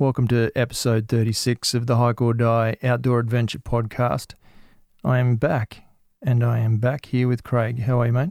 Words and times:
Welcome 0.00 0.28
to 0.28 0.52
episode 0.54 1.08
36 1.08 1.74
of 1.74 1.88
the 1.88 1.96
Hike 1.96 2.20
or 2.20 2.32
Die 2.32 2.76
Outdoor 2.84 3.18
Adventure 3.18 3.58
Podcast. 3.58 4.34
I 5.02 5.18
am 5.18 5.34
back, 5.34 5.82
and 6.22 6.44
I 6.44 6.60
am 6.60 6.76
back 6.76 7.06
here 7.06 7.26
with 7.26 7.42
Craig. 7.42 7.80
How 7.80 8.00
are 8.02 8.06
you, 8.06 8.12
mate? 8.12 8.30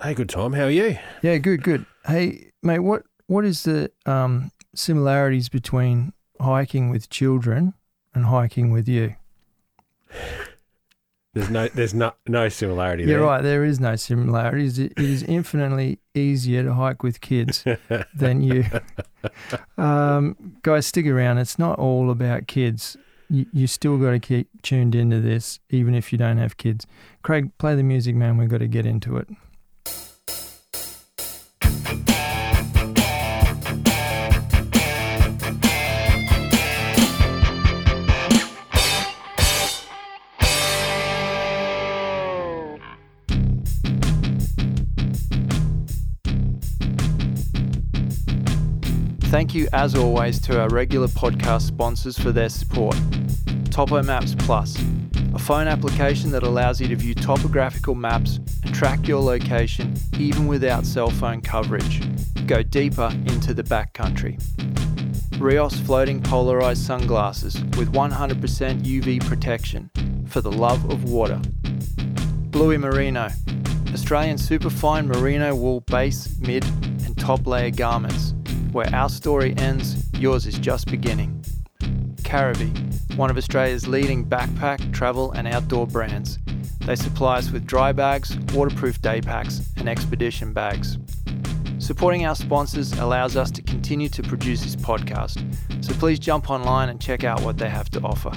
Hey, 0.00 0.14
good 0.14 0.28
Tom. 0.28 0.52
How 0.52 0.66
are 0.66 0.70
you? 0.70 0.96
Yeah, 1.20 1.38
good, 1.38 1.64
good. 1.64 1.86
Hey, 2.06 2.52
mate, 2.62 2.78
what 2.78 3.02
what 3.26 3.44
is 3.44 3.64
the 3.64 3.90
um, 4.06 4.52
similarities 4.76 5.48
between 5.48 6.12
hiking 6.40 6.88
with 6.88 7.10
children 7.10 7.74
and 8.14 8.26
hiking 8.26 8.70
with 8.70 8.86
you? 8.86 9.16
There's 11.34 11.50
no, 11.50 11.68
there's 11.68 11.94
no, 11.94 12.12
no 12.26 12.48
similarity 12.48 13.04
Yeah, 13.04 13.08
there. 13.18 13.20
right. 13.22 13.42
There 13.42 13.64
is 13.64 13.78
no 13.78 13.96
similarities. 13.96 14.78
It, 14.78 14.92
it 14.96 15.04
is 15.04 15.22
infinitely 15.22 15.98
easier 16.14 16.62
to 16.64 16.74
hike 16.74 17.02
with 17.02 17.20
kids 17.20 17.64
than 18.14 18.42
you. 18.42 18.64
Um, 19.76 20.36
guys, 20.62 20.86
stick 20.86 21.06
around. 21.06 21.38
It's 21.38 21.58
not 21.58 21.78
all 21.78 22.10
about 22.10 22.46
kids. 22.46 22.96
You, 23.30 23.46
you 23.52 23.66
still 23.66 23.98
got 23.98 24.12
to 24.12 24.18
keep 24.18 24.48
tuned 24.62 24.94
into 24.94 25.20
this, 25.20 25.60
even 25.70 25.94
if 25.94 26.12
you 26.12 26.18
don't 26.18 26.38
have 26.38 26.56
kids. 26.56 26.86
Craig, 27.22 27.50
play 27.58 27.74
the 27.76 27.82
music, 27.82 28.14
man. 28.16 28.36
We've 28.38 28.48
got 28.48 28.58
to 28.58 28.68
get 28.68 28.86
into 28.86 29.16
it. 29.18 29.28
Thank 49.30 49.54
you, 49.54 49.68
as 49.74 49.94
always, 49.94 50.40
to 50.40 50.58
our 50.58 50.70
regular 50.70 51.06
podcast 51.06 51.60
sponsors 51.60 52.18
for 52.18 52.32
their 52.32 52.48
support. 52.48 52.96
Topo 53.70 54.02
Maps 54.02 54.34
Plus, 54.34 54.82
a 55.34 55.38
phone 55.38 55.68
application 55.68 56.30
that 56.30 56.44
allows 56.44 56.80
you 56.80 56.88
to 56.88 56.96
view 56.96 57.14
topographical 57.14 57.94
maps 57.94 58.38
and 58.64 58.74
track 58.74 59.06
your 59.06 59.20
location 59.20 59.92
even 60.18 60.46
without 60.46 60.86
cell 60.86 61.10
phone 61.10 61.42
coverage. 61.42 62.00
Go 62.46 62.62
deeper 62.62 63.12
into 63.26 63.52
the 63.52 63.62
backcountry. 63.62 64.42
Rheos 65.38 65.78
floating 65.84 66.22
polarized 66.22 66.86
sunglasses 66.86 67.62
with 67.76 67.92
100% 67.92 68.82
UV 68.82 69.26
protection 69.26 69.90
for 70.26 70.40
the 70.40 70.50
love 70.50 70.90
of 70.90 71.04
water. 71.04 71.38
Bluey 72.50 72.78
Merino, 72.78 73.28
Australian 73.92 74.38
superfine 74.38 75.06
merino 75.06 75.54
wool 75.54 75.82
base, 75.82 76.34
mid, 76.40 76.64
and 77.04 77.14
top 77.18 77.46
layer 77.46 77.70
garments. 77.70 78.32
Where 78.72 78.94
our 78.94 79.08
story 79.08 79.54
ends, 79.56 80.06
yours 80.12 80.46
is 80.46 80.58
just 80.58 80.90
beginning. 80.90 81.42
Caribbee, 82.22 83.16
one 83.16 83.30
of 83.30 83.38
Australia's 83.38 83.88
leading 83.88 84.24
backpack, 84.26 84.92
travel, 84.92 85.32
and 85.32 85.48
outdoor 85.48 85.86
brands. 85.86 86.38
They 86.80 86.94
supply 86.94 87.38
us 87.38 87.50
with 87.50 87.66
dry 87.66 87.92
bags, 87.92 88.36
waterproof 88.52 89.00
day 89.00 89.22
packs, 89.22 89.62
and 89.78 89.88
expedition 89.88 90.52
bags. 90.52 90.98
Supporting 91.78 92.26
our 92.26 92.34
sponsors 92.34 92.92
allows 92.92 93.36
us 93.36 93.50
to 93.52 93.62
continue 93.62 94.10
to 94.10 94.22
produce 94.22 94.62
this 94.62 94.76
podcast, 94.76 95.42
so 95.82 95.94
please 95.94 96.18
jump 96.18 96.50
online 96.50 96.90
and 96.90 97.00
check 97.00 97.24
out 97.24 97.40
what 97.40 97.56
they 97.56 97.70
have 97.70 97.88
to 97.90 98.00
offer. 98.02 98.32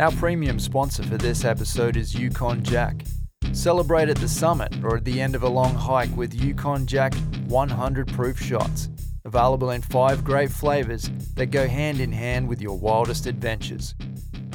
Our 0.00 0.10
premium 0.12 0.58
sponsor 0.58 1.04
for 1.04 1.16
this 1.16 1.44
episode 1.44 1.96
is 1.96 2.14
Yukon 2.14 2.64
Jack. 2.64 3.04
Celebrate 3.52 4.08
at 4.08 4.16
the 4.16 4.28
summit 4.28 4.74
or 4.82 4.96
at 4.96 5.04
the 5.04 5.20
end 5.20 5.36
of 5.36 5.44
a 5.44 5.48
long 5.48 5.74
hike 5.76 6.14
with 6.16 6.34
Yukon 6.34 6.86
Jack 6.86 7.14
100 7.46 8.08
proof 8.08 8.40
shots. 8.40 8.88
Available 9.24 9.70
in 9.70 9.80
five 9.80 10.22
great 10.22 10.50
flavors 10.50 11.10
that 11.34 11.46
go 11.46 11.66
hand 11.66 12.00
in 12.00 12.12
hand 12.12 12.46
with 12.46 12.60
your 12.60 12.78
wildest 12.78 13.26
adventures. 13.26 13.94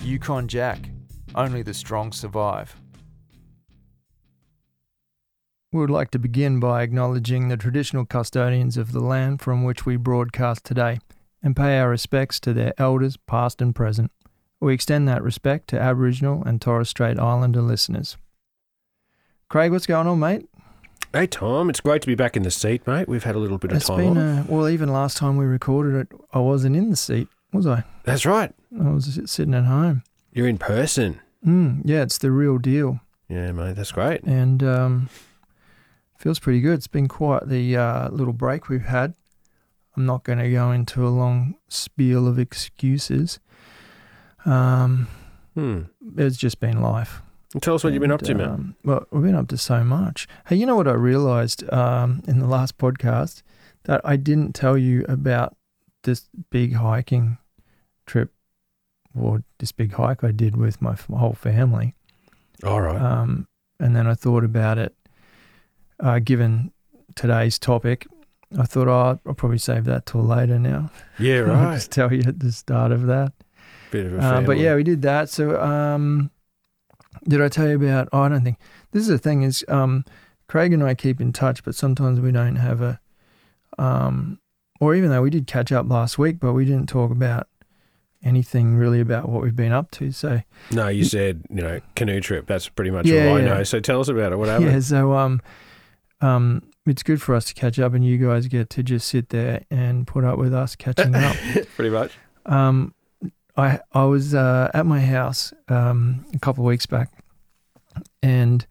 Yukon 0.03 0.48
Jack. 0.48 0.92
Only 1.34 1.62
the 1.64 1.73
strong 1.73 2.12
survive. 2.12 2.75
We 5.72 5.80
would 5.80 5.90
like 5.90 6.12
to 6.12 6.19
begin 6.19 6.59
by 6.59 6.81
acknowledging 6.81 7.47
the 7.47 7.57
traditional 7.57 8.06
custodians 8.06 8.78
of 8.78 8.91
the 8.91 9.00
land 9.02 9.41
from 9.41 9.63
which 9.63 9.85
we 9.85 9.97
broadcast 9.97 10.63
today 10.63 11.00
and 11.44 11.56
pay 11.56 11.80
our 11.80 11.90
respects 11.90 12.40
to 12.41 12.53
their 12.53 12.74
elders, 12.78 13.18
past 13.18 13.62
and 13.62 13.75
present. 13.75 14.12
We 14.59 14.74
extend 14.74 15.07
that 15.07 15.24
respect 15.24 15.68
to 15.69 15.80
Aboriginal 15.80 16.44
and 16.44 16.62
Torres 16.62 16.90
Strait 16.90 17.19
Islander 17.19 17.62
listeners. 17.62 18.18
Craig, 19.47 19.72
what's 19.72 19.86
going 19.86 20.07
on, 20.07 20.19
mate? 20.19 20.50
Hey, 21.12 21.25
Tom. 21.25 21.70
It's 21.70 21.80
great 21.81 22.02
to 22.03 22.08
be 22.08 22.16
back 22.16 22.38
in 22.38 22.44
the 22.44 22.52
seat, 22.52 22.86
mate. 22.86 23.08
We've 23.09 23.24
had 23.24 23.36
a 23.36 23.40
little 23.40 23.58
bit 23.58 23.72
of 23.72 23.78
It's 23.78 23.88
time 23.88 23.97
been 24.14 24.18
a, 24.18 24.46
well, 24.47 24.70
even 24.70 24.90
last 24.94 25.18
time 25.18 25.38
we 25.38 25.46
recorded 25.46 25.96
it, 25.96 26.08
I 26.34 26.40
wasn't 26.40 26.75
in 26.75 26.92
the 26.92 26.96
seat, 26.96 27.28
was 27.52 27.66
I? 27.66 27.84
That's 28.03 28.25
right. 28.28 28.53
I 28.80 28.90
was 28.90 29.19
sitting 29.25 29.56
at 29.56 29.66
home. 29.66 30.03
You're 30.31 30.48
in 30.48 30.59
person. 30.59 31.19
Mm, 31.46 31.81
yeah, 31.84 32.03
it's 32.03 32.19
the 32.19 32.31
real 32.31 32.59
deal, 32.59 33.00
Yeah, 33.28 33.52
mate. 33.53 33.75
That's 33.75 33.92
great. 33.92 34.24
and 34.24 34.62
um, 34.62 35.09
feels 36.19 36.38
pretty 36.38 36.62
good. 36.62 36.74
It's 36.75 36.88
been 36.88 37.08
quite 37.08 37.48
the 37.48 37.75
uh, 37.75 38.09
little 38.09 38.34
break 38.34 38.69
we've 38.69 38.86
had. 38.86 39.16
I'm 39.98 40.06
not 40.06 40.24
going 40.24 40.38
to 40.40 40.52
go 40.52 40.72
into 40.72 41.08
a 41.08 41.09
long 41.09 41.56
spiel 41.69 42.28
of 42.28 42.38
excuses. 42.38 43.40
Um, 44.46 45.08
Hmm. 45.56 45.81
it's 46.18 46.38
just 46.38 46.59
been 46.59 46.81
life. 46.81 47.22
Tell 47.62 47.76
us 47.76 47.84
what 47.84 47.94
you've 47.94 48.02
been 48.02 48.12
up 48.12 48.22
to, 48.22 48.36
man. 48.36 48.50
um, 48.50 48.76
well, 48.84 49.08
we've 49.10 49.24
been 49.24 49.36
up 49.36 49.48
to 49.48 49.58
so 49.58 49.84
much. 49.84 50.28
Hey, 50.48 50.56
you 50.56 50.68
know 50.68 50.76
what 50.76 50.88
I 50.88 50.94
realized 50.94 51.68
um, 51.74 52.22
in 52.28 52.40
the 52.40 52.46
last 52.46 52.78
podcast 52.78 53.42
that 53.86 54.02
I 54.04 54.18
didn't 54.18 54.54
tell 54.54 54.78
you 54.78 55.04
about 55.10 55.56
this 56.04 56.30
big 56.52 56.76
hiking 56.76 57.40
trip 58.06 58.32
or 59.20 59.44
this 59.58 59.72
big 59.72 59.94
hike 59.94 60.24
I 60.24 60.32
did 60.32 60.56
with 60.56 60.80
my 60.80 60.96
whole 61.12 61.34
family. 61.34 61.96
All 62.64 62.82
right. 62.82 63.02
Um, 63.02 63.48
and 63.80 63.96
then 63.96 64.06
I 64.06 64.14
thought 64.14 64.44
about 64.44 64.78
it. 64.78 64.94
Uh, 66.00 66.20
given 66.20 66.72
today's 67.16 67.58
topic, 67.58 68.06
I 68.58 68.64
thought 68.64 68.88
oh, 68.88 69.20
I'll 69.26 69.34
probably 69.34 69.58
save 69.58 69.86
that 69.86 70.06
till 70.06 70.24
later 70.24 70.60
now. 70.60 70.92
yeah, 71.18 71.40
I'll 71.42 71.48
right. 71.48 71.76
just 71.76 71.92
tell 71.92 72.14
you 72.14 72.24
at 72.28 72.40
the 72.40 72.52
start 72.52 72.92
of 72.92 73.08
that. 73.08 73.34
Bit 73.92 74.06
of 74.06 74.14
a 74.14 74.22
Uh, 74.22 74.42
but 74.42 74.58
yeah, 74.58 74.76
we 74.76 74.84
did 74.84 75.02
that. 75.02 75.30
So, 75.30 75.60
um, 75.60 76.30
did 77.28 77.41
I 77.41 77.47
tell 77.50 77.68
you 77.68 77.75
about? 77.75 78.09
Oh, 78.13 78.22
I 78.22 78.30
don't 78.30 78.44
think 78.44 78.57
this 78.91 79.02
is 79.03 79.07
the 79.09 79.18
thing. 79.18 79.44
Is 79.44 79.63
um, 79.68 80.06
Craig 80.47 80.74
and 80.74 80.84
I 80.84 80.94
keep 80.96 81.19
in 81.22 81.31
touch, 81.34 81.63
but 81.63 81.75
sometimes 81.75 82.19
we 82.19 82.31
don't 82.31 82.56
have 82.57 82.81
a, 82.81 83.00
um, 83.78 84.40
or 84.80 84.96
even 84.96 85.09
though 85.09 85.22
we 85.22 85.30
did 85.30 85.47
catch 85.47 85.72
up 85.72 85.90
last 85.90 86.18
week, 86.18 86.40
but 86.40 86.53
we 86.53 86.66
didn't 86.66 86.88
talk 86.90 87.12
about 87.12 87.47
anything 88.24 88.75
really 88.75 89.00
about 89.00 89.30
what 89.30 89.41
we've 89.41 89.56
been 89.56 89.72
up 89.72 89.91
to. 89.91 90.12
So 90.12 90.41
No, 90.72 90.88
you 90.90 91.06
said, 91.06 91.44
you 91.50 91.62
know, 91.62 91.80
canoe 91.96 92.19
trip. 92.19 92.47
That's 92.47 92.68
pretty 92.68 92.91
much 92.91 93.06
Yeah, 93.06 93.28
all 93.30 93.38
I 93.38 93.40
yeah. 93.40 93.46
know. 93.46 93.63
So 93.63 93.80
tell 93.80 94.01
us 94.01 94.09
about 94.09 94.31
it. 94.34 94.36
What 94.38 94.50
happened? 94.50 94.72
yeah, 94.72 94.80
so 94.81 95.13
um, 95.13 95.41
um, 96.22 96.63
it's 96.86 97.03
good 97.03 97.22
for 97.22 97.34
us 97.36 97.46
to 97.46 97.53
catch 97.53 97.80
up, 97.80 97.94
and 97.94 98.03
you 98.03 98.18
guys 98.18 98.47
get 98.47 98.69
to 98.72 98.84
just 98.84 99.07
sit 99.07 99.30
there 99.30 99.63
and 99.72 100.06
put 100.06 100.24
up 100.25 100.38
with 100.38 100.53
us 100.53 100.75
catching 100.75 101.16
up. 101.16 101.36
pretty 101.75 101.91
much. 101.91 102.12
Um, 102.46 102.94
I 103.59 103.80
I 103.92 104.06
was 104.06 104.34
uh, 104.34 104.72
at 104.74 104.86
my 104.86 105.02
house 105.02 105.53
um, 105.68 106.25
a 106.34 106.40
couple 106.40 106.64
of 106.64 106.68
weeks 106.68 106.86
back, 106.86 107.12
and 108.24 108.66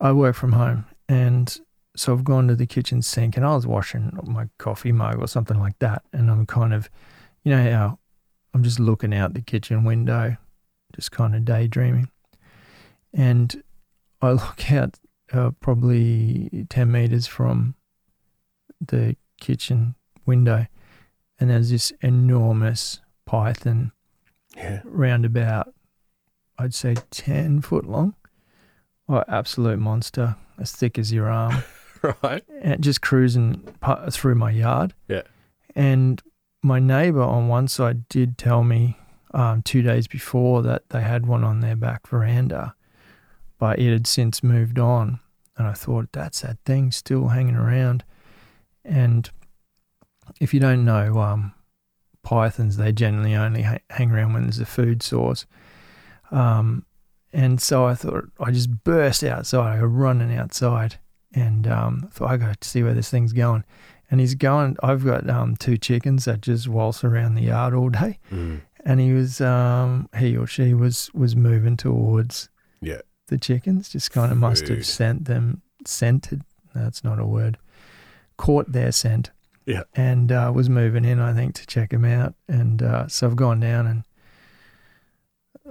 I 0.00 0.12
work 0.12 0.34
from 0.34 0.52
home, 0.52 0.84
and 1.08 1.58
so 1.96 2.12
I've 2.12 2.24
gone 2.24 2.48
to 2.48 2.56
the 2.56 2.66
kitchen 2.66 3.02
sink, 3.02 3.36
and 3.36 3.46
I 3.46 3.54
was 3.54 3.66
washing 3.66 4.18
my 4.24 4.48
coffee 4.58 4.92
mug 4.92 5.20
or 5.20 5.28
something 5.28 5.58
like 5.58 5.78
that, 5.78 6.02
and 6.12 6.30
I'm 6.30 6.44
kind 6.44 6.74
of, 6.74 6.90
you 7.44 7.52
know 7.52 7.70
how 7.70 7.98
I'm 8.52 8.64
just 8.64 8.80
looking 8.80 9.14
out 9.14 9.34
the 9.34 9.42
kitchen 9.42 9.84
window, 9.84 10.36
just 10.94 11.12
kind 11.12 11.36
of 11.36 11.44
daydreaming, 11.44 12.10
and 13.14 13.62
I 14.20 14.32
look 14.32 14.72
out 14.72 14.98
uh, 15.32 15.52
probably 15.60 16.66
ten 16.68 16.90
meters 16.90 17.28
from 17.28 17.76
the 18.80 19.16
kitchen 19.40 19.94
window, 20.26 20.66
and 21.38 21.50
there's 21.50 21.70
this 21.70 21.92
enormous 22.02 23.00
python 23.24 23.92
Yeah. 24.56 24.80
round 24.84 25.24
about, 25.24 25.74
I'd 26.58 26.74
say 26.74 26.96
10 27.10 27.60
foot 27.60 27.84
long. 27.86 28.14
Oh, 29.08 29.22
absolute 29.28 29.78
monster, 29.78 30.36
as 30.58 30.72
thick 30.72 30.98
as 30.98 31.12
your 31.12 31.28
arm, 31.30 31.62
Right. 32.22 32.42
and 32.62 32.82
just 32.82 33.02
cruising 33.02 33.62
through 34.10 34.34
my 34.34 34.50
yard. 34.50 34.94
Yeah. 35.08 35.22
And 35.76 36.20
my 36.62 36.78
neighbor 36.80 37.22
on 37.22 37.48
one 37.48 37.68
side 37.68 38.08
did 38.08 38.36
tell 38.38 38.64
me 38.64 38.96
um, 39.34 39.62
two 39.62 39.82
days 39.82 40.08
before 40.08 40.62
that 40.62 40.88
they 40.88 41.02
had 41.02 41.26
one 41.26 41.44
on 41.44 41.60
their 41.60 41.76
back 41.76 42.06
veranda, 42.08 42.74
but 43.58 43.78
it 43.78 43.92
had 43.92 44.06
since 44.06 44.42
moved 44.42 44.78
on. 44.78 45.20
And 45.58 45.66
I 45.66 45.72
thought, 45.74 46.08
that's 46.12 46.40
that 46.40 46.58
thing 46.64 46.90
still 46.90 47.28
hanging 47.28 47.54
around. 47.56 48.02
And 48.84 49.30
if 50.40 50.52
you 50.52 50.60
don't 50.60 50.84
know, 50.84 51.18
um, 51.20 51.52
pythons, 52.26 52.76
they 52.76 52.92
generally 52.92 53.34
only 53.34 53.62
ha- 53.62 53.78
hang 53.90 54.10
around 54.10 54.32
when 54.34 54.42
there's 54.42 54.58
a 54.58 54.66
food 54.66 55.02
source. 55.02 55.46
Um, 56.30 56.84
and 57.32 57.60
so 57.60 57.84
I 57.86 57.94
thought, 57.94 58.24
I 58.40 58.50
just 58.50 58.82
burst 58.84 59.22
outside. 59.24 59.76
I 59.76 59.80
go 59.80 59.86
running 59.86 60.36
outside 60.36 60.96
and 61.32 61.66
um, 61.66 62.08
thought, 62.12 62.30
I 62.30 62.36
got 62.36 62.60
to 62.60 62.68
see 62.68 62.82
where 62.82 62.94
this 62.94 63.10
thing's 63.10 63.32
going. 63.32 63.64
and 64.10 64.20
he's 64.20 64.34
going. 64.36 64.76
I've 64.82 65.04
got 65.04 65.28
um, 65.28 65.56
two 65.56 65.76
chickens 65.76 66.24
that 66.26 66.40
just 66.40 66.68
waltz 66.68 67.02
around 67.04 67.34
the 67.34 67.42
yard 67.42 67.74
all 67.74 67.88
day, 67.90 68.18
Mm. 68.30 68.60
and 68.84 69.00
he 69.00 69.12
was 69.12 69.40
um, 69.40 70.08
he 70.16 70.36
or 70.36 70.46
she 70.46 70.74
was 70.74 71.10
was 71.12 71.34
moving 71.34 71.76
towards 71.76 72.48
Yeah. 72.80 73.00
the 73.26 73.36
chickens. 73.38 73.88
Just 73.88 74.12
kind 74.12 74.30
of 74.30 74.38
must 74.38 74.68
have 74.68 74.86
sent 74.86 75.24
them 75.24 75.60
scented. 75.84 76.42
That's 76.72 77.02
not 77.02 77.18
a 77.18 77.26
word. 77.26 77.58
Caught 78.36 78.70
their 78.72 78.92
scent. 78.92 79.30
Yeah. 79.66 79.82
And 79.94 80.30
uh, 80.32 80.50
was 80.54 80.70
moving 80.70 81.04
in, 81.04 81.18
I 81.20 81.32
think, 81.34 81.54
to 81.56 81.66
check 81.66 81.92
him 81.92 82.04
out. 82.04 82.34
And 82.48 82.82
uh, 82.82 83.08
so 83.08 83.26
I've 83.26 83.36
gone 83.36 83.60
down 83.60 83.86
and 83.86 84.04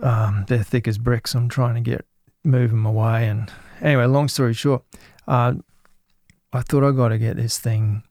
um, 0.03 0.45
they're 0.47 0.63
thick 0.63 0.88
as 0.88 0.97
bricks. 0.97 1.33
I'm 1.33 1.50
trying 1.50 1.75
to 1.75 1.81
get 1.81 2.06
move 2.44 2.71
them 2.71 2.86
away. 2.86 3.27
And 3.27 3.51
anyway, 3.81 4.06
long 4.06 4.27
story 4.27 4.53
short, 4.53 4.83
uh, 5.27 5.53
I 6.53 6.62
thought 6.62 6.83
I 6.83 6.92
got 6.92 7.09
to 7.09 7.18
get 7.18 7.38
this 7.38 7.57
thing 7.57 8.03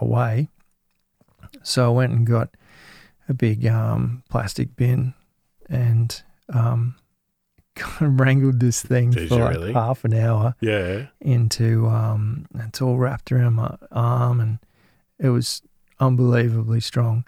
away. 0.00 0.48
So 1.62 1.86
I 1.86 1.94
went 1.94 2.12
and 2.12 2.26
got 2.26 2.48
a 3.28 3.34
big 3.34 3.66
um, 3.66 4.22
plastic 4.30 4.74
bin 4.74 5.14
and 5.68 6.22
um, 6.52 6.96
kind 7.76 8.12
of 8.12 8.20
wrangled 8.20 8.60
this 8.60 8.82
thing 8.82 9.10
Did 9.10 9.28
for 9.28 9.36
like 9.36 9.54
really? 9.56 9.72
half 9.72 10.04
an 10.04 10.14
hour 10.14 10.54
Yeah. 10.60 11.06
into 11.20 11.86
um, 11.86 12.46
it's 12.54 12.80
all 12.82 12.96
wrapped 12.98 13.30
around 13.30 13.54
my 13.54 13.76
arm 13.90 14.40
and 14.40 14.58
it 15.22 15.30
was 15.30 15.62
unbelievably 16.00 16.80
strong. 16.80 17.24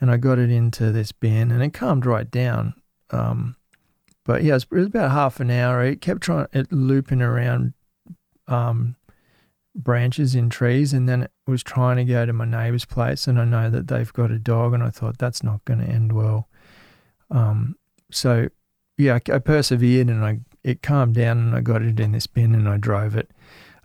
And 0.00 0.10
I 0.10 0.18
got 0.18 0.38
it 0.38 0.50
into 0.50 0.92
this 0.92 1.12
bin 1.12 1.50
and 1.50 1.62
it 1.62 1.72
calmed 1.72 2.04
right 2.04 2.30
down. 2.30 2.74
Um, 3.10 3.56
but 4.24 4.42
yeah, 4.42 4.52
it 4.52 4.54
was, 4.54 4.62
it 4.64 4.74
was 4.74 4.86
about 4.86 5.10
half 5.10 5.40
an 5.40 5.50
hour. 5.50 5.82
It 5.82 6.00
kept 6.00 6.22
trying, 6.22 6.46
it 6.52 6.70
looping 6.70 7.22
around 7.22 7.72
um, 8.46 8.96
branches 9.74 10.34
in 10.34 10.50
trees, 10.50 10.92
and 10.92 11.08
then 11.08 11.22
it 11.22 11.30
was 11.46 11.62
trying 11.62 11.96
to 11.96 12.04
go 12.04 12.24
to 12.26 12.32
my 12.32 12.44
neighbour's 12.44 12.84
place. 12.84 13.26
And 13.26 13.40
I 13.40 13.44
know 13.44 13.70
that 13.70 13.88
they've 13.88 14.12
got 14.12 14.30
a 14.30 14.38
dog, 14.38 14.74
and 14.74 14.82
I 14.82 14.90
thought 14.90 15.18
that's 15.18 15.42
not 15.42 15.64
going 15.64 15.80
to 15.80 15.86
end 15.86 16.12
well. 16.12 16.48
Um, 17.30 17.76
so 18.10 18.48
yeah, 18.96 19.14
I, 19.14 19.32
I 19.32 19.38
persevered, 19.38 20.08
and 20.08 20.24
I 20.24 20.40
it 20.62 20.82
calmed 20.82 21.14
down, 21.14 21.38
and 21.38 21.54
I 21.54 21.60
got 21.60 21.82
it 21.82 22.00
in 22.00 22.12
this 22.12 22.26
bin, 22.26 22.54
and 22.54 22.68
I 22.68 22.76
drove 22.78 23.16
it 23.16 23.30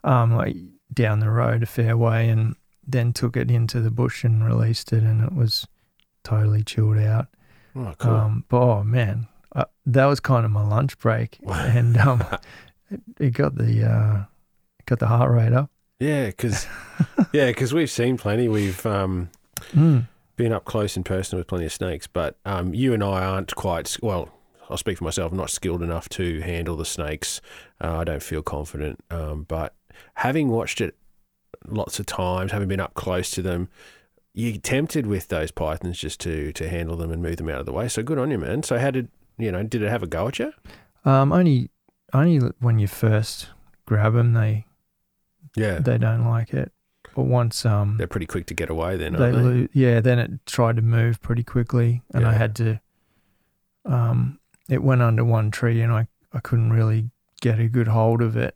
um, 0.03 0.36
like 0.36 0.56
down 0.94 1.19
the 1.19 1.30
road 1.30 1.63
a 1.63 1.65
fair 1.65 1.97
way, 1.97 2.30
and 2.30 2.56
then 2.91 3.13
took 3.13 3.36
it 3.38 3.50
into 3.51 3.80
the 3.81 3.91
bush 3.91 4.24
and 4.24 4.45
released 4.45 4.91
it, 4.94 5.03
and 5.03 5.24
it 5.24 5.33
was 5.33 5.68
totally 6.24 6.63
chilled 6.63 6.97
out. 6.97 7.27
Oh, 7.75 7.94
cool. 7.97 8.12
Um, 8.12 8.45
but 8.50 8.57
oh 8.62 8.83
man, 8.83 9.27
uh, 9.56 9.65
that 9.86 10.06
was 10.06 10.19
kind 10.19 10.45
of 10.45 10.51
my 10.51 10.65
lunch 10.65 10.97
break, 10.97 11.38
and 11.47 11.97
um, 11.97 12.24
it, 12.89 13.01
it 13.19 13.30
got 13.31 13.56
the 13.56 13.83
uh, 13.89 14.24
got 14.86 15.00
the 15.00 15.07
heart 15.07 15.31
rate 15.31 15.53
up. 15.53 15.69
yeah, 16.00 16.27
because 16.27 16.68
yeah, 17.33 17.47
because 17.47 17.74
we've 17.74 17.91
seen 17.91 18.18
plenty. 18.18 18.47
We've 18.47 18.86
um, 18.86 19.30
Mm. 19.75 20.07
been 20.38 20.53
up 20.53 20.63
close 20.63 20.95
and 20.95 21.06
personal 21.06 21.41
with 21.41 21.47
plenty 21.47 21.65
of 21.65 21.74
snakes, 21.74 22.07
but 22.07 22.38
um, 22.45 22.74
you 22.74 22.94
and 22.94 23.03
I 23.03 23.24
aren't 23.25 23.53
quite 23.56 23.97
well. 24.01 24.30
I'll 24.69 24.77
speak 24.77 24.97
for 25.00 25.03
myself. 25.03 25.31
I'm 25.31 25.38
not 25.38 25.50
skilled 25.50 25.81
enough 25.83 26.07
to 26.09 26.39
handle 26.41 26.77
the 26.77 26.86
snakes. 26.86 27.41
Uh, 27.83 27.97
I 27.97 28.03
don't 28.06 28.24
feel 28.24 28.41
confident. 28.41 29.03
Um, 29.12 29.44
but 29.50 29.75
having 30.13 30.47
watched 30.47 30.80
it 30.80 30.95
lots 31.68 32.00
of 32.00 32.06
times, 32.06 32.52
having 32.52 32.68
been 32.68 32.80
up 32.80 32.94
close 32.94 33.32
to 33.32 33.42
them, 33.42 33.70
you're 34.34 34.58
tempted 34.58 35.06
with 35.08 35.28
those 35.28 35.52
pythons 35.52 35.98
just 35.98 36.20
to 36.22 36.52
to 36.54 36.70
handle 36.70 36.96
them 36.96 37.12
and 37.12 37.22
move 37.22 37.38
them 37.38 37.50
out 37.50 37.60
of 37.60 37.66
the 37.66 37.74
way. 37.74 37.88
So 37.88 38.04
good 38.04 38.18
on 38.20 38.32
you, 38.32 38.38
man. 38.38 38.64
So 38.64 38.78
how 38.78 38.92
did 38.92 39.10
you 39.38 39.52
know? 39.52 39.64
Did 39.64 39.82
it 39.82 39.90
have 39.90 40.04
a 40.04 40.08
go 40.08 40.28
at 40.28 40.40
you? 40.40 40.54
Um, 41.06 41.32
only 41.32 41.70
only 42.14 42.38
when 42.60 42.80
you 42.80 42.88
first 42.88 43.50
grab 43.86 44.14
them, 44.14 44.34
they 44.34 44.66
Yeah, 45.56 45.80
they 45.80 45.98
don't 45.98 46.26
like 46.28 46.54
it. 46.54 46.72
But 47.16 47.24
once 47.24 47.66
um 47.66 47.98
they're 47.98 48.08
pretty 48.08 48.28
quick 48.28 48.46
to 48.48 48.54
get 48.54 48.70
away. 48.70 48.96
Then 48.98 49.14
they 49.14 49.24
aren't 49.26 49.38
they? 49.38 49.44
lo- 49.44 49.68
yeah, 49.74 50.00
then 50.00 50.20
it 50.20 50.46
tried 50.46 50.76
to 50.76 50.82
move 50.82 51.22
pretty 51.22 51.44
quickly, 51.44 52.02
and 52.14 52.26
I 52.26 52.34
had 52.34 52.56
to. 52.58 52.80
Um, 53.86 54.40
it 54.70 54.84
went 54.84 55.02
under 55.02 55.24
one 55.26 55.52
tree, 55.52 55.82
and 55.82 55.92
I 55.92 56.08
I 56.32 56.40
couldn't 56.40 56.72
really 56.72 57.10
get 57.42 57.60
a 57.60 57.68
good 57.68 57.88
hold 57.88 58.22
of 58.22 58.38
it, 58.38 58.56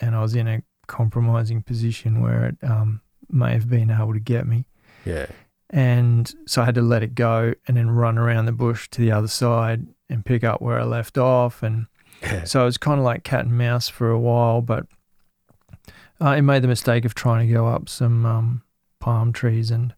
and 0.00 0.14
I 0.14 0.22
was 0.22 0.34
in 0.34 0.48
a 0.48 0.62
compromising 0.90 1.62
position 1.62 2.20
where 2.20 2.44
it 2.44 2.56
um 2.62 3.00
may 3.30 3.52
have 3.52 3.68
been 3.70 3.90
able 3.90 4.12
to 4.12 4.20
get 4.20 4.46
me, 4.46 4.64
Yeah, 5.04 5.26
and 5.70 6.32
so 6.46 6.62
I 6.62 6.64
had 6.64 6.74
to 6.74 6.82
let 6.82 7.02
it 7.02 7.14
go, 7.14 7.54
and 7.66 7.76
then 7.76 7.90
run 7.90 8.18
around 8.18 8.46
the 8.46 8.52
bush 8.52 8.88
to 8.90 9.00
the 9.00 9.12
other 9.12 9.28
side 9.28 9.86
and 10.08 10.24
pick 10.24 10.42
up 10.44 10.60
where 10.60 10.80
I 10.80 10.84
left 10.84 11.16
off, 11.16 11.62
and 11.62 11.86
yeah, 12.22 12.44
so 12.44 12.62
it 12.62 12.64
was 12.64 12.78
kind 12.78 12.98
of 12.98 13.04
like 13.04 13.22
cat 13.22 13.46
and 13.46 13.56
mouse 13.56 13.88
for 13.88 14.10
a 14.10 14.18
while, 14.18 14.60
but 14.62 14.86
uh, 16.20 16.36
I 16.36 16.40
made 16.40 16.62
the 16.62 16.68
mistake 16.68 17.04
of 17.04 17.14
trying 17.14 17.46
to 17.46 17.54
go 17.54 17.68
up 17.68 17.88
some 17.88 18.26
um, 18.26 18.62
palm 18.98 19.32
trees, 19.32 19.70
and 19.70 19.94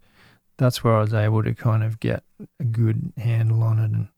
that's 0.58 0.84
where 0.84 0.94
I 0.94 1.00
was 1.00 1.14
able 1.14 1.42
to 1.42 1.54
kind 1.54 1.82
of 1.82 1.98
get 2.00 2.22
a 2.60 2.64
good 2.64 3.12
handle 3.16 3.62
on 3.62 3.78
it. 3.78 3.90
And 3.90 4.08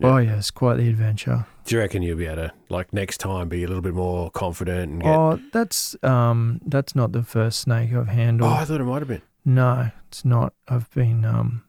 Yeah. 0.00 0.14
oh 0.14 0.16
yes, 0.18 0.50
quite 0.50 0.76
the 0.76 0.88
adventure. 0.88 1.46
Do 1.64 1.74
you 1.74 1.80
reckon 1.80 2.02
you'll 2.02 2.16
be 2.16 2.26
able 2.26 2.36
to 2.36 2.52
like 2.68 2.92
next 2.92 3.18
time 3.18 3.48
be 3.48 3.64
a 3.64 3.66
little 3.66 3.82
bit 3.82 3.94
more 3.94 4.30
confident 4.30 4.92
and 4.92 5.02
get? 5.02 5.14
Oh, 5.14 5.40
that's 5.52 5.96
um, 6.02 6.60
that's 6.64 6.94
not 6.94 7.12
the 7.12 7.22
first 7.22 7.60
snake 7.60 7.92
I've 7.92 8.08
handled. 8.08 8.50
oh 8.50 8.54
I 8.54 8.64
thought 8.64 8.80
it 8.80 8.84
might 8.84 9.00
have 9.00 9.08
been. 9.08 9.22
No, 9.44 9.90
it's 10.08 10.24
not. 10.24 10.52
I've 10.68 10.90
been 10.90 11.24
um, 11.24 11.64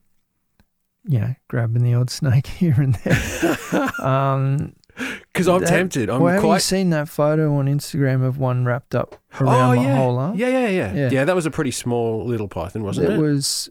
you 1.08 1.20
know, 1.20 1.36
grabbing 1.48 1.84
the 1.84 1.94
odd 1.94 2.10
snake 2.20 2.48
here 2.48 2.76
and 2.78 2.96
there. 2.96 3.90
um, 4.06 4.74
Because 5.34 5.48
I'm 5.48 5.62
That- 5.62 5.70
tempted. 5.70 6.10
I'm 6.10 6.22
well, 6.22 6.34
have 6.34 6.44
you 6.44 6.48
quite. 6.50 6.62
seen 6.62 6.90
that 6.92 7.08
photo 7.10 7.56
on 7.56 7.66
Instagram 7.68 8.24
of 8.24 8.38
one 8.38 8.66
wrapped 8.66 8.94
up 8.96 9.16
around 9.40 9.78
oh 9.78 9.82
my 9.82 9.96
whole 9.96 10.18
arm? 10.18 10.38
yeah, 10.38 10.48
yeah, 10.50 10.68
yeah, 10.68 10.94
Yeah. 10.94 11.10
yeah. 11.12 11.26
That 11.26 11.36
was 11.36 11.46
a 11.46 11.52
pretty 11.52 11.72
small 11.72 12.26
little 12.26 12.48
python, 12.50 12.84
wasn't 12.84 13.10
it? 13.10 13.14
it 13.14 13.18
was 13.20 13.70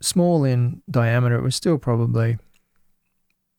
small 0.00 0.44
in 0.44 0.82
diameter. 0.90 1.36
It 1.36 1.42
was 1.42 1.54
still 1.56 1.78
probably 1.78 2.38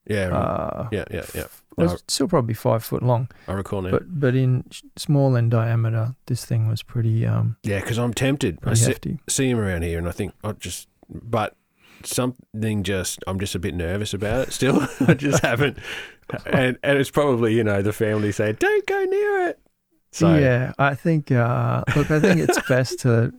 yeah, 0.08 0.36
uh, 0.36 0.90
yeah, 0.92 1.06
yeah, 1.12 1.26
yeah. 1.34 1.48
it 1.78 1.84
was 1.84 2.04
still 2.08 2.28
probably 2.28 2.54
five 2.54 2.84
foot 2.84 3.04
long, 3.04 3.30
I 3.48 3.54
recall 3.54 3.82
now. 3.82 3.92
but 3.92 4.20
but 4.20 4.36
in 4.36 4.66
small 4.96 5.36
in 5.36 5.50
diameter, 5.50 6.16
this 6.28 6.46
thing 6.46 6.68
was 6.68 6.84
pretty 6.84 7.26
um 7.26 7.58
yeah, 7.64 7.80
because 7.80 7.98
I'm 7.98 8.14
tempted. 8.14 8.60
I 8.64 8.74
see, 8.74 9.20
see 9.28 9.50
him 9.50 9.60
around 9.60 9.84
here, 9.84 9.98
and 9.98 10.08
I 10.08 10.12
think 10.12 10.34
I 10.44 10.54
just, 10.54 10.88
but 11.10 11.56
something 12.04 12.84
just, 12.84 13.24
I'm 13.28 13.40
just 13.40 13.56
a 13.56 13.60
bit 13.60 13.74
nervous 13.74 14.14
about 14.14 14.48
it 14.48 14.54
still. 14.54 14.88
I 15.08 15.14
just 15.14 15.44
haven't, 15.44 15.78
and 16.46 16.78
and 16.84 16.98
it's 16.98 17.12
probably 17.12 17.56
you 17.56 17.64
know 17.64 17.82
the 17.82 17.94
family 17.94 18.32
saying 18.32 18.58
don't 18.60 18.86
go 18.86 19.04
near 19.04 19.48
it. 19.50 19.60
So 20.12 20.36
yeah, 20.36 20.72
I 20.80 20.96
think 20.96 21.32
uh, 21.32 21.84
look, 21.96 22.10
I 22.10 22.20
think 22.20 22.40
it's 22.40 22.62
best 22.70 23.00
to 23.00 23.34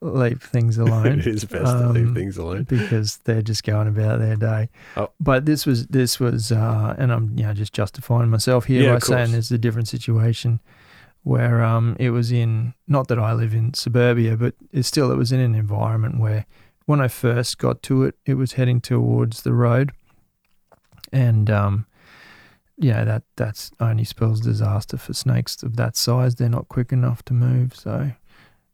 leave 0.00 0.42
things 0.42 0.78
alone. 0.78 1.06
it 1.20 1.26
is 1.26 1.44
best 1.44 1.64
to 1.78 1.88
leave 1.90 2.08
Um, 2.08 2.14
things 2.14 2.36
alone. 2.38 2.64
because 2.64 3.18
they're 3.24 3.42
just 3.42 3.64
going 3.64 3.86
about 3.88 4.18
their 4.18 4.36
day. 4.36 4.68
Oh. 4.96 5.10
But 5.20 5.44
this 5.46 5.66
was 5.66 5.86
this 5.88 6.18
was, 6.18 6.50
uh, 6.52 6.94
and 6.98 7.12
I'm 7.12 7.36
you 7.36 7.44
know 7.44 7.52
just 7.54 7.72
justifying 7.72 8.30
myself 8.30 8.64
here 8.66 8.82
Yeah, 8.84 8.92
by 8.94 8.98
saying 9.00 9.32
there's 9.32 9.50
a 9.50 9.58
different 9.58 9.88
situation 9.88 10.60
where 11.22 11.62
um, 11.62 11.96
it 11.98 12.10
was 12.10 12.32
in 12.32 12.72
not 12.88 13.08
that 13.08 13.18
I 13.18 13.34
live 13.34 13.52
in 13.52 13.74
suburbia, 13.74 14.36
but 14.36 14.54
it's 14.72 14.88
still 14.88 15.12
it 15.12 15.16
was 15.16 15.32
in 15.32 15.40
an 15.40 15.54
environment 15.54 16.18
where 16.18 16.46
when 16.86 17.00
I 17.00 17.08
first 17.08 17.58
got 17.58 17.82
to 17.84 18.04
it, 18.04 18.14
it 18.24 18.34
was 18.34 18.54
heading 18.54 18.80
towards 18.80 19.42
the 19.42 19.52
road, 19.52 19.92
and 21.12 21.50
um, 21.50 21.86
you 22.78 22.92
know 22.92 23.04
that 23.04 23.22
that's 23.36 23.70
only 23.80 24.04
spells 24.04 24.40
disaster 24.40 24.96
for 24.96 25.12
snakes 25.12 25.62
of 25.62 25.76
that 25.76 25.94
size. 25.96 26.36
They're 26.36 26.48
not 26.48 26.68
quick 26.68 26.90
enough 26.90 27.22
to 27.26 27.34
move, 27.34 27.76
so. 27.76 28.12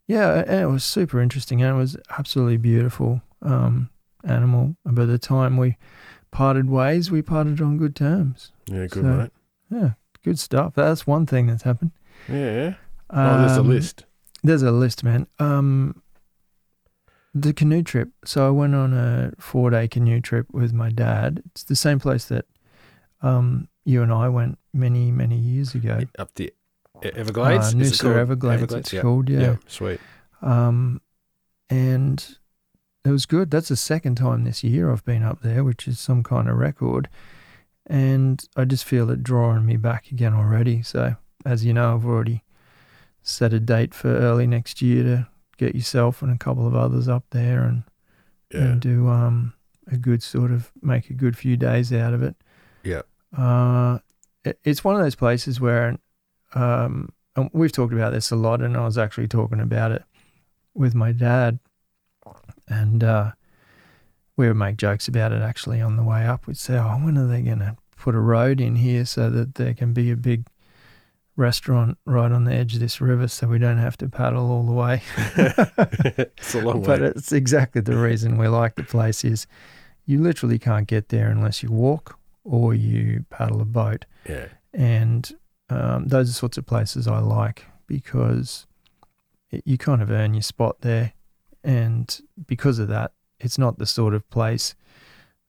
Yeah, 0.08 0.44
and 0.46 0.60
it 0.62 0.66
was 0.66 0.84
super 0.84 1.20
interesting, 1.20 1.62
and 1.62 1.74
it 1.74 1.78
was 1.78 1.96
absolutely 2.18 2.58
beautiful 2.58 3.22
um, 3.42 3.90
animal. 4.24 4.76
And 4.84 4.94
by 4.94 5.04
the 5.04 5.18
time 5.18 5.56
we 5.56 5.76
parted 6.30 6.70
ways, 6.70 7.10
we 7.10 7.22
parted 7.22 7.60
on 7.60 7.76
good 7.78 7.96
terms. 7.96 8.52
Yeah, 8.66 8.86
good 8.86 8.92
so- 8.92 9.02
mate. 9.02 9.30
Yeah, 9.70 9.90
good 10.24 10.38
stuff. 10.38 10.74
That's 10.76 11.06
one 11.06 11.26
thing 11.26 11.46
that's 11.48 11.64
happened. 11.64 11.90
Yeah. 12.28 12.74
Oh, 13.10 13.38
there's 13.40 13.56
a 13.56 13.60
Um, 13.60 13.68
list. 13.68 14.04
There's 14.44 14.62
a 14.62 14.70
list, 14.70 15.02
man. 15.02 15.26
Um, 15.40 16.02
the 17.34 17.52
canoe 17.52 17.82
trip. 17.82 18.10
So 18.24 18.46
I 18.46 18.50
went 18.50 18.74
on 18.74 18.92
a 18.94 19.32
four 19.38 19.70
day 19.70 19.88
canoe 19.88 20.20
trip 20.20 20.46
with 20.52 20.72
my 20.72 20.90
dad. 20.90 21.42
It's 21.46 21.64
the 21.64 21.74
same 21.76 21.98
place 21.98 22.26
that 22.26 22.46
um, 23.22 23.68
you 23.84 24.02
and 24.02 24.12
I 24.12 24.28
went 24.28 24.58
many, 24.72 25.10
many 25.10 25.36
years 25.36 25.74
ago. 25.74 26.00
Up 26.18 26.32
the 26.34 26.52
Everglades. 27.02 27.74
Uh, 27.74 27.78
Noosa 27.78 28.02
called 28.02 28.16
Everglades, 28.16 28.74
it's 28.74 28.92
yeah. 28.92 29.00
called, 29.02 29.28
yeah. 29.28 29.56
sweet. 29.66 30.00
Um, 30.42 31.00
and 31.70 32.36
it 33.04 33.10
was 33.10 33.26
good. 33.26 33.50
That's 33.50 33.68
the 33.68 33.76
second 33.76 34.16
time 34.16 34.44
this 34.44 34.62
year 34.64 34.90
I've 34.90 35.04
been 35.04 35.22
up 35.22 35.42
there, 35.42 35.64
which 35.64 35.86
is 35.86 35.98
some 36.00 36.22
kind 36.22 36.48
of 36.48 36.56
record. 36.56 37.08
And 37.86 38.44
I 38.56 38.64
just 38.64 38.84
feel 38.84 39.10
it 39.10 39.22
drawing 39.22 39.64
me 39.64 39.76
back 39.76 40.10
again 40.10 40.34
already. 40.34 40.82
So, 40.82 41.16
as 41.44 41.64
you 41.64 41.72
know, 41.72 41.94
I've 41.94 42.04
already 42.04 42.42
set 43.22 43.52
a 43.52 43.60
date 43.60 43.94
for 43.94 44.08
early 44.08 44.46
next 44.46 44.82
year 44.82 45.04
to 45.04 45.28
get 45.56 45.74
yourself 45.74 46.22
and 46.22 46.32
a 46.32 46.38
couple 46.38 46.66
of 46.66 46.74
others 46.74 47.08
up 47.08 47.24
there 47.30 47.62
and, 47.62 47.84
Yeah. 48.52 48.60
and 48.60 48.80
do 48.80 49.08
um, 49.08 49.52
a 49.90 49.96
good 49.96 50.22
sort 50.22 50.50
of 50.50 50.72
make 50.82 51.10
a 51.10 51.14
good 51.14 51.36
few 51.36 51.56
days 51.56 51.92
out 51.92 52.12
of 52.12 52.22
it. 52.22 52.36
Yeah. 52.82 53.02
Uh, 53.36 53.98
it, 54.44 54.58
it's 54.64 54.82
one 54.82 54.96
of 54.96 55.02
those 55.02 55.14
places 55.14 55.60
where, 55.60 55.96
um, 56.56 57.10
and 57.36 57.50
we've 57.52 57.70
talked 57.70 57.92
about 57.92 58.12
this 58.12 58.30
a 58.30 58.36
lot, 58.36 58.62
and 58.62 58.76
I 58.76 58.84
was 58.84 58.96
actually 58.96 59.28
talking 59.28 59.60
about 59.60 59.92
it 59.92 60.02
with 60.74 60.94
my 60.94 61.12
dad, 61.12 61.58
and 62.66 63.04
uh, 63.04 63.32
we 64.36 64.48
would 64.48 64.56
make 64.56 64.78
jokes 64.78 65.06
about 65.06 65.32
it. 65.32 65.42
Actually, 65.42 65.82
on 65.82 65.96
the 65.96 66.02
way 66.02 66.26
up, 66.26 66.46
we'd 66.46 66.56
say, 66.56 66.78
"Oh, 66.78 66.98
when 67.02 67.18
are 67.18 67.26
they 67.26 67.42
going 67.42 67.58
to 67.58 67.76
put 67.96 68.14
a 68.14 68.20
road 68.20 68.60
in 68.60 68.76
here 68.76 69.04
so 69.04 69.28
that 69.30 69.56
there 69.56 69.74
can 69.74 69.92
be 69.92 70.10
a 70.10 70.16
big 70.16 70.46
restaurant 71.36 71.98
right 72.06 72.32
on 72.32 72.44
the 72.44 72.54
edge 72.54 72.74
of 72.74 72.80
this 72.80 73.02
river, 73.02 73.28
so 73.28 73.48
we 73.48 73.58
don't 73.58 73.78
have 73.78 73.98
to 73.98 74.08
paddle 74.08 74.50
all 74.50 74.64
the 74.64 74.72
way?" 74.72 75.02
it's 76.38 76.54
a 76.54 76.62
long 76.62 76.80
way, 76.80 76.86
but 76.86 77.02
it's 77.02 77.32
exactly 77.32 77.82
the 77.82 77.98
reason 77.98 78.38
we 78.38 78.48
like 78.48 78.76
the 78.76 78.82
place 78.82 79.24
is 79.24 79.46
you 80.06 80.22
literally 80.22 80.58
can't 80.58 80.86
get 80.86 81.10
there 81.10 81.28
unless 81.28 81.62
you 81.62 81.70
walk 81.70 82.18
or 82.44 82.72
you 82.72 83.26
paddle 83.28 83.60
a 83.60 83.64
boat 83.64 84.06
yeah. 84.26 84.46
and 84.72 85.34
um, 85.68 86.06
those 86.08 86.30
are 86.30 86.32
sorts 86.32 86.58
of 86.58 86.66
places 86.66 87.06
I 87.08 87.18
like 87.18 87.64
because 87.86 88.66
it, 89.50 89.62
you 89.64 89.78
kind 89.78 90.02
of 90.02 90.10
earn 90.10 90.34
your 90.34 90.42
spot 90.42 90.80
there, 90.80 91.12
and 91.64 92.20
because 92.46 92.78
of 92.78 92.88
that, 92.88 93.12
it's 93.40 93.58
not 93.58 93.78
the 93.78 93.86
sort 93.86 94.14
of 94.14 94.28
place 94.30 94.74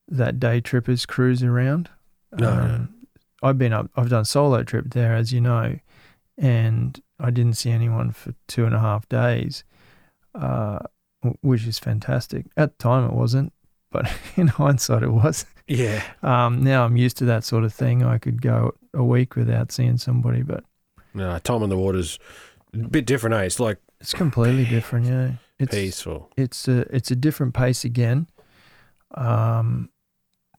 that 0.08 0.40
day 0.40 0.60
trippers 0.62 1.06
cruise 1.06 1.44
around. 1.44 1.90
Um, 2.34 2.40
No, 2.40 2.56
no. 2.68 2.88
I've 3.44 3.58
been 3.58 3.74
up, 3.74 3.92
I've 3.96 4.10
done 4.10 4.26
solo 4.26 4.64
trip 4.64 4.86
there, 4.90 5.16
as 5.16 5.32
you 5.32 5.40
know, 5.42 5.78
and 6.38 7.00
I 7.20 7.30
didn't 7.30 7.54
see 7.54 7.70
anyone 7.72 8.12
for 8.12 8.34
two 8.48 8.66
and 8.66 8.74
a 8.74 8.80
half 8.80 9.08
days, 9.10 9.64
uh, 10.34 10.80
which 11.42 11.66
is 11.68 11.78
fantastic. 11.78 12.46
At 12.58 12.78
the 12.78 12.84
time, 12.84 13.06
it 13.06 13.14
wasn't, 13.14 13.54
but 13.92 14.12
in 14.36 14.48
hindsight, 14.48 15.04
it 15.04 15.12
was. 15.12 15.46
Yeah. 15.68 16.02
Um, 16.24 16.64
now 16.64 16.86
I'm 16.86 16.96
used 16.98 17.18
to 17.18 17.26
that 17.26 17.44
sort 17.44 17.64
of 17.64 17.74
thing. 17.74 18.04
I 18.04 18.18
could 18.18 18.42
go 18.42 18.74
a 18.94 19.04
week 19.04 19.36
without 19.36 19.72
seeing 19.72 19.98
somebody, 19.98 20.42
but 20.42 20.64
No, 21.14 21.38
time 21.40 21.64
on 21.64 21.70
the 21.70 21.78
water's 21.78 22.18
a 22.74 22.78
bit 22.88 23.06
different, 23.06 23.36
eh? 23.36 23.44
It's 23.44 23.60
like 23.60 23.80
it's 24.00 24.14
completely 24.14 24.66
different. 24.66 25.06
Yeah, 25.08 25.32
it's 25.60 25.74
peaceful. 25.76 26.30
it's 26.38 26.68
a 26.68 26.80
it's 26.96 27.12
a 27.12 27.16
different 27.16 27.54
pace 27.54 27.84
again. 27.84 28.28
Um, 29.16 29.90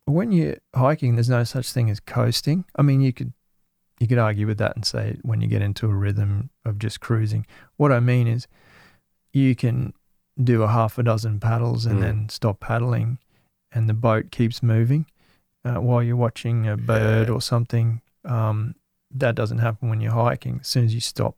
when 0.06 0.32
you're 0.32 0.56
hiking, 0.74 1.14
there's 1.16 1.28
no 1.28 1.44
such 1.44 1.70
thing 1.72 1.90
as 1.90 2.00
coasting. 2.00 2.64
I 2.76 2.82
mean, 2.82 3.00
you 3.00 3.12
could 3.12 3.32
you 4.00 4.06
could 4.06 4.18
argue 4.18 4.46
with 4.46 4.58
that 4.58 4.74
and 4.76 4.84
say 4.84 5.18
when 5.22 5.40
you 5.40 5.48
get 5.48 5.62
into 5.62 5.86
a 5.88 5.94
rhythm 5.94 6.50
of 6.64 6.78
just 6.78 7.00
cruising. 7.00 7.46
What 7.76 7.92
I 7.92 8.00
mean 8.00 8.26
is, 8.28 8.46
you 9.32 9.54
can 9.54 9.92
do 10.42 10.62
a 10.62 10.68
half 10.68 10.98
a 10.98 11.02
dozen 11.02 11.40
paddles 11.40 11.84
and 11.84 11.98
Mm. 11.98 12.02
then 12.02 12.28
stop 12.28 12.60
paddling, 12.60 13.18
and 13.72 13.88
the 13.88 13.94
boat 13.94 14.30
keeps 14.30 14.62
moving 14.62 15.06
uh, 15.64 15.74
while 15.80 16.02
you're 16.02 16.16
watching 16.16 16.66
a 16.68 16.76
bird 16.76 17.28
Yeah. 17.28 17.34
or 17.34 17.40
something. 17.40 18.00
Um, 18.24 18.74
that 19.10 19.34
doesn't 19.34 19.58
happen 19.58 19.88
when 19.88 20.00
you're 20.00 20.12
hiking. 20.12 20.58
As 20.60 20.68
soon 20.68 20.84
as 20.84 20.94
you 20.94 21.00
stop 21.00 21.36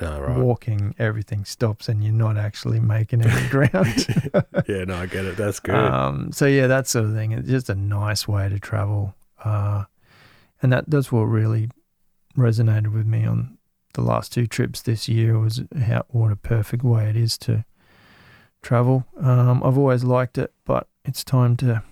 No, 0.00 0.20
right. 0.20 0.38
walking, 0.38 0.94
everything 0.98 1.44
stops 1.44 1.88
and 1.88 2.02
you're 2.04 2.12
not 2.12 2.36
actually 2.36 2.80
making 2.80 3.22
any 3.22 3.48
ground. 3.50 4.06
yeah, 4.68 4.84
no, 4.84 4.96
I 4.96 5.06
get 5.06 5.24
it. 5.24 5.36
That's 5.36 5.60
good. 5.60 5.74
um, 5.74 6.32
so 6.32 6.46
yeah, 6.46 6.66
that 6.66 6.86
sort 6.86 7.06
of 7.06 7.14
thing. 7.14 7.32
It's 7.32 7.48
just 7.48 7.70
a 7.70 7.74
nice 7.74 8.26
way 8.28 8.48
to 8.48 8.58
travel, 8.58 9.14
uh, 9.44 9.84
and 10.60 10.72
that 10.72 10.84
that's 10.88 11.10
what 11.10 11.22
really 11.22 11.70
resonated 12.36 12.92
with 12.92 13.06
me 13.06 13.24
on 13.26 13.58
the 13.94 14.00
last 14.02 14.32
two 14.32 14.46
trips 14.46 14.80
this 14.82 15.08
year 15.08 15.38
was 15.38 15.62
how 15.86 16.04
what 16.08 16.32
a 16.32 16.36
perfect 16.36 16.82
way 16.82 17.08
it 17.10 17.16
is 17.16 17.36
to 17.38 17.64
travel. 18.62 19.04
Um, 19.20 19.62
I've 19.62 19.76
always 19.78 20.04
liked 20.04 20.38
it, 20.38 20.52
but 20.64 20.88
it's 21.04 21.24
time 21.24 21.56
to 21.58 21.82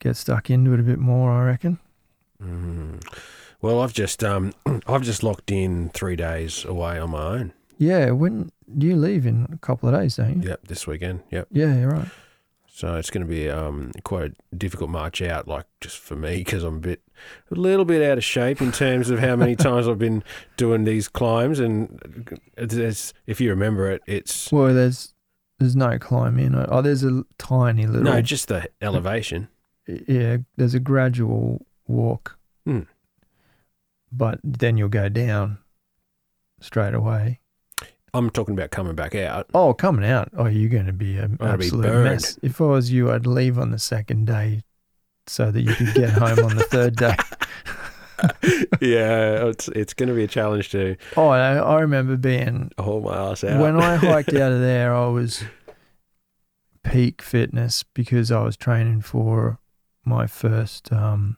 get 0.00 0.16
stuck 0.16 0.50
into 0.50 0.72
it 0.72 0.80
a 0.80 0.82
bit 0.82 0.98
more. 0.98 1.30
I 1.30 1.44
reckon. 1.44 1.78
Mm. 2.42 3.02
Well, 3.62 3.80
I've 3.80 3.92
just 3.92 4.22
um, 4.22 4.52
I've 4.86 5.02
just 5.02 5.22
locked 5.22 5.50
in 5.50 5.90
three 5.90 6.16
days 6.16 6.64
away 6.64 6.98
on 6.98 7.10
my 7.10 7.22
own. 7.22 7.52
Yeah, 7.78 8.10
when 8.10 8.50
you 8.74 8.96
leave 8.96 9.26
in 9.26 9.48
a 9.52 9.58
couple 9.58 9.88
of 9.88 9.94
days, 9.94 10.16
don't 10.16 10.42
you? 10.42 10.48
Yep, 10.48 10.68
this 10.68 10.86
weekend. 10.86 11.20
Yep. 11.30 11.48
Yeah, 11.50 11.78
you're 11.78 11.90
right. 11.90 12.08
So 12.68 12.96
it's 12.96 13.08
going 13.08 13.26
to 13.26 13.30
be 13.30 13.48
um, 13.48 13.90
quite 14.04 14.32
a 14.52 14.54
difficult 14.54 14.90
march 14.90 15.22
out, 15.22 15.48
like 15.48 15.64
just 15.80 15.96
for 15.96 16.14
me, 16.14 16.38
because 16.38 16.62
I'm 16.62 16.76
a 16.76 16.80
bit, 16.80 17.02
a 17.50 17.54
little 17.54 17.86
bit 17.86 18.02
out 18.02 18.18
of 18.18 18.24
shape 18.24 18.60
in 18.60 18.70
terms 18.70 19.08
of 19.08 19.18
how 19.18 19.34
many 19.34 19.56
times 19.56 19.88
I've 19.88 19.98
been 19.98 20.22
doing 20.58 20.84
these 20.84 21.08
climbs. 21.08 21.58
And 21.58 22.38
if 22.58 23.40
you 23.40 23.48
remember 23.48 23.90
it, 23.90 24.02
it's 24.06 24.52
Well, 24.52 24.74
there's 24.74 25.14
there's 25.58 25.76
no 25.76 25.98
climb 25.98 26.38
in. 26.38 26.54
Oh, 26.54 26.82
there's 26.82 27.02
a 27.04 27.24
tiny 27.38 27.86
little. 27.86 28.02
no, 28.02 28.20
just 28.22 28.48
the 28.48 28.68
elevation. 28.82 29.48
yeah, 29.86 30.38
there's 30.56 30.74
a 30.74 30.80
gradual 30.80 31.64
walk, 31.86 32.36
Hmm. 32.64 32.80
but 34.12 34.40
then 34.42 34.76
you'll 34.76 34.88
go 34.88 35.08
down 35.08 35.58
straight 36.60 36.94
away. 36.94 37.40
I'm 38.14 38.30
talking 38.30 38.54
about 38.54 38.70
coming 38.70 38.94
back 38.94 39.14
out. 39.14 39.46
Oh, 39.52 39.74
coming 39.74 40.04
out. 40.08 40.30
Oh, 40.36 40.46
you're 40.46 40.70
going 40.70 40.86
to 40.86 40.92
be 40.92 41.18
an 41.18 41.36
I'd 41.40 41.58
be 41.58 41.66
absolute 41.66 41.82
burned. 41.82 42.04
mess. 42.04 42.38
If 42.42 42.60
I 42.60 42.64
was 42.64 42.90
you, 42.90 43.10
I'd 43.12 43.26
leave 43.26 43.58
on 43.58 43.70
the 43.72 43.78
second 43.78 44.26
day 44.26 44.62
so 45.26 45.50
that 45.50 45.60
you 45.60 45.74
could 45.74 45.92
get 45.94 46.10
home 46.10 46.38
on 46.44 46.56
the 46.56 46.62
third 46.64 46.96
day. 46.96 47.14
yeah, 48.80 49.46
it's 49.46 49.68
it's 49.68 49.94
going 49.94 50.08
to 50.08 50.14
be 50.14 50.24
a 50.24 50.28
challenge 50.28 50.70
too. 50.70 50.96
Oh, 51.16 51.28
I, 51.28 51.56
I 51.56 51.80
remember 51.80 52.16
being 52.16 52.70
haul 52.78 53.00
my 53.00 53.30
ass 53.30 53.44
out. 53.44 53.60
when 53.60 53.76
I 53.76 53.96
hiked 53.96 54.28
out 54.34 54.52
of 54.52 54.60
there. 54.60 54.94
I 54.94 55.06
was 55.08 55.44
peak 56.82 57.20
fitness 57.20 57.82
because 57.94 58.30
I 58.30 58.42
was 58.42 58.56
training 58.56 59.02
for 59.02 59.58
my 60.04 60.26
first 60.26 60.92
um, 60.92 61.36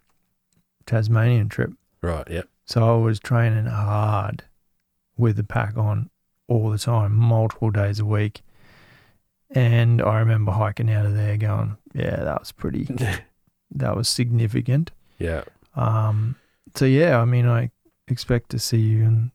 Tasmanian 0.86 1.48
trip. 1.48 1.72
right, 2.02 2.28
Yep. 2.28 2.48
So 2.66 2.86
I 2.86 3.02
was 3.02 3.18
training 3.18 3.64
hard 3.64 4.44
with 5.16 5.36
the 5.36 5.44
pack 5.44 5.78
on 5.78 6.10
all 6.48 6.70
the 6.70 6.78
time, 6.78 7.14
multiple 7.16 7.70
days 7.70 7.98
a 7.98 8.04
week. 8.04 8.42
And 9.50 10.02
I 10.02 10.18
remember 10.18 10.52
hiking 10.52 10.90
out 10.90 11.06
of 11.06 11.14
there 11.14 11.38
going, 11.38 11.78
yeah, 11.94 12.16
that 12.16 12.40
was 12.40 12.52
pretty, 12.52 12.86
that 13.70 13.96
was 13.96 14.08
significant. 14.08 14.90
yeah. 15.18 15.44
Um, 15.74 16.36
so 16.74 16.84
yeah, 16.84 17.20
I 17.20 17.24
mean, 17.24 17.46
I 17.46 17.70
expect 18.08 18.50
to 18.50 18.58
see 18.58 18.78
you 18.78 19.04
and 19.04 19.30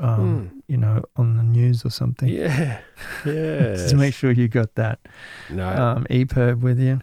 um, 0.00 0.62
you 0.66 0.76
know, 0.76 1.02
on 1.16 1.36
the 1.36 1.42
news 1.44 1.84
or 1.84 1.90
something. 1.90 2.28
Yeah, 2.28 2.80
yeah. 3.24 3.74
Just 3.76 3.94
make 3.94 4.12
sure 4.14 4.32
you 4.32 4.48
got 4.48 4.74
that 4.74 4.98
no, 5.50 5.68
um, 5.68 6.06
EPIRB 6.10 6.60
with 6.62 6.80
you. 6.80 7.00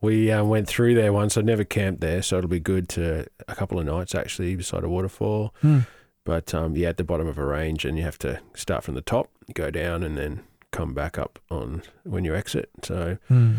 we 0.00 0.30
um, 0.30 0.48
went 0.48 0.68
through 0.68 0.94
there 0.94 1.12
once. 1.12 1.36
I 1.36 1.40
never 1.40 1.64
camped 1.64 2.00
there, 2.00 2.22
so 2.22 2.38
it'll 2.38 2.48
be 2.48 2.60
good 2.60 2.88
to 2.90 3.26
a 3.48 3.54
couple 3.56 3.78
of 3.80 3.86
nights 3.86 4.14
actually 4.14 4.54
beside 4.54 4.84
a 4.84 4.88
waterfall. 4.88 5.52
Hmm. 5.62 5.80
But 6.24 6.54
um, 6.54 6.76
yeah, 6.76 6.90
at 6.90 6.96
the 6.96 7.04
bottom 7.04 7.26
of 7.26 7.38
a 7.38 7.44
range, 7.44 7.84
and 7.84 7.96
you 7.98 8.04
have 8.04 8.18
to 8.18 8.40
start 8.54 8.84
from 8.84 8.94
the 8.94 9.00
top, 9.02 9.30
go 9.54 9.70
down, 9.70 10.02
and 10.04 10.16
then 10.16 10.42
come 10.70 10.94
back 10.94 11.18
up 11.18 11.38
on 11.50 11.82
when 12.04 12.24
you 12.24 12.36
exit. 12.36 12.70
So 12.84 13.18
Hmm. 13.26 13.54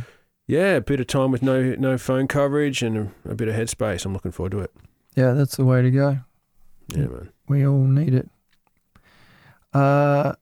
yeah, 0.47 0.75
a 0.75 0.81
bit 0.81 1.01
of 1.01 1.07
time 1.07 1.31
with 1.31 1.41
no 1.43 1.75
no 1.77 1.97
phone 1.97 2.27
coverage 2.29 2.81
and 2.81 3.11
a, 3.25 3.31
a 3.31 3.35
bit 3.35 3.49
of 3.49 3.55
headspace. 3.55 4.05
I'm 4.05 4.13
looking 4.13 4.31
forward 4.31 4.51
to 4.51 4.59
it. 4.59 4.71
Yeah, 5.15 5.33
that's 5.33 5.57
the 5.57 5.65
way 5.65 5.81
to 5.81 5.91
go. 5.91 6.19
Yeah, 6.89 7.07
man. 7.07 7.29
We 7.47 7.65
all 7.65 7.79
need 7.83 8.13
it. 8.13 8.29
Uh, 9.73 10.33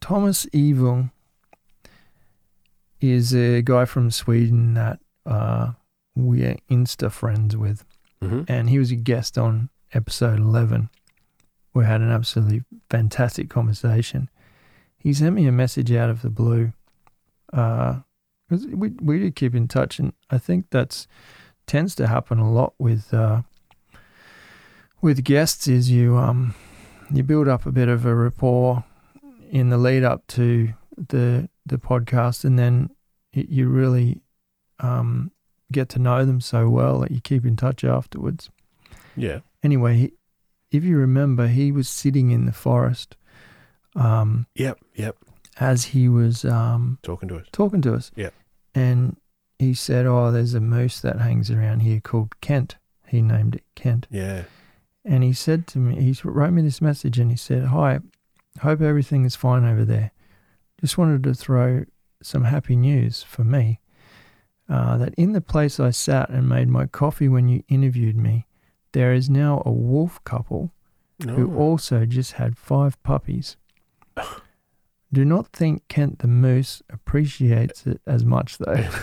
Thomas 0.00 0.46
Evil 0.52 1.10
is 3.00 3.34
a 3.34 3.62
guy 3.62 3.84
from 3.84 4.10
Sweden 4.10 4.74
that 4.74 5.00
uh, 5.24 5.72
we're 6.14 6.56
Insta 6.70 7.10
friends 7.10 7.56
with, 7.56 7.84
hmm 8.22 8.42
and 8.48 8.70
he 8.70 8.78
was 8.78 8.90
a 8.90 8.96
guest 8.96 9.36
on 9.36 9.68
episode 9.92 10.38
11. 10.40 10.88
We 11.74 11.84
had 11.84 12.00
an 12.00 12.10
absolutely 12.10 12.62
fantastic 12.90 13.50
conversation. 13.50 14.30
He 14.98 15.12
sent 15.12 15.34
me 15.34 15.46
a 15.46 15.52
message 15.52 15.92
out 15.92 16.10
of 16.10 16.22
the 16.22 16.30
blue. 16.30 16.72
Uh, 17.52 18.00
we 18.50 18.90
we 19.00 19.18
do 19.18 19.30
keep 19.30 19.54
in 19.54 19.68
touch, 19.68 19.98
and 19.98 20.12
I 20.30 20.38
think 20.38 20.66
that's 20.70 21.06
tends 21.66 21.94
to 21.96 22.06
happen 22.06 22.38
a 22.38 22.50
lot 22.50 22.74
with 22.78 23.12
uh, 23.14 23.42
with 25.00 25.24
guests. 25.24 25.68
Is 25.68 25.90
you 25.90 26.16
um 26.16 26.54
you 27.12 27.22
build 27.22 27.48
up 27.48 27.66
a 27.66 27.72
bit 27.72 27.88
of 27.88 28.04
a 28.06 28.14
rapport 28.14 28.84
in 29.50 29.68
the 29.70 29.78
lead 29.78 30.02
up 30.04 30.26
to 30.28 30.72
the 30.96 31.48
the 31.64 31.78
podcast, 31.78 32.44
and 32.44 32.58
then 32.58 32.90
y- 33.34 33.46
you 33.48 33.68
really 33.68 34.20
um 34.80 35.30
get 35.72 35.88
to 35.90 35.98
know 35.98 36.24
them 36.24 36.40
so 36.40 36.68
well 36.68 37.00
that 37.00 37.10
you 37.10 37.20
keep 37.20 37.44
in 37.44 37.56
touch 37.56 37.84
afterwards. 37.84 38.50
Yeah. 39.16 39.40
Anyway, 39.62 39.96
he, 39.96 40.12
if 40.70 40.84
you 40.84 40.96
remember, 40.96 41.48
he 41.48 41.72
was 41.72 41.88
sitting 41.88 42.30
in 42.30 42.44
the 42.46 42.52
forest 42.52 43.16
um, 43.96 44.46
Yep. 44.54 44.78
Yep. 44.94 45.16
as 45.58 45.86
he 45.86 46.08
was 46.08 46.44
um, 46.44 46.98
Talking 47.02 47.28
to 47.30 47.38
us. 47.38 47.46
talking 47.50 47.80
to 47.82 47.94
us. 47.94 48.12
Yeah. 48.14 48.30
And 48.74 49.16
he 49.58 49.74
said, 49.74 50.06
Oh, 50.06 50.30
there's 50.30 50.54
a 50.54 50.60
moose 50.60 51.00
that 51.00 51.20
hangs 51.20 51.50
around 51.50 51.80
here 51.80 52.00
called 52.00 52.40
Kent. 52.40 52.76
He 53.08 53.22
named 53.22 53.56
it 53.56 53.64
Kent. 53.74 54.06
Yeah. 54.10 54.44
And 55.04 55.22
he 55.22 55.32
said 55.32 55.66
to 55.68 55.78
me, 55.78 56.02
he 56.02 56.16
wrote 56.24 56.52
me 56.52 56.62
this 56.62 56.80
message 56.82 57.18
and 57.18 57.30
he 57.30 57.36
said, 57.36 57.66
Hi, 57.66 58.00
hope 58.60 58.80
everything 58.80 59.24
is 59.24 59.36
fine 59.36 59.64
over 59.64 59.84
there. 59.84 60.10
Just 60.80 60.98
wanted 60.98 61.22
to 61.24 61.34
throw 61.34 61.84
some 62.22 62.44
happy 62.44 62.74
news 62.76 63.22
for 63.22 63.44
me 63.44 63.80
uh, 64.68 64.96
that 64.98 65.14
in 65.14 65.32
the 65.32 65.40
place 65.40 65.78
I 65.78 65.90
sat 65.90 66.28
and 66.30 66.48
made 66.48 66.68
my 66.68 66.86
coffee 66.86 67.28
when 67.28 67.48
you 67.48 67.62
interviewed 67.68 68.16
me, 68.16 68.46
there 68.92 69.12
is 69.12 69.30
now 69.30 69.62
a 69.64 69.70
wolf 69.70 70.22
couple 70.24 70.72
who 71.22 71.52
Oh. 71.54 71.56
also 71.58 72.04
just 72.04 72.32
had 72.32 72.58
five 72.58 73.00
puppies. 73.02 73.56
Do 75.12 75.24
not 75.24 75.48
think 75.48 75.86
Kent 75.88 76.18
the 76.18 76.26
Moose 76.28 76.82
appreciates 76.90 77.86
it 77.86 78.00
as 78.06 78.24
much, 78.24 78.58
though. 78.58 78.88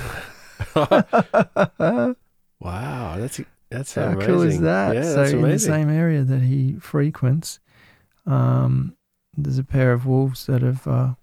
Wow, 2.60 3.18
that's 3.18 3.42
that's 3.70 3.96
How 3.96 4.04
amazing. 4.04 4.26
cool 4.28 4.42
is 4.44 4.60
that? 4.62 4.96
Yeah, 4.96 5.02
so 5.04 5.16
that's 5.16 5.32
in 5.32 5.42
the 5.42 5.60
same 5.60 5.90
area 5.90 6.24
that 6.24 6.42
he 6.42 6.76
frequents, 6.80 7.60
um, 8.26 8.96
there's 9.36 9.58
a 9.58 9.64
pair 9.64 9.92
of 9.92 10.06
wolves 10.06 10.46
that 10.46 10.62
have, 10.62 10.88
uh, 10.88 11.14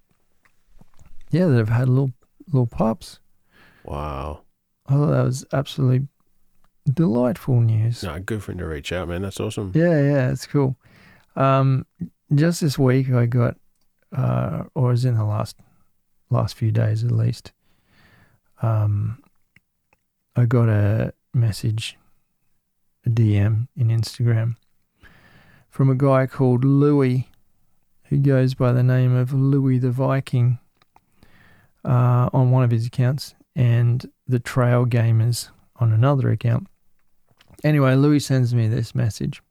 yeah, 1.31 1.47
that 1.47 1.57
have 1.57 1.69
had 1.71 1.89
little 1.89 2.13
little 2.49 2.67
pups. 2.67 3.21
Wow. 3.85 4.43
I 4.87 4.95
thought 4.95 5.07
that 5.13 5.25
was 5.25 5.47
absolutely 5.53 6.09
delightful 6.93 7.61
news. 7.61 8.03
No, 8.03 8.19
good 8.19 8.43
for 8.43 8.53
him 8.53 8.59
to 8.59 8.67
reach 8.67 8.93
out, 8.93 9.09
man. 9.09 9.23
That's 9.23 9.39
awesome. 9.41 9.71
Yeah, 9.75 10.03
yeah, 10.03 10.31
it's 10.31 10.47
cool. 10.47 10.77
Um, 11.37 11.87
just 12.35 12.61
this 12.61 12.79
week, 12.79 13.11
I 13.13 13.27
got, 13.27 13.57
uh, 14.15 14.65
or 14.75 14.89
it 14.89 14.93
was 14.93 15.05
in 15.05 15.15
the 15.15 15.25
last 15.25 15.57
last 16.31 16.57
few 16.57 16.71
days 16.73 17.05
at 17.05 17.13
least. 17.13 17.53
Um, 18.63 19.23
I 20.41 20.47
got 20.47 20.71
a 20.71 21.13
message, 21.35 21.99
a 23.05 23.11
DM 23.11 23.69
in 23.77 23.89
Instagram 23.89 24.57
from 25.69 25.91
a 25.91 25.95
guy 25.95 26.27
called 26.27 26.65
Louis, 26.65 27.29
who 28.05 28.17
goes 28.17 28.55
by 28.55 28.73
the 28.73 28.83
name 28.83 29.15
of 29.15 29.35
Louis 29.35 29.79
the 29.79 29.91
Viking, 29.91 30.59
uh, 31.85 32.31
on 32.33 32.51
one 32.51 32.65
of 32.65 32.71
his 32.71 32.87
accounts, 32.87 33.35
and 33.55 34.11
the 34.27 34.41
Trail 34.41 34.87
Gamers 34.87 35.51
on 35.77 35.93
another 35.93 36.31
account. 36.31 36.69
Anyway, 37.63 37.95
Louis 37.95 38.21
sends 38.21 38.55
me 38.55 38.67
this 38.67 38.95
message 38.95 39.43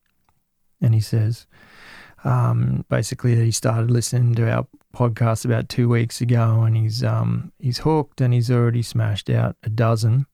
and 0.82 0.96
he 0.96 1.02
says 1.02 1.46
um, 2.24 2.84
basically 2.90 3.36
that 3.36 3.46
he 3.46 3.52
started 3.52 3.92
listening 3.92 4.34
to 4.34 4.50
our 4.50 4.66
podcast 4.96 5.46
about 5.46 5.70
two 5.70 5.88
weeks 5.88 6.20
ago 6.20 6.64
and 6.64 6.76
he's 6.76 7.04
um, 7.04 7.52
he's 7.60 7.78
hooked 7.78 8.22
and 8.22 8.34
he's 8.34 8.50
already 8.50 8.82
smashed 8.82 9.30
out 9.30 9.56
a 9.62 9.70
dozen 9.70 10.26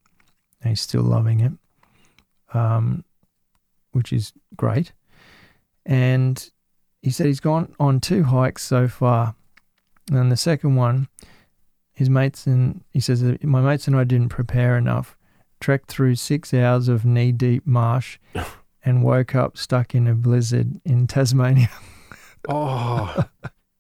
and 0.65 0.71
he's 0.71 0.81
still 0.81 1.03
loving 1.03 1.41
it, 1.41 1.51
um, 2.57 3.03
which 3.91 4.11
is 4.11 4.33
great. 4.55 4.93
And 5.85 6.49
he 7.03 7.11
said 7.11 7.27
he's 7.27 7.39
gone 7.39 7.75
on 7.79 7.99
two 7.99 8.23
hikes 8.23 8.63
so 8.63 8.87
far, 8.87 9.35
and 10.11 10.31
the 10.31 10.35
second 10.35 10.75
one, 10.75 11.07
his 11.93 12.09
mates 12.09 12.47
and 12.47 12.83
he 12.91 12.99
says 12.99 13.23
my 13.43 13.61
mates 13.61 13.87
and 13.87 13.95
I 13.95 14.05
didn't 14.05 14.29
prepare 14.29 14.75
enough. 14.75 15.15
Trekked 15.59 15.87
through 15.87 16.15
six 16.15 16.51
hours 16.51 16.89
of 16.89 17.05
knee 17.05 17.31
deep 17.31 17.65
marsh 17.67 18.17
and 18.83 19.03
woke 19.03 19.35
up 19.35 19.57
stuck 19.57 19.93
in 19.93 20.07
a 20.07 20.15
blizzard 20.15 20.81
in 20.83 21.07
Tasmania. 21.07 21.69
Oh, 22.47 23.25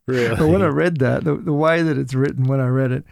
really? 0.07 0.35
But 0.35 0.47
when 0.47 0.63
I 0.63 0.69
read 0.69 0.97
that, 0.97 1.23
the, 1.23 1.35
the 1.35 1.53
way 1.53 1.83
that 1.83 1.99
it's 1.99 2.15
written, 2.15 2.45
when 2.45 2.59
I 2.59 2.65
read 2.65 2.91
it, 2.91 3.03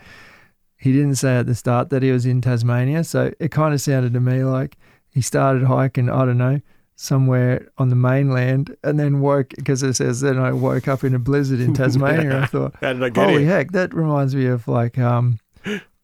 he 0.84 0.92
didn't 0.92 1.16
say 1.16 1.38
at 1.38 1.46
the 1.46 1.56
start 1.56 1.90
that 1.90 2.04
he 2.04 2.12
was 2.12 2.26
in 2.26 2.42
Tasmania. 2.42 3.04
So 3.04 3.32
it 3.40 3.50
kind 3.52 3.74
of 3.74 3.82
sounded 3.82 4.14
to 4.14 4.20
me 4.20 4.44
like 4.44 4.78
he 5.10 5.22
started 5.22 5.64
hiking, 5.64 6.10
I 6.10 6.26
don't 6.26 6.38
know, 6.38 6.60
somewhere 6.96 7.68
on 7.78 7.90
the 7.90 7.96
mainland 7.96 8.76
and 8.84 9.00
then 9.00 9.20
woke, 9.22 9.50
because 9.56 9.82
it 9.84 9.94
says, 9.96 10.22
then 10.22 10.38
I 10.38 10.52
woke 10.52 10.88
up 10.88 11.04
in 11.04 11.16
a 11.16 11.20
blizzard 11.20 11.60
in 11.60 11.74
Tasmania. 11.82 12.42
I 12.42 12.46
thought, 12.46 12.76
I 12.82 12.94
holy 13.16 13.44
here? 13.44 13.52
heck, 13.52 13.72
that 13.72 13.94
reminds 13.94 14.36
me 14.36 14.46
of 14.48 14.68
like, 14.68 14.98
um, 15.00 15.40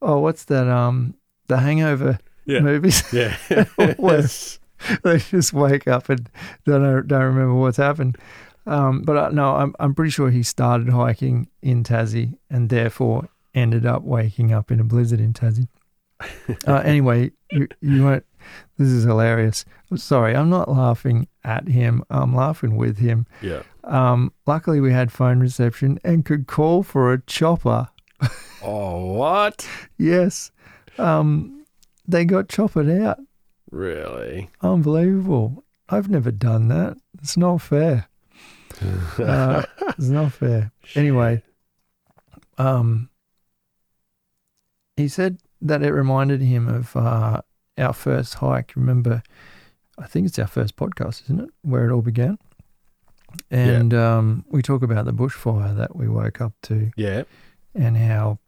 oh, 0.02 0.18
what's 0.20 0.44
that? 0.46 0.66
Um, 0.68 1.14
the 1.48 1.58
Hangover 1.58 2.18
Yeah. 2.46 2.60
movies. 2.60 3.02
Yeah. 3.12 3.36
Where 3.96 4.22
they 5.02 5.18
just 5.18 5.52
wake 5.52 5.86
up 5.86 6.08
and 6.08 6.28
don't 6.64 7.06
don't 7.06 7.22
remember 7.22 7.54
what's 7.54 7.76
happened. 7.76 8.16
Um, 8.66 9.02
but 9.02 9.16
uh, 9.16 9.28
no, 9.30 9.56
I'm 9.56 9.74
I'm 9.80 9.94
pretty 9.94 10.10
sure 10.10 10.30
he 10.30 10.42
started 10.42 10.88
hiking 10.88 11.48
in 11.62 11.82
Tassie 11.82 12.38
and 12.50 12.68
therefore 12.70 13.28
ended 13.54 13.84
up 13.86 14.02
waking 14.02 14.52
up 14.52 14.70
in 14.70 14.80
a 14.80 14.84
blizzard 14.84 15.20
in 15.20 15.32
Tassie. 15.32 15.68
Uh, 16.66 16.82
anyway, 16.84 17.30
you 17.50 17.66
you 17.80 18.04
won't. 18.04 18.24
This 18.76 18.88
is 18.88 19.04
hilarious. 19.04 19.64
I'm 19.90 19.96
sorry, 19.96 20.34
I'm 20.36 20.50
not 20.50 20.68
laughing 20.68 21.28
at 21.44 21.68
him. 21.68 22.02
I'm 22.10 22.34
laughing 22.34 22.76
with 22.76 22.98
him. 22.98 23.26
yeah. 23.40 23.62
Um, 23.84 24.32
luckily, 24.46 24.80
we 24.80 24.92
had 24.92 25.10
phone 25.12 25.40
reception 25.40 25.98
and 26.04 26.24
could 26.24 26.46
call 26.46 26.82
for 26.82 27.12
a 27.12 27.20
chopper. 27.22 27.88
Oh, 28.62 29.14
what? 29.14 29.66
Yes, 29.96 30.50
um, 30.98 31.64
they 32.06 32.26
got 32.26 32.50
choppered 32.50 32.90
out. 32.90 33.18
Really? 33.70 34.50
Unbelievable. 34.60 35.64
I've 35.88 36.10
never 36.10 36.30
done 36.30 36.68
that. 36.68 36.98
It's 37.22 37.36
not 37.38 37.62
fair. 37.62 38.08
Uh, 39.18 39.62
it's 39.88 40.08
not 40.08 40.32
fair. 40.32 40.72
Anyway, 40.94 41.42
um, 42.58 43.09
he 45.00 45.08
said 45.08 45.38
that 45.62 45.82
it 45.82 45.92
reminded 45.92 46.40
him 46.40 46.68
of 46.68 46.94
uh, 46.96 47.40
our 47.78 47.92
first 47.92 48.34
hike. 48.34 48.72
Remember, 48.76 49.22
I 49.98 50.06
think 50.06 50.26
it's 50.26 50.38
our 50.38 50.46
first 50.46 50.76
podcast, 50.76 51.24
isn't 51.24 51.40
it? 51.40 51.50
Where 51.62 51.88
it 51.88 51.92
all 51.92 52.02
began. 52.02 52.38
And 53.50 53.94
um, 53.94 54.44
we 54.48 54.60
talk 54.62 54.82
about 54.82 55.04
the 55.04 55.12
bushfire 55.12 55.76
that 55.76 55.94
we 55.94 56.08
woke 56.08 56.40
up 56.40 56.52
to 56.62 56.90
Yeah. 56.96 57.22
and 57.74 57.96
how 57.96 58.38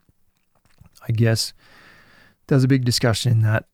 I 1.08 1.12
guess 1.12 1.52
there 2.46 2.56
was 2.56 2.64
a 2.64 2.68
big 2.68 2.84
discussion 2.84 3.32
in 3.32 3.42
that. 3.42 3.66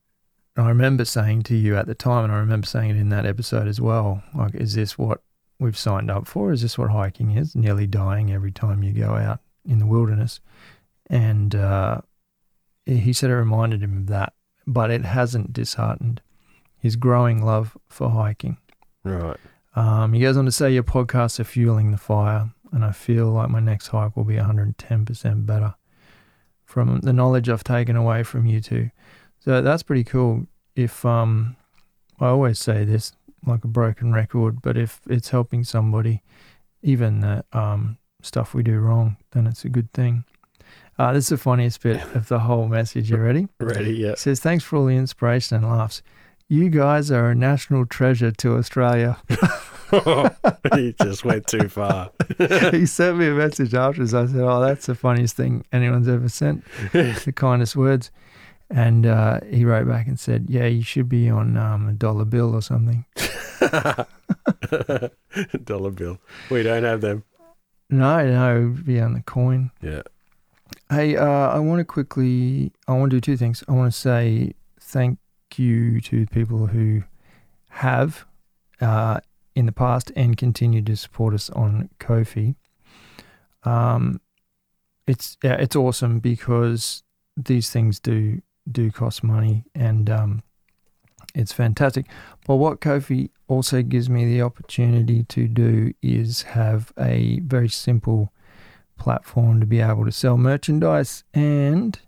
I 0.57 0.69
remember 0.69 1.05
saying 1.05 1.45
to 1.45 1.57
you 1.57 1.77
at 1.77 1.87
the 1.87 1.95
time, 1.95 2.25
and 2.25 2.33
I 2.33 2.39
remember 2.39 2.67
saying 2.67 2.91
it 2.91 2.97
in 2.97 3.09
that 3.11 3.25
episode 3.25 3.69
as 3.69 3.81
well. 3.81 4.23
Like, 4.35 4.55
is 4.55 4.75
this 4.75 4.99
what 4.99 5.23
we've 5.61 5.79
signed 5.79 6.11
up 6.11 6.27
for? 6.27 6.53
Is 6.53 6.63
this 6.63 6.77
what 6.77 6.91
hiking 6.91 7.31
is? 7.31 7.55
Nearly 7.55 7.87
dying 7.87 8.33
every 8.33 8.51
time 8.53 8.83
you 8.83 8.93
go 8.93 9.15
out 9.15 9.41
in 9.65 9.79
the 9.79 9.87
wilderness. 9.87 10.41
And 11.09 11.55
uh, 11.55 12.01
he 12.97 13.13
said 13.13 13.31
it 13.31 13.35
reminded 13.37 13.83
him 13.83 13.97
of 13.99 14.07
that, 14.07 14.33
but 14.67 14.91
it 14.91 15.05
hasn't 15.05 15.53
disheartened 15.53 16.21
his 16.79 16.97
growing 16.97 17.45
love 17.45 17.77
for 17.89 18.11
hiking. 18.11 18.57
Right. 19.05 19.37
Um, 19.75 20.13
he 20.13 20.21
goes 20.21 20.37
on 20.37 20.45
to 20.45 20.53
say, 20.53 20.73
Your 20.73 20.83
podcasts 20.83 21.39
are 21.39 21.45
fueling 21.45 21.91
the 21.91 21.99
fire, 21.99 22.51
and 22.73 22.85
I 22.85 22.93
feel 22.93 23.27
like 23.31 23.51
my 23.51 23.61
next 23.61 23.89
hike 23.89 24.17
will 24.17 24.25
be 24.25 24.37
110% 24.37 25.47
better 25.47 25.75
from 26.65 27.01
the 27.01 27.13
knowledge 27.13 27.49
I've 27.49 27.65
taken 27.65 27.97
away 27.97 28.23
from 28.23 28.47
you 28.47 28.61
two. 28.61 28.91
So 29.41 29.63
that's 29.63 29.83
pretty 29.83 30.05
cool. 30.05 30.47
If, 30.77 31.05
um, 31.05 31.57
I 32.21 32.27
always 32.27 32.59
say 32.59 32.85
this 32.85 33.13
like 33.47 33.65
a 33.65 33.69
broken 33.69 34.13
record, 34.13 34.61
but 34.63 34.77
if 34.77 35.01
it's 35.09 35.31
helping 35.31 35.65
somebody, 35.65 36.23
even 36.83 37.21
the 37.21 37.45
um, 37.53 37.99
stuff 38.23 38.55
we 38.55 38.63
do 38.63 38.79
wrong, 38.79 39.17
then 39.33 39.47
it's 39.47 39.65
a 39.65 39.69
good 39.69 39.93
thing. 39.93 40.25
Uh, 40.99 41.13
this 41.13 41.27
is 41.27 41.29
the 41.29 41.39
funniest 41.39 41.81
bit 41.83 42.03
of 42.15 42.29
the 42.29 42.41
whole 42.41 42.67
message. 42.67 43.11
You 43.11 43.19
ready? 43.19 43.47
Ready? 43.61 43.93
Yeah. 43.95 44.11
It 44.11 44.19
says, 44.19 44.41
Thanks 44.41 44.65
for 44.65 44.77
all 44.77 44.87
the 44.87 44.97
inspiration 44.97 45.57
and 45.57 45.69
laughs. 45.69 46.03
You 46.49 46.71
guys 46.71 47.11
are 47.11 47.31
a 47.31 47.35
national 47.35 47.87
treasure 47.87 48.33
to 48.33 48.57
Australia. 48.57 49.19
he 50.75 50.95
just 51.01 51.25
went 51.25 51.47
too 51.47 51.69
far. 51.69 52.11
he 52.73 52.85
sent 52.85 53.19
me 53.19 53.29
a 53.29 53.33
message 53.33 53.75
afterwards. 53.75 54.13
I 54.13 54.27
said, 54.27 54.41
"Oh, 54.41 54.61
that's 54.61 54.85
the 54.87 54.95
funniest 54.95 55.35
thing 55.37 55.65
anyone's 55.73 56.09
ever 56.09 56.29
sent. 56.29 56.63
the 56.93 57.33
kindest 57.35 57.75
words." 57.75 58.11
And 58.71 59.07
uh, 59.07 59.41
he 59.49 59.65
wrote 59.65 59.89
back 59.89 60.07
and 60.07 60.21
said, 60.21 60.47
"Yeah, 60.51 60.67
you 60.67 60.83
should 60.83 61.09
be 61.09 61.31
on 61.31 61.57
um, 61.57 61.89
a 61.89 61.93
dollar 61.93 62.27
bill 62.27 62.55
or 62.55 62.61
something." 62.61 63.07
Dollar 65.65 65.91
bill. 65.91 66.19
We 66.51 66.63
don't 66.63 66.85
have 66.85 67.01
them. 67.01 67.25
No, 67.89 68.27
no, 68.27 68.77
be 68.85 69.01
on 69.01 69.15
the 69.15 69.23
coin. 69.23 69.71
Yeah. 69.81 70.03
Hey, 70.91 71.17
uh, 71.17 71.51
I 71.51 71.59
want 71.59 71.81
to 71.81 71.85
quickly. 71.85 72.73
I 72.87 72.93
want 72.95 73.11
to 73.11 73.17
do 73.17 73.21
two 73.21 73.37
things. 73.37 73.63
I 73.69 73.73
want 73.73 73.93
to 73.93 73.99
say 73.99 74.55
thank 74.81 75.19
you 75.57 76.01
to 76.01 76.27
people 76.27 76.69
who 76.69 77.03
have 77.69 78.25
uh, 78.81 79.21
in 79.55 79.67
the 79.67 79.73
past 79.73 80.11
and 80.17 80.35
continue 80.35 80.81
to 80.81 80.97
support 80.97 81.35
us 81.35 81.51
on 81.51 81.91
Ko-fi. 81.99 82.55
Um, 83.65 84.23
it's 85.07 85.37
yeah, 85.43 85.57
it's 85.57 85.77
awesome 85.77 86.21
because 86.21 87.03
these 87.37 87.69
things 87.69 88.01
do 88.01 88.41
do 88.71 88.91
cost 88.91 89.23
money 89.23 89.65
and 89.75 90.09
um, 90.09 90.43
it's 91.35 91.53
fantastic. 91.53 92.07
But 92.47 92.57
what 92.57 92.81
Ko-fi 92.81 93.29
also 93.47 93.83
gives 93.83 94.09
me 94.09 94.25
the 94.25 94.41
opportunity 94.41 95.25
to 95.25 95.49
do 95.49 95.93
is 96.01 96.43
have 96.43 96.95
a 96.99 97.41
very 97.41 97.69
simple 97.69 98.33
platform 98.99 99.61
to 99.61 99.67
be 99.67 99.81
able 99.81 100.05
to 100.05 100.13
sell 100.13 100.37
merchandise. 100.37 101.25
And 101.33 101.99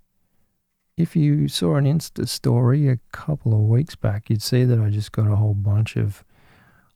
if 0.96 1.16
you 1.16 1.48
saw 1.48 1.76
an 1.76 1.84
Insta 1.84 2.28
story 2.28 2.88
a 2.88 2.98
couple 3.12 3.54
of 3.54 3.60
weeks 3.60 3.94
back, 3.94 4.28
you'd 4.28 4.42
see 4.42 4.64
that 4.64 4.78
I 4.80 4.90
just 4.90 5.12
got 5.12 5.26
a 5.26 5.36
whole 5.36 5.54
bunch 5.54 5.96
of 5.96 6.24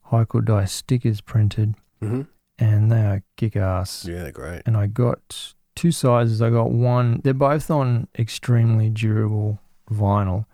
Hike 0.03 0.35
or 0.35 0.41
Die 0.41 0.65
stickers 0.65 1.21
printed, 1.21 1.75
Mm-hmm. 2.01 2.21
and 2.59 2.91
they 2.91 3.01
are 3.01 3.23
kick 3.37 3.55
ass. 3.55 4.05
Yeah, 4.05 4.23
they're 4.23 4.31
great. 4.31 4.61
And 4.65 4.77
I 4.77 4.85
got 4.87 5.53
two 5.75 5.91
sizes. 5.91 6.41
I 6.41 6.49
got 6.51 6.71
one. 6.71 7.21
They're 7.23 7.33
both 7.33 7.71
on 7.71 8.07
extremely 8.19 8.89
durable 8.89 9.59
vinyl, 9.89 10.45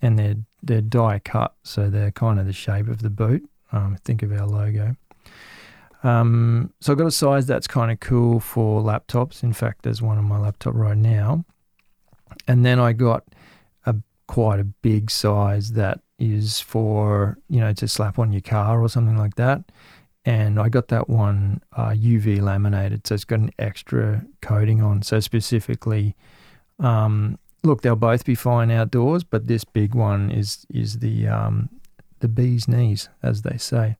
and 0.00 0.18
they're 0.18 0.36
they're 0.62 0.80
die 0.82 1.18
cut, 1.24 1.54
so 1.64 1.88
they're 1.90 2.10
kind 2.12 2.38
of 2.38 2.46
the 2.46 2.52
shape 2.52 2.88
of 2.88 3.02
the 3.02 3.10
boot. 3.10 3.48
Um, 3.72 3.96
think 4.04 4.22
of 4.22 4.30
our 4.32 4.46
logo. 4.46 4.96
Um, 6.06 6.72
so 6.80 6.92
I've 6.92 6.98
got 6.98 7.08
a 7.08 7.10
size 7.10 7.46
that's 7.46 7.66
kind 7.66 7.90
of 7.90 7.98
cool 7.98 8.38
for 8.38 8.80
laptops. 8.80 9.42
In 9.42 9.52
fact, 9.52 9.82
there's 9.82 10.00
one 10.00 10.18
on 10.18 10.24
my 10.24 10.38
laptop 10.38 10.74
right 10.74 10.96
now. 10.96 11.44
And 12.46 12.64
then 12.64 12.78
I 12.78 12.92
got 12.92 13.24
a 13.86 13.96
quite 14.28 14.60
a 14.60 14.64
big 14.64 15.10
size 15.10 15.72
that 15.72 16.00
is 16.18 16.60
for 16.60 17.38
you 17.50 17.60
know 17.60 17.72
to 17.74 17.88
slap 17.88 18.18
on 18.20 18.32
your 18.32 18.40
car 18.40 18.80
or 18.80 18.88
something 18.88 19.16
like 19.16 19.34
that. 19.34 19.64
And 20.24 20.60
I 20.60 20.68
got 20.68 20.88
that 20.88 21.08
one 21.10 21.60
uh, 21.76 21.90
UV 21.90 22.40
laminated, 22.40 23.06
so 23.06 23.14
it's 23.16 23.24
got 23.24 23.40
an 23.40 23.50
extra 23.58 24.24
coating 24.42 24.82
on. 24.82 25.02
So 25.02 25.18
specifically, 25.18 26.14
um, 26.78 27.36
look, 27.64 27.82
they'll 27.82 27.96
both 27.96 28.24
be 28.24 28.36
fine 28.36 28.70
outdoors, 28.70 29.24
but 29.24 29.48
this 29.48 29.64
big 29.64 29.96
one 29.96 30.30
is 30.30 30.66
is 30.70 31.00
the 31.00 31.26
um, 31.26 31.68
the 32.20 32.28
bee's 32.28 32.68
knees, 32.68 33.08
as 33.24 33.42
they 33.42 33.56
say. 33.56 33.96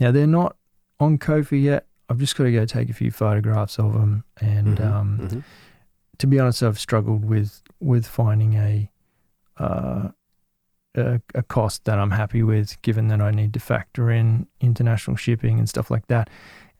Now 0.00 0.12
they're 0.12 0.26
not 0.26 0.56
on 1.02 1.18
Ko-fi 1.18 1.58
yet. 1.58 1.86
I've 2.08 2.18
just 2.18 2.36
got 2.36 2.44
to 2.44 2.52
go 2.52 2.64
take 2.64 2.90
a 2.90 2.92
few 2.92 3.10
photographs 3.10 3.78
of 3.78 3.92
them, 3.94 4.24
and 4.40 4.78
Mhm, 4.78 4.84
um, 4.84 5.18
mhm. 5.22 5.44
to 6.18 6.26
be 6.26 6.38
honest, 6.38 6.62
I've 6.62 6.78
struggled 6.78 7.24
with 7.24 7.62
with 7.80 8.06
finding 8.06 8.54
a, 8.54 8.90
uh, 9.58 10.08
a 10.94 11.20
a 11.34 11.42
cost 11.42 11.84
that 11.84 11.98
I'm 11.98 12.10
happy 12.12 12.42
with, 12.42 12.80
given 12.82 13.08
that 13.08 13.20
I 13.20 13.30
need 13.30 13.52
to 13.54 13.60
factor 13.60 14.10
in 14.10 14.46
international 14.60 15.16
shipping 15.16 15.58
and 15.58 15.68
stuff 15.68 15.90
like 15.90 16.06
that. 16.08 16.28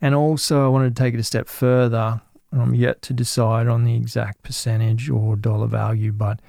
And 0.00 0.14
also, 0.14 0.64
I 0.64 0.68
wanted 0.68 0.94
to 0.96 1.02
take 1.02 1.14
it 1.14 1.20
a 1.20 1.24
step 1.24 1.48
further. 1.48 2.20
I'm 2.52 2.74
yet 2.74 3.00
to 3.02 3.14
decide 3.14 3.66
on 3.68 3.84
the 3.84 3.96
exact 3.96 4.42
percentage 4.42 5.08
or 5.08 5.36
dollar 5.36 5.66
value, 5.66 6.12
but 6.12 6.40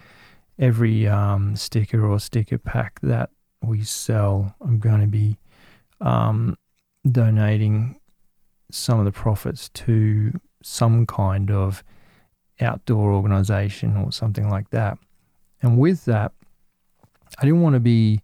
every 0.59 1.07
um, 1.07 1.55
sticker 1.55 2.05
or 2.05 2.19
sticker 2.19 2.57
pack 2.57 2.99
that 3.01 3.29
we 3.61 3.83
sell, 3.83 4.55
I'm 4.59 4.79
going 4.79 4.99
to 5.01 5.07
be 5.07 5.37
um, 6.01 6.57
donating 7.09 7.99
some 8.71 8.99
of 8.99 9.05
the 9.05 9.11
profits 9.11 9.69
to 9.69 10.39
some 10.61 11.05
kind 11.05 11.51
of 11.51 11.83
outdoor 12.61 13.11
organization 13.11 13.97
or 13.97 14.11
something 14.11 14.49
like 14.49 14.69
that. 14.69 14.97
And 15.61 15.77
with 15.77 16.05
that, 16.05 16.31
I 17.39 17.45
didn't 17.45 17.61
want 17.61 17.73
to 17.75 17.79
be, 17.79 18.21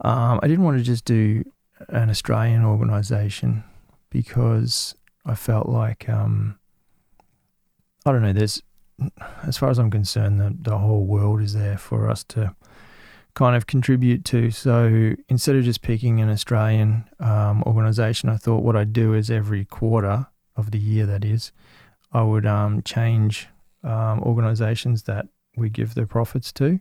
um, 0.00 0.40
I 0.42 0.48
didn't 0.48 0.64
want 0.64 0.78
to 0.78 0.84
just 0.84 1.04
do 1.04 1.44
an 1.88 2.10
Australian 2.10 2.64
organization 2.64 3.64
because 4.10 4.94
I 5.24 5.34
felt 5.34 5.68
like, 5.68 6.08
um, 6.08 6.58
I 8.06 8.12
don't 8.12 8.22
know, 8.22 8.32
there's, 8.32 8.62
as 9.46 9.56
far 9.56 9.70
as 9.70 9.78
I'm 9.78 9.90
concerned, 9.90 10.40
the, 10.40 10.54
the 10.70 10.78
whole 10.78 11.04
world 11.04 11.40
is 11.40 11.54
there 11.54 11.78
for 11.78 12.08
us 12.08 12.22
to 12.24 12.54
kind 13.34 13.56
of 13.56 13.66
contribute 13.66 14.24
to. 14.26 14.50
So 14.50 15.14
instead 15.28 15.56
of 15.56 15.64
just 15.64 15.82
picking 15.82 16.20
an 16.20 16.30
Australian 16.30 17.04
um, 17.20 17.62
organization, 17.64 18.28
I 18.28 18.36
thought 18.36 18.62
what 18.62 18.76
I'd 18.76 18.92
do 18.92 19.12
is 19.14 19.30
every 19.30 19.64
quarter 19.64 20.26
of 20.56 20.70
the 20.70 20.78
year, 20.78 21.04
that 21.06 21.24
is, 21.24 21.52
I 22.12 22.22
would 22.22 22.46
um, 22.46 22.82
change 22.82 23.48
um, 23.82 24.20
organizations 24.22 25.02
that 25.04 25.26
we 25.56 25.68
give 25.68 25.94
the 25.94 26.06
profits 26.06 26.52
to. 26.52 26.80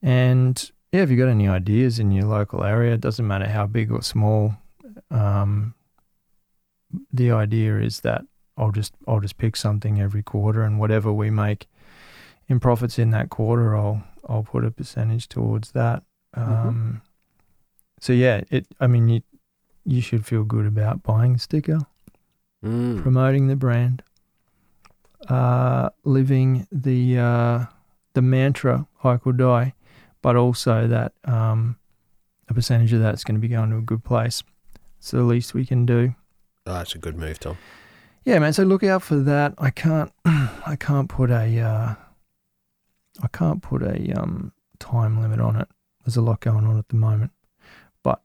And 0.00 0.70
yeah, 0.92 1.02
if 1.02 1.10
you've 1.10 1.18
got 1.18 1.28
any 1.28 1.48
ideas 1.48 1.98
in 1.98 2.12
your 2.12 2.26
local 2.26 2.62
area, 2.62 2.94
it 2.94 3.00
doesn't 3.00 3.26
matter 3.26 3.48
how 3.48 3.66
big 3.66 3.90
or 3.90 4.02
small. 4.02 4.54
Um, 5.10 5.74
the 7.12 7.32
idea 7.32 7.80
is 7.80 8.00
that 8.00 8.22
I'll 8.56 8.70
just 8.70 8.94
I'll 9.08 9.20
just 9.20 9.36
pick 9.36 9.56
something 9.56 10.00
every 10.00 10.22
quarter, 10.22 10.62
and 10.62 10.78
whatever 10.78 11.12
we 11.12 11.30
make 11.30 11.66
in 12.46 12.60
profits 12.60 12.98
in 12.98 13.10
that 13.10 13.30
quarter, 13.30 13.76
I'll 13.76 14.04
I'll 14.28 14.42
put 14.42 14.64
a 14.64 14.70
percentage 14.70 15.28
towards 15.28 15.72
that. 15.72 16.02
Um, 16.34 17.02
So 18.00 18.12
yeah, 18.12 18.42
it. 18.50 18.66
I 18.80 18.86
mean, 18.86 19.08
you 19.08 19.22
you 19.84 20.00
should 20.00 20.24
feel 20.26 20.44
good 20.44 20.66
about 20.66 21.02
buying 21.02 21.34
a 21.34 21.38
sticker 21.38 21.80
Mm. 22.64 23.02
promoting 23.02 23.46
the 23.48 23.56
brand, 23.56 24.02
uh, 25.28 25.90
living 26.04 26.66
the 26.72 27.18
uh, 27.18 27.66
the 28.14 28.22
mantra 28.22 28.86
"hike 28.98 29.26
or 29.26 29.32
die," 29.32 29.74
but 30.22 30.36
also 30.36 30.86
that 30.88 31.12
um, 31.24 31.76
a 32.48 32.54
percentage 32.54 32.92
of 32.92 33.00
that's 33.00 33.24
going 33.24 33.34
to 33.34 33.40
be 33.40 33.48
going 33.48 33.70
to 33.70 33.76
a 33.78 33.82
good 33.82 34.04
place. 34.04 34.42
It's 34.98 35.10
the 35.10 35.22
least 35.22 35.54
we 35.54 35.66
can 35.66 35.84
do. 35.86 36.14
Oh, 36.66 36.72
that's 36.74 36.94
a 36.94 36.98
good 36.98 37.16
move, 37.18 37.38
Tom. 37.40 37.58
Yeah, 38.24 38.38
man. 38.38 38.54
So 38.54 38.62
look 38.62 38.82
out 38.82 39.02
for 39.02 39.16
that. 39.16 39.54
I 39.58 39.70
can't. 39.70 40.10
I 40.24 40.76
can't 40.78 41.08
put 41.08 41.30
a. 41.30 41.60
Uh, 41.60 41.94
I 43.22 43.28
can't 43.28 43.62
put 43.62 43.82
a 43.82 44.12
um, 44.12 44.52
time 44.78 45.20
limit 45.20 45.40
on 45.40 45.56
it. 45.56 45.68
There's 46.04 46.16
a 46.16 46.22
lot 46.22 46.40
going 46.40 46.66
on 46.66 46.78
at 46.78 46.88
the 46.88 46.96
moment, 46.96 47.32
but 48.02 48.22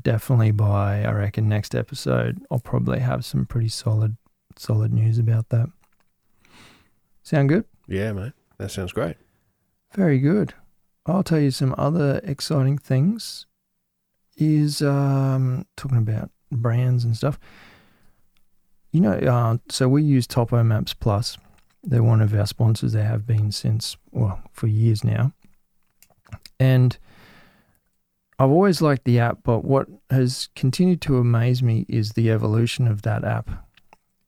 definitely 0.00 0.52
by 0.52 1.02
I 1.02 1.12
reckon 1.12 1.48
next 1.48 1.74
episode 1.74 2.44
I'll 2.50 2.60
probably 2.60 3.00
have 3.00 3.24
some 3.24 3.46
pretty 3.46 3.68
solid, 3.68 4.16
solid 4.56 4.92
news 4.92 5.18
about 5.18 5.48
that. 5.48 5.68
Sound 7.22 7.48
good? 7.48 7.64
Yeah, 7.86 8.12
mate. 8.12 8.32
That 8.58 8.70
sounds 8.70 8.92
great. 8.92 9.16
Very 9.94 10.18
good. 10.18 10.54
I'll 11.06 11.22
tell 11.22 11.40
you 11.40 11.50
some 11.50 11.74
other 11.78 12.20
exciting 12.24 12.78
things. 12.78 13.46
Is 14.36 14.82
um, 14.82 15.66
talking 15.76 15.98
about 15.98 16.30
brands 16.52 17.04
and 17.04 17.16
stuff. 17.16 17.40
You 18.92 19.00
know, 19.00 19.12
uh, 19.12 19.58
so 19.68 19.88
we 19.88 20.02
use 20.02 20.26
Topo 20.26 20.62
Maps 20.62 20.94
Plus. 20.94 21.36
They're 21.88 22.02
one 22.02 22.20
of 22.20 22.34
our 22.34 22.46
sponsors. 22.46 22.92
They 22.92 23.02
have 23.02 23.26
been 23.26 23.50
since 23.50 23.96
well 24.12 24.42
for 24.52 24.66
years 24.66 25.02
now. 25.02 25.32
And 26.60 26.98
I've 28.38 28.50
always 28.50 28.82
liked 28.82 29.04
the 29.04 29.18
app, 29.18 29.38
but 29.42 29.64
what 29.64 29.88
has 30.10 30.50
continued 30.54 31.00
to 31.02 31.16
amaze 31.16 31.62
me 31.62 31.86
is 31.88 32.12
the 32.12 32.30
evolution 32.30 32.86
of 32.86 33.02
that 33.02 33.24
app. 33.24 33.50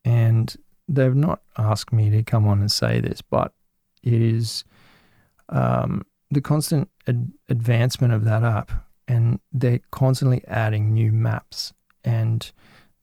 And 0.07 0.57
they've 0.89 1.15
not 1.15 1.43
asked 1.59 1.93
me 1.93 2.09
to 2.11 2.23
come 2.23 2.49
on 2.49 2.61
and 2.61 2.73
say 2.73 2.99
this, 3.01 3.21
but 3.21 3.53
it 4.03 4.15
is 4.23 4.65
um, 5.51 6.07
the 6.31 6.41
constant 6.41 6.89
ad- 7.07 7.31
advancement 7.51 8.15
of 8.15 8.25
that 8.25 8.43
app, 8.43 8.73
and 9.07 9.39
they're 9.53 9.81
constantly 9.91 10.43
adding 10.49 10.95
new 10.95 11.13
maps, 11.13 11.75
and 12.03 12.51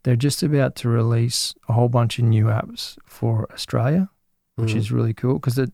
they're 0.04 0.15
just 0.15 0.41
about 0.41 0.76
to 0.78 0.89
release 0.89 1.54
a 1.70 1.74
whole 1.74 1.89
bunch 1.89 2.17
of 2.17 2.26
new 2.26 2.46
apps 2.46 2.98
for 3.06 3.48
Australia, 3.54 4.10
which 4.58 4.74
Mm. 4.74 4.78
is 4.78 4.91
really 4.91 5.13
cool 5.13 5.36
because 5.36 5.56
the 5.56 5.72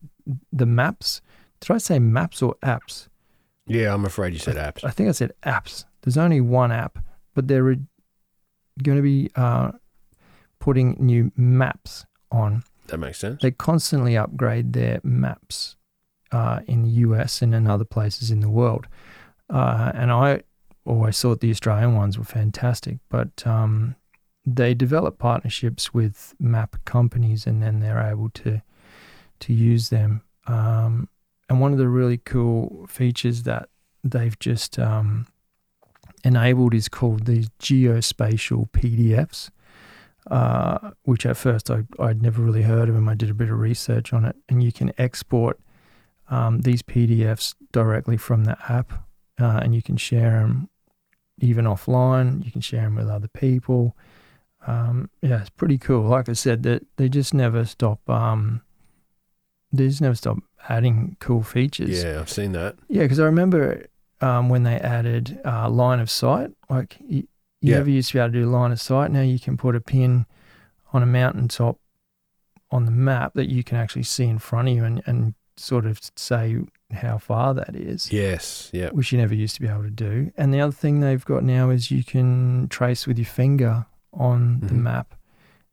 the 0.52 0.66
maps. 0.66 1.20
Did 1.60 1.72
I 1.74 1.78
say 1.78 1.98
maps 1.98 2.40
or 2.42 2.54
apps? 2.62 3.08
Yeah, 3.66 3.92
I'm 3.92 4.04
afraid 4.04 4.32
you 4.34 4.38
said 4.38 4.56
apps. 4.56 4.84
I 4.84 4.90
think 4.90 5.08
I 5.08 5.12
said 5.12 5.32
apps. 5.42 5.84
There's 6.02 6.16
only 6.18 6.40
one 6.40 6.70
app, 6.72 6.98
but 7.34 7.48
they're 7.48 7.62
going 8.82 8.96
to 8.98 9.02
be 9.02 9.30
uh, 9.36 9.72
putting 10.60 10.96
new 10.98 11.32
maps 11.36 12.04
on. 12.30 12.62
That 12.88 12.98
makes 12.98 13.18
sense. 13.18 13.40
They 13.42 13.50
constantly 13.50 14.16
upgrade 14.16 14.72
their 14.74 15.00
maps 15.02 15.76
uh, 16.32 16.60
in 16.66 16.82
the 16.82 16.90
US 17.06 17.40
and 17.42 17.54
in 17.54 17.66
other 17.66 17.84
places 17.86 18.30
in 18.30 18.40
the 18.40 18.50
world. 18.50 18.86
Uh, 19.48 19.92
and 19.94 20.10
I 20.10 20.42
always 20.84 21.18
thought 21.20 21.40
the 21.40 21.50
Australian 21.50 21.94
ones 21.94 22.18
were 22.18 22.24
fantastic, 22.24 22.98
but 23.08 23.46
um, 23.46 23.94
they 24.44 24.74
develop 24.74 25.18
partnerships 25.18 25.94
with 25.94 26.34
map 26.38 26.76
companies 26.84 27.46
and 27.46 27.62
then 27.62 27.80
they're 27.80 28.02
able 28.02 28.28
to 28.30 28.60
to 29.40 29.52
use 29.52 29.88
them. 29.90 30.22
Um, 30.46 31.08
and 31.48 31.60
one 31.60 31.72
of 31.72 31.78
the 31.78 31.88
really 31.88 32.18
cool 32.18 32.86
features 32.88 33.42
that 33.44 33.68
they've 34.02 34.38
just 34.38 34.78
um, 34.78 35.26
enabled 36.24 36.74
is 36.74 36.88
called 36.88 37.26
these 37.26 37.48
geospatial 37.60 38.70
PDFs 38.70 39.50
uh, 40.30 40.90
which 41.02 41.26
at 41.26 41.36
first 41.36 41.70
I, 41.70 41.84
I'd 41.98 42.22
never 42.22 42.42
really 42.42 42.62
heard 42.62 42.88
of 42.88 42.94
them. 42.94 43.08
I 43.08 43.14
did 43.14 43.30
a 43.30 43.34
bit 43.34 43.50
of 43.50 43.58
research 43.58 44.12
on 44.12 44.24
it, 44.24 44.36
and 44.48 44.62
you 44.62 44.72
can 44.72 44.92
export 44.98 45.60
um, 46.30 46.60
these 46.60 46.82
PDFs 46.82 47.54
directly 47.72 48.16
from 48.16 48.44
the 48.44 48.56
app, 48.68 48.92
uh, 49.40 49.60
and 49.62 49.74
you 49.74 49.82
can 49.82 49.96
share 49.96 50.40
them 50.40 50.68
even 51.40 51.66
offline. 51.66 52.44
You 52.44 52.50
can 52.50 52.62
share 52.62 52.82
them 52.82 52.96
with 52.96 53.08
other 53.08 53.28
people. 53.28 53.96
Um, 54.66 55.10
yeah, 55.20 55.40
it's 55.40 55.50
pretty 55.50 55.76
cool. 55.76 56.04
Like 56.04 56.28
I 56.28 56.32
said, 56.32 56.62
that 56.62 56.86
they, 56.96 57.10
just 57.10 57.34
never 57.34 57.66
stop. 57.66 58.08
Um, 58.08 58.62
they 59.76 59.88
just 59.88 60.00
never 60.00 60.14
stop 60.14 60.38
adding 60.68 61.16
cool 61.20 61.42
features. 61.42 62.02
Yeah, 62.02 62.20
I've 62.20 62.30
seen 62.30 62.52
that. 62.52 62.76
Yeah, 62.88 63.02
because 63.02 63.20
I 63.20 63.24
remember 63.24 63.86
um, 64.20 64.48
when 64.48 64.62
they 64.62 64.76
added 64.76 65.40
uh, 65.44 65.68
line 65.68 66.00
of 66.00 66.10
sight. 66.10 66.50
Like 66.70 66.96
you, 67.00 67.26
you 67.60 67.72
Yeah. 67.72 67.76
never 67.78 67.90
used 67.90 68.08
to 68.10 68.14
be 68.14 68.20
able 68.20 68.32
to 68.32 68.38
do 68.40 68.46
line 68.46 68.72
of 68.72 68.80
sight. 68.80 69.10
Now 69.10 69.20
you 69.22 69.38
can 69.38 69.56
put 69.56 69.74
a 69.76 69.80
pin 69.80 70.26
on 70.92 71.02
a 71.02 71.06
mountaintop 71.06 71.78
on 72.70 72.84
the 72.86 72.90
map 72.90 73.34
that 73.34 73.48
you 73.50 73.62
can 73.62 73.76
actually 73.76 74.02
see 74.04 74.24
in 74.24 74.38
front 74.38 74.68
of 74.68 74.74
you 74.74 74.84
and, 74.84 75.02
and 75.06 75.34
sort 75.56 75.86
of 75.86 76.00
say 76.16 76.56
how 76.92 77.18
far 77.18 77.54
that 77.54 77.76
is, 77.76 78.10
Yes. 78.12 78.70
Yeah. 78.72 78.90
which 78.90 79.12
you 79.12 79.18
never 79.18 79.34
used 79.34 79.54
to 79.56 79.60
be 79.60 79.68
able 79.68 79.82
to 79.84 79.90
do. 79.90 80.32
And 80.36 80.52
the 80.54 80.60
other 80.60 80.72
thing 80.72 81.00
they've 81.00 81.24
got 81.24 81.44
now 81.44 81.70
is 81.70 81.90
you 81.90 82.02
can 82.02 82.66
trace 82.68 83.06
with 83.06 83.18
your 83.18 83.26
finger 83.26 83.86
on 84.12 84.60
the 84.60 84.74
Mhm. 84.74 84.82
map. 84.82 85.14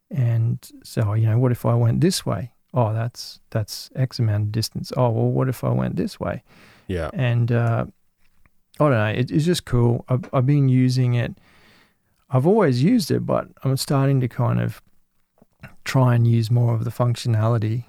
And 0.10 0.60
so, 0.84 1.14
you 1.14 1.28
know, 1.28 1.40
what 1.40 1.52
if 1.52 1.66
I 1.66 1.74
went 1.76 2.02
this 2.02 2.26
way? 2.26 2.52
Oh, 2.74 2.94
that's 2.94 3.40
that's 3.50 3.90
X 3.96 4.20
amount 4.20 4.44
of 4.44 4.52
distance. 4.52 4.92
Oh, 4.96 5.10
well, 5.10 5.30
what 5.30 5.50
if 5.50 5.64
I 5.64 5.70
went 5.70 5.96
this 5.96 6.20
way? 6.20 6.44
Yeah. 6.88 7.10
and 7.14 7.52
uh, 7.52 7.86
I 8.80 8.84
don't 8.84 8.92
know. 8.92 9.06
It, 9.08 9.32
it's 9.32 9.46
just 9.46 9.66
cool. 9.66 10.04
I've, 10.10 10.30
I've 10.34 10.46
been 10.46 10.68
using 10.68 11.14
it 11.14 11.38
I've 12.32 12.48
always 12.48 12.82
used 12.82 13.12
it, 13.12 13.26
but 13.26 13.50
I'm 13.64 13.76
starting 13.76 14.22
to 14.22 14.28
kind 14.28 14.62
of 14.62 14.82
try 15.84 16.16
and 16.16 16.26
use 16.26 16.50
more 16.50 16.74
of 16.74 16.86
the 16.86 16.90
functionality. 16.90 17.84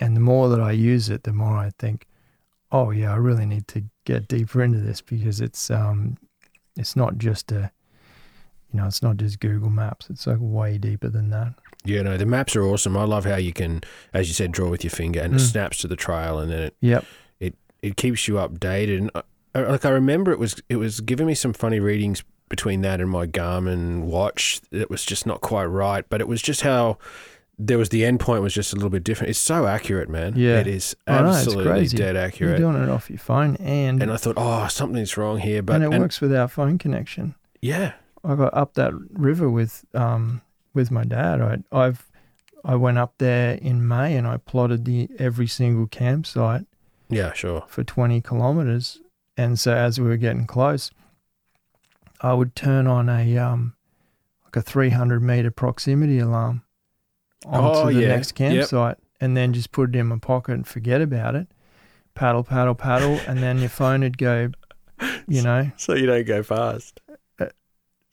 And 0.00 0.16
the 0.16 0.20
more 0.20 0.48
that 0.48 0.60
I 0.60 0.72
use 0.72 1.08
it, 1.08 1.22
the 1.22 1.32
more 1.32 1.56
I 1.56 1.70
think, 1.78 2.06
oh 2.72 2.90
yeah, 2.90 3.12
I 3.12 3.16
really 3.16 3.46
need 3.46 3.68
to 3.68 3.84
get 4.04 4.26
deeper 4.26 4.62
into 4.62 4.80
this 4.80 5.00
because 5.00 5.40
it's 5.40 5.70
um, 5.70 6.18
it's 6.76 6.96
not 6.96 7.18
just 7.18 7.52
a, 7.52 7.70
you 8.72 8.80
know, 8.80 8.86
it's 8.86 9.02
not 9.02 9.16
just 9.16 9.38
Google 9.38 9.70
Maps. 9.70 10.10
It's 10.10 10.26
like 10.26 10.38
way 10.40 10.76
deeper 10.76 11.08
than 11.08 11.30
that. 11.30 11.54
Yeah, 11.84 12.02
no, 12.02 12.16
the 12.16 12.26
maps 12.26 12.54
are 12.56 12.62
awesome. 12.64 12.96
I 12.96 13.04
love 13.04 13.24
how 13.24 13.36
you 13.36 13.52
can, 13.52 13.82
as 14.14 14.28
you 14.28 14.34
said, 14.34 14.52
draw 14.52 14.68
with 14.70 14.84
your 14.84 14.90
finger 14.92 15.20
and 15.20 15.34
it 15.34 15.38
Mm. 15.38 15.50
snaps 15.50 15.78
to 15.78 15.88
the 15.88 15.96
trail, 15.96 16.38
and 16.38 16.50
then 16.50 16.60
it 16.62 16.74
Yep. 16.80 17.04
it 17.82 17.96
keeps 17.96 18.28
you 18.28 18.34
updated. 18.34 18.98
And 18.98 19.10
I, 19.14 19.22
I- 19.56 19.62
like 19.62 19.84
I 19.84 19.90
remember, 19.90 20.30
it 20.30 20.38
was 20.38 20.54
it 20.68 20.76
was 20.76 21.00
giving 21.00 21.26
me 21.26 21.34
some 21.34 21.52
funny 21.52 21.80
readings 21.80 22.22
between 22.48 22.82
that 22.82 23.00
and 23.00 23.10
my 23.10 23.26
Garmin 23.26 24.02
watch. 24.02 24.60
It 24.70 24.88
was 24.90 25.04
just 25.04 25.26
not 25.26 25.40
quite 25.40 25.64
right, 25.64 26.04
but 26.08 26.20
it 26.20 26.28
was 26.28 26.40
just 26.42 26.60
how 26.60 26.98
there 27.58 27.78
was 27.78 27.88
the 27.88 28.04
end 28.04 28.20
point 28.20 28.42
was 28.42 28.54
just 28.54 28.72
a 28.72 28.76
little 28.76 28.90
bit 28.90 29.02
different. 29.02 29.30
It's 29.30 29.38
so 29.38 29.66
accurate, 29.66 30.08
man. 30.08 30.34
Yeah. 30.36 30.60
it 30.60 30.66
is 30.68 30.94
know, 31.08 31.28
it's 31.28 31.38
absolutely 31.38 31.64
crazy. 31.72 31.96
dead 31.96 32.14
You're 32.14 32.24
accurate. 32.24 32.58
doing 32.58 32.80
it 32.82 32.88
off 32.88 33.10
your 33.10 33.18
phone, 33.18 33.56
and 33.56 34.00
And 34.02 34.12
I 34.12 34.16
thought, 34.16 34.34
oh, 34.36 34.68
something's 34.68 35.16
wrong 35.16 35.38
here, 35.38 35.62
but 35.62 35.74
and 35.76 35.84
it 35.84 35.92
and- 35.92 36.00
works 36.02 36.20
with 36.20 36.32
our 36.34 36.46
phone 36.48 36.78
connection. 36.78 37.34
yeah, 37.60 37.92
I 38.24 38.36
got 38.36 38.54
up 38.54 38.74
that 38.74 38.92
river 39.12 39.50
with 39.50 39.84
um 39.94 40.40
with 40.74 40.90
my 40.90 41.04
dad. 41.04 41.40
I 41.40 41.58
I've 41.72 42.08
I 42.64 42.76
went 42.76 42.98
up 42.98 43.14
there 43.18 43.54
in 43.54 43.86
May 43.86 44.16
and 44.16 44.26
I 44.26 44.36
plotted 44.36 44.84
the 44.84 45.08
every 45.18 45.46
single 45.48 45.86
campsite 45.86 46.64
yeah, 47.10 47.32
sure. 47.32 47.64
for 47.68 47.82
20 47.82 48.20
kilometers. 48.20 49.00
And 49.36 49.58
so 49.58 49.74
as 49.74 49.98
we 50.00 50.06
were 50.08 50.16
getting 50.16 50.46
close, 50.46 50.90
I 52.20 52.34
would 52.34 52.54
turn 52.54 52.86
on 52.86 53.08
a 53.08 53.36
um 53.38 53.74
like 54.44 54.56
a 54.56 54.62
300 54.62 55.22
meter 55.22 55.50
proximity 55.50 56.18
alarm 56.18 56.62
onto 57.46 57.78
Oh, 57.88 57.92
the 57.92 58.02
yeah. 58.02 58.08
next 58.08 58.30
Yep. 58.30 58.36
campsite 58.36 58.98
and 59.20 59.36
then 59.36 59.52
just 59.52 59.72
put 59.72 59.94
it 59.94 59.98
in 59.98 60.06
my 60.06 60.18
pocket 60.18 60.52
and 60.54 60.66
forget 60.66 61.00
about 61.00 61.34
it. 61.34 61.48
Paddle, 62.14 62.44
paddle, 62.44 62.74
paddle, 62.74 63.18
and 63.26 63.42
then 63.42 63.58
your 63.58 63.70
phone 63.70 64.00
would 64.02 64.18
go, 64.18 64.50
you 65.26 65.42
know, 65.48 65.70
So 65.76 65.94
you 65.94 66.06
don't 66.06 66.26
go 66.26 66.42
fast. 66.42 67.00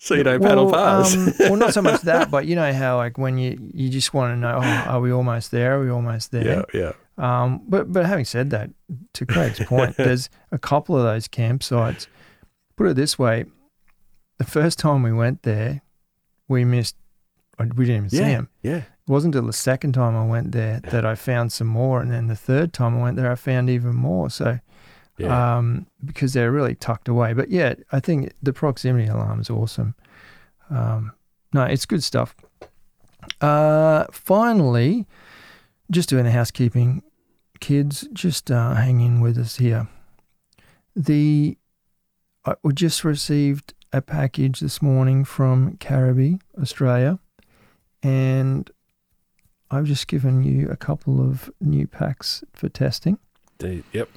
So 0.02 0.16
you 0.16 0.24
don't 0.24 0.40
well, 0.40 0.50
paddle 0.50 0.70
fast. 0.70 1.18
Um, 1.18 1.34
well, 1.40 1.56
not 1.58 1.74
so 1.74 1.82
much 1.82 2.02
that, 2.04 2.32
but 2.32 2.46
you 2.46 2.56
know 2.56 2.72
how 2.72 2.96
like 2.96 3.18
when 3.18 3.38
you 3.38 3.60
you 3.74 3.90
just 3.90 4.14
want 4.14 4.32
to 4.34 4.38
know, 4.38 4.56
oh, 4.56 4.92
are 4.92 5.02
we 5.02 5.12
almost 5.12 5.52
there? 5.52 5.76
Are 5.76 5.84
we 5.84 5.90
almost 5.92 6.32
there? 6.32 6.66
yeah, 6.74 6.94
yeah. 7.18 7.44
Um, 7.44 7.62
but 7.68 7.92
but 7.92 8.06
having 8.06 8.24
said 8.24 8.50
that, 8.52 8.70
to 9.14 9.26
Craig's 9.26 9.60
point, 9.60 9.96
there's 9.98 10.30
a 10.54 10.58
couple 10.58 10.98
of 10.98 11.04
those 11.04 11.28
campsites. 11.28 12.08
Put 12.78 12.88
it 12.88 12.96
this 12.96 13.20
way: 13.20 13.44
the 14.38 14.46
first 14.46 14.80
time 14.80 15.04
we 15.04 15.12
went 15.12 15.44
there, 15.44 15.82
we 16.48 16.64
missed. 16.64 16.96
We 17.60 17.86
didn't 17.86 18.08
even 18.08 18.10
see 18.10 18.24
him. 18.24 18.48
yeah. 18.64 18.78
It 18.78 19.12
wasn't 19.12 19.36
until 19.36 19.48
the 19.48 19.54
second 19.54 19.92
time 19.94 20.16
I 20.16 20.26
went 20.26 20.54
there 20.54 20.80
that 20.92 21.06
I 21.06 21.16
found 21.16 21.52
some 21.52 21.68
more, 21.68 22.00
and 22.00 22.10
then 22.10 22.28
the 22.28 22.38
third 22.38 22.72
time 22.72 22.98
I 22.98 23.02
went 23.02 23.18
there, 23.18 23.30
I 23.30 23.36
found 23.36 23.70
even 23.70 23.96
more. 23.96 24.30
So, 24.30 24.60
Yeah. 25.20 25.58
um, 25.58 25.86
because 26.04 26.34
they're 26.34 26.52
really 26.52 26.76
tucked 26.76 27.08
away. 27.08 27.34
But 27.34 27.52
yeah, 27.52 27.76
I 27.92 28.00
think 28.00 28.34
the 28.42 28.54
proximity 28.54 29.08
alarm 29.08 29.42
is 29.42 29.50
awesome. 29.50 29.96
Um, 30.70 31.12
no, 31.54 31.64
it's 31.64 31.86
good 31.86 32.04
stuff. 32.04 32.36
Uh, 33.42 34.06
finally, 34.12 35.06
just 35.92 36.10
doing 36.10 36.24
the 36.24 36.32
housekeeping, 36.32 37.04
kids, 37.60 38.08
just 38.14 38.50
uh, 38.50 38.76
hang 38.76 39.02
in 39.02 39.20
with 39.20 39.38
us 39.38 39.58
here. 39.58 39.88
The 40.96 41.58
I 42.46 42.56
we 42.64 42.74
just 42.74 43.04
received 43.04 43.74
a 43.92 44.02
package 44.02 44.60
this 44.60 44.82
morning 44.82 45.26
from 45.26 45.78
Caribbee, 45.78 46.40
Australia, 46.62 47.20
and 48.02 48.70
I've 49.72 49.86
just 49.86 50.08
given 50.08 50.44
you 50.44 50.70
a 50.70 50.78
couple 50.78 51.20
of 51.22 51.50
new 51.60 51.88
packs 51.88 52.44
for 52.54 52.70
testing. 52.70 53.18
Yep. 53.92 54.10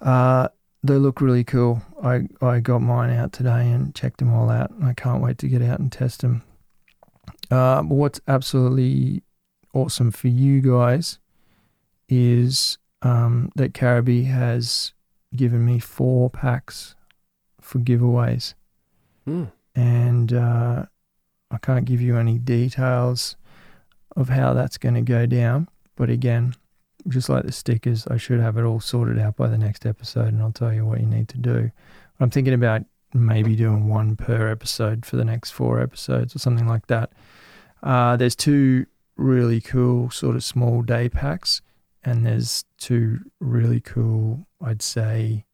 Uh, 0.00 0.48
they 0.82 0.96
look 0.96 1.20
really 1.20 1.44
cool. 1.44 1.82
I, 2.02 2.22
I 2.42 2.60
got 2.60 2.80
mine 2.82 3.10
out 3.10 3.32
today 3.32 3.70
and 3.70 3.94
checked 3.94 4.18
them 4.18 4.32
all 4.32 4.50
out, 4.50 4.70
and 4.70 4.84
I 4.84 4.92
can't 4.94 5.22
wait 5.22 5.38
to 5.38 5.48
get 5.48 5.62
out 5.62 5.78
and 5.80 5.90
test 5.90 6.20
them. 6.20 6.42
Uh, 7.50 7.82
but 7.82 7.94
what's 7.94 8.20
absolutely 8.28 9.22
awesome 9.72 10.10
for 10.10 10.28
you 10.28 10.60
guys 10.60 11.18
is 12.08 12.78
um, 13.02 13.50
that 13.56 13.72
Caribbee 13.72 14.26
has 14.26 14.92
given 15.34 15.64
me 15.64 15.78
four 15.78 16.30
packs 16.30 16.94
for 17.60 17.78
giveaways 17.78 18.54
Mm. 19.26 19.50
and 19.74 20.32
uh, 20.34 20.84
I 21.50 21.58
can't 21.58 21.86
give 21.86 22.02
you 22.02 22.18
any 22.18 22.36
details 22.38 23.36
of 24.14 24.28
how 24.28 24.52
that's 24.52 24.76
going 24.76 24.96
to 24.96 25.00
go 25.00 25.24
down. 25.24 25.68
But 25.96 26.10
again, 26.10 26.54
just 27.08 27.28
like 27.28 27.44
the 27.44 27.52
stickers, 27.52 28.06
I 28.06 28.16
should 28.16 28.40
have 28.40 28.56
it 28.56 28.64
all 28.64 28.80
sorted 28.80 29.18
out 29.18 29.36
by 29.36 29.48
the 29.48 29.58
next 29.58 29.84
episode, 29.86 30.28
and 30.28 30.40
I'll 30.42 30.52
tell 30.52 30.72
you 30.72 30.84
what 30.86 31.00
you 31.00 31.06
need 31.06 31.28
to 31.28 31.38
do. 31.38 31.70
I'm 32.20 32.30
thinking 32.30 32.54
about 32.54 32.82
maybe 33.12 33.54
doing 33.56 33.88
one 33.88 34.16
per 34.16 34.48
episode 34.48 35.04
for 35.06 35.16
the 35.16 35.24
next 35.24 35.50
four 35.52 35.80
episodes 35.80 36.34
or 36.34 36.38
something 36.38 36.66
like 36.66 36.86
that. 36.88 37.12
Uh, 37.82 38.16
there's 38.16 38.34
two 38.36 38.86
really 39.16 39.60
cool 39.60 40.10
sort 40.10 40.34
of 40.36 40.42
small 40.44 40.82
day 40.82 41.08
packs, 41.08 41.60
and 42.04 42.24
there's 42.26 42.64
two 42.78 43.20
really 43.40 43.80
cool, 43.80 44.46
I'd 44.60 44.82
say, 44.82 45.44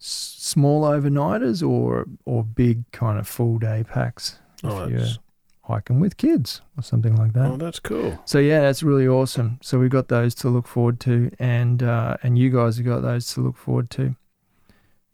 s- 0.00 0.36
small 0.38 0.82
overnighters 0.82 1.66
or 1.66 2.06
or 2.24 2.44
big 2.44 2.90
kind 2.92 3.18
of 3.18 3.26
full 3.26 3.58
day 3.58 3.84
packs 3.88 4.38
if 4.62 4.70
Oh, 4.70 4.86
that's, 4.88 5.18
hiking 5.64 6.00
with 6.00 6.16
kids 6.16 6.60
or 6.76 6.82
something 6.82 7.14
like 7.16 7.32
that. 7.34 7.46
oh, 7.46 7.56
that's 7.56 7.78
cool. 7.78 8.20
So 8.24 8.38
yeah, 8.38 8.60
that's 8.60 8.82
really 8.82 9.06
awesome. 9.06 9.58
So 9.62 9.78
we've 9.78 9.90
got 9.90 10.08
those 10.08 10.34
to 10.36 10.48
look 10.48 10.66
forward 10.66 11.00
to, 11.00 11.30
and 11.38 11.82
uh, 11.82 12.16
and 12.22 12.38
you 12.38 12.50
guys 12.50 12.76
have 12.76 12.86
got 12.86 13.00
those 13.00 13.32
to 13.34 13.40
look 13.40 13.56
forward 13.56 13.90
to. 13.90 14.16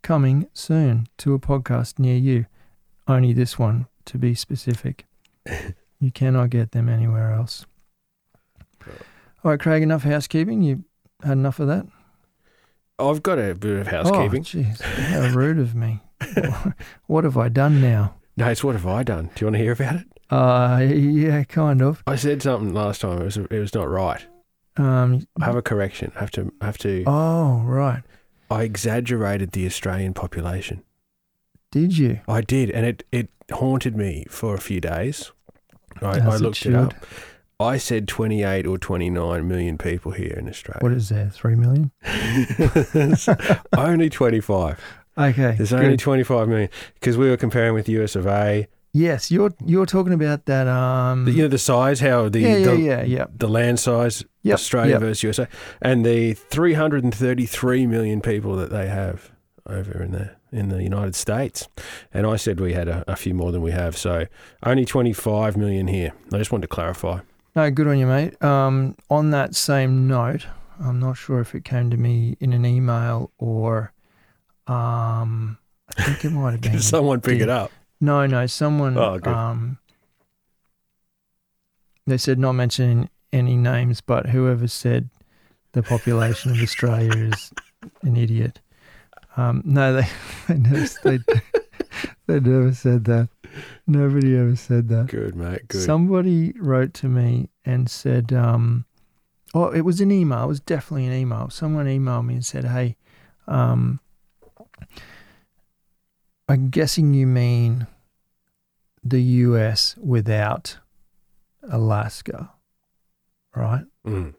Coming 0.01 0.47
soon 0.53 1.07
to 1.17 1.33
a 1.33 1.39
podcast 1.39 1.99
near 1.99 2.17
you. 2.17 2.45
Only 3.07 3.33
this 3.33 3.59
one, 3.59 3.87
to 4.05 4.17
be 4.17 4.33
specific. 4.35 5.05
you 5.99 6.11
cannot 6.11 6.51
get 6.51 6.71
them 6.71 6.87
anywhere 6.87 7.33
else. 7.33 7.65
All 9.43 9.51
right, 9.51 9.59
Craig. 9.59 9.83
Enough 9.83 10.03
housekeeping. 10.03 10.61
You 10.61 10.83
had 11.23 11.33
enough 11.33 11.59
of 11.59 11.67
that. 11.67 11.85
I've 12.97 13.23
got 13.23 13.39
a 13.39 13.55
bit 13.55 13.77
of 13.79 13.87
housekeeping. 13.87 14.41
Oh, 14.41 14.43
jeez, 14.43 14.81
how 14.81 15.27
rude 15.35 15.59
of 15.59 15.73
me. 15.73 16.01
what 17.07 17.23
have 17.23 17.37
I 17.37 17.49
done 17.49 17.81
now? 17.81 18.15
no, 18.35 18.47
it's 18.47 18.63
what 18.63 18.75
have 18.75 18.85
I 18.87 19.03
done? 19.03 19.29
Do 19.35 19.41
you 19.41 19.47
want 19.47 19.55
to 19.55 19.63
hear 19.63 19.71
about 19.71 19.95
it? 19.95 20.07
Uh, 20.29 20.79
yeah, 20.83 21.43
kind 21.43 21.81
of. 21.81 22.03
I 22.05 22.15
said 22.15 22.41
something 22.41 22.73
last 22.73 23.01
time. 23.01 23.19
It 23.21 23.25
was 23.25 23.37
it 23.37 23.59
was 23.59 23.73
not 23.73 23.89
right. 23.89 24.25
Um, 24.77 25.27
I 25.41 25.45
have 25.45 25.55
a 25.55 25.61
correction. 25.61 26.11
I 26.15 26.19
have 26.19 26.31
to 26.31 26.53
I 26.61 26.65
have 26.65 26.77
to. 26.79 27.03
oh, 27.07 27.61
right. 27.65 28.03
I 28.51 28.63
exaggerated 28.63 29.51
the 29.51 29.65
Australian 29.65 30.13
population. 30.13 30.83
Did 31.71 31.97
you? 31.97 32.21
I 32.27 32.41
did, 32.41 32.71
and 32.71 32.85
it 32.85 33.03
it 33.11 33.29
haunted 33.51 33.95
me 33.95 34.25
for 34.29 34.55
a 34.55 34.59
few 34.59 34.79
days. 34.81 35.31
I, 36.01 36.19
I 36.19 36.37
looked 36.37 36.57
it 36.57 36.61
should. 36.61 36.75
up. 36.75 36.93
I 37.61 37.77
said 37.77 38.07
28 38.07 38.65
or 38.65 38.77
29 38.77 39.45
million 39.45 39.77
people 39.77 40.13
here 40.13 40.33
in 40.37 40.47
Australia. 40.47 40.79
What 40.81 40.93
is 40.93 41.09
there? 41.09 41.29
Three 41.29 41.55
million? 41.55 41.91
only 43.77 44.09
25. 44.09 44.81
Okay. 45.17 45.55
There's 45.57 45.71
good. 45.71 45.83
only 45.83 45.97
25 45.97 46.47
million 46.47 46.69
because 46.93 47.17
we 47.17 47.29
were 47.29 47.35
comparing 47.35 47.73
with 47.73 47.89
US 47.89 48.15
of 48.15 48.27
A. 48.27 48.67
Yes, 48.91 49.29
you're 49.29 49.53
you're 49.65 49.85
talking 49.85 50.13
about 50.13 50.45
that. 50.45 50.67
Um, 50.67 51.25
The- 51.25 51.31
you 51.31 51.41
know 51.43 51.47
the 51.47 51.57
size, 51.59 51.99
how 51.99 52.27
the 52.29 52.39
yeah, 52.39 52.57
yeah, 52.57 52.65
the, 52.65 52.79
yeah, 52.79 53.03
yeah. 53.03 53.25
the 53.37 53.47
land 53.47 53.79
size, 53.79 54.23
Yep, 54.43 54.53
Australia 54.55 54.91
yep. 54.93 55.01
versus 55.01 55.23
USA, 55.23 55.47
and 55.81 56.05
the 56.05 56.33
333 56.33 57.85
million 57.85 58.21
people 58.21 58.55
that 58.55 58.71
they 58.71 58.87
have 58.87 59.31
over 59.67 60.01
in 60.01 60.11
the 60.11 60.31
in 60.51 60.69
the 60.69 60.81
United 60.81 61.13
States. 61.15 61.67
And 62.13 62.25
I 62.25 62.35
said 62.35 62.59
we 62.59 62.73
had 62.73 62.87
a, 62.87 63.03
a 63.07 63.15
few 63.15 63.35
more 63.35 63.51
than 63.51 63.61
we 63.61 63.71
have, 63.71 63.95
so 63.95 64.25
only 64.63 64.85
25 64.85 65.55
million 65.55 65.87
here. 65.87 66.11
I 66.33 66.37
just 66.39 66.51
wanted 66.51 66.63
to 66.63 66.67
clarify. 66.69 67.19
No, 67.55 67.69
good 67.69 67.87
on 67.87 67.99
you, 67.99 68.07
mate. 68.07 68.41
Um, 68.43 68.95
on 69.11 69.29
that 69.31 69.53
same 69.55 70.07
note, 70.07 70.47
I'm 70.79 70.99
not 70.99 71.17
sure 71.17 71.39
if 71.41 71.53
it 71.53 71.63
came 71.65 71.91
to 71.91 71.97
me 71.97 72.35
in 72.39 72.53
an 72.53 72.65
email 72.65 73.31
or, 73.37 73.91
um, 74.67 75.59
I 75.97 76.03
think 76.03 76.25
it 76.25 76.31
might 76.31 76.51
have 76.53 76.61
been. 76.61 76.79
Someone 76.79 77.21
pick 77.21 77.41
it 77.41 77.49
up? 77.49 77.71
No, 78.01 78.25
no, 78.25 78.45
someone. 78.47 78.97
Oh, 78.97 79.19
good. 79.19 79.33
Um, 79.33 79.77
they 82.07 82.17
said 82.17 82.39
not 82.39 82.53
mentioning 82.53 83.09
any 83.31 83.55
names, 83.55 84.01
but 84.01 84.27
whoever 84.29 84.67
said 84.67 85.09
the 85.73 85.83
population 85.83 86.51
of 86.51 86.61
Australia 86.61 87.11
is 87.15 87.51
an 88.01 88.17
idiot. 88.17 88.61
Um, 89.37 89.61
no, 89.65 89.93
they 89.93 90.07
they 90.47 90.57
never, 90.57 90.87
they, 91.03 91.19
they 92.27 92.39
never 92.39 92.73
said 92.73 93.05
that. 93.05 93.29
Nobody 93.87 94.37
ever 94.37 94.55
said 94.55 94.89
that. 94.89 95.07
Good, 95.07 95.35
mate. 95.35 95.67
Good. 95.67 95.81
Somebody 95.81 96.53
wrote 96.59 96.93
to 96.95 97.07
me 97.07 97.49
and 97.65 97.89
said, 97.89 98.31
um, 98.33 98.85
oh, 99.53 99.69
it 99.69 99.81
was 99.81 100.01
an 100.01 100.11
email. 100.11 100.43
It 100.43 100.47
was 100.47 100.59
definitely 100.59 101.07
an 101.07 101.13
email. 101.13 101.49
Someone 101.49 101.87
emailed 101.87 102.25
me 102.25 102.35
and 102.35 102.45
said, 102.45 102.65
hey, 102.65 102.95
um, 103.47 103.99
I'm 106.49 106.69
guessing 106.69 107.13
you 107.13 107.27
mean 107.27 107.87
the 109.03 109.21
US 109.21 109.95
without 109.97 110.77
Alaska, 111.69 112.51
right? 113.55 113.85
Mm. 114.05 114.33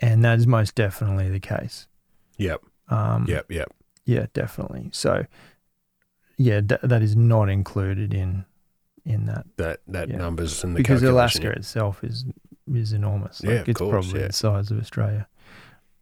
And 0.00 0.24
that 0.24 0.38
is 0.38 0.46
most 0.46 0.74
definitely 0.74 1.28
the 1.28 1.40
case. 1.40 1.86
Yep. 2.36 2.62
Um, 2.88 3.26
Yep. 3.28 3.50
Yep. 3.50 3.72
Yeah, 4.04 4.26
definitely. 4.32 4.90
So, 4.92 5.26
yeah, 6.36 6.60
th- 6.60 6.80
that 6.82 7.02
is 7.02 7.14
not 7.16 7.48
included 7.48 8.14
in 8.14 8.44
in 9.04 9.24
that 9.26 9.46
That 9.56 9.80
that 9.86 10.08
Yeah. 10.08 10.16
numbers 10.18 10.62
in 10.64 10.74
the 10.74 10.76
because 10.78 11.02
Alaska 11.02 11.50
itself 11.50 12.02
is 12.04 12.24
is 12.72 12.92
enormous. 12.92 13.40
Yeah, 13.42 13.50
Like, 13.50 13.60
of 13.62 13.68
it's 13.70 13.78
course, 13.78 13.90
probably 14.06 14.20
yeah. 14.20 14.26
the 14.28 14.32
size 14.34 14.70
of 14.70 14.78
Australia. 14.78 15.26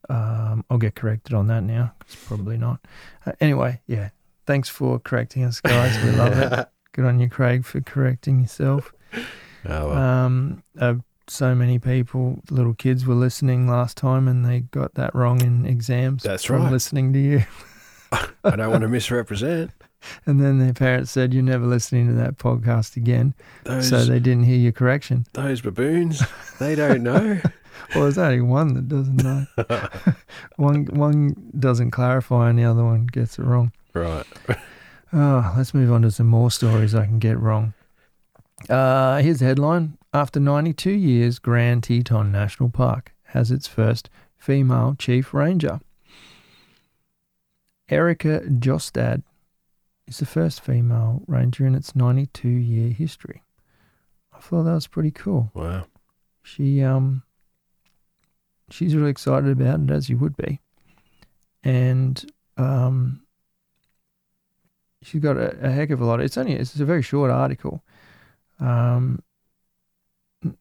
Um, 0.09 0.65
I'll 0.71 0.79
get 0.79 0.95
corrected 0.97 1.35
on 1.35 1.47
that 1.49 1.63
now. 1.63 1.95
It's 2.03 2.17
probably 2.27 2.59
not. 2.59 2.81
Uh, 3.25 3.33
anyway, 3.41 3.81
yeah. 3.87 4.11
Thanks 4.47 4.69
for 4.69 4.99
correcting 4.99 5.45
us, 5.45 5.61
guys. 5.61 6.03
We 6.05 6.11
love 6.13 6.39
it. 6.39 6.69
Good 6.93 7.05
on 7.05 7.21
you, 7.21 7.29
Craig, 7.29 7.65
for 7.65 7.81
correcting 7.81 8.41
yourself. 8.41 8.93
Oh, 9.15 9.89
well. 9.89 9.93
Um, 9.93 10.63
uh, 10.79 10.95
so 11.29 11.55
many 11.55 11.79
people, 11.79 12.41
little 12.51 12.75
kids, 12.75 13.05
were 13.05 13.15
listening 13.15 13.69
last 13.69 13.97
time, 13.97 14.29
and 14.29 14.45
they 14.45 14.61
got 14.61 14.95
that 14.95 15.15
wrong 15.15 15.43
in 15.43 15.67
exams. 15.67 16.23
That's 16.23 16.45
from 16.45 16.63
right. 16.63 16.73
Listening 16.73 17.13
to 17.13 17.19
you, 17.19 17.45
I 18.45 18.57
don't 18.57 18.71
want 18.71 18.83
to 18.83 18.89
misrepresent 18.89 19.73
and 20.25 20.41
then 20.41 20.59
their 20.59 20.73
parents 20.73 21.11
said, 21.11 21.33
"You're 21.33 21.43
never 21.43 21.67
listening 21.67 22.07
to 22.09 22.15
that 22.15 22.39
podcast 22.39 22.97
again," 22.97 23.35
those 23.65 23.89
so 23.89 24.05
they 24.05 24.21
didn't 24.21 24.45
hear 24.45 24.59
your 24.59 24.73
correction. 24.73 25.27
those 25.33 25.61
baboons. 25.61 26.23
They 26.59 26.75
don't 26.75 27.03
know. 27.03 27.39
Well, 27.95 28.05
there's 28.05 28.17
only 28.17 28.41
one 28.41 28.73
that 28.75 28.89
doesn't 28.89 29.23
know. 29.23 29.47
one 30.57 30.87
one 30.87 31.51
doesn't 31.59 31.91
clarify, 31.91 32.49
and 32.49 32.59
the 32.59 32.65
other 32.65 32.83
one 32.83 33.07
gets 33.07 33.39
it 33.39 33.43
wrong. 33.43 33.73
Right. 33.97 34.27
Oh, 35.13 35.55
let's 35.57 35.73
move 35.73 35.93
on 35.93 36.03
to 36.03 36.11
some 36.11 36.27
more 36.27 36.51
stories 36.51 36.95
I 36.95 37.07
can 37.07 37.19
get 37.19 37.39
wrong. 37.39 37.75
Uh, 38.69 39.19
here's 39.19 39.39
the 39.39 39.45
headline. 39.47 39.97
After 40.13 40.41
92 40.41 40.91
years, 40.91 41.39
Grand 41.39 41.85
Teton 41.85 42.33
National 42.33 42.69
Park 42.69 43.15
has 43.27 43.51
its 43.51 43.67
first 43.67 44.11
female 44.37 44.97
chief 44.99 45.33
ranger. 45.33 45.81
Erica 47.89 48.41
Jostad 48.41 49.23
is 50.07 50.19
the 50.19 50.27
first 50.27 50.61
female 50.61 51.23
ranger 51.27 51.67
in 51.67 51.75
its 51.75 51.95
92 51.95 52.49
year 52.49 52.91
history. 52.91 53.43
I 54.33 54.41
thought 54.41 54.65
that 54.65 54.75
was 54.75 54.87
pretty 54.87 55.13
cool. 55.13 55.51
Wow. 55.55 55.87
She 56.43 56.83
um 56.83 57.23
she's 58.71 58.95
really 58.95 59.11
excited 59.11 59.51
about 59.51 59.81
it 59.81 59.91
as 59.91 60.09
you 60.09 60.19
would 60.19 60.37
be. 60.37 60.61
And 61.63 62.25
um 62.57 63.23
she's 65.07 65.23
got 65.23 65.37
a, 65.37 65.49
a 65.67 65.71
heck 65.71 65.91
of 65.91 66.01
a 66.01 66.05
lot. 66.05 66.21
It's 66.21 66.37
only 66.37 66.55
it's 66.55 66.75
a 66.81 66.85
very 66.85 67.03
short 67.03 67.31
article. 67.31 67.83
Um 68.61 69.23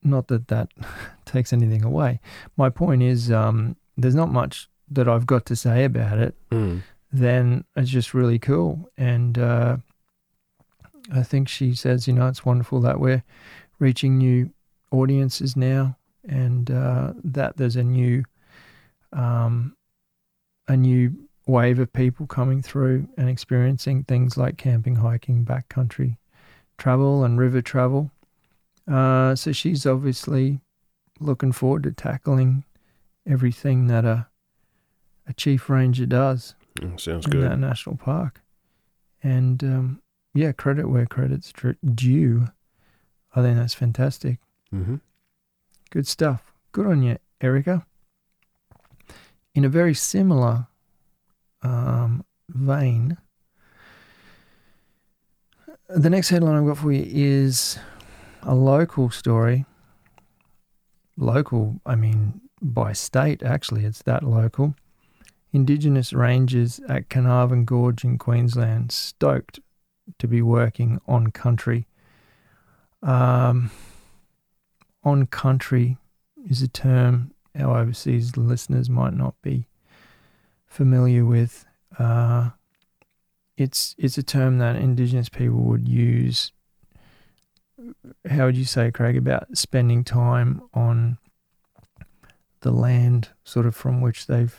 not 0.03 0.27
that 0.29 0.47
that 0.47 0.69
takes 1.25 1.53
anything 1.53 1.83
away. 1.83 2.19
My 2.57 2.69
point 2.69 3.03
is 3.03 3.31
um 3.31 3.75
there's 3.97 4.15
not 4.15 4.31
much 4.31 4.69
that 4.91 5.07
I've 5.07 5.25
got 5.25 5.45
to 5.47 5.55
say 5.55 5.83
about 5.85 6.17
it 6.19 6.35
Mm. 6.51 6.81
then 7.11 7.63
it's 7.75 7.89
just 7.89 8.13
really 8.13 8.37
cool. 8.39 8.89
And 8.97 9.37
uh, 9.39 9.77
I 11.13 11.23
think 11.23 11.47
she 11.49 11.73
says, 11.75 12.07
you 12.07 12.13
know, 12.13 12.27
it's 12.27 12.45
wonderful 12.45 12.81
that 12.81 12.99
we're 12.99 13.23
reaching 13.79 14.17
new 14.17 14.51
audiences 14.91 15.55
now, 15.55 15.97
and 16.27 16.69
uh, 16.69 17.13
that 17.23 17.57
there's 17.57 17.75
a 17.75 17.83
new, 17.83 18.23
um, 19.13 19.75
a 20.67 20.75
new 20.77 21.15
wave 21.47 21.79
of 21.79 21.91
people 21.93 22.25
coming 22.27 22.61
through 22.61 23.07
and 23.17 23.29
experiencing 23.29 24.03
things 24.03 24.35
like 24.37 24.57
camping, 24.57 24.95
hiking, 24.95 25.45
backcountry 25.45 26.17
travel, 26.77 27.23
and 27.23 27.37
river 27.39 27.61
travel. 27.61 28.11
Uh, 28.91 29.33
so 29.35 29.51
she's 29.51 29.85
obviously 29.85 30.59
looking 31.19 31.51
forward 31.51 31.83
to 31.83 31.91
tackling 31.91 32.63
everything 33.27 33.87
that 33.87 34.05
a 34.05 34.27
a 35.27 35.33
chief 35.33 35.69
ranger 35.69 36.05
does 36.05 36.53
Mm, 36.79 36.99
Sounds 36.99 37.25
in 37.25 37.31
good. 37.31 37.49
that 37.49 37.57
national 37.57 37.95
park. 37.95 38.41
And 39.23 39.63
um, 39.63 40.01
yeah, 40.33 40.51
credit 40.51 40.89
where 40.89 41.05
credit's 41.05 41.53
due. 41.95 42.47
I 43.33 43.41
think 43.41 43.57
that's 43.57 43.73
fantastic. 43.73 44.39
Mm-hmm. 44.73 44.95
Good 45.89 46.05
stuff. 46.05 46.51
Good 46.73 46.85
on 46.85 47.01
you, 47.01 47.17
Erica. 47.39 47.85
In 49.55 49.63
a 49.63 49.69
very 49.69 49.93
similar 49.93 50.67
um, 51.65 52.23
vein, 52.49 53.17
the 55.89 56.09
next 56.09 56.29
headline 56.29 56.55
I've 56.55 56.65
got 56.65 56.77
for 56.77 56.91
you 56.91 57.05
is 57.07 57.77
a 58.43 58.55
local 58.55 59.09
story. 59.09 59.65
Local, 61.17 61.79
I 61.85 61.95
mean, 61.95 62.41
by 62.61 62.93
state, 62.93 63.41
actually, 63.43 63.85
it's 63.85 64.01
that 64.03 64.23
local. 64.23 64.75
Indigenous 65.53 66.11
rangers 66.11 66.81
at 66.89 67.09
Carnarvon 67.09 67.65
Gorge 67.65 68.03
in 68.03 68.17
Queensland 68.17 68.91
stoked 68.91 69.59
to 70.19 70.27
be 70.27 70.41
working 70.41 70.99
on 71.07 71.31
country. 71.31 71.87
Um, 73.01 73.71
on 75.03 75.27
country 75.27 75.97
is 76.49 76.61
a 76.61 76.67
term 76.67 77.31
our 77.57 77.79
overseas 77.79 78.35
listeners 78.35 78.89
might 78.89 79.13
not 79.13 79.35
be 79.41 79.67
familiar 80.75 81.25
with. 81.25 81.65
Uh, 81.97 82.49
it's 83.57 83.95
it's 83.97 84.17
a 84.17 84.23
term 84.23 84.57
that 84.59 84.75
Indigenous 84.75 85.29
people 85.29 85.59
would 85.63 85.87
use. 85.87 86.51
How 88.29 88.45
would 88.45 88.57
you 88.57 88.65
say, 88.65 88.91
Craig, 88.91 89.17
about 89.17 89.57
spending 89.57 90.03
time 90.03 90.61
on 90.73 91.17
the 92.61 92.71
land, 92.71 93.29
sort 93.43 93.65
of 93.65 93.75
from 93.75 94.01
which 94.01 94.27
they've 94.27 94.57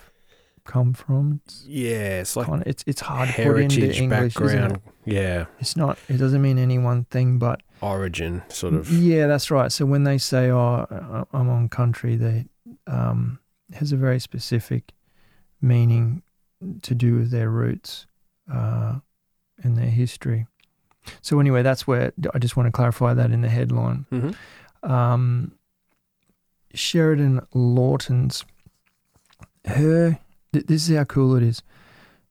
come 0.65 0.93
from? 0.95 1.41
It's 1.45 1.65
Yeah, 1.67 2.21
it's 2.21 2.37
like 2.37 2.47
kind 2.47 2.63
of, 2.63 2.69
it's 2.69 2.85
it's 2.87 3.01
hard 3.03 3.29
to 3.29 3.35
put 3.35 3.59
into 3.61 3.77
heritage 3.81 4.01
English, 4.01 4.35
background. 4.35 4.81
it? 5.07 5.13
Yeah, 5.15 5.45
It's 5.61 5.77
not. 5.77 5.99
It 6.09 6.17
doesn't 6.19 6.41
mean 6.43 6.59
any 6.59 6.79
one 6.79 7.05
thing, 7.05 7.39
but 7.39 7.63
origin 7.81 8.43
sort 8.49 8.75
of. 8.75 8.91
yeah, 8.91 9.27
that's 9.27 9.51
right. 9.51 9.71
So 9.73 9.85
when 9.87 10.05
they 10.05 10.19
say, 10.19 10.51
"Oh, 10.51 11.27
I'm 11.33 11.49
on 11.51 11.69
country," 11.69 12.17
they 12.17 12.47
um, 12.87 13.41
has 13.75 13.93
a 13.93 13.97
very 13.97 14.21
specific 14.21 14.93
meaning 15.61 16.23
to 16.83 16.95
do 16.95 17.17
with 17.17 17.31
their 17.31 17.51
roots 17.51 18.07
uh, 18.53 18.97
and 19.63 19.77
their 19.77 19.91
history. 19.91 20.47
So 21.21 21.39
anyway, 21.41 21.63
that's 21.63 21.87
where 21.87 22.13
I 22.35 22.39
just 22.39 22.57
want 22.57 22.67
to 22.67 22.73
clarify 22.73 23.15
that 23.15 23.31
in 23.31 23.41
the 23.43 23.49
headline. 23.49 24.07
Mm-hmm. 24.13 24.91
Um, 24.93 25.53
Sheridan 26.75 27.41
Lawton's 27.55 28.45
her. 29.65 30.19
th- 30.53 30.67
This 30.67 30.89
is 30.89 30.97
how 30.97 31.05
cool 31.05 31.37
it 31.37 31.43
is. 31.43 31.63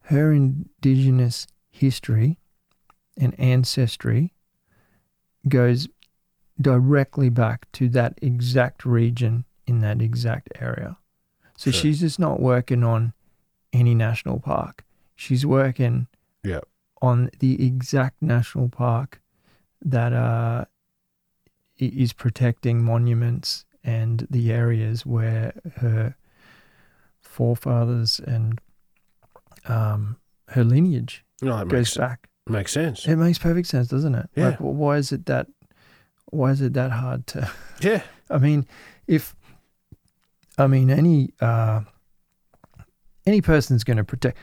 Her 0.03 0.31
indigenous 0.31 1.47
history 1.71 2.37
and 3.17 3.37
ancestry 3.39 4.33
goes 5.47 5.87
directly 6.59 7.29
back 7.29 7.71
to 7.73 7.89
that 7.89 8.17
exact 8.21 8.85
region 8.85 9.45
in 9.67 9.79
that 9.81 10.01
exact 10.01 10.49
area. 10.59 10.97
So 11.57 11.71
Sure. 11.71 11.81
she's 11.81 11.99
just 12.01 12.19
not 12.19 12.39
working 12.39 12.83
on 12.83 13.13
any 13.73 13.95
national 13.95 14.39
park. 14.39 14.83
She's 15.15 15.45
working 15.45 16.07
Yeah. 16.43 16.61
on 17.01 17.29
the 17.39 17.65
exact 17.65 18.21
national 18.21 18.69
park 18.69 19.21
that 19.83 20.13
uh, 20.13 20.65
is 21.77 22.13
protecting 22.13 22.83
monuments 22.83 23.65
and 23.83 24.27
the 24.29 24.51
areas 24.51 25.05
where 25.05 25.53
her 25.77 26.15
forefathers 27.21 28.19
and 28.19 28.59
um, 29.67 30.17
her 30.49 30.63
lineage 30.63 31.23
No, 31.41 31.57
goes 31.65 31.71
makes, 31.71 31.97
back. 31.97 32.29
makes 32.47 32.71
sense. 32.71 33.05
It 33.07 33.15
makes 33.17 33.37
perfect 33.39 33.67
sense, 33.67 33.87
doesn't 33.87 34.15
it? 34.15 34.29
Yeah. 34.35 34.49
Like, 34.49 34.57
wh- 34.57 34.61
why 34.75 34.97
is 34.97 35.11
it 35.11 35.25
that? 35.25 35.47
Why 36.31 36.51
is 36.51 36.61
it 36.61 36.73
that 36.73 36.91
hard 36.91 37.27
to? 37.27 37.49
Yeah. 37.81 38.01
I 38.29 38.37
mean, 38.39 38.65
if 39.07 39.35
I 40.57 40.67
mean 40.67 40.89
any 40.89 41.33
uh, 41.39 41.81
any 43.25 43.41
person's 43.41 43.83
going 43.83 43.97
to 43.97 44.03
protect. 44.03 44.37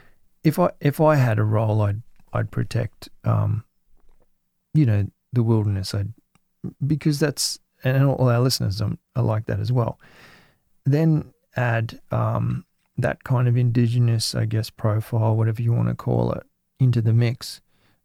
If 0.45 0.59
I 0.59 0.71
if 0.81 1.01
I 1.01 1.17
had 1.17 1.39
a 1.39 1.45
role, 1.45 1.81
I'd 1.83 2.03
I'd 2.33 2.51
protect. 2.51 3.09
Um, 3.25 3.65
you 4.75 4.87
know, 4.87 5.07
the 5.33 5.43
wilderness. 5.43 5.95
I'd 5.95 6.13
because 6.87 7.19
that's 7.19 7.59
and 7.85 8.05
all 8.05 8.29
our 8.29 8.41
listeners 8.41 8.81
are, 8.81 9.23
like 9.23 9.47
that 9.47 9.61
as 9.61 9.73
well. 9.73 9.99
Then 10.85 11.33
add 11.57 12.01
um, 12.11 12.65
that 12.97 13.25
kind 13.25 13.49
of 13.49 13.57
indigenous, 13.57 14.35
I 14.35 14.45
guess, 14.45 14.71
profile, 14.71 15.37
whatever 15.37 15.63
you 15.63 15.73
want 15.73 15.89
to 15.89 15.95
call 15.95 16.33
it, 16.33 16.45
into 16.79 17.03
the 17.03 17.13
mix. 17.13 17.61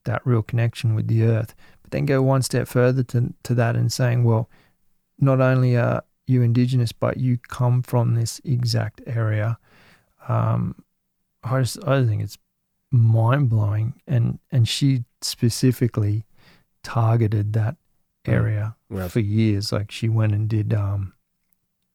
That 0.06 0.26
real 0.26 0.42
connection 0.42 0.96
with 0.96 1.08
the 1.08 1.24
earth. 1.24 1.54
But 1.82 1.92
then 1.92 2.06
go 2.06 2.22
one 2.22 2.42
step 2.42 2.68
further 2.68 3.04
to 3.04 3.34
to 3.44 3.54
that 3.56 3.76
and 3.76 3.92
saying, 3.92 4.24
well, 4.24 4.50
not 5.20 5.42
only 5.42 5.76
are 5.76 6.04
you 6.28 6.42
indigenous, 6.42 6.92
but 6.92 7.18
you 7.18 7.38
come 7.38 7.82
from 7.82 8.16
this 8.16 8.40
exact 8.44 9.02
area. 9.08 9.58
Um, 10.28 10.76
I 11.44 11.62
just 11.62 11.84
I 11.88 12.06
think 12.06 12.22
it's 12.22 12.38
mind 12.92 13.50
blowing, 13.50 14.00
and 14.08 14.40
and 14.52 14.68
she 14.68 15.06
specifically 15.22 16.26
targeted 16.84 17.54
that 17.54 17.76
area 18.26 18.76
Well, 18.90 19.10
for 19.10 19.20
years. 19.20 19.72
Like 19.72 19.92
she 19.92 20.10
went 20.10 20.34
and 20.34 20.48
did, 20.50 20.74
um, 20.74 21.14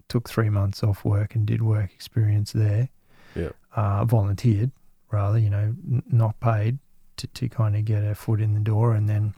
took 0.08 0.28
three 0.28 0.50
months 0.50 0.82
off 0.82 1.04
work 1.04 1.34
and 1.34 1.46
did 1.46 1.62
work 1.62 1.92
experience 1.92 2.52
there. 2.52 2.88
Yeah. 3.34 3.50
Uh, 3.74 4.04
volunteered, 4.04 4.70
rather, 5.10 5.38
you 5.38 5.48
know, 5.48 5.74
n- 5.90 6.02
not 6.10 6.38
paid 6.40 6.78
to, 7.16 7.26
to 7.26 7.48
kind 7.48 7.76
of 7.76 7.84
get 7.84 8.02
her 8.02 8.14
foot 8.14 8.40
in 8.40 8.54
the 8.54 8.60
door. 8.60 8.94
And 8.94 9.08
then 9.08 9.34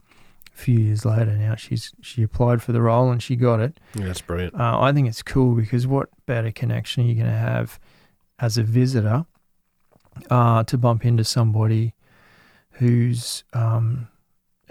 few 0.55 0.79
years 0.79 1.05
later, 1.05 1.35
now 1.35 1.55
she's 1.55 1.93
she 2.01 2.23
applied 2.23 2.63
for 2.63 2.71
the 2.71 2.81
role 2.81 3.11
and 3.11 3.21
she 3.21 3.35
got 3.35 3.59
it. 3.59 3.79
yeah, 3.93 4.05
that's 4.05 4.21
brilliant. 4.21 4.55
Uh, 4.55 4.79
I 4.79 4.91
think 4.93 5.07
it's 5.07 5.21
cool 5.21 5.53
because 5.53 5.85
what 5.85 6.09
better 6.25 6.51
connection 6.51 7.03
are 7.03 7.07
you 7.07 7.15
going 7.15 7.27
to 7.27 7.31
have 7.31 7.79
as 8.39 8.57
a 8.57 8.63
visitor 8.63 9.25
uh, 10.29 10.63
to 10.63 10.77
bump 10.77 11.05
into 11.05 11.23
somebody 11.23 11.93
whose 12.71 13.43
um, 13.53 14.07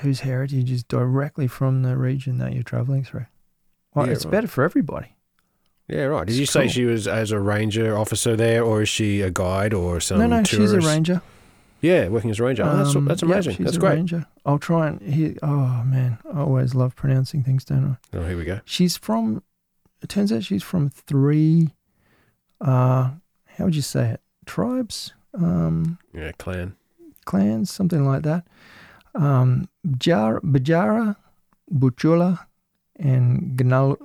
whose 0.01 0.21
heritage 0.21 0.71
is 0.71 0.83
directly 0.85 1.47
from 1.47 1.83
the 1.83 1.97
region 1.97 2.39
that 2.39 2.53
you're 2.55 2.63
traveling 2.63 3.05
through? 3.05 3.27
Well, 3.95 4.07
Yeah, 4.07 4.13
it's 4.13 4.25
right. 4.25 4.33
better 4.33 4.49
for 4.49 4.65
everybody. 4.65 5.09
Yeah, 5.89 6.05
right. 6.05 6.27
Did 6.27 6.33
It's 6.33 6.41
you 6.41 6.47
say 6.47 6.67
she 6.69 6.85
was 6.87 7.07
as 7.07 7.31
a 7.31 7.39
ranger 7.39 7.97
officer 7.97 8.37
there, 8.37 8.65
or 8.65 8.83
is 8.83 8.89
she 8.89 9.21
a 9.21 9.31
guide 9.31 9.75
or 9.75 10.01
some 10.01 10.19
no, 10.19 10.27
no, 10.27 10.43
she's 10.45 10.73
a 10.73 10.79
tourist? 10.81 10.89
ranger. 10.89 11.23
Yeah, 11.85 12.09
working 12.09 12.31
as 12.31 12.41
a 12.41 12.45
ranger. 12.45 12.63
Oh, 12.65 12.77
that's 12.79 12.95
Um, 12.97 13.05
that's 13.05 13.23
yeah, 13.23 13.29
amazing. 13.33 13.57
she's 13.57 13.65
that's 13.67 13.77
a 13.77 13.81
great. 13.81 13.97
Ranger. 13.97 14.27
I'll 14.47 14.59
try 14.59 14.89
and 14.89 15.01
hear. 15.03 15.35
Oh 15.43 15.83
man, 15.85 16.19
I 16.33 16.41
always 16.41 16.75
love 16.75 16.97
pronouncing 16.97 17.43
things, 17.43 17.65
don't 17.65 17.85
I? 18.13 18.17
Oh, 18.17 18.27
here 18.27 18.37
we 18.37 18.45
go. 18.45 18.61
She's 18.65 18.97
from. 18.97 19.43
It 20.03 20.09
turns 20.09 20.33
out 20.33 20.45
she's 20.45 20.63
from 20.63 20.89
three. 20.91 21.75
Uh, 22.61 23.11
how 23.57 23.65
would 23.67 23.77
you 23.77 23.83
say 23.83 24.11
it? 24.15 24.21
Tribes. 24.47 25.13
Um, 25.35 25.99
Yeah, 26.13 26.33
clan. 26.39 26.77
clans, 27.25 27.71
something 27.71 28.05
like 28.07 28.23
that. 28.23 28.47
Um, 29.15 29.69
Jar- 29.99 30.41
Bajara, 30.41 31.17
Buchula, 31.73 32.47
and 32.97 33.57
Gnal, 33.61 33.97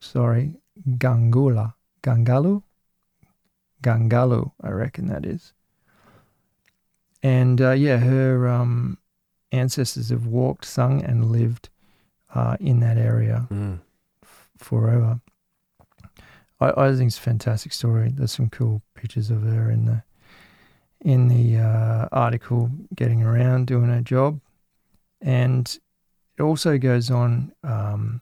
sorry, 0.00 0.54
Gangula, 0.98 1.74
Gangalu, 2.02 2.62
Gangalu, 3.82 4.52
I 4.60 4.70
reckon 4.70 5.06
that 5.08 5.24
is. 5.24 5.52
And 7.22 7.60
uh, 7.60 7.72
yeah, 7.72 7.98
her 7.98 8.48
um, 8.48 8.98
ancestors 9.52 10.08
have 10.10 10.26
walked, 10.26 10.64
sung, 10.64 11.02
and 11.02 11.30
lived 11.30 11.68
uh, 12.34 12.56
in 12.60 12.80
that 12.80 12.96
area 12.96 13.46
Mm. 13.50 13.80
forever. 14.56 15.20
I, 16.60 16.72
I 16.76 16.94
think 16.94 17.08
it's 17.08 17.18
a 17.18 17.22
fantastic 17.22 17.72
story. 17.72 18.10
There's 18.14 18.32
some 18.32 18.50
cool 18.50 18.82
pictures 18.94 19.30
of 19.30 19.42
her 19.42 19.70
in 19.70 19.84
the 19.86 20.02
in 21.02 21.28
the 21.28 21.56
uh, 21.56 22.08
article, 22.12 22.70
getting 22.94 23.22
around, 23.22 23.66
doing 23.66 23.88
her 23.88 24.02
job, 24.02 24.40
and 25.20 25.78
it 26.36 26.42
also 26.42 26.76
goes 26.76 27.10
on. 27.10 27.52
Um, 27.64 28.20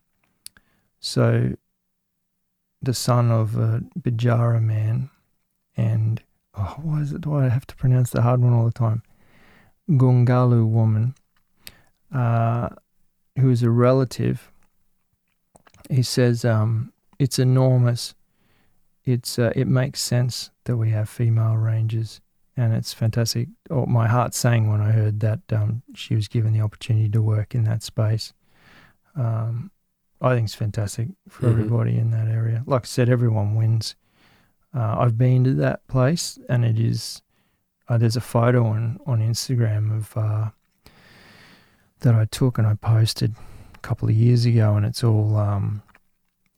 so, 1.01 1.57
the 2.81 2.95
son 2.95 3.31
of 3.33 3.57
a 3.57 3.83
Bijara 3.99 4.63
man, 4.63 5.11
and 5.77 6.23
oh, 6.59 6.75
why 6.83 7.01
is 7.01 7.13
it? 7.13 7.25
Why 7.27 7.41
Do 7.41 7.47
I 7.47 7.49
have 7.49 7.67
to 7.69 7.77
pronounce 7.77 8.11
the 8.11 8.23
hard 8.23 8.41
one 8.41 8.53
all 8.53 8.65
the 8.65 8.73
time? 8.73 9.03
Gungalu 9.89 10.67
woman, 10.69 11.15
uh, 12.15 12.69
who 13.39 13.51
is 13.51 13.63
a 13.63 13.71
relative. 13.71 14.51
He 15.91 16.03
says 16.03 16.45
um, 16.45 16.93
it's 17.19 17.39
enormous. 17.39 18.15
It's 19.05 19.39
uh, 19.39 19.53
it 19.57 19.67
makes 19.67 20.01
sense 20.03 20.51
that 20.65 20.77
we 20.77 20.91
have 20.91 21.09
female 21.09 21.57
rangers, 21.57 22.21
and 22.57 22.75
it's 22.75 22.93
fantastic. 22.93 23.49
Oh, 23.71 23.87
my 23.87 24.07
heart 24.07 24.35
sang 24.35 24.71
when 24.71 24.83
I 24.83 24.91
heard 24.93 25.21
that 25.21 25.41
um, 25.51 25.83
she 25.95 26.15
was 26.15 26.29
given 26.29 26.53
the 26.53 26.61
opportunity 26.61 27.09
to 27.11 27.23
work 27.23 27.55
in 27.55 27.65
that 27.65 27.83
space. 27.83 28.35
Um, 29.17 29.71
I 30.21 30.35
think 30.35 30.45
it's 30.47 30.55
fantastic 30.55 31.09
for 31.29 31.47
Mhm. 31.47 31.51
everybody 31.53 31.97
in 31.97 32.11
that 32.11 32.29
area. 32.29 32.63
Like 32.67 32.83
I 32.83 32.87
said, 32.87 33.09
everyone 33.09 33.55
wins. 33.55 33.95
Uh, 34.75 34.97
I've 34.99 35.17
been 35.19 35.45
to 35.45 35.55
that 35.55 35.87
place, 35.89 36.39
and 36.49 36.65
it 36.65 36.79
is. 36.79 37.23
Uh, 37.89 37.97
there's 37.97 38.17
a 38.17 38.21
photo 38.21 38.67
on 38.67 38.99
on 39.07 39.21
Instagram 39.21 39.97
of 39.97 40.17
uh, 40.17 40.51
that 42.01 42.15
I 42.15 42.27
took 42.27 42.59
and 42.59 42.67
I 42.67 42.75
posted 42.75 43.35
a 43.75 43.79
couple 43.79 44.09
of 44.09 44.15
years 44.15 44.45
ago, 44.45 44.75
and 44.77 44.85
it's 44.85 45.03
all 45.03 45.37
um, 45.37 45.83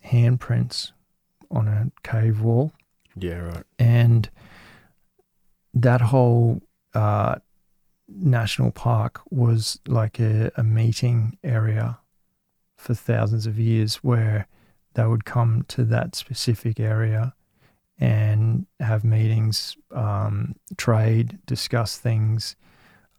handprints 0.05 0.93
on 1.51 1.69
a 1.69 1.91
cave 2.03 2.41
wall, 2.41 2.73
Yeah, 3.17 3.39
right. 3.39 3.65
and 3.79 4.29
that 5.75 6.01
whole 6.01 6.61
uh, 6.95 7.37
national 8.09 8.71
park 8.73 9.21
was 9.31 9.79
like 9.87 10.19
a, 10.21 10.51
a 10.57 10.63
meeting 10.65 11.39
area 11.45 11.99
for 12.77 12.95
thousands 12.95 13.47
of 13.47 13.59
years, 13.59 13.97
where 13.97 14.47
they 14.95 15.07
would 15.07 15.25
come 15.25 15.65
to 15.69 15.85
that 15.85 16.17
specific 16.17 16.81
area 16.81 17.35
and 18.01 18.67
have 18.81 19.05
meetings, 19.05 19.77
um, 19.95 20.57
trade, 20.79 21.39
discuss 21.47 21.99
things, 21.99 22.57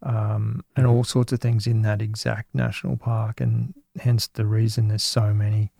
um, 0.02 0.64
and 0.76 0.88
all 0.88 1.04
sorts 1.04 1.32
of 1.32 1.40
things 1.40 1.68
in 1.68 1.84
that 1.84 2.02
exact 2.02 2.54
national 2.56 2.98
park. 2.98 3.40
And 3.40 3.76
hence 4.00 4.28
the 4.28 4.46
reason 4.46 4.88
there's 4.88 5.04
so 5.04 5.34
many 5.34 5.72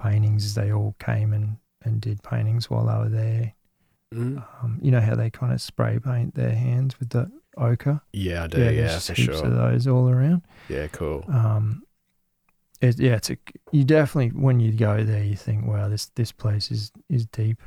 paintings 0.00 0.44
is 0.44 0.54
they 0.54 0.72
all 0.72 0.94
came 0.98 1.32
and, 1.32 1.56
and 1.82 2.00
did 2.00 2.22
paintings 2.22 2.70
while 2.70 2.86
they 2.86 2.94
were 2.94 3.08
there. 3.08 3.54
Mm. 4.14 4.44
Um, 4.62 4.78
you 4.80 4.92
know 4.92 5.00
how 5.00 5.16
they 5.16 5.30
kind 5.30 5.52
of 5.52 5.60
spray 5.60 5.98
paint 5.98 6.36
their 6.36 6.54
hands 6.54 6.98
with 7.00 7.10
the 7.10 7.30
ochre? 7.56 8.00
Yeah, 8.12 8.44
I 8.44 8.46
do. 8.46 8.58
Yeah, 8.58 8.70
there's 8.70 9.08
for 9.08 9.14
sure. 9.16 9.44
of 9.44 9.54
those 9.54 9.88
all 9.88 10.08
around. 10.08 10.42
Yeah, 10.68 10.86
cool. 10.88 11.24
Um, 11.26 11.82
it, 12.80 13.00
yeah, 13.00 13.14
it's 13.16 13.30
a 13.30 13.36
you 13.72 13.82
definitely 13.82 14.40
when 14.40 14.60
you 14.60 14.72
go 14.72 15.02
there 15.02 15.24
you 15.24 15.36
think, 15.36 15.66
wow, 15.66 15.88
this 15.88 16.06
this 16.14 16.30
place 16.30 16.70
is 16.70 16.92
is 17.08 17.26
deep. 17.26 17.60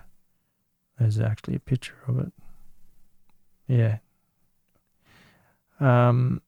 There's 1.00 1.20
actually 1.20 1.56
a 1.56 1.60
picture 1.60 1.96
of 2.08 2.20
it. 2.20 2.32
Yeah. 3.68 3.98
Um. 5.80 6.42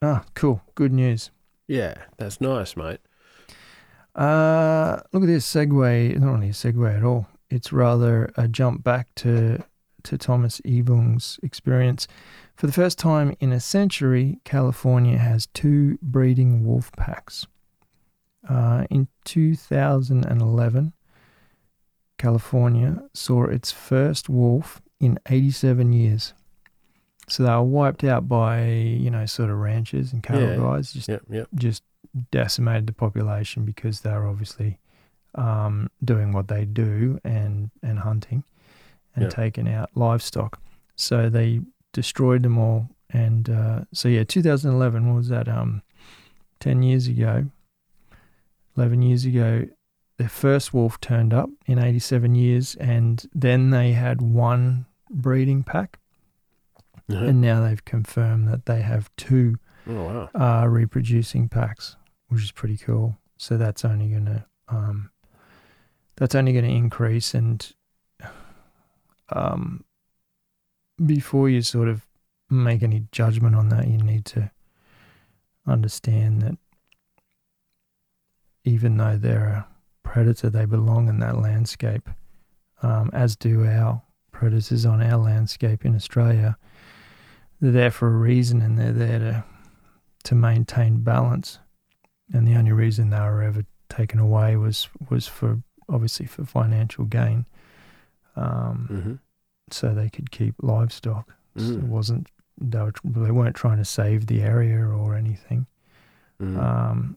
Ah, 0.00 0.24
cool. 0.34 0.62
Good 0.74 0.92
news. 0.92 1.30
Yeah, 1.68 1.94
that's 2.16 2.40
nice, 2.40 2.76
mate. 2.76 2.98
Uh, 4.14 5.00
look 5.12 5.22
at 5.22 5.26
this 5.26 5.50
segue. 5.50 6.10
It's 6.10 6.20
not 6.20 6.32
really 6.32 6.48
a 6.48 6.52
segue 6.52 6.96
at 6.96 7.04
all. 7.04 7.28
It's 7.48 7.72
rather 7.72 8.32
a 8.36 8.48
jump 8.48 8.82
back 8.82 9.08
to 9.16 9.62
to 10.04 10.18
Thomas 10.18 10.60
Evung's 10.62 11.38
experience. 11.42 12.08
For 12.56 12.66
the 12.66 12.72
first 12.72 12.98
time 12.98 13.36
in 13.40 13.52
a 13.52 13.60
century, 13.60 14.40
California 14.44 15.18
has 15.18 15.46
two 15.46 15.98
breeding 16.02 16.64
wolf 16.66 16.90
packs. 16.92 17.46
Uh, 18.48 18.84
in 18.90 19.06
2011, 19.24 20.92
California 22.22 23.02
saw 23.14 23.44
its 23.44 23.72
first 23.72 24.28
wolf 24.28 24.80
in 25.00 25.18
87 25.28 25.92
years. 25.92 26.34
So 27.28 27.42
they 27.42 27.50
were 27.50 27.62
wiped 27.62 28.04
out 28.04 28.28
by, 28.28 28.66
you 28.68 29.10
know, 29.10 29.26
sort 29.26 29.50
of 29.50 29.56
ranchers 29.58 30.12
and 30.12 30.22
cattle 30.22 30.48
Yeah. 30.50 30.56
guys, 30.56 30.92
just 30.92 31.08
Yep, 31.08 31.22
yep. 31.30 31.48
just 31.54 31.82
decimated 32.30 32.86
the 32.86 32.92
population 32.92 33.64
because 33.64 34.02
they're 34.02 34.26
obviously 34.28 34.78
um, 35.34 35.88
doing 36.04 36.32
what 36.32 36.46
they 36.48 36.64
do 36.66 37.18
and 37.24 37.70
and 37.82 37.98
hunting 38.00 38.44
and 39.16 39.24
Yeah. 39.24 39.30
taking 39.30 39.66
out 39.76 39.88
livestock. 39.96 40.60
So 40.94 41.30
they 41.30 41.60
destroyed 41.92 42.42
them 42.42 42.58
all. 42.58 42.88
And 43.10 43.48
uh, 43.48 43.84
so 43.92 44.08
yeah, 44.08 44.24
2011 44.24 45.06
what 45.08 45.16
was 45.16 45.28
that 45.30 45.48
um, 45.48 45.82
ten 46.60 46.82
years 46.82 47.08
ago, 47.08 47.46
eleven 48.76 49.02
years 49.02 49.24
ago. 49.24 49.66
Their 50.22 50.28
first 50.28 50.72
wolf 50.72 51.00
turned 51.00 51.34
up 51.34 51.50
in 51.66 51.80
87 51.80 52.36
years, 52.36 52.76
and 52.76 53.26
then 53.34 53.70
they 53.70 53.90
had 53.90 54.22
one 54.22 54.86
breeding 55.10 55.64
pack, 55.64 55.98
Uh-huh. 57.10 57.24
and 57.24 57.40
now 57.40 57.60
they've 57.60 57.84
confirmed 57.84 58.46
that 58.46 58.66
they 58.66 58.82
have 58.82 59.10
two 59.16 59.56
oh 59.88 60.28
wow. 60.32 60.62
uh, 60.62 60.68
reproducing 60.68 61.48
packs, 61.48 61.96
which 62.28 62.40
is 62.44 62.52
pretty 62.52 62.76
cool. 62.76 63.18
So 63.36 63.56
that's 63.56 63.84
only 63.84 64.10
gonna 64.10 64.46
um, 64.68 65.10
that's 66.14 66.36
only 66.36 66.52
gonna 66.52 66.68
increase, 66.68 67.34
and 67.34 67.74
um, 69.30 69.82
before 71.04 71.48
you 71.48 71.62
sort 71.62 71.88
of 71.88 72.06
make 72.48 72.84
any 72.84 73.08
judgment 73.10 73.56
on 73.56 73.70
that, 73.70 73.88
you 73.88 73.98
need 73.98 74.24
to 74.26 74.52
understand 75.66 76.42
that 76.42 76.56
even 78.64 78.96
though 78.98 79.16
they're 79.16 79.48
a 79.48 79.66
predator, 80.02 80.50
they 80.50 80.64
belong 80.64 81.08
in 81.08 81.18
that 81.20 81.38
landscape, 81.38 82.08
um, 82.82 83.10
as 83.12 83.36
do 83.36 83.64
our 83.66 84.02
predators 84.32 84.84
on 84.86 85.02
our 85.02 85.16
landscape 85.18 85.84
in 85.84 85.94
Australia. 85.94 86.56
They're 87.60 87.70
there 87.72 87.90
for 87.90 88.08
a 88.08 88.16
reason, 88.18 88.60
and 88.62 88.78
they're 88.78 88.92
there 88.92 89.18
to 89.18 89.44
to 90.24 90.34
maintain 90.34 91.02
balance. 91.02 91.58
And 92.32 92.46
the 92.46 92.54
only 92.54 92.72
reason 92.72 93.10
they 93.10 93.18
were 93.20 93.42
ever 93.42 93.64
taken 93.88 94.18
away 94.20 94.56
was 94.56 94.88
was 95.10 95.26
for 95.28 95.62
obviously 95.88 96.26
for 96.26 96.44
financial 96.44 97.04
gain, 97.04 97.46
um, 98.36 98.88
Mm-hmm. 98.90 99.14
so 99.70 99.94
they 99.94 100.08
could 100.10 100.30
keep 100.30 100.54
livestock. 100.62 101.34
So 101.56 101.64
it 101.64 101.80
Mm. 101.84 101.88
wasn't 101.88 102.26
they 102.60 102.80
were 102.80 102.92
they 103.04 103.30
weren't 103.30 103.56
trying 103.56 103.78
to 103.78 103.84
save 103.84 104.26
the 104.26 104.42
area 104.42 104.78
or 104.84 105.14
anything. 105.14 105.66
Mm. 106.40 106.56
Um, 106.58 107.16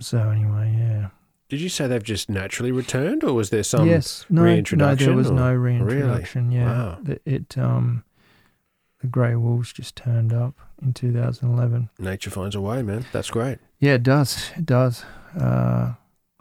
So 0.00 0.30
anyway, 0.30 0.74
yeah. 0.76 1.10
Did 1.52 1.60
you 1.60 1.68
say 1.68 1.86
they've 1.86 2.02
just 2.02 2.30
naturally 2.30 2.72
returned, 2.72 3.22
or 3.22 3.34
was 3.34 3.50
there 3.50 3.62
some? 3.62 3.86
yes, 3.86 4.24
no, 4.30 4.40
no, 4.40 4.48
reintroduction 4.48 5.06
there 5.08 5.14
was 5.14 5.30
or- 5.30 5.34
no 5.34 5.52
reintroduction. 5.52 6.50
Yeah, 6.50 6.64
Wow. 6.64 6.98
The- 7.02 7.20
it 7.26 7.58
um, 7.58 8.04
the 9.02 9.06
grey 9.06 9.36
wolves 9.36 9.70
just 9.70 9.94
turned 9.94 10.32
up 10.32 10.54
in 10.80 10.94
2011. 10.94 11.90
Nature 11.98 12.30
finds 12.30 12.54
a 12.54 12.60
way, 12.62 12.82
man. 12.82 13.04
That's 13.12 13.28
great. 13.30 13.58
Yeah, 13.80 13.92
it 13.96 14.02
does. 14.02 14.50
It 14.56 14.64
does. 14.64 15.04
Uh, 15.38 15.92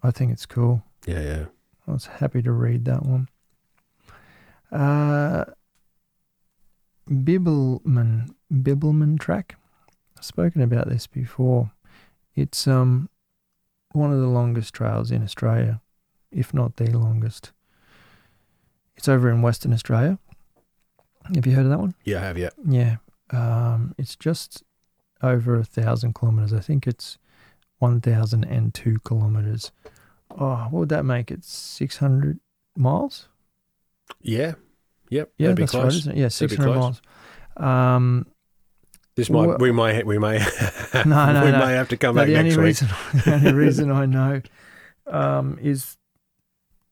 I 0.01 0.11
think 0.11 0.31
it's 0.31 0.45
cool. 0.45 0.81
Yeah, 1.05 1.19
yeah. 1.21 1.45
I 1.89 1.91
was 1.91 2.05
happy 2.05 2.41
to 2.43 2.53
read 2.53 2.85
that 2.85 3.05
one. 3.05 3.27
Uh, 4.71 5.43
Bibbulmun, 7.09 8.29
Bibbulmun 8.49 9.19
track. 9.19 9.57
I've 10.17 10.23
spoken 10.23 10.61
about 10.61 10.87
this 10.87 11.05
before. 11.05 11.71
It's 12.33 12.65
um 12.65 13.09
one 13.93 14.11
of 14.11 14.19
the 14.19 14.27
longest 14.27 14.73
trails 14.73 15.11
in 15.11 15.23
Australia, 15.23 15.81
if 16.31 16.53
not 16.53 16.77
the 16.77 16.91
longest. 16.97 17.51
It's 18.95 19.07
over 19.07 19.29
in 19.29 19.41
Western 19.41 19.73
Australia. 19.73 20.19
Have 21.33 21.45
you 21.45 21.55
heard 21.55 21.65
of 21.65 21.71
that 21.71 21.79
one? 21.79 21.95
Yeah, 22.03 22.17
I 22.17 22.21
have. 22.21 22.37
Yeah. 22.37 22.49
Yeah. 22.67 22.97
Um, 23.31 23.95
it's 23.97 24.15
just 24.15 24.63
over 25.21 25.55
a 25.55 25.63
thousand 25.63 26.13
kilometers. 26.13 26.53
I 26.53 26.59
think 26.59 26.87
it's 26.87 27.17
one 27.79 28.01
thousand 28.01 28.43
and 28.45 28.73
two 28.73 28.99
kilometers. 29.03 29.71
Oh, 30.29 30.67
what 30.69 30.79
would 30.79 30.89
that 30.89 31.05
make 31.05 31.31
it? 31.31 31.43
Six 31.43 31.97
hundred 31.97 32.39
miles? 32.75 33.27
Yeah. 34.21 34.53
Yep. 35.09 35.31
Yeah, 35.37 35.53
that's 35.53 35.71
close. 35.71 35.83
right, 35.83 35.93
isn't 35.93 36.11
it? 36.13 36.17
Yeah, 36.17 36.27
six 36.29 36.55
hundred 36.55 36.75
miles. 36.75 37.01
Um, 37.57 38.27
This 39.15 39.29
might 39.29 39.47
Well- 39.47 39.57
we 39.59 39.71
may 39.71 40.03
we 40.03 40.17
may 40.17 40.39
No, 40.93 41.03
no, 41.33 41.43
we 41.45 41.51
no. 41.51 41.59
may 41.59 41.73
have 41.73 41.89
to 41.89 41.97
come 41.97 42.15
no, 42.15 42.21
back 42.21 42.27
the 42.27 42.37
only 42.37 42.49
next 42.49 42.57
week. 42.57 42.65
reason 42.65 42.87
the 43.25 43.33
only 43.33 43.53
reason 43.53 43.91
I 43.91 44.05
know 44.05 44.41
um, 45.07 45.57
is 45.61 45.97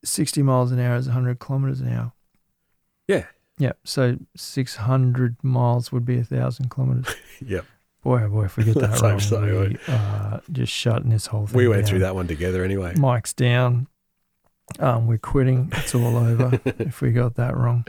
sixty 0.04 0.42
miles 0.42 0.72
an 0.72 0.80
hour 0.80 0.96
is 0.98 1.08
hundred 1.08 1.40
kilometers 1.40 1.82
an 1.82 1.94
hour. 1.94 2.12
Yeah. 3.08 3.26
Yeah, 3.58 3.74
so 3.84 4.18
six 4.38 4.78
hundred 4.78 5.36
miles 5.44 5.92
would 5.92 6.06
be 6.06 6.18
a 6.20 6.24
thousand 6.24 6.70
kilometers. 6.70 7.14
Yep. 7.46 7.66
Boy, 8.04 8.24
oh 8.24 8.30
boy, 8.30 8.46
if 8.46 8.56
we 8.56 8.64
get 8.64 8.76
that 8.76 9.02
wrong, 9.02 9.20
so, 9.20 9.42
we, 9.42 9.78
uh, 9.90 10.40
just 10.54 10.72
shutting 10.72 11.10
this 11.10 11.26
whole 11.26 11.48
thing. 11.48 11.58
We 11.58 11.68
went 11.68 11.82
down. 11.82 11.90
through 11.90 12.00
that 12.00 12.16
one 12.16 12.28
together 12.28 12.64
anyway. 12.64 12.94
Mike's 12.96 13.34
down. 13.34 13.88
Um, 14.80 15.08
we're 15.08 15.18
quitting. 15.18 15.70
It's 15.74 15.94
all 15.94 16.16
over 16.16 16.62
if 16.80 17.02
we 17.02 17.12
got 17.12 17.36
that 17.36 17.58
wrong. 17.58 17.86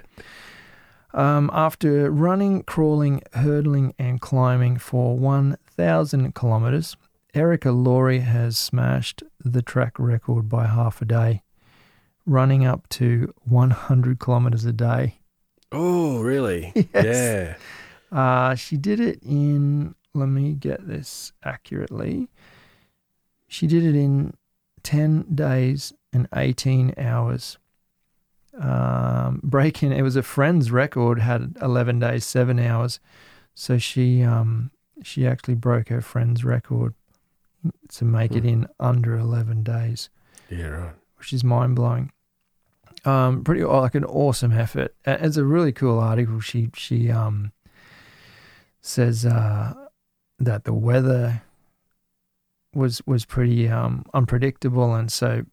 Um, 1.12 1.50
after 1.52 2.10
running, 2.10 2.62
crawling, 2.62 3.22
hurdling, 3.32 3.94
and 3.98 4.20
climbing 4.20 4.78
for 4.78 5.16
1,000 5.16 6.34
kilometres, 6.34 6.96
Erica 7.34 7.72
Laurie 7.72 8.20
has 8.20 8.58
smashed 8.58 9.22
the 9.44 9.62
track 9.62 9.98
record 9.98 10.48
by 10.48 10.66
half 10.66 11.02
a 11.02 11.04
day, 11.04 11.42
running 12.26 12.64
up 12.64 12.88
to 12.90 13.32
100 13.44 14.20
kilometres 14.20 14.64
a 14.64 14.72
day. 14.72 15.18
Oh, 15.72 16.20
really? 16.20 16.72
Yes. 16.94 17.56
Yeah. 18.12 18.18
Uh, 18.18 18.54
she 18.56 18.76
did 18.76 18.98
it 18.98 19.20
in, 19.22 19.94
let 20.14 20.26
me 20.26 20.52
get 20.52 20.86
this 20.86 21.32
accurately. 21.44 22.28
She 23.46 23.66
did 23.68 23.84
it 23.84 23.94
in 23.94 24.34
10 24.82 25.26
days 25.34 25.92
and 26.12 26.28
18 26.34 26.94
hours. 26.98 27.58
Um, 28.58 29.40
breaking, 29.44 29.92
it 29.92 30.02
was 30.02 30.16
a 30.16 30.22
friend's 30.22 30.70
record, 30.70 31.20
had 31.20 31.56
11 31.62 31.98
days, 32.00 32.24
7 32.24 32.58
hours. 32.58 32.98
So 33.54 33.78
she, 33.78 34.22
um, 34.22 34.70
she 35.02 35.26
actually 35.26 35.54
broke 35.54 35.88
her 35.88 36.00
friend's 36.00 36.44
record 36.44 36.94
to 37.90 38.04
make 38.04 38.32
it 38.34 38.42
Hmm. 38.42 38.48
in 38.48 38.66
under 38.78 39.16
11 39.18 39.62
days 39.62 40.08
Yeah, 40.48 40.66
right. 40.66 40.94
which 41.16 41.32
is 41.32 41.44
mind 41.44 41.76
blowing. 41.76 42.10
Um, 43.04 43.44
pretty 43.44 43.62
like 43.64 43.94
an 43.94 44.04
awesome 44.04 44.52
effort. 44.52 44.94
It's 45.06 45.36
a 45.36 45.44
really 45.44 45.72
cool 45.72 45.98
article. 45.98 46.40
She 46.40 46.70
she 46.74 47.10
um 47.10 47.52
says 48.82 49.24
uh, 49.24 49.74
that 50.38 50.64
the 50.64 50.72
weather 50.74 51.42
was 52.74 53.00
was 53.06 53.24
pretty 53.24 53.68
um 53.68 54.04
unpredictable, 54.14 54.94
and 54.94 55.10
so 55.10 55.44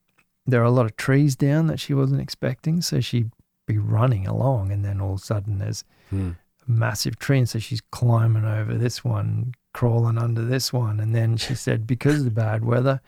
there 0.48 0.62
are 0.62 0.66
a 0.66 0.72
lot 0.72 0.86
of 0.86 0.96
trees 0.96 1.36
down 1.36 1.68
that 1.68 1.80
she 1.80 1.94
wasn't 1.94 2.22
expecting. 2.22 2.82
So 2.82 3.00
she'd 3.02 3.32
be 3.68 3.78
running 3.78 4.26
along, 4.26 4.72
and 4.72 4.84
then 4.86 5.02
all 5.02 5.14
of 5.16 5.20
a 5.20 5.24
sudden 5.24 5.58
there's 5.60 5.84
Hmm. 6.10 6.32
a 6.68 6.72
massive 6.72 7.20
tree, 7.20 7.40
and 7.40 7.50
so 7.50 7.60
she's 7.60 7.82
climbing 7.92 8.46
over 8.46 8.76
this 8.78 9.04
one, 9.04 9.54
crawling 9.74 10.18
under 10.18 10.44
this 10.46 10.72
one, 10.72 11.00
and 11.02 11.14
then 11.14 11.36
she 11.38 11.54
said 11.54 11.86
because 11.86 12.20
of 12.20 12.26
the 12.26 12.32
bad 12.32 12.64
weather, 12.64 13.02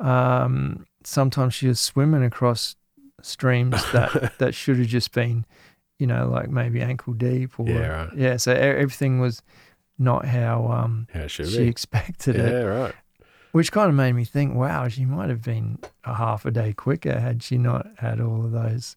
um, 0.00 0.86
sometimes 1.04 1.54
she 1.54 1.68
was 1.68 1.80
swimming 1.80 2.24
across 2.24 2.76
streams 3.22 3.76
that 3.92 4.34
that 4.38 4.54
should 4.54 4.78
have 4.78 4.86
just 4.88 5.12
been, 5.12 5.44
you 5.98 6.06
know, 6.06 6.28
like 6.28 6.48
maybe 6.50 6.80
ankle 6.80 7.12
deep 7.12 7.58
or 7.60 7.68
Yeah, 7.68 7.86
right. 8.04 8.10
yeah. 8.16 8.36
So 8.36 8.52
everything 8.52 9.20
was 9.20 9.42
not 9.98 10.24
how 10.24 10.66
um, 10.68 11.06
she 11.28 11.44
be. 11.44 11.58
expected 11.68 12.36
Yeah, 12.36 12.42
it, 12.44 12.52
Yeah, 12.52 12.62
right. 12.62 12.94
Which 13.52 13.72
kind 13.72 13.88
of 13.88 13.94
made 13.94 14.12
me 14.12 14.24
think, 14.24 14.54
wow, 14.54 14.88
she 14.88 15.04
might 15.04 15.28
have 15.28 15.42
been 15.42 15.78
a 16.04 16.14
half 16.14 16.44
a 16.44 16.50
day 16.50 16.72
quicker 16.72 17.18
had 17.18 17.42
she 17.42 17.58
not 17.58 17.86
had 17.98 18.20
all 18.20 18.44
of 18.44 18.52
those, 18.52 18.96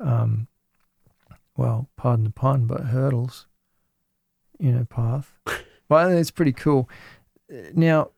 um, 0.00 0.48
well, 1.56 1.88
pardon 1.96 2.24
the 2.24 2.30
pun, 2.30 2.66
but 2.66 2.80
hurdles, 2.82 3.46
in 4.58 4.74
her 4.74 4.84
path. 4.84 5.32
but 5.88 5.94
I 5.94 6.08
think 6.08 6.20
it's 6.20 6.30
pretty 6.30 6.52
cool. 6.52 6.88
Now, 7.74 8.10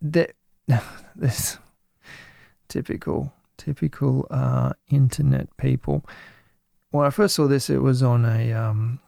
that 0.00 0.32
this 1.16 1.58
typical, 2.68 3.32
typical 3.56 4.26
uh, 4.30 4.72
internet 4.88 5.54
people. 5.56 6.04
When 6.90 7.06
I 7.06 7.10
first 7.10 7.34
saw 7.34 7.46
this, 7.46 7.70
it 7.70 7.82
was 7.82 8.02
on 8.02 8.24
a, 8.24 8.52
um, 8.52 9.00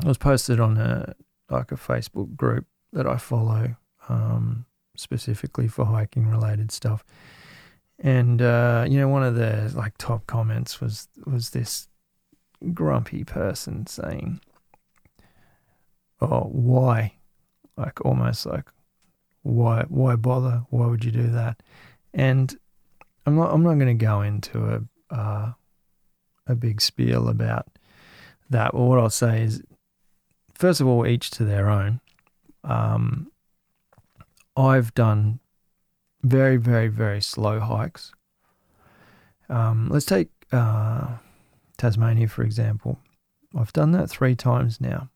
it 0.00 0.06
was 0.06 0.18
posted 0.18 0.60
on 0.60 0.76
a 0.76 1.14
like 1.50 1.70
a 1.70 1.76
Facebook 1.76 2.34
group 2.36 2.66
that 2.92 3.06
I 3.06 3.16
follow, 3.16 3.76
um, 4.08 4.66
specifically 4.96 5.68
for 5.68 5.84
hiking 5.84 6.28
related 6.28 6.70
stuff. 6.72 7.04
And 7.98 8.42
uh, 8.42 8.86
you 8.88 8.98
know, 8.98 9.08
one 9.08 9.22
of 9.22 9.36
the 9.36 9.72
like 9.74 9.96
top 9.98 10.26
comments 10.26 10.80
was 10.80 11.08
was 11.24 11.50
this 11.50 11.88
grumpy 12.74 13.24
person 13.24 13.86
saying, 13.86 14.40
"Oh, 16.20 16.48
why?" 16.52 17.14
Like 17.76 18.04
almost 18.04 18.44
like, 18.44 18.66
"Why? 19.42 19.84
Why 19.88 20.16
bother? 20.16 20.64
Why 20.70 20.86
would 20.86 21.04
you 21.04 21.10
do 21.10 21.28
that?" 21.28 21.62
And 22.12 22.54
I'm 23.24 23.36
not 23.36 23.52
I'm 23.52 23.62
not 23.62 23.74
going 23.74 23.98
to 23.98 24.04
go 24.04 24.20
into 24.20 24.64
a 24.64 25.14
uh, 25.14 25.52
a 26.46 26.54
big 26.54 26.82
spiel 26.82 27.28
about 27.28 27.66
that. 28.50 28.72
But 28.72 28.80
what 28.80 28.98
I'll 28.98 29.10
say 29.10 29.42
is, 29.42 29.62
first 30.54 30.80
of 30.80 30.86
all, 30.86 31.06
each 31.06 31.30
to 31.30 31.44
their 31.44 31.70
own. 31.70 32.00
Um, 32.62 33.30
I've 34.56 34.94
done 34.94 35.40
very, 36.22 36.56
very, 36.56 36.88
very 36.88 37.20
slow 37.20 37.60
hikes. 37.60 38.12
Um, 39.48 39.88
let's 39.90 40.06
take 40.06 40.28
uh, 40.52 41.18
Tasmania, 41.76 42.28
for 42.28 42.42
example. 42.42 42.98
I've 43.56 43.72
done 43.72 43.92
that 43.92 44.10
three 44.10 44.34
times 44.34 44.80
now. 44.80 45.10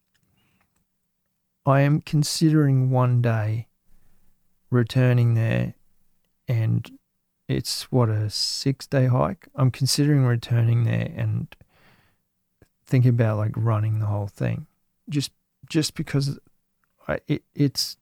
I 1.66 1.80
am 1.80 2.01
considering 2.01 2.91
one 2.91 3.20
day 3.20 3.68
returning 4.70 5.34
there, 5.34 5.74
and 6.49 6.91
it's 7.49 7.91
what 7.91 8.09
a 8.09 8.30
six 8.30 8.86
day 8.86 9.07
hike. 9.07 9.49
I'm 9.55 9.70
considering 9.70 10.24
returning 10.24 10.84
there 10.84 11.12
and 11.16 11.55
thinking 12.86 13.11
about 13.11 13.36
like 13.36 13.53
running 13.57 13.99
the 13.99 14.07
whole 14.07 14.28
thing, 14.28 14.66
just 15.09 15.32
just 15.68 15.95
because 15.95 16.38
I, 17.07 17.20
it, 17.26 17.43
it's 17.55 17.97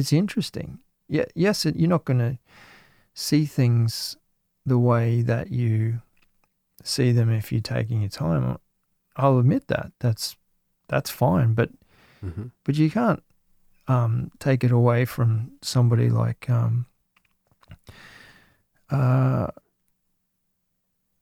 it's 0.00 0.12
interesting. 0.12 0.78
Yeah, 1.08 1.24
yes, 1.34 1.66
it, 1.66 1.76
you're 1.76 1.88
not 1.88 2.04
going 2.04 2.18
to 2.20 2.38
see 3.14 3.44
things 3.44 4.16
the 4.66 4.78
way 4.78 5.22
that 5.22 5.50
you 5.50 6.00
see 6.82 7.12
them 7.12 7.30
if 7.30 7.52
you're 7.52 7.60
taking 7.60 8.00
your 8.00 8.10
time. 8.10 8.58
I'll 9.16 9.38
admit 9.38 9.68
that. 9.68 9.92
That's 10.00 10.36
that's 10.88 11.10
fine, 11.10 11.54
but 11.54 11.70
hmm 12.20 12.48
but 12.64 12.76
you 12.76 12.90
can't 12.90 13.22
um, 13.88 14.30
take 14.38 14.62
it 14.64 14.70
away 14.70 15.04
from 15.04 15.52
somebody 15.62 16.08
like 16.10 16.48
um, 16.50 16.86
uh, 18.90 19.48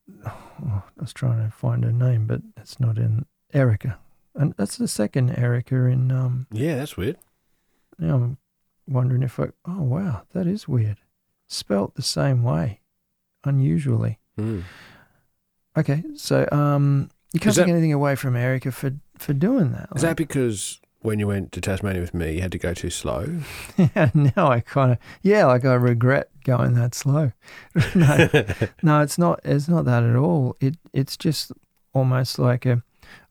oh, 0.26 0.82
I 0.98 1.00
was 1.00 1.12
trying 1.12 1.44
to 1.44 1.50
find 1.54 1.84
her 1.84 1.92
name, 1.92 2.26
but 2.26 2.40
it's 2.56 2.78
not 2.80 2.98
in 2.98 3.26
Erica, 3.54 3.98
and 4.34 4.54
that's 4.56 4.76
the 4.76 4.88
second 4.88 5.30
Erica 5.38 5.76
in. 5.86 6.10
Um, 6.12 6.46
Yeah, 6.52 6.76
that's 6.76 6.96
weird. 6.96 7.16
now 7.98 8.14
I'm 8.16 8.38
wondering 8.88 9.22
if 9.22 9.38
I. 9.38 9.48
Oh 9.66 9.82
wow, 9.82 10.22
that 10.32 10.46
is 10.46 10.66
weird. 10.66 10.98
Spelt 11.46 11.94
the 11.94 12.02
same 12.02 12.42
way, 12.42 12.80
unusually. 13.44 14.18
Mm. 14.38 14.62
Okay, 15.76 16.02
so 16.16 16.48
um, 16.50 17.10
you 17.32 17.40
can't 17.40 17.50
Is 17.50 17.56
take 17.56 17.66
that- 17.66 17.72
anything 17.72 17.92
away 17.92 18.14
from 18.16 18.36
Erica 18.36 18.72
for 18.72 18.92
for 19.16 19.32
doing 19.32 19.72
that. 19.72 19.88
Is 19.94 20.02
Like, 20.02 20.10
that 20.10 20.16
because 20.16 20.80
when 21.00 21.18
you 21.20 21.26
went 21.28 21.52
to 21.52 21.60
Tasmania 21.60 22.00
with 22.00 22.14
me, 22.14 22.34
you 22.34 22.40
had 22.40 22.52
to 22.52 22.58
go 22.58 22.74
too 22.74 22.90
slow. 22.90 23.40
Yeah, 23.78 24.10
now 24.14 24.50
I 24.50 24.60
kind 24.60 24.92
of 24.92 24.98
yeah, 25.22 25.44
like 25.46 25.64
I 25.64 25.74
regret 25.74 26.30
going 26.44 26.74
that 26.74 26.94
slow. 26.94 27.32
no, 27.94 28.28
no, 28.82 29.00
it's 29.02 29.18
not. 29.18 29.40
It's 29.44 29.68
not 29.68 29.84
that 29.84 30.02
at 30.02 30.16
all. 30.16 30.56
It 30.60 30.76
it's 30.92 31.16
just 31.16 31.52
almost 31.94 32.38
like 32.38 32.66
a 32.66 32.82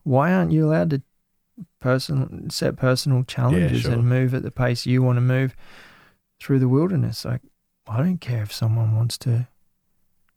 why 0.04 0.32
aren't 0.32 0.52
you 0.52 0.64
allowed 0.66 0.90
to 0.90 1.02
person 1.80 2.50
set 2.50 2.76
personal 2.76 3.24
challenges 3.24 3.82
sure. 3.82 3.92
and 3.92 4.08
move 4.08 4.34
at 4.34 4.42
the 4.42 4.50
pace 4.50 4.86
you 4.86 5.02
want 5.02 5.16
to 5.16 5.22
move 5.22 5.54
through 6.40 6.58
the 6.58 6.68
wilderness? 6.68 7.24
Like 7.24 7.42
I 7.86 7.98
don't 7.98 8.20
care 8.20 8.42
if 8.42 8.52
someone 8.52 8.96
wants 8.96 9.18
to. 9.18 9.48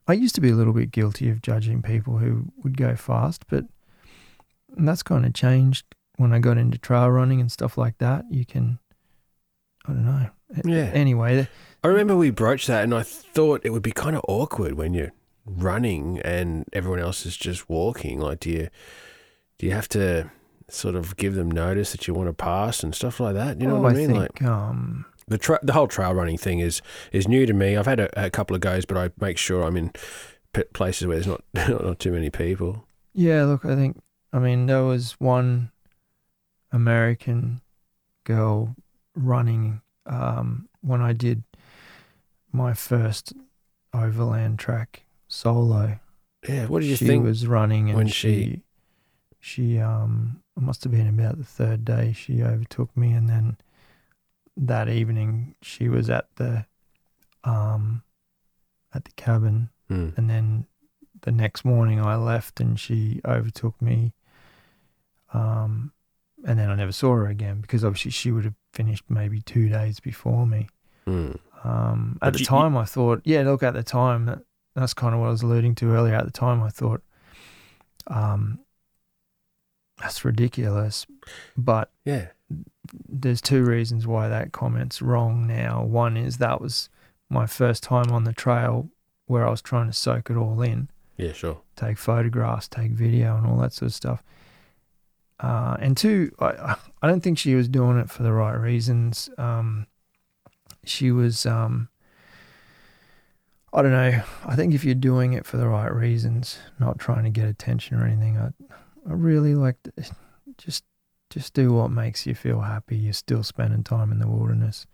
I 0.08 0.14
used 0.14 0.36
to 0.36 0.42
be 0.42 0.50
a 0.50 0.56
little 0.56 0.74
bit 0.74 0.92
guilty 0.92 1.30
of 1.30 1.42
judging 1.42 1.82
people 1.82 2.18
who 2.18 2.52
would 2.64 2.78
go 2.78 2.96
fast, 2.96 3.46
but 3.50 3.66
that's 4.76 5.04
kind 5.04 5.26
of 5.26 5.34
changed 5.34 5.86
when 6.18 6.34
I 6.34 6.40
got 6.40 6.58
into 6.58 6.78
trail 6.78 7.10
running 7.10 7.40
and 7.40 7.52
stuff 7.52 7.78
like 7.78 7.98
that. 8.00 8.26
You 8.30 8.46
can, 8.46 8.80
I 9.86 9.94
don't 9.94 10.06
know. 10.06 10.30
Yeah. 10.66 10.92
Anyway, 10.94 11.48
I 11.84 11.88
remember 11.88 12.16
we 12.16 12.30
broached 12.30 12.68
that, 12.68 12.84
and 12.84 12.94
I 12.94 13.04
thought 13.04 13.62
it 13.64 13.70
would 13.70 13.84
be 13.84 13.92
kind 13.92 14.16
of 14.16 14.24
awkward 14.28 14.74
when 14.74 14.94
you're 14.94 15.14
running 15.46 16.20
and 16.20 16.66
everyone 16.74 17.00
else 17.00 17.26
is 17.26 17.38
just 17.38 17.70
walking. 17.70 18.20
Like, 18.20 18.42
do 18.42 18.50
you 18.50 18.70
do 19.58 19.66
you 19.66 19.74
have 19.74 19.88
to 19.90 20.32
sort 20.72 20.96
of 20.96 21.16
give 21.18 21.36
them 21.36 21.50
notice 21.52 21.92
that 21.92 22.08
you 22.08 22.14
want 22.14 22.30
to 22.30 22.34
pass 22.34 22.84
and 22.84 22.96
stuff 22.96 23.20
like 23.20 23.36
that? 23.36 23.60
You 23.60 23.68
know 23.68 23.74
well, 23.74 23.84
what 23.84 23.94
I 23.94 23.96
mean? 23.96 24.08
think, 24.08 24.20
like 24.20 24.42
um, 24.44 25.06
the 25.28 25.38
tra- 25.38 25.60
the 25.64 25.74
whole 25.74 25.88
trail 25.88 26.14
running 26.14 26.38
thing 26.38 26.60
is 26.60 26.82
is 27.12 27.28
new 27.28 27.46
to 27.46 27.54
me. 27.54 27.78
I've 27.78 27.86
had 27.86 28.00
a, 28.00 28.26
a 28.26 28.30
couple 28.30 28.56
of 28.56 28.62
goes, 28.62 28.86
but 28.86 28.98
I 28.98 29.10
make 29.20 29.38
sure 29.38 29.64
I'm 29.64 29.78
in 29.78 29.92
p- 30.54 30.64
places 30.74 31.08
where 31.08 31.20
there's 31.20 31.28
not 31.70 31.82
not 31.84 32.00
too 32.00 32.12
many 32.12 32.30
people. 32.30 32.86
Yeah, 33.14 33.44
look, 33.44 33.66
I 33.66 33.76
think, 33.76 34.02
I 34.32 34.40
mean, 34.40 34.68
there 34.68 34.84
was 34.84 35.14
one 35.20 35.72
American 36.72 37.62
girl 38.24 38.76
running 39.16 39.82
um, 40.06 40.70
when 40.82 41.02
I 41.02 41.14
did 41.14 41.44
my 42.52 42.74
first 42.74 43.34
overland 43.94 44.60
track 44.60 45.04
solo. 45.28 46.00
Yeah, 46.48 46.68
what 46.68 46.80
did 46.80 46.88
you 46.88 46.96
she 46.96 47.06
think? 47.06 47.24
was 47.24 47.46
running 47.46 47.90
and 47.90 47.98
when 47.98 48.08
she, 48.08 48.62
she, 49.40 49.78
um, 49.78 50.41
it 50.58 50.62
must 50.62 50.84
have 50.84 50.92
been 50.92 51.08
about 51.08 51.38
the 51.38 51.44
third 51.44 51.86
day 51.86 52.14
she 52.14 52.44
overtook 52.44 52.96
me. 52.98 53.14
And 53.14 53.30
then 53.30 53.58
that 54.58 54.90
evening 54.90 55.56
she 55.62 55.88
was 55.90 56.10
at 56.10 56.28
the, 56.36 56.66
um, 57.44 58.04
at 58.94 59.06
the 59.06 59.12
cabin 59.12 59.70
Hmm. 59.88 60.10
and 60.16 60.30
then 60.30 60.66
the 61.22 61.32
next 61.32 61.66
morning 61.66 62.00
I 62.00 62.16
left 62.16 62.60
and 62.62 62.80
she 62.80 63.20
overtook 63.26 63.82
me. 63.82 64.14
Um, 65.34 65.92
and 66.46 66.58
then 66.60 66.70
I 66.70 66.76
never 66.76 66.92
saw 66.92 67.14
her 67.16 67.28
again 67.28 67.62
because 67.62 67.84
obviously 67.84 68.12
she 68.12 68.32
would 68.32 68.46
have 68.46 68.56
finished 68.74 69.04
maybe 69.10 69.42
two 69.42 69.70
days 69.70 70.00
before 70.00 70.48
me. 70.48 70.68
Hmm. 71.06 71.32
Um, 71.64 72.18
But 72.20 72.28
at 72.28 72.34
the 72.34 72.40
you- 72.40 72.46
time, 72.46 72.76
I 72.78 72.86
thought, 72.86 73.22
yeah, 73.24 73.44
look, 73.44 73.64
at 73.64 73.74
the 73.74 73.84
time, 73.84 74.26
that, 74.26 74.40
that's 74.76 74.94
kind 74.94 75.14
of 75.14 75.20
what 75.22 75.28
I 75.28 75.32
was 75.32 75.44
alluding 75.44 75.76
to 75.76 75.92
earlier. 75.92 76.16
At 76.16 76.26
the 76.26 76.32
time, 76.32 76.64
I 76.64 76.70
thought, 76.70 77.04
um, 78.08 78.60
that's 80.02 80.26
ridiculous. 80.26 81.06
But 81.56 81.92
Yeah, 82.06 82.28
there's 83.08 83.42
two 83.42 83.64
reasons 83.64 84.08
why 84.08 84.28
that 84.28 84.52
comment's 84.52 85.02
wrong 85.02 85.48
now. 85.48 85.84
One 85.84 86.18
is 86.18 86.38
that 86.38 86.60
was 86.60 86.90
my 87.30 87.46
first 87.46 87.84
time 87.84 88.12
on 88.12 88.26
the 88.26 88.34
trail 88.34 88.90
where 89.28 89.48
I 89.48 89.50
was 89.50 89.62
trying 89.62 89.88
to 89.88 89.94
soak 89.94 90.30
it 90.30 90.36
all 90.36 90.62
in, 90.62 90.90
yeah, 91.16 91.32
sure. 91.32 91.62
take 91.78 91.98
photographs, 91.98 92.68
take 92.68 92.92
video, 92.92 93.38
and 93.38 93.48
all 93.48 93.58
that 93.60 93.72
sort 93.72 93.88
of 93.92 93.96
stuff. 93.96 94.24
Uh, 95.40 95.78
and 95.80 95.96
two, 95.96 96.32
I, 96.40 96.76
I 97.02 97.08
don't 97.08 97.22
think 97.22 97.38
she 97.38 97.56
was 97.56 97.70
doing 97.70 97.98
it 97.98 98.10
for 98.10 98.24
the 98.24 98.34
right 98.34 98.56
reasons. 98.56 99.30
Um, 99.38 99.88
she 100.84 101.12
was, 101.12 101.46
um, 101.46 101.88
I 103.74 103.82
don't 103.82 103.92
know. 103.92 104.22
I 104.46 104.56
think 104.56 104.74
if 104.74 104.84
you're 104.84 104.94
doing 104.94 105.32
it 105.34 105.46
for 105.46 105.56
the 105.56 105.68
right 105.68 105.94
reasons, 105.94 106.60
not 106.80 107.00
trying 107.00 107.24
to 107.24 107.30
get 107.30 107.48
attention 107.48 107.98
or 107.98 108.06
anything, 108.06 108.38
I, 108.38 108.50
I 109.08 109.14
really 109.14 109.56
like 109.56 109.78
just 110.58 110.84
just 111.30 111.54
do 111.54 111.72
what 111.74 111.90
makes 111.90 112.26
you 112.26 112.36
feel 112.36 112.62
happy. 112.62 112.98
You're 112.98 113.14
still 113.14 113.44
spending 113.44 113.84
time 113.84 114.12
in 114.12 114.20
the 114.20 114.28
wilderness. 114.28 114.86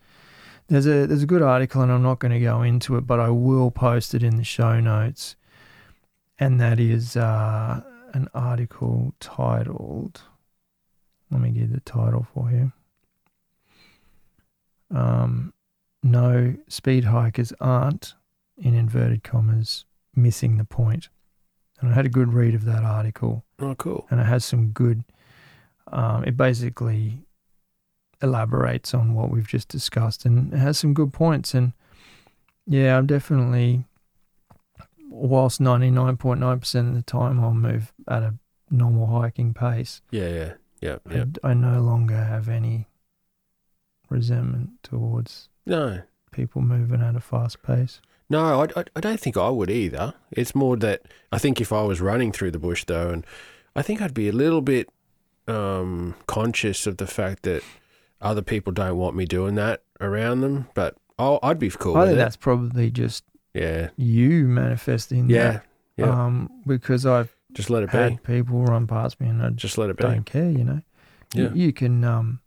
There's 0.68 0.86
a 0.86 1.08
there's 1.08 1.24
a 1.24 1.28
good 1.28 1.41
article, 1.41 1.82
and 1.82 1.91
I'm 1.91 2.03
not 2.03 2.20
going 2.20 2.32
to 2.32 2.39
go 2.39 2.62
into 2.62 2.95
it, 2.97 3.08
but 3.08 3.20
I 3.20 3.30
will 3.30 3.72
post 3.72 4.14
it 4.14 4.24
in 4.24 4.38
the 4.38 4.43
show 4.43 4.80
notes. 4.80 5.36
And 6.39 6.62
that 6.62 6.80
is 6.80 7.18
uh, 7.18 7.82
an 8.14 8.30
article 8.34 9.14
titled. 9.20 10.22
Let 11.32 11.41
me 11.41 11.49
get 11.49 11.74
the 11.74 11.80
title 11.80 12.28
for 12.34 12.51
you. 12.51 12.72
Um, 14.95 15.53
no, 16.03 16.55
speed 16.68 17.05
hikers 17.05 17.51
aren't, 17.60 18.14
in 18.58 18.74
inverted 18.76 19.24
commas, 19.24 19.86
missing 20.16 20.58
the 20.58 20.64
point. 20.64 21.10
And 21.80 21.92
I 21.92 21.94
had 21.94 22.06
a 22.06 22.10
good 22.10 22.34
read 22.34 22.56
of 22.56 22.66
that 22.66 22.84
article 22.84 23.46
Oh, 23.60 23.76
cool. 23.76 24.08
and 24.10 24.20
it 24.20 24.26
has 24.26 24.44
some 24.46 24.70
good. 24.70 25.04
Um, 25.92 26.24
it 26.24 26.36
basically 26.36 27.20
elaborates 28.22 28.94
on 28.94 29.14
what 29.14 29.30
we've 29.30 29.48
just 29.48 29.68
discussed, 29.68 30.26
and 30.26 30.54
it 30.54 30.58
has 30.58 30.78
some 30.78 30.94
good 30.94 31.14
points. 31.14 31.54
And 31.54 31.74
yeah, 32.66 32.98
I'm 32.98 33.06
definitely, 33.06 33.86
whilst 35.10 35.62
99.9% 35.62 36.90
of 36.90 36.96
the 36.96 37.02
time 37.04 37.40
I'll 37.40 37.54
move 37.54 37.94
at 38.08 38.24
a 38.24 38.34
normal 38.72 39.06
hiking 39.22 39.54
pace, 39.54 40.02
Yeah, 40.12 40.28
yeah, 40.30 40.54
yeah, 40.82 40.98
yeah. 41.12 41.26
I, 41.44 41.50
I 41.50 41.54
no 41.54 41.80
longer 41.82 42.16
have 42.18 42.50
any 42.50 42.88
resentment 44.10 44.72
towards 44.84 45.50
No, 45.66 46.02
people 46.32 46.62
moving 46.62 47.02
at 47.02 47.16
a 47.16 47.20
fast 47.20 47.62
pace. 47.62 48.02
No, 48.30 48.62
I, 48.62 48.80
I, 48.80 48.84
I 48.96 49.00
don't 49.00 49.20
think 49.20 49.38
I 49.38 49.50
would 49.50 49.70
either. 49.70 50.14
It's 50.32 50.54
more 50.54 50.76
that 50.78 51.04
I 51.32 51.38
think 51.38 51.62
if 51.62 51.72
I 51.72 51.84
was 51.84 52.02
running 52.02 52.32
through 52.32 52.52
the 52.52 52.60
bush 52.60 52.84
though, 52.86 53.10
and 53.10 53.26
I 53.76 53.82
think 53.82 54.02
I'd 54.02 54.14
be 54.14 54.28
a 54.28 54.34
little 54.34 54.62
bit 54.62 54.90
um, 55.48 56.16
conscious 56.28 56.86
of 56.88 56.98
the 56.98 57.08
fact 57.08 57.44
that 57.44 57.64
other 58.22 58.42
people 58.42 58.74
don't 58.74 58.98
want 58.98 59.16
me 59.16 59.26
doing 59.26 59.56
that 59.56 59.82
around 60.02 60.42
them. 60.42 60.68
But 60.74 60.96
I'll, 61.18 61.40
I'd 61.42 61.60
be 61.60 61.70
cool 61.70 61.96
I 61.96 62.00
with 62.02 62.10
think 62.10 62.16
it. 62.16 62.20
that's 62.20 62.36
probably 62.36 62.92
just 62.92 63.24
Yeah, 63.54 63.90
you 63.96 64.46
manifesting 64.46 65.30
yeah, 65.30 65.52
that. 65.52 65.64
yeah. 65.96 66.10
Um, 66.26 66.50
because 66.66 67.06
I've 67.06 67.34
just 67.54 67.70
let 67.70 67.84
it 67.84 67.92
be. 67.92 67.98
had 67.98 68.24
people 68.24 68.64
run 68.66 68.88
past 68.88 69.20
me 69.22 69.28
and 69.30 69.42
I 69.42 69.50
Just 69.52 69.78
let 69.78 69.90
it 69.90 69.98
be. 69.98 70.04
don't 70.04 70.26
care, 70.26 70.50
you 70.50 70.64
know. 70.64 70.82
You- 71.34 71.44
Yeah. 71.46 71.54
You, 71.54 71.74
can, 71.74 72.04
um, 72.04 72.40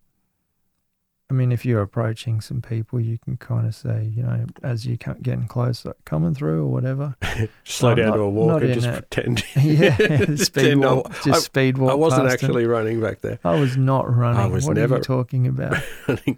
I 1.30 1.32
mean, 1.32 1.52
if 1.52 1.64
you're 1.64 1.80
approaching 1.80 2.40
some 2.40 2.60
people, 2.60 2.98
you 2.98 3.16
can 3.16 3.36
kind 3.36 3.64
of 3.64 3.74
say, 3.74 4.10
you 4.12 4.24
know, 4.24 4.46
as 4.64 4.84
you're 4.84 4.96
getting 4.96 5.46
close, 5.46 5.84
like 5.84 6.04
coming 6.04 6.34
through 6.34 6.64
or 6.64 6.66
whatever. 6.66 7.14
Slow 7.64 7.94
down 7.94 8.08
not- 8.08 8.16
to 8.16 8.22
a 8.22 8.28
walk 8.28 8.62
and 8.62 8.74
just 8.74 8.90
pretend. 8.90 9.44
yeah, 9.56 10.34
speed 10.34 10.78
walk, 10.78 11.12
just 11.22 11.28
I- 11.28 11.38
speed 11.38 11.78
walk. 11.78 11.92
I 11.92 11.94
wasn't 11.94 12.28
actually 12.28 12.66
running 12.66 13.00
back 13.00 13.20
there. 13.20 13.38
I 13.44 13.60
was 13.60 13.76
not 13.76 14.12
running. 14.14 14.40
I 14.40 14.46
was 14.46 14.66
what 14.66 14.76
are 14.76 14.80
never- 14.80 14.96
you 14.96 15.02
talking 15.02 15.46
about? 15.46 15.76
Running 16.08 16.36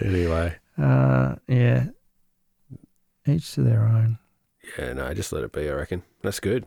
anyway, 0.00 0.56
uh, 0.76 1.36
yeah. 1.46 1.86
Each 3.26 3.52
to 3.52 3.62
their 3.62 3.84
own. 3.84 4.18
yeah, 4.78 4.94
no, 4.94 5.12
just 5.14 5.32
let 5.32 5.44
it 5.44 5.52
be. 5.52 5.68
I 5.68 5.74
reckon 5.74 6.02
that's 6.22 6.40
good. 6.40 6.66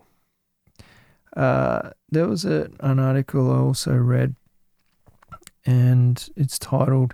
Uh, 1.35 1.89
there 2.09 2.27
was 2.27 2.45
a, 2.45 2.69
an 2.81 2.99
article 2.99 3.51
I 3.51 3.57
also 3.57 3.95
read, 3.95 4.35
and 5.65 6.29
it's 6.35 6.59
titled 6.59 7.13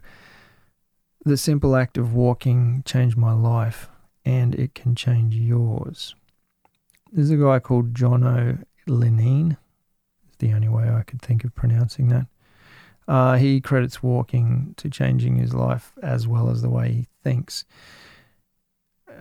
"The 1.25 1.37
Simple 1.37 1.75
Act 1.75 1.97
of 1.97 2.13
Walking 2.13 2.83
Changed 2.85 3.17
My 3.17 3.33
Life, 3.33 3.89
and 4.25 4.55
It 4.55 4.75
Can 4.75 4.95
Change 4.95 5.35
Yours." 5.35 6.15
There's 7.11 7.29
a 7.29 7.37
guy 7.37 7.59
called 7.59 7.93
Jono 7.93 8.63
Lineen. 8.87 9.57
It's 10.27 10.37
the 10.37 10.53
only 10.53 10.67
way 10.67 10.89
I 10.89 11.03
could 11.03 11.21
think 11.21 11.43
of 11.43 11.55
pronouncing 11.55 12.09
that. 12.09 12.27
Uh, 13.07 13.35
he 13.37 13.61
credits 13.61 14.03
walking 14.03 14.73
to 14.77 14.89
changing 14.89 15.37
his 15.37 15.53
life 15.53 15.93
as 16.03 16.27
well 16.27 16.49
as 16.49 16.61
the 16.61 16.69
way 16.69 16.91
he 16.91 17.07
thinks. 17.23 17.63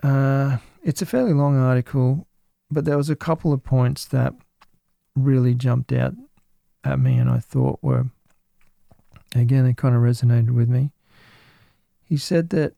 Uh, 0.03 0.57
it's 0.83 1.01
a 1.01 1.05
fairly 1.05 1.33
long 1.33 1.57
article, 1.57 2.27
but 2.69 2.85
there 2.85 2.97
was 2.97 3.09
a 3.09 3.15
couple 3.15 3.53
of 3.53 3.63
points 3.63 4.05
that 4.05 4.33
really 5.15 5.55
jumped 5.55 5.93
out 5.93 6.13
at 6.83 6.99
me 6.99 7.17
and 7.17 7.29
I 7.29 7.39
thought 7.39 7.79
were, 7.81 8.07
again, 9.35 9.65
they 9.65 9.73
kind 9.73 9.95
of 9.95 10.01
resonated 10.01 10.51
with 10.51 10.69
me. 10.69 10.91
He 12.03 12.17
said 12.17 12.49
that, 12.49 12.73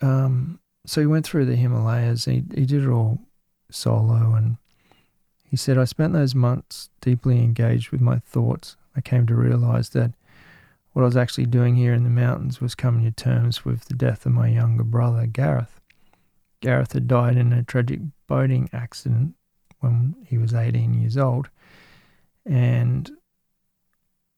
um, 0.00 0.60
so 0.86 1.00
he 1.00 1.06
went 1.06 1.26
through 1.26 1.46
the 1.46 1.56
Himalayas, 1.56 2.24
he, 2.24 2.44
he 2.54 2.64
did 2.66 2.84
it 2.84 2.88
all 2.88 3.18
solo, 3.70 4.34
and 4.34 4.56
he 5.44 5.56
said, 5.56 5.78
I 5.78 5.84
spent 5.84 6.12
those 6.12 6.34
months 6.34 6.90
deeply 7.00 7.38
engaged 7.38 7.90
with 7.90 8.00
my 8.00 8.20
thoughts. 8.20 8.76
I 8.96 9.00
came 9.00 9.26
to 9.26 9.34
realize 9.34 9.90
that 9.90 10.12
what 10.92 11.02
I 11.02 11.06
was 11.06 11.16
actually 11.16 11.46
doing 11.46 11.76
here 11.76 11.92
in 11.92 12.04
the 12.04 12.10
mountains 12.10 12.60
was 12.60 12.74
coming 12.74 13.04
to 13.04 13.10
terms 13.10 13.64
with 13.64 13.86
the 13.86 13.94
death 13.94 14.26
of 14.26 14.32
my 14.32 14.48
younger 14.48 14.84
brother, 14.84 15.26
Gareth. 15.26 15.80
Gareth 16.60 16.92
had 16.92 17.08
died 17.08 17.36
in 17.36 17.52
a 17.52 17.62
tragic 17.62 18.00
boating 18.26 18.68
accident 18.72 19.34
when 19.80 20.14
he 20.26 20.36
was 20.38 20.52
18 20.52 20.94
years 20.94 21.16
old. 21.16 21.48
And 22.44 23.10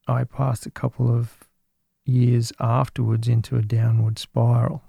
I 0.06 0.24
passed 0.24 0.66
a 0.66 0.70
couple 0.70 1.14
of 1.14 1.48
years 2.04 2.52
afterwards 2.58 3.28
into 3.28 3.56
a 3.56 3.62
downward 3.62 4.18
spiral. 4.18 4.82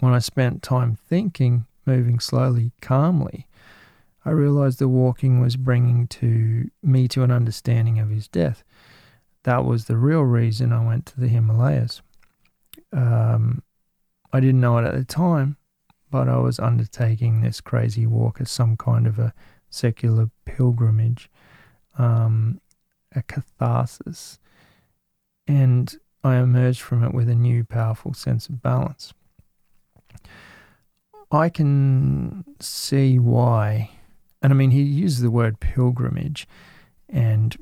When 0.00 0.12
I 0.12 0.18
spent 0.18 0.62
time 0.62 0.96
thinking, 0.96 1.66
moving 1.84 2.20
slowly, 2.20 2.72
calmly, 2.80 3.46
I 4.24 4.30
realized 4.30 4.78
the 4.78 4.88
walking 4.88 5.40
was 5.40 5.56
bringing 5.56 6.06
to 6.08 6.70
me 6.82 7.08
to 7.08 7.22
an 7.22 7.30
understanding 7.30 7.98
of 7.98 8.10
his 8.10 8.28
death. 8.28 8.62
That 9.44 9.64
was 9.64 9.86
the 9.86 9.96
real 9.96 10.22
reason 10.22 10.72
I 10.72 10.84
went 10.84 11.06
to 11.06 11.20
the 11.20 11.28
Himalayas. 11.28 12.02
Um, 12.92 13.62
I 14.32 14.40
didn't 14.40 14.60
know 14.60 14.78
it 14.78 14.84
at 14.84 14.94
the 14.94 15.04
time, 15.04 15.56
but 16.10 16.28
I 16.28 16.36
was 16.38 16.58
undertaking 16.58 17.40
this 17.40 17.60
crazy 17.60 18.06
walk 18.06 18.40
as 18.40 18.50
some 18.50 18.76
kind 18.76 19.06
of 19.06 19.18
a 19.18 19.32
secular 19.70 20.30
pilgrimage, 20.44 21.30
um, 21.98 22.60
a 23.14 23.22
catharsis. 23.22 24.38
And 25.46 25.94
I 26.22 26.36
emerged 26.36 26.80
from 26.80 27.02
it 27.02 27.14
with 27.14 27.28
a 27.28 27.34
new, 27.34 27.64
powerful 27.64 28.14
sense 28.14 28.48
of 28.48 28.62
balance. 28.62 29.12
I 31.32 31.48
can 31.48 32.44
see 32.58 33.18
why, 33.18 33.90
and 34.42 34.52
I 34.52 34.56
mean, 34.56 34.72
he 34.72 34.82
uses 34.82 35.20
the 35.20 35.30
word 35.30 35.60
pilgrimage, 35.60 36.48
and 37.08 37.56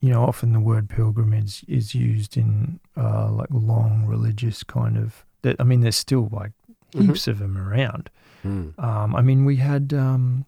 you 0.00 0.10
know, 0.10 0.24
often 0.24 0.52
the 0.52 0.60
word 0.60 0.88
pilgrimage 0.88 1.64
is 1.68 1.94
used 1.94 2.36
in 2.36 2.80
uh, 2.96 3.30
like 3.30 3.48
long 3.50 4.04
religious 4.06 4.62
kind 4.62 4.96
of. 4.96 5.24
That 5.42 5.56
I 5.60 5.64
mean, 5.64 5.80
there's 5.80 5.96
still 5.96 6.28
like 6.32 6.52
heaps 6.92 7.22
mm-hmm. 7.22 7.30
of 7.30 7.38
them 7.38 7.56
around. 7.56 8.10
Mm. 8.44 8.78
Um, 8.82 9.14
I 9.14 9.22
mean, 9.22 9.44
we 9.44 9.56
had 9.56 9.92
um, 9.92 10.44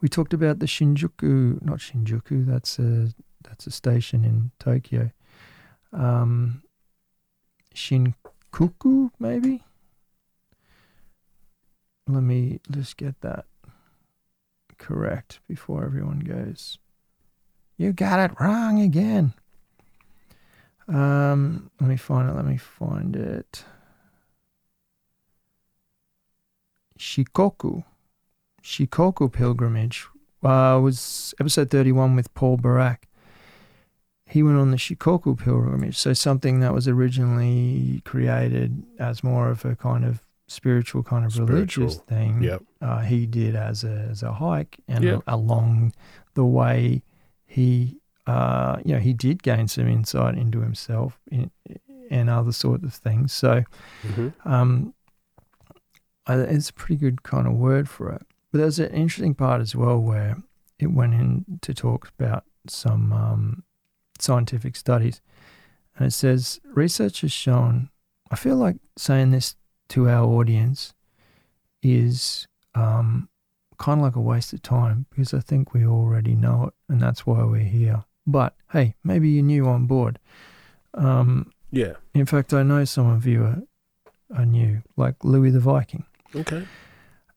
we 0.00 0.08
talked 0.08 0.34
about 0.34 0.58
the 0.58 0.66
Shinjuku, 0.66 1.62
not 1.62 1.78
Shinjuku. 1.78 2.46
That's 2.46 2.78
a 2.78 3.08
that's 3.42 3.66
a 3.66 3.70
station 3.70 4.24
in 4.24 4.50
Tokyo. 4.58 5.10
Um, 5.92 6.62
Shinkuku, 7.74 9.10
maybe. 9.18 9.62
Let 12.08 12.22
me 12.22 12.60
just 12.70 12.96
get 12.96 13.20
that 13.22 13.46
correct 14.78 15.40
before 15.48 15.84
everyone 15.84 16.20
goes. 16.20 16.78
You 17.76 17.92
got 17.92 18.30
it 18.30 18.40
wrong 18.40 18.80
again. 18.80 19.34
Um, 20.88 21.70
let 21.80 21.88
me 21.88 21.96
find 21.96 22.28
it. 22.28 22.34
Let 22.34 22.44
me 22.44 22.56
find 22.56 23.16
it. 23.16 23.64
Shikoku. 26.98 27.84
Shikoku 28.66 29.32
pilgrimage 29.32 30.08
uh, 30.42 30.80
was 30.82 31.32
episode 31.38 31.70
31 31.70 32.16
with 32.16 32.34
Paul 32.34 32.56
Barak. 32.56 33.06
He 34.26 34.42
went 34.42 34.58
on 34.58 34.72
the 34.72 34.76
Shikoku 34.76 35.38
pilgrimage, 35.38 35.96
so 35.96 36.12
something 36.12 36.58
that 36.58 36.74
was 36.74 36.88
originally 36.88 38.02
created 38.04 38.82
as 38.98 39.22
more 39.22 39.50
of 39.50 39.64
a 39.64 39.76
kind 39.76 40.04
of 40.04 40.20
spiritual 40.48 41.04
kind 41.04 41.24
of 41.24 41.32
spiritual. 41.32 41.84
religious 41.84 41.96
thing. 42.08 42.42
Yep. 42.42 42.62
Uh, 42.82 43.00
he 43.02 43.24
did 43.24 43.54
as 43.54 43.84
a 43.84 44.08
as 44.10 44.24
a 44.24 44.32
hike, 44.32 44.78
and 44.88 45.04
yep. 45.04 45.22
along 45.28 45.92
the 46.34 46.44
way, 46.44 47.02
he 47.46 47.98
uh, 48.26 48.78
you 48.84 48.94
know 48.94 49.00
he 49.00 49.12
did 49.12 49.44
gain 49.44 49.68
some 49.68 49.86
insight 49.86 50.36
into 50.36 50.60
himself 50.60 51.20
in, 51.30 51.52
and 52.10 52.28
other 52.28 52.52
sorts 52.52 52.82
of 52.82 52.94
things. 52.94 53.32
So, 53.32 53.62
mm-hmm. 54.02 54.28
um, 54.44 54.92
it's 56.28 56.70
a 56.70 56.72
pretty 56.72 56.96
good 56.96 57.22
kind 57.22 57.46
of 57.46 57.52
word 57.52 57.88
for 57.88 58.10
it. 58.10 58.26
But 58.56 58.62
there's 58.62 58.78
an 58.78 58.94
interesting 58.94 59.34
part 59.34 59.60
as 59.60 59.76
well 59.76 59.98
where 59.98 60.38
it 60.78 60.86
went 60.86 61.12
in 61.12 61.58
to 61.60 61.74
talk 61.74 62.10
about 62.18 62.44
some 62.66 63.12
um, 63.12 63.64
scientific 64.18 64.76
studies. 64.76 65.20
And 65.94 66.06
it 66.06 66.12
says 66.12 66.58
research 66.64 67.20
has 67.20 67.32
shown, 67.32 67.90
I 68.30 68.36
feel 68.36 68.56
like 68.56 68.76
saying 68.96 69.30
this 69.30 69.56
to 69.90 70.08
our 70.08 70.24
audience 70.24 70.94
is 71.82 72.48
um, 72.74 73.28
kind 73.76 74.00
of 74.00 74.04
like 74.04 74.16
a 74.16 74.22
waste 74.22 74.54
of 74.54 74.62
time 74.62 75.04
because 75.10 75.34
I 75.34 75.40
think 75.40 75.74
we 75.74 75.84
already 75.84 76.34
know 76.34 76.68
it 76.68 76.74
and 76.88 76.98
that's 76.98 77.26
why 77.26 77.44
we're 77.44 77.58
here. 77.58 78.04
But 78.26 78.54
hey, 78.72 78.94
maybe 79.04 79.28
you're 79.28 79.44
new 79.44 79.68
on 79.68 79.84
board. 79.84 80.18
Um, 80.94 81.52
yeah. 81.70 81.92
In 82.14 82.24
fact, 82.24 82.54
I 82.54 82.62
know 82.62 82.86
some 82.86 83.10
of 83.10 83.26
you 83.26 83.42
are, 83.42 83.62
are 84.34 84.46
new, 84.46 84.80
like 84.96 85.22
Louis 85.24 85.50
the 85.50 85.60
Viking. 85.60 86.06
Okay. 86.34 86.66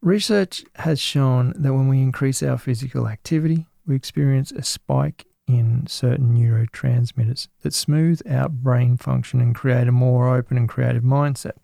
Research 0.02 0.64
has 0.76 1.00
shown 1.00 1.54
that 1.58 1.74
when 1.74 1.89
we 1.89 2.02
increase 2.02 2.41
our 2.41 2.58
physical 2.58 3.08
activity, 3.08 3.68
we 3.86 3.95
experience 3.95 4.52
a 4.52 4.64
spike 4.64 5.26
in 5.45 5.88
certain 5.88 6.34
neurotransmitters 6.38 7.50
that 7.62 7.74
smooth 7.74 8.22
out 8.30 8.64
brain 8.64 8.95
function 8.95 9.41
and 9.41 9.54
create 9.54 9.89
a 9.89 9.91
more 9.91 10.34
open 10.34 10.56
and 10.56 10.70
creative 10.70 11.04
mindset. 11.04 11.58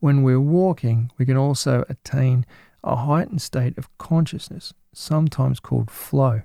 When 0.00 0.22
we're 0.22 0.40
walking, 0.40 1.10
we 1.16 1.24
can 1.24 1.38
also 1.38 1.86
attain 1.88 2.44
a 2.82 2.96
heightened 2.96 3.40
state 3.40 3.78
of 3.78 3.96
consciousness, 3.96 4.74
sometimes 4.92 5.60
called 5.60 5.90
flow. 5.90 6.42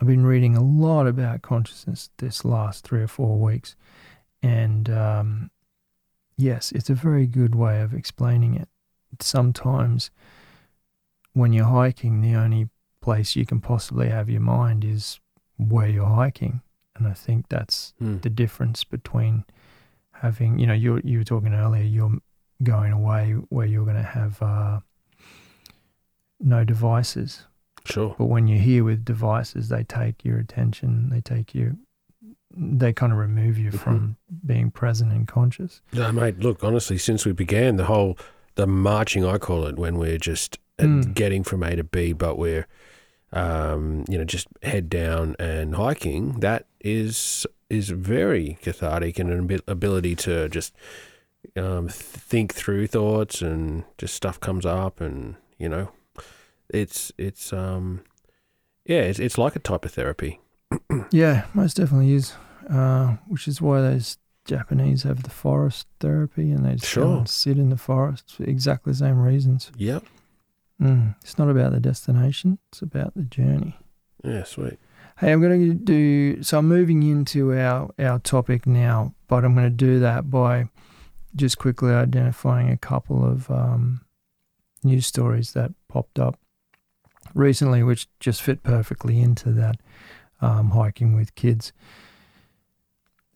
I've 0.00 0.06
been 0.06 0.24
reading 0.24 0.56
a 0.56 0.62
lot 0.62 1.06
about 1.06 1.42
consciousness 1.42 2.08
this 2.16 2.46
last 2.46 2.84
three 2.84 3.02
or 3.02 3.08
four 3.08 3.38
weeks, 3.38 3.76
and 4.42 4.88
um, 4.88 5.50
yes, 6.38 6.72
it's 6.72 6.88
a 6.88 6.94
very 6.94 7.26
good 7.26 7.54
way 7.54 7.82
of 7.82 7.92
explaining 7.92 8.54
it. 8.54 8.68
Sometimes 9.20 10.10
when 11.32 11.52
you're 11.52 11.66
hiking, 11.66 12.20
the 12.20 12.34
only 12.34 12.68
place 13.00 13.36
you 13.36 13.46
can 13.46 13.60
possibly 13.60 14.08
have 14.08 14.28
your 14.28 14.40
mind 14.40 14.84
is 14.84 15.20
where 15.58 15.88
you're 15.88 16.06
hiking. 16.06 16.60
And 16.96 17.06
I 17.06 17.12
think 17.12 17.48
that's 17.48 17.94
hmm. 17.98 18.18
the 18.18 18.30
difference 18.30 18.84
between 18.84 19.44
having, 20.12 20.58
you 20.58 20.66
know, 20.66 20.74
you 20.74 21.00
you 21.04 21.18
were 21.18 21.24
talking 21.24 21.52
earlier, 21.52 21.82
you're 21.82 22.18
going 22.62 22.92
away 22.92 23.32
where 23.50 23.66
you're 23.66 23.84
going 23.84 23.96
to 23.96 24.02
have 24.02 24.40
uh, 24.40 24.80
no 26.40 26.64
devices. 26.64 27.46
Sure. 27.84 28.14
But 28.18 28.26
when 28.26 28.48
you're 28.48 28.58
here 28.58 28.82
with 28.82 29.04
devices, 29.04 29.68
they 29.68 29.84
take 29.84 30.24
your 30.24 30.38
attention, 30.38 31.10
they 31.10 31.20
take 31.20 31.54
you 31.54 31.76
they 32.56 32.92
kind 32.92 33.12
of 33.12 33.18
remove 33.18 33.58
you 33.58 33.68
mm-hmm. 33.68 33.78
from 33.78 34.16
being 34.44 34.70
present 34.70 35.12
and 35.12 35.28
conscious. 35.28 35.82
No, 35.92 36.10
mate. 36.10 36.38
Look, 36.38 36.64
honestly, 36.64 36.96
since 36.96 37.26
we 37.26 37.32
began 37.32 37.76
the 37.76 37.84
whole 37.84 38.16
the 38.56 38.66
marching, 38.66 39.24
I 39.24 39.38
call 39.38 39.66
it, 39.66 39.76
when 39.76 39.98
we're 39.98 40.18
just 40.18 40.58
mm. 40.78 41.14
getting 41.14 41.44
from 41.44 41.62
A 41.62 41.76
to 41.76 41.84
B, 41.84 42.12
but 42.12 42.36
we're 42.36 42.66
um, 43.32 44.04
you 44.08 44.18
know 44.18 44.24
just 44.24 44.48
head 44.62 44.90
down 44.90 45.36
and 45.38 45.76
hiking. 45.76 46.40
That 46.40 46.66
is 46.80 47.46
is 47.70 47.90
very 47.90 48.58
cathartic 48.62 49.18
and 49.18 49.30
an 49.30 49.60
ability 49.66 50.14
to 50.14 50.48
just 50.48 50.74
um, 51.56 51.88
think 51.88 52.54
through 52.54 52.86
thoughts 52.86 53.42
and 53.42 53.84
just 53.98 54.14
stuff 54.14 54.40
comes 54.40 54.64
up 54.66 55.00
and 55.00 55.36
you 55.58 55.68
know 55.68 55.90
it's 56.68 57.12
it's 57.18 57.52
um 57.52 58.02
yeah 58.84 59.00
it's, 59.00 59.18
it's 59.18 59.38
like 59.38 59.54
a 59.56 59.60
type 59.60 59.84
of 59.84 59.92
therapy 59.92 60.40
yeah 61.10 61.44
most 61.54 61.76
definitely 61.76 62.12
is 62.12 62.34
uh, 62.70 63.16
which 63.28 63.46
is 63.46 63.60
why 63.60 63.80
those 63.80 64.18
Japanese 64.46 65.02
have 65.02 65.22
the 65.22 65.30
forest 65.30 65.86
therapy 66.00 66.50
and 66.52 66.64
they 66.64 66.74
just 66.74 66.86
sure. 66.86 67.04
go 67.04 67.18
and 67.18 67.28
sit 67.28 67.58
in 67.58 67.70
the 67.70 67.76
forest 67.76 68.36
for 68.36 68.44
exactly 68.44 68.92
the 68.92 68.98
same 68.98 69.20
reasons. 69.20 69.70
Yep. 69.76 70.04
Mm, 70.80 71.16
it's 71.22 71.38
not 71.38 71.48
about 71.48 71.72
the 71.72 71.80
destination, 71.80 72.58
it's 72.70 72.82
about 72.82 73.14
the 73.14 73.22
journey. 73.22 73.78
Yeah, 74.22 74.44
sweet. 74.44 74.78
Hey, 75.18 75.32
I'm 75.32 75.40
going 75.40 75.66
to 75.66 75.74
do 75.74 76.42
so. 76.42 76.58
I'm 76.58 76.68
moving 76.68 77.02
into 77.02 77.54
our, 77.54 77.90
our 77.98 78.18
topic 78.18 78.66
now, 78.66 79.14
but 79.28 79.44
I'm 79.44 79.54
going 79.54 79.66
to 79.66 79.70
do 79.70 79.98
that 80.00 80.30
by 80.30 80.68
just 81.34 81.56
quickly 81.56 81.92
identifying 81.92 82.68
a 82.70 82.76
couple 82.76 83.24
of 83.24 83.50
um, 83.50 84.02
news 84.84 85.06
stories 85.06 85.52
that 85.52 85.72
popped 85.88 86.18
up 86.18 86.38
recently, 87.34 87.82
which 87.82 88.08
just 88.20 88.42
fit 88.42 88.62
perfectly 88.62 89.20
into 89.20 89.52
that 89.52 89.76
um, 90.42 90.70
hiking 90.70 91.14
with 91.14 91.34
kids. 91.34 91.72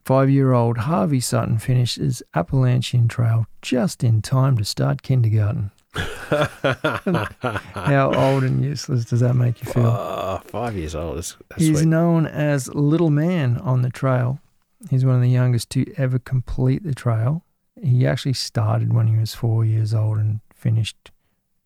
Five 0.04 0.30
year 0.30 0.52
old 0.52 0.78
Harvey 0.78 1.20
Sutton 1.20 1.58
finishes 1.58 2.22
Appalachian 2.34 3.08
Trail 3.08 3.46
just 3.62 4.02
in 4.02 4.22
time 4.22 4.56
to 4.58 4.64
start 4.64 5.02
kindergarten. 5.02 5.70
How 5.94 8.12
old 8.14 8.44
and 8.44 8.64
useless 8.64 9.04
does 9.04 9.20
that 9.20 9.34
make 9.34 9.64
you 9.64 9.72
feel? 9.72 9.86
Uh, 9.86 10.40
five 10.40 10.76
years 10.76 10.94
old. 10.94 11.18
That's, 11.18 11.36
that's 11.48 11.62
He's 11.62 11.78
sweet. 11.78 11.88
known 11.88 12.26
as 12.26 12.72
Little 12.74 13.10
Man 13.10 13.58
on 13.58 13.82
the 13.82 13.90
trail. 13.90 14.40
He's 14.88 15.04
one 15.04 15.16
of 15.16 15.22
the 15.22 15.28
youngest 15.28 15.68
to 15.70 15.92
ever 15.96 16.18
complete 16.18 16.84
the 16.84 16.94
trail. 16.94 17.44
He 17.82 18.06
actually 18.06 18.34
started 18.34 18.92
when 18.92 19.08
he 19.08 19.16
was 19.16 19.34
four 19.34 19.64
years 19.64 19.92
old 19.92 20.18
and 20.18 20.40
finished 20.54 21.10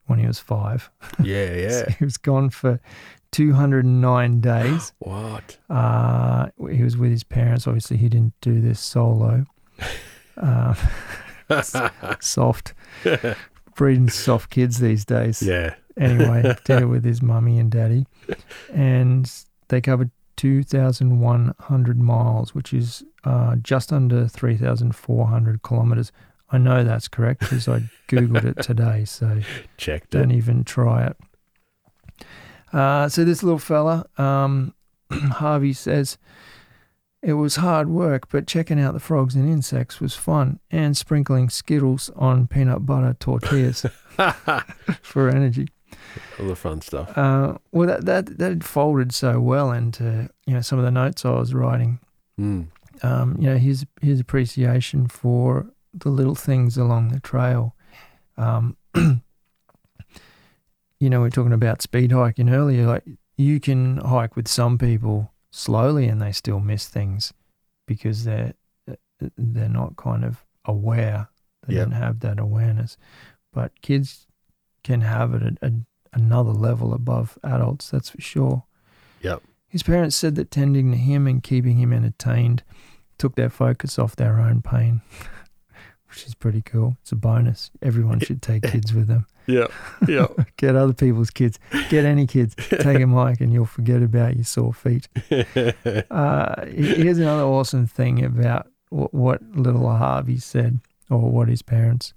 when 0.06 0.18
he 0.18 0.26
was 0.26 0.38
five. 0.38 0.90
Yeah, 1.22 1.54
yeah. 1.54 1.68
so 1.84 1.90
he 1.98 2.04
was 2.04 2.16
gone 2.16 2.50
for 2.50 2.80
209 3.32 4.40
days. 4.40 4.92
what? 4.98 5.58
Uh, 5.68 6.48
he 6.70 6.82
was 6.82 6.96
with 6.96 7.10
his 7.10 7.24
parents. 7.24 7.66
Obviously, 7.66 7.96
he 7.96 8.08
didn't 8.08 8.34
do 8.40 8.60
this 8.60 8.80
solo. 8.80 9.44
Uh, 10.36 10.74
soft. 12.20 12.74
Breeding 13.76 14.10
soft 14.10 14.50
kids 14.50 14.80
these 14.80 15.04
days. 15.04 15.40
Yeah. 15.40 15.76
Anyway, 15.96 16.56
did 16.64 16.82
it 16.82 16.86
with 16.86 17.04
his 17.04 17.22
mummy 17.22 17.60
and 17.60 17.70
daddy. 17.70 18.04
And 18.72 19.30
they 19.68 19.80
covered 19.80 20.10
2,100 20.36 22.00
miles, 22.00 22.54
which 22.54 22.72
is 22.72 23.04
uh, 23.24 23.56
just 23.56 23.92
under 23.92 24.26
3,400 24.26 25.62
kilometers. 25.62 26.12
I 26.54 26.58
know 26.58 26.84
that's 26.84 27.08
correct 27.08 27.40
because 27.40 27.66
I 27.66 27.80
Googled 28.08 28.44
it 28.44 28.62
today, 28.62 29.04
so 29.04 29.40
Checked 29.76 30.10
don't 30.10 30.30
it. 30.30 30.36
even 30.36 30.62
try 30.62 31.06
it. 31.06 31.16
Uh, 32.72 33.08
so 33.08 33.24
this 33.24 33.42
little 33.42 33.58
fella, 33.58 34.06
um, 34.18 34.72
Harvey 35.10 35.72
says, 35.72 36.16
it 37.22 37.32
was 37.32 37.56
hard 37.56 37.88
work, 37.88 38.28
but 38.30 38.46
checking 38.46 38.78
out 38.78 38.94
the 38.94 39.00
frogs 39.00 39.34
and 39.34 39.48
insects 39.48 40.00
was 40.00 40.14
fun, 40.14 40.60
and 40.70 40.96
sprinkling 40.96 41.48
Skittles 41.48 42.10
on 42.14 42.46
peanut 42.46 42.86
butter 42.86 43.16
tortillas 43.18 43.84
for 45.02 45.28
energy. 45.28 45.68
All 46.38 46.46
the 46.46 46.54
fun 46.54 46.82
stuff. 46.82 47.16
Uh, 47.18 47.58
well, 47.72 47.88
that, 47.88 48.04
that 48.04 48.38
that 48.38 48.62
folded 48.62 49.12
so 49.12 49.40
well 49.40 49.72
into 49.72 50.28
you 50.46 50.54
know 50.54 50.60
some 50.60 50.78
of 50.78 50.84
the 50.84 50.90
notes 50.90 51.24
I 51.24 51.30
was 51.30 51.54
writing. 51.54 51.98
Mm. 52.38 52.66
Um, 53.02 53.36
you 53.40 53.48
know 53.48 53.56
his 53.56 53.86
his 54.02 54.20
appreciation 54.20 55.06
for 55.08 55.66
the 55.94 56.10
little 56.10 56.34
things 56.34 56.76
along 56.76 57.08
the 57.08 57.20
trail. 57.20 57.74
Um, 58.36 58.76
you 58.94 59.20
know, 61.10 61.20
we 61.22 61.28
are 61.28 61.30
talking 61.30 61.52
about 61.52 61.82
speed 61.82 62.12
hiking 62.12 62.48
earlier. 62.48 62.86
Like 62.86 63.04
you 63.36 63.60
can 63.60 63.98
hike 63.98 64.36
with 64.36 64.48
some 64.48 64.78
people 64.78 65.32
slowly 65.50 66.06
and 66.08 66.20
they 66.20 66.32
still 66.32 66.60
miss 66.60 66.88
things 66.88 67.32
because 67.86 68.24
they're 68.24 68.54
they're 69.36 69.68
not 69.68 69.96
kind 69.96 70.24
of 70.24 70.44
aware. 70.64 71.28
They 71.66 71.76
Yep. 71.76 71.84
don't 71.84 71.92
have 72.00 72.20
that 72.20 72.38
awareness. 72.38 72.96
But 73.52 73.80
kids 73.80 74.26
can 74.82 75.02
have 75.02 75.32
it 75.34 75.42
at 75.42 75.58
a, 75.62 75.72
another 76.12 76.50
level 76.50 76.92
above 76.92 77.38
adults. 77.44 77.90
That's 77.90 78.10
for 78.10 78.20
sure. 78.20 78.64
Yep. 79.22 79.42
His 79.68 79.82
parents 79.82 80.16
said 80.16 80.34
that 80.34 80.50
tending 80.50 80.90
to 80.90 80.96
him 80.98 81.26
and 81.26 81.42
keeping 81.42 81.78
him 81.78 81.92
entertained 81.92 82.62
took 83.18 83.36
their 83.36 83.50
focus 83.50 83.98
off 83.98 84.16
their 84.16 84.40
own 84.40 84.60
pain, 84.60 85.00
which 86.14 86.26
is 86.26 86.34
pretty 86.34 86.62
cool. 86.62 86.96
It's 87.02 87.10
a 87.10 87.16
bonus. 87.16 87.72
Everyone 87.82 88.20
should 88.20 88.40
take 88.40 88.62
kids 88.70 88.94
with 88.94 89.08
them. 89.08 89.26
Yeah. 89.46 89.66
Yeah. 90.06 90.28
Get 90.56 90.76
other 90.76 90.92
people's 90.92 91.30
kids. 91.30 91.58
Get 91.88 92.04
any 92.04 92.24
kids. 92.24 92.54
Take 92.54 93.00
a 93.00 93.06
mic 93.06 93.40
and 93.40 93.52
you'll 93.52 93.66
forget 93.66 94.00
about 94.00 94.36
your 94.36 94.44
sore 94.44 94.72
feet. 94.72 95.08
Uh, 96.10 96.66
here's 96.66 97.18
another 97.18 97.42
awesome 97.42 97.86
thing 97.86 98.24
about 98.24 98.68
what, 98.90 99.12
what 99.12 99.42
little 99.54 99.88
Harvey 99.88 100.38
said, 100.38 100.78
or 101.10 101.30
what 101.30 101.48
his 101.48 101.62
parents 101.62 102.14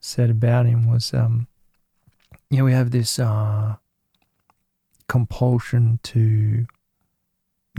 said 0.00 0.28
about 0.28 0.66
him 0.66 0.88
was, 0.88 1.14
um, 1.14 1.46
you 2.50 2.58
know, 2.58 2.64
we 2.64 2.72
have 2.72 2.90
this 2.90 3.18
uh, 3.18 3.76
compulsion 5.08 5.98
to 6.02 6.66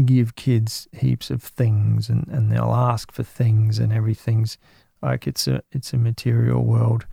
give 0.04 0.36
kids 0.36 0.88
heaps 0.94 1.30
of 1.30 1.44
things, 1.44 2.10
and, 2.10 2.28
and 2.28 2.52
they'll 2.52 2.74
ask 2.74 3.12
for 3.12 3.24
things, 3.24 3.80
and 3.80 3.94
everything's 3.94 4.58
like 5.02 5.28
it's 5.28 5.48
a 5.48 5.62
it's 5.72 5.94
a 5.94 5.98
material 5.98 6.64
world. 6.64 7.06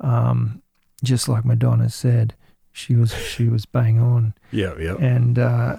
Um, 0.00 0.62
just 1.04 1.28
like 1.28 1.44
Madonna 1.44 1.88
said, 1.88 2.34
she 2.72 2.94
was 2.94 3.14
she 3.14 3.48
was 3.48 3.66
bang 3.66 3.98
on. 4.00 4.34
yeah. 4.50 4.74
Yeah. 4.78 4.96
And 4.96 5.38
uh, 5.38 5.76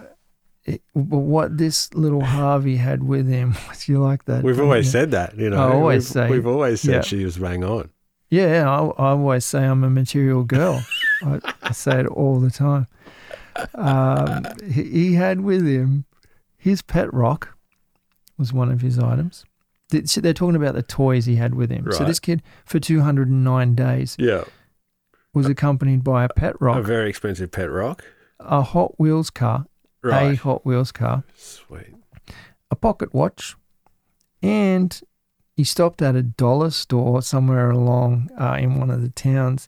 it, 0.65 0.81
but 0.95 1.19
what 1.19 1.57
this 1.57 1.93
little 1.93 2.23
Harvey 2.23 2.77
had 2.77 3.03
with 3.03 3.27
him 3.27 3.55
was 3.69 3.87
you 3.87 3.99
like 3.99 4.25
that. 4.25 4.43
We've 4.43 4.59
always 4.59 4.85
you? 4.85 4.91
said 4.91 5.11
that, 5.11 5.37
you 5.37 5.49
know. 5.49 5.57
I 5.57 5.73
always 5.73 6.05
we've, 6.05 6.13
say- 6.13 6.29
we've 6.29 6.47
always 6.47 6.81
said 6.81 6.91
yeah. 6.91 7.01
she 7.01 7.23
was 7.23 7.37
bang 7.37 7.63
on. 7.63 7.89
Yeah, 8.29 8.67
I, 8.67 8.85
I 8.85 9.09
always 9.11 9.45
say 9.45 9.63
I'm 9.63 9.83
a 9.83 9.89
material 9.91 10.43
girl. 10.43 10.83
I, 11.23 11.39
I 11.61 11.71
say 11.71 11.99
it 11.99 12.07
all 12.07 12.39
the 12.39 12.49
time. 12.49 12.87
Um, 13.75 14.45
he, 14.67 14.83
he 14.83 15.13
had 15.13 15.41
with 15.41 15.67
him 15.67 16.05
his 16.63 16.81
pet 16.81 17.13
rock 17.13 17.57
was 18.37 18.53
one 18.53 18.71
of 18.71 18.79
his 18.79 18.97
items. 18.97 19.43
They're 20.01 20.33
talking 20.33 20.55
about 20.55 20.75
the 20.75 20.83
toys 20.83 21.25
he 21.25 21.35
had 21.37 21.55
with 21.55 21.69
him. 21.69 21.89
So 21.91 22.03
this 22.05 22.19
kid, 22.19 22.41
for 22.65 22.79
209 22.79 23.75
days, 23.75 24.15
Yeah. 24.19 24.43
was 25.33 25.47
accompanied 25.47 26.03
by 26.03 26.23
a 26.25 26.29
pet 26.29 26.59
rock, 26.61 26.77
A 26.77 26.81
very 26.83 27.09
expensive 27.09 27.51
pet 27.51 27.69
rock. 27.71 28.03
a 28.39 28.61
Hot 28.61 28.99
Wheels 28.99 29.29
car, 29.29 29.65
a 30.03 30.35
Hot 30.35 30.65
Wheels 30.65 30.91
car, 30.91 31.23
Sweet. 31.35 31.95
a 32.71 32.75
pocket 32.75 33.13
watch, 33.13 33.55
and 34.41 35.01
he 35.55 35.63
stopped 35.63 36.01
at 36.01 36.15
a 36.15 36.23
dollar 36.23 36.69
store 36.71 37.21
somewhere 37.21 37.69
along 37.69 38.29
uh, 38.39 38.57
in 38.59 38.79
one 38.79 38.89
of 38.89 39.01
the 39.01 39.09
towns 39.09 39.67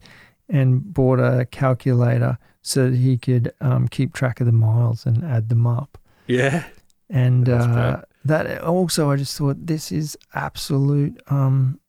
and 0.50 0.94
bought 0.94 1.20
a 1.20 1.46
calculator 1.46 2.38
so 2.62 2.90
that 2.90 2.98
he 2.98 3.18
could 3.18 3.54
um, 3.62 3.88
keep 3.88 4.14
track 4.14 4.40
of 4.40 4.46
the 4.48 4.52
miles 4.52 5.06
and 5.06 5.24
add 5.24 5.50
them 5.50 5.68
up. 5.68 5.98
Yeah. 6.28 6.66
And 7.10 7.48
uh, 7.48 8.02
that 8.26 8.62
also, 8.62 9.10
I 9.12 9.16
just 9.16 9.38
thought 9.38 9.66
this 9.68 9.92
is 9.92 10.18
absolute. 10.34 11.22
Um, 11.28 11.80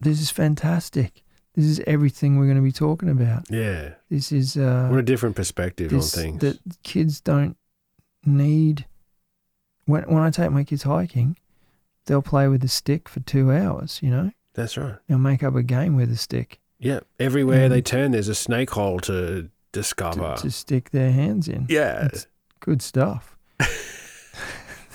this 0.00 0.20
is 0.20 0.30
fantastic. 0.30 1.22
This 1.54 1.66
is 1.66 1.80
everything 1.86 2.38
we're 2.38 2.46
going 2.46 2.56
to 2.56 2.62
be 2.62 2.72
talking 2.72 3.10
about. 3.10 3.44
Yeah. 3.50 3.94
This 4.08 4.32
is 4.32 4.56
uh, 4.56 4.88
What 4.88 4.98
a 4.98 5.02
different 5.02 5.36
perspective 5.36 5.90
this, 5.90 6.16
on 6.16 6.22
things. 6.24 6.40
that 6.40 6.58
kids 6.82 7.20
don't 7.20 7.56
need. 8.24 8.86
When 9.84 10.04
when 10.04 10.22
I 10.22 10.30
take 10.30 10.50
my 10.52 10.64
kids 10.64 10.84
hiking, 10.84 11.36
they'll 12.06 12.22
play 12.22 12.48
with 12.48 12.64
a 12.64 12.68
stick 12.68 13.08
for 13.08 13.20
two 13.20 13.52
hours. 13.52 13.98
You 14.02 14.10
know, 14.10 14.30
That's 14.54 14.76
right. 14.78 14.94
they'll 15.08 15.18
make 15.18 15.42
up 15.42 15.54
a 15.56 15.62
game 15.62 15.96
with 15.96 16.10
a 16.10 16.16
stick 16.16 16.60
Yeah. 16.78 17.00
Everywhere 17.18 17.68
they 17.68 17.82
turn, 17.82 18.12
there's 18.12 18.28
a 18.28 18.34
snake 18.34 18.70
hole 18.70 19.00
to 19.00 19.12
to, 19.12 19.50
discover. 19.72 20.36
to 20.38 20.50
stick 20.50 20.90
their 20.90 21.10
hands 21.12 21.48
in. 21.48 21.66
yeah. 21.68 22.06
It's 22.06 22.26
good 22.60 22.80
stuff. 22.82 23.36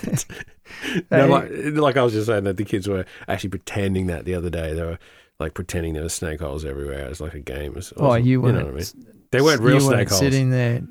No, 1.10 1.26
like, 1.28 1.50
like 1.74 1.96
I 1.96 2.02
was 2.02 2.12
just 2.12 2.26
saying 2.26 2.44
that 2.44 2.56
the 2.56 2.64
kids 2.64 2.86
were 2.88 3.04
actually 3.26 3.50
pretending 3.50 4.06
that 4.08 4.24
the 4.24 4.34
other 4.34 4.50
day. 4.50 4.74
They 4.74 4.82
were 4.82 4.98
like 5.38 5.54
pretending 5.54 5.94
there 5.94 6.02
were 6.02 6.08
snake 6.08 6.40
holes 6.40 6.64
everywhere. 6.64 7.06
It 7.06 7.08
was 7.08 7.20
like 7.20 7.34
a 7.34 7.40
game. 7.40 7.72
It 7.72 7.74
was 7.76 7.92
Oh, 7.96 8.06
awesome. 8.10 8.24
you 8.26 8.42
know 8.42 8.52
what 8.52 8.66
I 8.66 8.70
mean? 8.70 8.84
They 9.30 9.40
weren't 9.40 9.60
real 9.60 9.74
you 9.74 9.80
snake 9.80 9.92
weren't 9.96 10.08
holes. 10.08 10.18
sitting 10.20 10.50
there 10.50 10.82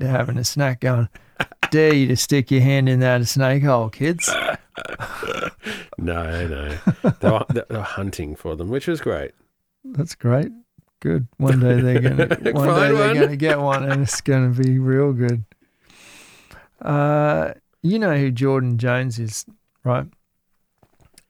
having 0.00 0.38
a 0.38 0.44
snack, 0.44 0.80
going, 0.80 1.08
"Dare 1.70 1.94
you 1.94 2.08
to 2.08 2.16
stick 2.16 2.50
your 2.50 2.60
hand 2.62 2.88
in 2.88 3.00
that 3.00 3.26
snake 3.28 3.62
hole, 3.62 3.88
kids?" 3.90 4.28
No, 5.98 6.46
no. 6.48 6.78
they, 7.20 7.30
were, 7.30 7.44
they 7.50 7.62
were 7.76 7.82
hunting 7.82 8.34
for 8.34 8.56
them, 8.56 8.68
which 8.68 8.86
was 8.88 9.00
great. 9.00 9.32
That's 9.84 10.14
great. 10.14 10.50
Good. 11.00 11.28
One 11.36 11.60
day 11.60 11.80
they're 11.80 12.00
gonna 12.00 12.26
one 12.52 12.68
day 12.68 12.92
they're 12.92 13.06
one. 13.08 13.14
gonna 13.20 13.36
get 13.36 13.60
one 13.60 13.88
and 13.90 14.02
it's 14.02 14.20
gonna 14.20 14.48
be 14.50 14.78
real 14.78 15.12
good. 15.12 15.44
Uh 16.80 17.52
you 17.82 17.98
know 17.98 18.16
who 18.16 18.30
Jordan 18.30 18.78
Jonas 18.78 19.18
is, 19.18 19.46
right? 19.84 20.06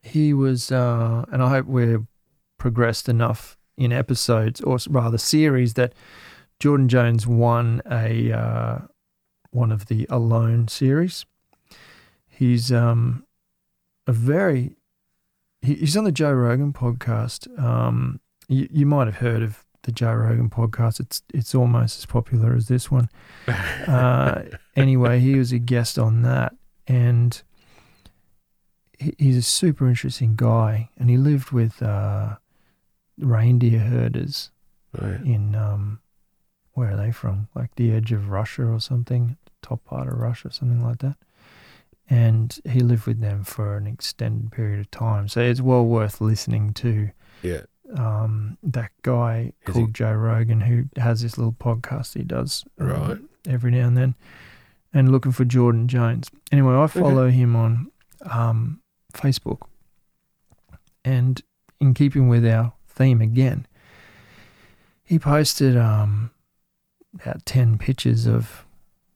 He 0.03 0.35
was 0.35 0.71
uh 0.71 1.25
and 1.31 1.43
I 1.43 1.49
hope 1.49 1.67
we're 1.67 2.07
progressed 2.59 3.09
enough 3.09 3.57
in 3.77 3.93
episodes 3.93 4.61
or 4.61 4.79
rather 4.89 5.19
series 5.19 5.75
that 5.75 5.95
Jordan 6.61 6.89
Jonas 6.89 7.27
won 7.27 7.83
a 7.91 8.33
uh 8.33 8.79
one 9.51 9.73
of 9.73 9.87
the 9.87 10.07
Alone 10.11 10.69
series. 10.69 11.25
He's 12.29 12.71
um 12.73 13.25
a 14.07 14.13
very 14.13 14.77
he, 15.61 15.75
he's 15.75 15.97
on 15.97 16.05
the 16.05 16.13
Joe 16.13 16.33
Rogan 16.33 16.73
podcast. 16.73 17.47
Um 17.59 18.21
you, 18.49 18.69
you 18.71 18.87
might 18.87 19.07
have 19.07 19.17
heard 19.17 19.43
of 19.43 19.65
the 19.83 19.93
Joe 19.93 20.15
Rogan 20.15 20.49
podcast. 20.51 21.01
It's 21.01 21.23
it's 21.35 21.55
almost 21.55 21.99
as 21.99 22.07
popular 22.07 22.55
as 22.55 22.69
this 22.69 22.91
one. 22.91 23.09
Uh, 23.87 24.43
anyway, 24.77 25.19
he 25.21 25.35
was 25.35 25.51
a 25.53 25.59
guest 25.59 25.99
on 25.99 26.23
that, 26.23 26.55
and 26.87 27.43
he, 28.99 29.15
he's 29.19 29.37
a 29.37 29.43
super 29.43 29.89
interesting 29.89 30.35
guy. 30.37 30.89
And 30.99 31.11
he 31.11 31.17
lived 31.17 31.51
with 31.51 31.83
uh, 31.83 32.37
reindeer 33.19 33.81
herders 33.81 34.51
Right. 35.01 35.21
in 35.23 35.55
um, 35.55 36.01
where 36.75 36.93
are 36.93 36.97
they 36.97 37.11
from? 37.13 37.49
Like 37.55 37.75
the 37.77 37.93
edge 37.93 38.13
of 38.13 38.29
Russia 38.31 38.65
or 38.67 38.79
something, 38.81 39.37
top 39.63 39.85
part 39.85 40.07
of 40.07 40.15
Russia, 40.19 40.51
something 40.53 40.83
like 40.85 40.99
that. 40.99 41.17
And 42.11 42.57
he 42.69 42.81
lived 42.81 43.07
with 43.07 43.21
them 43.21 43.43
for 43.43 43.77
an 43.77 43.87
extended 43.87 44.53
period 44.53 44.81
of 44.81 44.91
time. 44.91 45.29
So 45.29 45.41
it's 45.41 45.61
well 45.63 45.85
worth 45.87 46.21
listening 46.21 46.73
to 46.75 47.11
Yeah. 47.43 47.63
Um, 47.97 48.57
that 48.63 48.91
guy 49.03 49.53
Is 49.67 49.73
called 49.75 49.87
he- 49.89 49.93
Joe 49.93 50.15
Rogan 50.15 50.61
who 50.63 50.85
has 51.01 51.21
this 51.23 51.37
little 51.37 51.53
podcast 51.53 52.15
he 52.15 52.23
does 52.25 52.65
um, 52.79 52.87
Right. 52.89 53.19
every 53.47 53.71
now 53.71 53.87
and 53.87 53.97
then, 53.97 54.15
and 54.95 55.13
looking 55.13 55.33
for 55.33 55.45
Jordan 55.45 55.89
Jonas. 55.89 56.31
Anyway, 56.51 56.75
I 56.75 56.87
follow 56.87 57.29
him 57.29 57.55
on 57.55 57.91
um, 58.31 58.81
Facebook, 59.13 59.61
and 61.05 61.43
in 61.81 61.95
keeping 61.95 62.29
with 62.29 62.47
our 62.47 62.73
theme 62.89 63.21
again, 63.21 63.67
he 65.05 65.19
posted 65.19 65.77
um, 65.77 66.31
about 67.15 67.45
ten 67.45 67.77
pictures 67.79 68.27
of 68.27 68.65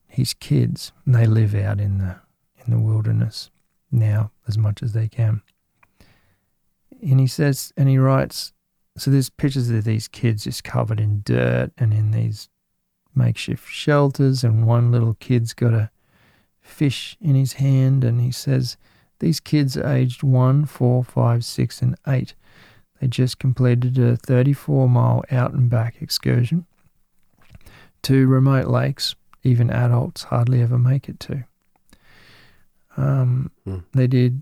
his 0.07 0.33
kids, 0.33 0.91
and 1.05 1.15
they 1.15 1.25
live 1.25 1.55
out 1.55 1.79
in 1.79 1.97
the 1.97 2.17
in 2.65 2.71
the 2.71 2.79
wilderness 2.79 3.49
now 3.91 4.31
as 4.47 4.57
much 4.57 4.83
as 4.83 4.93
they 4.93 5.07
can. 5.07 5.41
And 7.01 7.19
he 7.19 7.27
says, 7.27 7.71
and 7.77 7.87
he 7.87 7.97
writes, 7.97 8.51
so 8.97 9.11
there's 9.11 9.29
pictures 9.29 9.69
of 9.69 9.83
these 9.83 10.07
kids 10.07 10.43
just 10.45 10.63
covered 10.63 10.99
in 10.99 11.21
dirt 11.23 11.71
and 11.77 11.93
in 11.93 12.11
these 12.11 12.49
makeshift 13.13 13.69
shelters, 13.69 14.43
and 14.43 14.65
one 14.65 14.91
little 14.91 15.15
kid's 15.15 15.53
got 15.53 15.73
a 15.73 15.89
fish 16.59 17.17
in 17.21 17.35
his 17.35 17.53
hand, 17.53 18.03
and 18.03 18.21
he 18.21 18.31
says, 18.31 18.77
These 19.19 19.39
kids 19.39 19.77
are 19.77 19.87
aged 19.87 20.23
one, 20.23 20.65
four, 20.65 21.03
five, 21.03 21.45
six, 21.45 21.81
and 21.81 21.95
8. 22.07 22.33
They 22.99 23.07
just 23.07 23.39
completed 23.39 23.97
a 23.99 24.17
34 24.17 24.89
mile 24.89 25.23
out 25.31 25.53
and 25.53 25.69
back 25.69 26.01
excursion 26.01 26.65
to 28.03 28.27
remote 28.27 28.67
lakes, 28.67 29.15
even 29.43 29.69
adults 29.69 30.23
hardly 30.23 30.61
ever 30.61 30.77
make 30.77 31.07
it 31.09 31.19
to. 31.21 31.43
Um, 32.95 33.51
Hmm. 33.65 33.79
They 33.93 34.07
did 34.07 34.41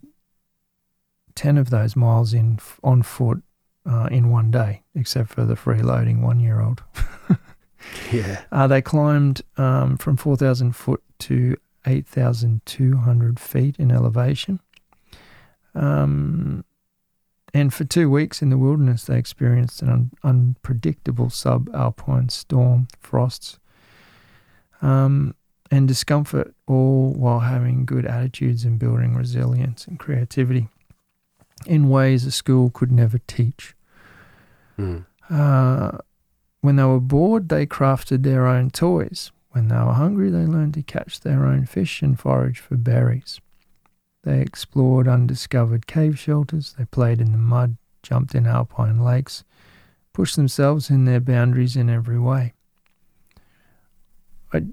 10 1.36 1.58
of 1.58 1.70
those 1.70 1.96
miles 1.96 2.34
in 2.34 2.60
on 2.84 3.02
foot 3.02 3.44
uh, 3.86 4.08
in 4.12 4.30
one 4.30 4.52
day, 4.52 4.84
except 4.96 5.30
for 5.30 5.46
the 5.46 5.56
freeloading 5.56 6.22
one 6.22 6.40
year 6.40 6.62
old. 6.62 6.84
Yeah. 8.12 8.44
Uh, 8.52 8.68
they 8.68 8.82
climbed 8.82 9.42
um, 9.58 9.98
from 9.98 10.18
4,000 10.18 10.76
foot 10.76 11.02
to 11.20 11.56
8,200 11.86 13.40
feet 13.40 13.76
in 13.78 13.92
elevation. 13.92 14.60
Um, 15.74 16.64
and 17.54 17.74
for 17.74 17.84
two 17.84 18.10
weeks 18.10 18.42
in 18.42 18.50
the 18.50 18.58
wilderness, 18.58 19.06
they 19.06 19.18
experienced 19.18 19.82
an 19.82 19.90
un- 19.90 20.12
unpredictable 20.24 21.28
subalpine 21.28 22.32
storm, 22.32 22.88
frosts, 23.00 23.60
um, 24.82 25.36
and 25.72 25.88
discomfort, 25.88 26.54
all 26.68 27.14
while 27.14 27.40
having 27.40 27.86
good 27.86 28.06
attitudes 28.06 28.66
and 28.66 28.78
building 28.78 29.16
resilience 29.16 29.88
and 29.88 30.00
creativity 30.00 30.68
in 31.66 31.90
ways 31.90 32.26
a 32.26 32.32
school 32.32 32.70
could 32.70 32.92
never 32.92 33.18
teach. 33.20 33.75
Mm. 34.78 35.06
Uh, 35.30 35.98
when 36.62 36.76
they 36.76 36.84
were 36.84 37.00
bored, 37.00 37.50
they 37.50 37.66
crafted 37.66 38.24
their 38.24 38.48
own 38.48 38.72
toys. 38.72 39.32
When 39.52 39.68
they 39.70 39.76
were 39.76 39.94
hungry, 39.94 40.30
they 40.30 40.46
learned 40.46 40.74
to 40.76 40.82
catch 40.84 41.22
their 41.22 41.46
own 41.46 41.66
fish 41.66 42.02
and 42.02 42.20
forage 42.20 42.60
for 42.60 42.76
berries. 42.76 43.40
They 44.24 44.42
explored 44.42 45.08
undiscovered 45.08 45.88
cave 45.88 46.20
shelters. 46.20 46.74
They 46.78 46.86
played 46.86 47.22
in 47.22 47.32
the 47.32 47.38
mud, 47.38 47.78
jumped 48.04 48.36
in 48.36 48.48
alpine 48.48 49.00
lakes, 49.00 49.44
pushed 50.14 50.36
themselves 50.36 50.90
in 50.90 51.06
their 51.06 51.20
boundaries 51.20 51.76
in 51.76 51.90
every 51.90 52.20
way. 52.20 52.54
I, 54.52 54.64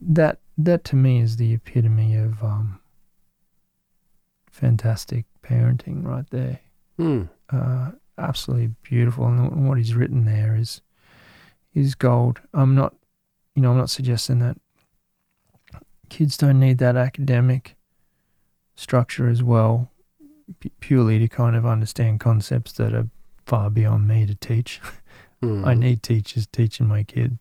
that 0.00 0.38
that 0.58 0.84
to 0.84 0.96
me 0.96 1.20
is 1.20 1.36
the 1.36 1.52
epitome 1.52 2.14
of 2.16 2.42
um, 2.42 2.80
fantastic 4.50 5.26
parenting, 5.42 6.04
right 6.04 6.28
there 6.30 6.60
Mm. 6.98 7.28
uh, 7.50 7.92
absolutely 8.18 8.74
beautiful, 8.82 9.26
and 9.26 9.68
what 9.68 9.78
he's 9.78 9.94
written 9.94 10.24
there 10.24 10.56
is 10.56 10.80
is 11.74 11.94
gold. 11.94 12.40
I'm 12.52 12.74
not, 12.74 12.94
you 13.54 13.62
know, 13.62 13.70
I'm 13.70 13.78
not 13.78 13.90
suggesting 13.90 14.38
that 14.40 14.56
kids 16.08 16.36
don't 16.36 16.60
need 16.60 16.78
that 16.78 16.96
academic 16.96 17.76
structure 18.74 19.28
as 19.28 19.42
well, 19.42 19.90
p- 20.60 20.72
purely 20.80 21.18
to 21.18 21.28
kind 21.28 21.56
of 21.56 21.64
understand 21.64 22.20
concepts 22.20 22.72
that 22.72 22.92
are 22.94 23.08
far 23.46 23.70
beyond 23.70 24.06
me 24.08 24.26
to 24.26 24.34
teach. 24.34 24.80
Mm. 25.42 25.66
I 25.66 25.74
need 25.74 26.04
teachers 26.04 26.46
teaching 26.46 26.86
my 26.86 27.02
kids 27.02 27.34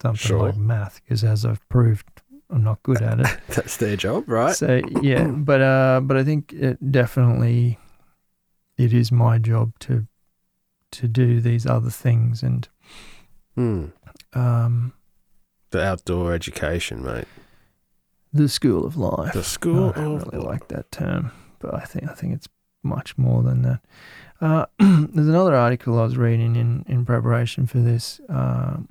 something 0.00 0.14
Sure. 0.18 0.38
like 0.50 0.56
math, 0.56 1.00
because 1.02 1.24
as 1.24 1.44
I've 1.44 1.68
proved, 1.68 2.06
I'm 2.48 2.62
not 2.62 2.80
good 2.84 3.02
at 3.02 3.18
it. 3.18 3.26
That's 3.48 3.76
their 3.78 3.96
job, 3.96 4.28
right? 4.28 4.54
So 4.54 4.80
yeah, 5.02 5.26
but 5.26 5.60
uh, 5.60 6.00
but 6.04 6.16
I 6.16 6.22
think 6.22 6.52
it 6.52 6.92
definitely 6.92 7.76
it 8.78 8.92
is 8.92 9.10
my 9.10 9.38
job 9.38 9.72
to 9.80 10.06
to 10.92 11.08
do 11.08 11.40
these 11.40 11.66
other 11.66 11.90
things 11.90 12.42
and 12.42 12.68
Mm. 13.56 13.92
um, 14.32 14.92
The 15.70 15.82
outdoor 15.84 16.32
education, 16.34 17.04
mate. 17.04 17.26
the 18.32 18.48
school 18.48 18.86
of 18.86 18.96
life. 18.96 19.32
The 19.34 19.42
school 19.44 19.90
I 19.94 20.00
don't 20.02 20.32
really 20.32 20.44
like 20.44 20.68
that 20.68 20.90
term, 20.92 21.32
but 21.58 21.74
I 21.74 21.80
think 21.84 22.08
I 22.08 22.14
think 22.14 22.34
it's 22.34 22.48
much 22.82 23.18
more 23.18 23.42
than 23.42 23.62
that. 23.62 23.80
Uh, 24.40 24.66
there's 24.78 25.28
another 25.28 25.54
article 25.54 25.98
I 25.98 26.04
was 26.04 26.16
reading 26.16 26.56
in 26.56 26.84
in 26.88 27.04
preparation 27.04 27.66
for 27.66 27.78
this. 27.80 28.20
Um, 28.28 28.88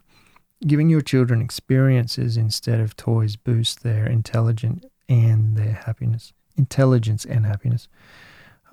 giving 0.68 0.90
your 0.90 1.02
children 1.02 1.42
experiences 1.42 2.36
instead 2.38 2.82
of 2.82 2.96
toys 2.98 3.38
boosts 3.38 3.76
their 3.82 4.06
intelligence 4.06 4.84
and 5.08 5.56
their 5.56 5.74
happiness. 5.86 6.34
Intelligence 6.58 7.24
and 7.26 7.46
happiness. 7.46 7.88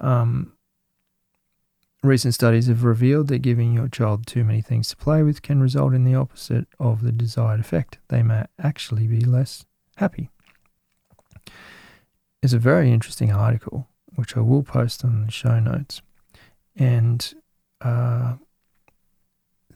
Um, 0.00 0.52
recent 2.06 2.34
studies 2.34 2.66
have 2.66 2.84
revealed 2.84 3.28
that 3.28 3.38
giving 3.38 3.72
your 3.72 3.88
child 3.88 4.26
too 4.26 4.44
many 4.44 4.60
things 4.60 4.88
to 4.88 4.96
play 4.96 5.22
with 5.22 5.42
can 5.42 5.60
result 5.60 5.94
in 5.94 6.04
the 6.04 6.14
opposite 6.14 6.66
of 6.78 7.02
the 7.02 7.12
desired 7.12 7.60
effect. 7.60 7.98
They 8.08 8.22
may 8.22 8.44
actually 8.58 9.06
be 9.06 9.20
less 9.20 9.64
happy. 9.96 10.30
It's 12.42 12.52
a 12.52 12.58
very 12.58 12.92
interesting 12.92 13.32
article, 13.32 13.88
which 14.14 14.36
I 14.36 14.40
will 14.40 14.62
post 14.62 15.04
on 15.04 15.24
the 15.24 15.30
show 15.30 15.58
notes. 15.58 16.02
And 16.76 17.34
uh, 17.80 18.34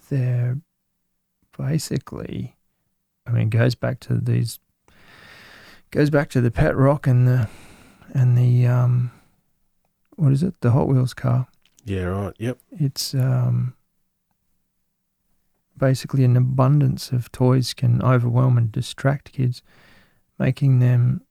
they're 0.09 0.59
basically, 1.57 2.57
I 3.27 3.31
mean, 3.31 3.49
goes 3.49 3.75
back 3.75 4.01
to 4.01 4.15
these, 4.15 4.59
goes 5.91 6.11
back 6.11 6.29
to 6.31 6.41
the 6.41 6.51
pet 6.51 6.77
rock 6.77 7.07
and 7.07 7.27
the, 7.27 7.49
and 8.13 8.37
the, 8.37 8.67
um, 8.67 9.11
what 10.17 10.33
is 10.33 10.43
it? 10.43 10.61
The 10.61 10.73
Hot 10.73 10.87
Wheels 10.87 11.15
car. 11.15 11.49
Yeah, 11.85 12.05
right. 12.05 12.35
Yep. 12.39 12.59
It's 12.73 13.15
um, 13.15 13.75
basically 15.77 16.25
an 16.25 16.37
abundance 16.37 17.11
of 17.11 17.33
toys 17.33 17.75
can 17.75 18.03
overwhelm 18.03 18.59
and 18.59 18.71
distract 18.71 19.33
kids, 19.33 19.63
making 20.39 20.79
them 20.79 21.23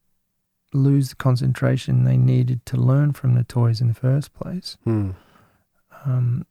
lose 0.73 1.09
the 1.09 1.15
concentration 1.15 2.03
they 2.03 2.17
needed 2.17 2.65
to 2.65 2.77
learn 2.77 3.11
from 3.13 3.33
the 3.35 3.43
toys 3.43 3.81
in 3.81 3.87
the 3.87 3.93
first 3.93 4.33
place. 4.33 4.77
Mm. 4.85 5.15
Um, 6.05 6.45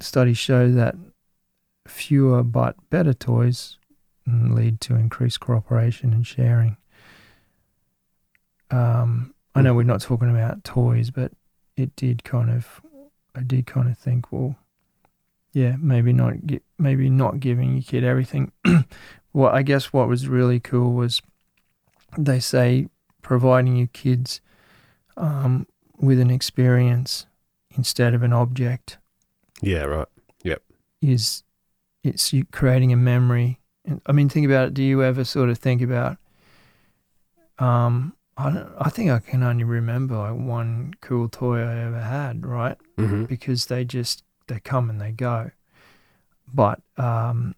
studies 0.00 0.38
show 0.38 0.70
that 0.72 0.94
fewer 1.86 2.42
but 2.42 2.74
better 2.90 3.14
toys 3.14 3.78
lead 4.26 4.80
to 4.80 4.96
increased 4.96 5.40
cooperation 5.40 6.12
and 6.12 6.26
sharing. 6.26 6.76
Um, 8.70 9.34
I 9.54 9.62
know 9.62 9.74
we're 9.74 9.84
not 9.84 10.00
talking 10.00 10.28
about 10.28 10.64
toys, 10.64 11.10
but 11.10 11.32
it 11.76 11.94
did 11.94 12.24
kind 12.24 12.50
of, 12.50 12.80
I 13.36 13.42
did 13.42 13.66
kind 13.66 13.88
of 13.88 13.98
think, 13.98 14.32
well, 14.32 14.56
yeah, 15.52 15.76
maybe 15.78 16.12
not, 16.12 16.34
gi- 16.46 16.62
maybe 16.78 17.10
not 17.10 17.40
giving 17.40 17.74
your 17.74 17.82
kid 17.82 18.04
everything. 18.04 18.52
well, 19.32 19.52
I 19.52 19.62
guess 19.62 19.92
what 19.92 20.08
was 20.08 20.28
really 20.28 20.60
cool 20.60 20.92
was 20.94 21.22
they 22.18 22.40
say 22.40 22.88
providing 23.22 23.76
your 23.76 23.88
kids 23.88 24.40
um, 25.16 25.66
with 25.98 26.20
an 26.20 26.30
experience 26.30 27.26
instead 27.76 28.14
of 28.14 28.22
an 28.22 28.32
object 28.32 28.98
Yeah, 29.60 29.84
right. 29.84 30.08
Yep. 30.42 30.62
Is 31.02 31.42
it's 32.02 32.32
you 32.32 32.44
creating 32.44 32.92
a 32.92 32.96
memory. 32.96 33.60
And 33.84 34.00
I 34.06 34.12
mean, 34.12 34.28
think 34.28 34.46
about 34.46 34.68
it. 34.68 34.74
Do 34.74 34.82
you 34.82 35.02
ever 35.02 35.24
sort 35.24 35.48
of 35.48 35.58
think 35.58 35.82
about? 35.82 36.18
Um, 37.58 38.14
I. 38.36 38.64
I 38.78 38.90
think 38.90 39.10
I 39.10 39.18
can 39.18 39.42
only 39.42 39.64
remember 39.64 40.16
like 40.16 40.34
one 40.34 40.94
cool 41.00 41.28
toy 41.28 41.60
I 41.60 41.78
ever 41.84 42.00
had, 42.00 42.44
right? 42.44 42.76
Mm-hmm. 42.98 43.24
Because 43.24 43.66
they 43.66 43.84
just 43.84 44.24
they 44.46 44.60
come 44.60 44.90
and 44.90 45.00
they 45.00 45.12
go. 45.12 45.50
But 46.52 46.80
um, 46.96 47.54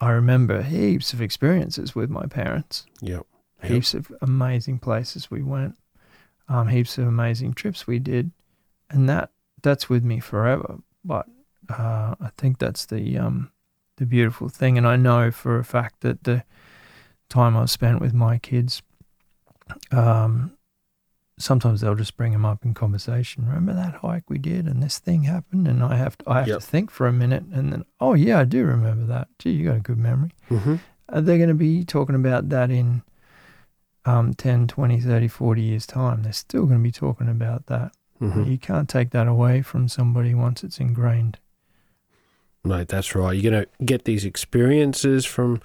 I 0.00 0.10
remember 0.10 0.62
heaps 0.62 1.12
of 1.12 1.20
experiences 1.20 1.94
with 1.94 2.10
my 2.10 2.26
parents. 2.26 2.86
Yep. 3.00 3.26
Yep. 3.62 3.72
Heaps 3.72 3.94
of 3.94 4.12
amazing 4.22 4.78
places 4.78 5.30
we 5.30 5.42
went. 5.42 5.76
Um, 6.48 6.68
heaps 6.68 6.98
of 6.98 7.06
amazing 7.06 7.54
trips 7.54 7.86
we 7.86 7.98
did, 7.98 8.32
and 8.88 9.08
that 9.08 9.30
that's 9.62 9.88
with 9.88 10.02
me 10.02 10.18
forever. 10.18 10.78
But 11.04 11.26
uh, 11.68 12.14
I 12.20 12.30
think 12.36 12.58
that's 12.58 12.86
the 12.86 13.18
um, 13.18 13.52
the 13.96 14.06
beautiful 14.06 14.48
thing, 14.48 14.76
and 14.76 14.86
I 14.86 14.96
know 14.96 15.30
for 15.30 15.58
a 15.58 15.64
fact 15.64 16.00
that 16.00 16.24
the 16.24 16.42
time 17.28 17.56
I've 17.56 17.70
spent 17.70 18.00
with 18.00 18.14
my 18.14 18.38
kids, 18.38 18.82
um, 19.92 20.52
sometimes 21.38 21.80
they'll 21.80 21.94
just 21.94 22.16
bring 22.16 22.32
them 22.32 22.44
up 22.44 22.64
in 22.64 22.74
conversation. 22.74 23.46
Remember 23.46 23.72
that 23.74 23.94
hike 23.96 24.28
we 24.28 24.38
did, 24.38 24.66
and 24.66 24.82
this 24.82 24.98
thing 24.98 25.24
happened, 25.24 25.66
and 25.68 25.82
I 25.82 25.96
have 25.96 26.16
to, 26.18 26.30
I 26.30 26.38
have 26.40 26.48
Yep. 26.48 26.60
to 26.60 26.66
think 26.66 26.90
for 26.90 27.06
a 27.06 27.12
minute, 27.12 27.44
and 27.52 27.72
then 27.72 27.84
oh 28.00 28.14
yeah, 28.14 28.40
I 28.40 28.44
do 28.44 28.64
remember 28.64 29.06
that. 29.06 29.28
Gee, 29.38 29.50
you 29.50 29.66
got 29.68 29.76
a 29.76 29.80
good 29.80 29.98
memory. 29.98 30.30
Mm-hmm. 30.50 30.76
Uh, 31.08 31.20
they're 31.20 31.38
going 31.38 31.48
to 31.48 31.54
be 31.54 31.84
talking 31.84 32.14
about 32.14 32.48
that 32.50 32.70
in 32.70 33.02
um, 34.04 34.32
10, 34.34 34.68
20, 34.68 35.00
30, 35.00 35.28
40 35.28 35.62
years' 35.62 35.86
time. 35.86 36.22
They're 36.22 36.32
still 36.32 36.66
going 36.66 36.78
to 36.78 36.82
be 36.82 36.92
talking 36.92 37.28
about 37.28 37.66
that. 37.66 37.92
Mm-hmm. 38.20 38.44
You 38.44 38.58
can't 38.58 38.88
take 38.88 39.10
that 39.10 39.26
away 39.26 39.62
from 39.62 39.88
somebody 39.88 40.34
once 40.34 40.62
it's 40.62 40.78
ingrained. 40.78 41.38
Mate, 42.62 42.88
that's 42.88 43.14
right. 43.14 43.32
You're 43.32 43.50
gonna 43.50 43.66
get 43.84 44.04
these 44.04 44.26
experiences 44.26 45.24
from 45.24 45.62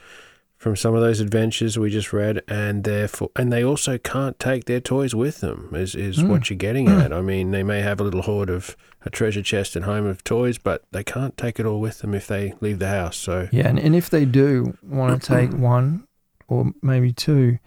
from 0.66 0.76
some 0.76 0.96
of 0.96 1.02
those 1.02 1.20
adventures 1.20 1.78
we 1.78 1.92
just 1.92 2.12
read, 2.12 2.42
and 2.48 2.86
therefore, 2.86 3.30
and 3.36 3.54
they 3.54 3.64
also 3.64 4.00
can't 4.00 4.40
take 4.40 4.66
their 4.66 4.80
toys 4.80 5.14
with 5.14 5.40
them. 5.40 5.70
Is 5.74 5.94
is 5.94 6.18
Mm. 6.18 6.28
what 6.28 6.50
you're 6.50 6.58
getting 6.58 6.88
at? 6.88 7.14
I 7.14 7.22
mean, 7.22 7.52
they 7.52 7.62
may 7.62 7.82
have 7.84 8.00
a 8.00 8.04
little 8.04 8.24
hoard 8.24 8.50
of 8.50 8.76
a 9.04 9.12
treasure 9.12 9.44
chest 9.44 9.76
at 9.76 9.84
home 9.84 10.08
of 10.08 10.24
toys, 10.24 10.58
but 10.58 10.82
they 10.92 11.04
can't 11.04 11.38
take 11.38 11.60
it 11.60 11.68
all 11.68 11.80
with 11.80 12.00
them 12.00 12.16
if 12.16 12.26
they 12.26 12.56
leave 12.62 12.80
the 12.80 12.88
house. 12.88 13.16
So 13.16 13.48
Yeah, 13.52 13.68
and, 13.68 13.78
and 13.78 13.96
if 13.96 14.10
they 14.10 14.26
do 14.26 14.76
want 14.82 15.22
to 15.22 15.28
take 15.28 15.54
one 15.54 16.08
or 16.48 16.74
maybe 16.82 17.14
two, 17.14 17.60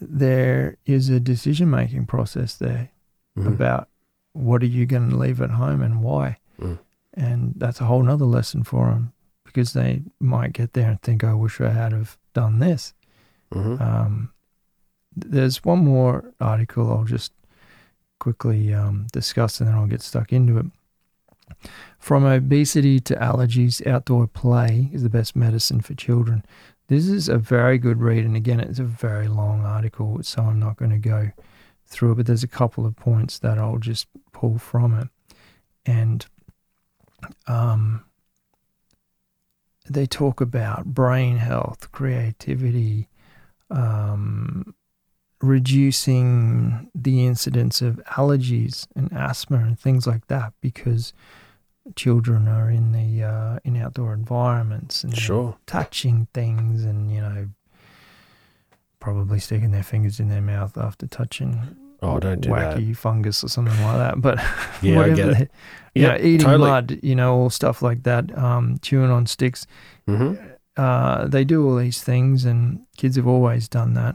there 0.00 0.78
is 0.84 1.08
a 1.10 1.20
decision 1.20 1.70
making 1.70 2.06
process 2.06 2.56
there 2.56 2.90
Mhm. 3.36 3.46
about 3.46 3.88
what 4.32 4.64
are 4.64 4.66
you 4.66 4.84
going 4.84 5.10
to 5.10 5.16
leave 5.16 5.40
at 5.40 5.50
home 5.50 5.80
and 5.80 6.02
why. 6.02 6.38
Mm. 6.60 6.78
And 7.14 7.52
that's 7.56 7.80
a 7.80 7.84
whole 7.84 8.02
nother 8.02 8.24
lesson 8.24 8.64
for 8.64 8.86
them 8.86 9.12
because 9.48 9.72
they 9.72 10.02
might 10.20 10.52
get 10.52 10.72
there 10.74 10.88
and 10.90 11.02
think, 11.02 11.24
I 11.24 11.34
wish 11.34 11.60
I 11.60 11.70
had 11.70 11.92
have 11.92 12.16
done 12.34 12.58
this. 12.60 12.94
Mhm. 13.52 13.80
Um, 13.80 14.30
there's 15.16 15.64
one 15.64 15.84
more 15.84 16.32
article 16.40 16.92
I'll 16.92 17.04
just 17.04 17.32
quickly 18.20 18.72
um, 18.74 19.06
discuss 19.12 19.60
and 19.60 19.68
then 19.68 19.74
I'll 19.76 19.86
get 19.86 20.02
stuck 20.02 20.32
into 20.32 20.58
it. 20.58 20.66
From 21.98 22.24
obesity 22.24 23.00
to 23.00 23.14
allergies, 23.16 23.84
outdoor 23.86 24.26
play 24.26 24.90
is 24.92 25.02
the 25.02 25.08
best 25.08 25.34
medicine 25.34 25.80
for 25.80 25.94
children. 25.94 26.44
This 26.88 27.08
is 27.08 27.28
a 27.28 27.38
very 27.38 27.78
good 27.78 28.00
read, 28.00 28.24
and 28.24 28.36
again, 28.36 28.60
it's 28.60 28.78
a 28.78 28.84
very 28.84 29.28
long 29.28 29.64
article, 29.64 30.22
so 30.22 30.42
I'm 30.42 30.58
not 30.58 30.76
going 30.76 30.90
to 30.90 30.98
go 30.98 31.30
through 31.86 32.12
it, 32.12 32.14
but 32.16 32.26
there's 32.26 32.42
a 32.44 32.48
couple 32.48 32.86
of 32.86 32.96
points 32.96 33.38
that 33.40 33.58
I'll 33.58 33.78
just 33.78 34.06
pull 34.32 34.58
from 34.58 34.98
it. 34.98 35.08
And 35.84 36.24
um, 37.46 38.04
they 39.92 40.06
talk 40.06 40.40
about 40.40 40.86
brain 40.86 41.36
health, 41.38 41.90
creativity, 41.92 43.08
um, 43.70 44.74
reducing 45.40 46.90
the 46.94 47.26
incidence 47.26 47.80
of 47.80 47.96
allergies 48.06 48.86
and 48.96 49.12
asthma 49.12 49.58
and 49.58 49.78
things 49.78 50.06
like 50.06 50.26
that 50.26 50.52
because 50.60 51.12
children 51.96 52.48
are 52.48 52.70
in 52.70 52.92
the 52.92 53.22
uh, 53.24 53.58
in 53.64 53.76
outdoor 53.76 54.12
environments 54.12 55.04
and 55.04 55.16
Sure. 55.16 55.56
touching 55.66 56.26
things 56.34 56.84
and 56.84 57.10
you 57.12 57.20
know 57.20 57.48
probably 59.00 59.38
sticking 59.38 59.70
their 59.70 59.82
fingers 59.84 60.18
in 60.18 60.28
their 60.28 60.42
mouth 60.42 60.76
after 60.76 61.06
touching 61.06 61.76
Oh, 62.02 62.18
don't 62.20 62.40
do 62.40 62.50
that. 62.50 62.76
wacky 62.76 62.96
fungus 62.96 63.42
or 63.42 63.48
something 63.48 63.80
like 63.82 63.96
that. 63.98 64.20
But 64.20 64.38
Yeah, 64.82 64.94
I 64.94 64.96
whatever, 65.08 65.34
they- 65.34 65.48
Yeah, 65.94 66.08
know, 66.10 66.16
eating 66.18 66.38
totally. 66.46 66.68
mud, 66.70 66.98
you 67.02 67.16
know, 67.16 67.34
all 67.34 67.50
stuff 67.50 67.82
like 67.82 68.04
that, 68.04 68.36
um, 68.38 68.78
chewing 68.82 69.10
on 69.10 69.26
sticks. 69.26 69.66
hmm 70.06 70.34
Uh, 70.76 71.26
they 71.26 71.44
do 71.44 71.66
all 71.66 71.76
these 71.76 72.00
things, 72.02 72.44
and 72.44 72.80
kids 72.96 73.16
have 73.16 73.26
always 73.26 73.68
done 73.68 73.94
that, 73.94 74.14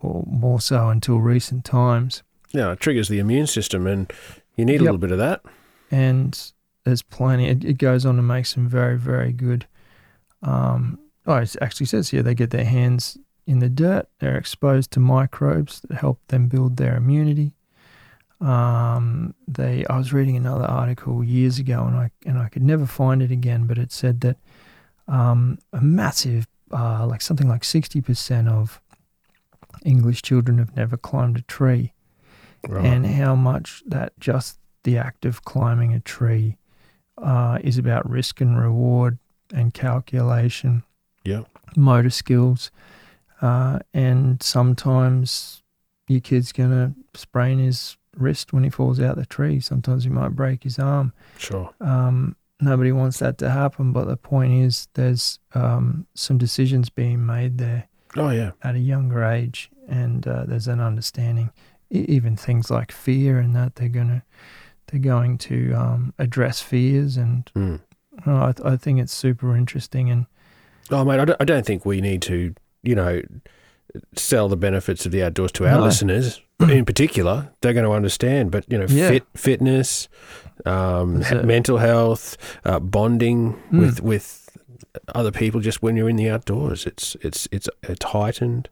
or 0.00 0.24
more 0.26 0.60
so 0.60 0.88
until 0.88 1.18
recent 1.20 1.64
times. 1.64 2.24
Yeah, 2.50 2.72
it 2.72 2.80
triggers 2.80 3.08
the 3.08 3.20
immune 3.20 3.46
system, 3.46 3.86
and 3.86 4.12
you 4.56 4.64
need 4.64 4.80
a 4.80 4.82
Yep. 4.82 4.82
little 4.82 4.98
bit 4.98 5.12
of 5.12 5.18
that. 5.18 5.42
and 5.92 6.52
there's 6.84 7.02
plenty. 7.02 7.46
It, 7.48 7.64
it 7.64 7.78
goes 7.78 8.04
on 8.04 8.16
to 8.16 8.22
make 8.22 8.46
some 8.46 8.66
very, 8.68 8.98
very 8.98 9.32
good. 9.32 9.66
Um, 10.42 10.98
oh, 11.26 11.36
it 11.36 11.54
actually 11.62 11.86
says 11.86 12.08
here 12.10 12.22
they 12.22 12.34
get 12.34 12.50
their 12.50 12.64
hands 12.64 13.16
in 13.46 13.58
the 13.58 13.68
dirt. 13.68 14.08
They're 14.18 14.36
exposed 14.36 14.90
to 14.92 15.00
microbes 15.00 15.80
that 15.80 15.98
help 15.98 16.20
them 16.28 16.48
build 16.48 16.76
their 16.76 16.96
immunity. 16.96 17.54
Um, 18.40 19.34
they. 19.46 19.84
I 19.88 19.96
was 19.96 20.12
reading 20.12 20.36
another 20.36 20.64
article 20.64 21.22
years 21.24 21.58
ago, 21.58 21.84
and 21.84 21.96
I 21.96 22.10
and 22.26 22.38
I 22.38 22.48
could 22.48 22.62
never 22.62 22.86
find 22.86 23.22
it 23.22 23.30
again, 23.30 23.66
but 23.66 23.78
it 23.78 23.92
said 23.92 24.20
that 24.22 24.36
um, 25.08 25.58
a 25.72 25.80
massive, 25.80 26.46
uh, 26.72 27.06
like 27.06 27.22
something 27.22 27.48
like 27.48 27.64
sixty 27.64 28.00
percent 28.00 28.48
of 28.48 28.80
English 29.84 30.22
children 30.22 30.58
have 30.58 30.76
never 30.76 30.96
climbed 30.96 31.36
a 31.38 31.42
tree 31.42 31.92
Right. 32.66 32.84
and 32.86 33.04
how 33.06 33.34
much 33.34 33.82
that 33.86 34.18
just 34.18 34.58
the 34.84 34.96
act 34.96 35.26
of 35.26 35.44
climbing 35.44 35.92
a 35.92 36.00
tree 36.00 36.56
uh, 37.18 37.58
is 37.62 37.76
about 37.76 38.08
risk 38.08 38.40
and 38.40 38.58
reward 38.58 39.18
and 39.52 39.74
calculation, 39.74 40.82
yeah. 41.24 41.42
motor 41.76 42.08
skills, 42.08 42.70
uh, 43.44 43.78
and 43.92 44.42
sometimes 44.42 45.62
your 46.08 46.20
kid's 46.20 46.52
gonna 46.52 46.94
sprain 47.14 47.58
his 47.58 47.96
wrist 48.16 48.52
when 48.52 48.64
he 48.64 48.70
falls 48.70 49.00
out 49.00 49.16
the 49.16 49.26
tree. 49.26 49.60
Sometimes 49.60 50.04
he 50.04 50.10
might 50.10 50.30
break 50.36 50.62
his 50.64 50.78
arm. 50.78 51.12
Sure. 51.38 51.70
Um, 51.80 52.36
nobody 52.60 52.92
wants 52.92 53.18
that 53.18 53.38
to 53.38 53.50
happen, 53.50 53.92
but 53.92 54.04
the 54.06 54.16
point 54.16 54.52
is, 54.66 54.88
there's 54.94 55.38
um, 55.54 56.06
some 56.14 56.38
decisions 56.38 56.88
being 56.90 57.24
made 57.26 57.58
there 57.58 57.88
Oh 58.16 58.30
yeah. 58.30 58.52
at 58.62 58.74
a 58.76 58.78
younger 58.78 59.24
age, 59.24 59.70
and 59.88 60.26
uh, 60.26 60.44
there's 60.46 60.68
an 60.68 60.80
understanding. 60.80 61.50
E- 61.90 62.06
even 62.08 62.36
things 62.36 62.70
like 62.70 62.90
fear 62.92 63.38
and 63.38 63.54
that 63.54 63.74
they're 63.76 63.88
gonna 64.00 64.22
they're 64.86 65.00
going 65.14 65.38
to 65.38 65.72
um, 65.74 66.14
address 66.18 66.60
fears, 66.60 67.16
and 67.16 67.50
Mm. 67.54 67.80
I, 68.26 68.52
th- 68.52 68.64
I 68.72 68.76
think 68.76 69.00
it's 69.00 69.12
super 69.12 69.56
interesting. 69.56 70.08
And 70.10 70.26
Oh 70.90 71.04
mate, 71.04 71.18
I 71.20 71.24
don't, 71.24 71.40
I 71.40 71.44
don't 71.44 71.66
think 71.66 71.84
we 71.84 72.00
need 72.00 72.22
to, 72.22 72.54
you 72.84 72.94
know, 72.94 73.22
sell 74.16 74.48
the 74.48 74.56
benefits 74.56 75.06
of 75.06 75.12
the 75.12 75.22
outdoors 75.22 75.52
to 75.52 75.66
our 75.66 75.78
No. 75.78 75.84
listeners 75.84 76.40
in 76.60 76.84
particular. 76.84 77.50
They're 77.60 77.72
going 77.72 77.86
to 77.86 77.92
understand, 77.92 78.50
but 78.50 78.64
you 78.70 78.78
know, 78.78 78.86
Yeah. 78.88 79.08
fit 79.08 79.24
fitness, 79.34 80.08
um, 80.66 81.18
That's 81.18 81.30
ha- 81.30 81.36
it. 81.38 81.44
mental 81.44 81.78
health, 81.78 82.36
uh, 82.64 82.80
bonding 82.80 83.54
Mm. 83.72 83.78
with 83.80 84.02
with 84.02 84.40
other 85.14 85.30
people. 85.32 85.60
Just 85.60 85.82
when 85.82 85.96
you're 85.96 86.08
in 86.08 86.16
the 86.16 86.28
outdoors, 86.30 86.86
it's 86.86 87.16
it's 87.20 87.48
it's 87.52 87.68
it's 87.82 88.04
heightened. 88.04 88.68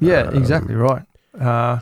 yeah, 0.00 0.22
Um, 0.22 0.36
exactly 0.36 0.74
right. 0.74 1.02
Uh, 1.38 1.80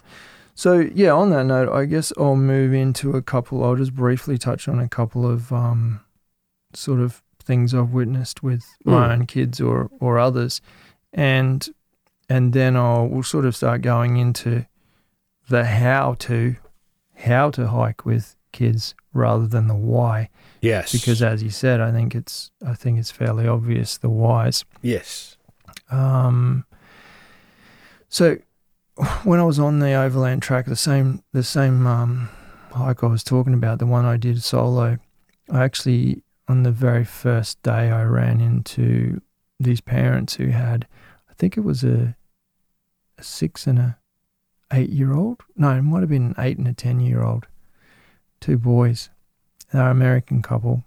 so 0.54 0.78
yeah, 0.94 1.10
on 1.12 1.30
that 1.30 1.44
note, 1.46 1.68
I 1.72 1.84
guess 1.84 2.12
I'll 2.16 2.36
move 2.36 2.72
into 2.72 3.12
a 3.12 3.22
couple. 3.22 3.64
I'll 3.64 3.76
just 3.76 3.94
briefly 3.94 4.38
touch 4.38 4.68
on 4.68 4.78
a 4.78 4.88
couple 4.88 5.28
of 5.28 5.52
um, 5.52 6.00
sort 6.74 7.00
of 7.00 7.22
things 7.42 7.74
I've 7.74 7.90
witnessed 7.92 8.42
with 8.42 8.64
my 8.84 9.08
Mm. 9.08 9.12
own 9.12 9.26
kids 9.26 9.60
or 9.60 9.90
or 10.00 10.18
others, 10.18 10.60
and 11.14 11.72
and 12.28 12.52
then 12.52 12.76
I'll 12.76 13.06
we'll 13.06 13.22
sort 13.22 13.46
of 13.46 13.56
start 13.56 13.80
going 13.80 14.16
into 14.16 14.66
the 15.48 15.64
how 15.64 16.14
to 16.20 16.56
how 17.14 17.50
to 17.50 17.68
hike 17.68 18.04
with 18.04 18.36
kids 18.52 18.94
rather 19.12 19.46
than 19.46 19.68
the 19.68 19.74
why. 19.74 20.28
Yes, 20.60 20.92
because 20.92 21.22
as 21.22 21.42
you 21.42 21.50
said 21.50 21.80
I 21.80 21.92
think 21.92 22.14
it's 22.14 22.50
I 22.66 22.74
think 22.74 22.98
it's 22.98 23.10
fairly 23.10 23.46
obvious 23.46 23.96
the 23.96 24.10
whys. 24.10 24.64
Yes, 24.82 25.36
um 25.90 26.64
so 28.08 28.38
when 29.24 29.40
I 29.40 29.44
was 29.44 29.58
on 29.58 29.78
the 29.78 29.92
overland 29.92 30.42
track 30.42 30.66
the 30.66 30.76
same 30.76 31.22
the 31.32 31.44
same 31.44 31.86
um 31.86 32.28
hike 32.72 33.04
I 33.04 33.06
was 33.06 33.22
talking 33.22 33.54
about 33.54 33.78
the 33.78 33.86
one 33.86 34.04
I 34.04 34.16
did 34.16 34.42
solo 34.42 34.98
I 35.50 35.62
actually 35.62 36.22
on 36.48 36.64
the 36.64 36.72
very 36.72 37.04
first 37.04 37.62
day 37.62 37.90
I 37.90 38.02
ran 38.04 38.40
into 38.40 39.20
these 39.60 39.80
parents 39.80 40.34
who 40.34 40.48
had 40.48 40.86
I 41.34 41.36
think 41.38 41.56
it 41.56 41.62
was 41.64 41.82
a 41.82 42.14
a 43.18 43.22
six 43.22 43.66
and 43.66 43.78
a 43.78 43.98
eight 44.72 44.90
year 44.90 45.12
old. 45.14 45.40
No, 45.56 45.70
it 45.70 45.82
might 45.82 46.00
have 46.00 46.08
been 46.08 46.26
an 46.26 46.34
eight 46.38 46.58
and 46.58 46.68
a 46.68 46.72
ten 46.72 47.00
year 47.00 47.22
old. 47.22 47.46
Two 48.40 48.56
boys. 48.58 49.10
They're 49.72 49.82
an 49.86 49.90
American 49.90 50.42
couple 50.42 50.84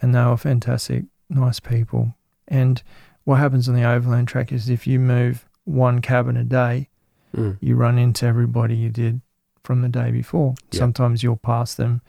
and 0.00 0.14
they 0.14 0.22
were 0.24 0.36
fantastic, 0.36 1.04
nice 1.28 1.58
people. 1.60 2.14
And 2.46 2.82
what 3.24 3.36
happens 3.40 3.68
on 3.68 3.74
the 3.74 3.84
overland 3.84 4.28
track 4.28 4.52
is 4.52 4.68
if 4.68 4.86
you 4.86 4.98
move 5.00 5.48
one 5.64 6.00
cabin 6.00 6.36
a 6.36 6.44
day, 6.44 6.88
Mm. 7.36 7.58
you 7.60 7.76
run 7.76 7.96
into 7.96 8.26
everybody 8.26 8.74
you 8.74 8.90
did 8.90 9.20
from 9.62 9.82
the 9.82 9.88
day 9.88 10.10
before. 10.10 10.54
Yeah. 10.72 10.78
Sometimes 10.80 11.22
you'll 11.22 11.36
pass 11.36 11.74
them 11.76 12.00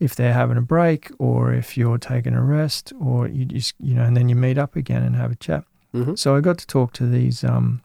if 0.00 0.16
they're 0.16 0.32
having 0.32 0.56
a 0.56 0.60
break 0.62 1.10
or 1.20 1.52
if 1.54 1.76
you're 1.76 1.98
taking 1.98 2.34
a 2.34 2.42
rest 2.42 2.92
or 3.00 3.28
you 3.28 3.44
just 3.44 3.74
you 3.78 3.94
know, 3.94 4.02
and 4.02 4.16
then 4.16 4.28
you 4.28 4.34
meet 4.34 4.58
up 4.58 4.74
again 4.74 5.04
and 5.04 5.14
have 5.14 5.30
a 5.30 5.36
chat. 5.36 5.64
Hmm 5.92 6.14
So 6.14 6.36
I 6.36 6.40
got 6.40 6.58
to 6.58 6.66
talk 6.66 6.92
to 6.94 7.06
these 7.06 7.44
um 7.44 7.82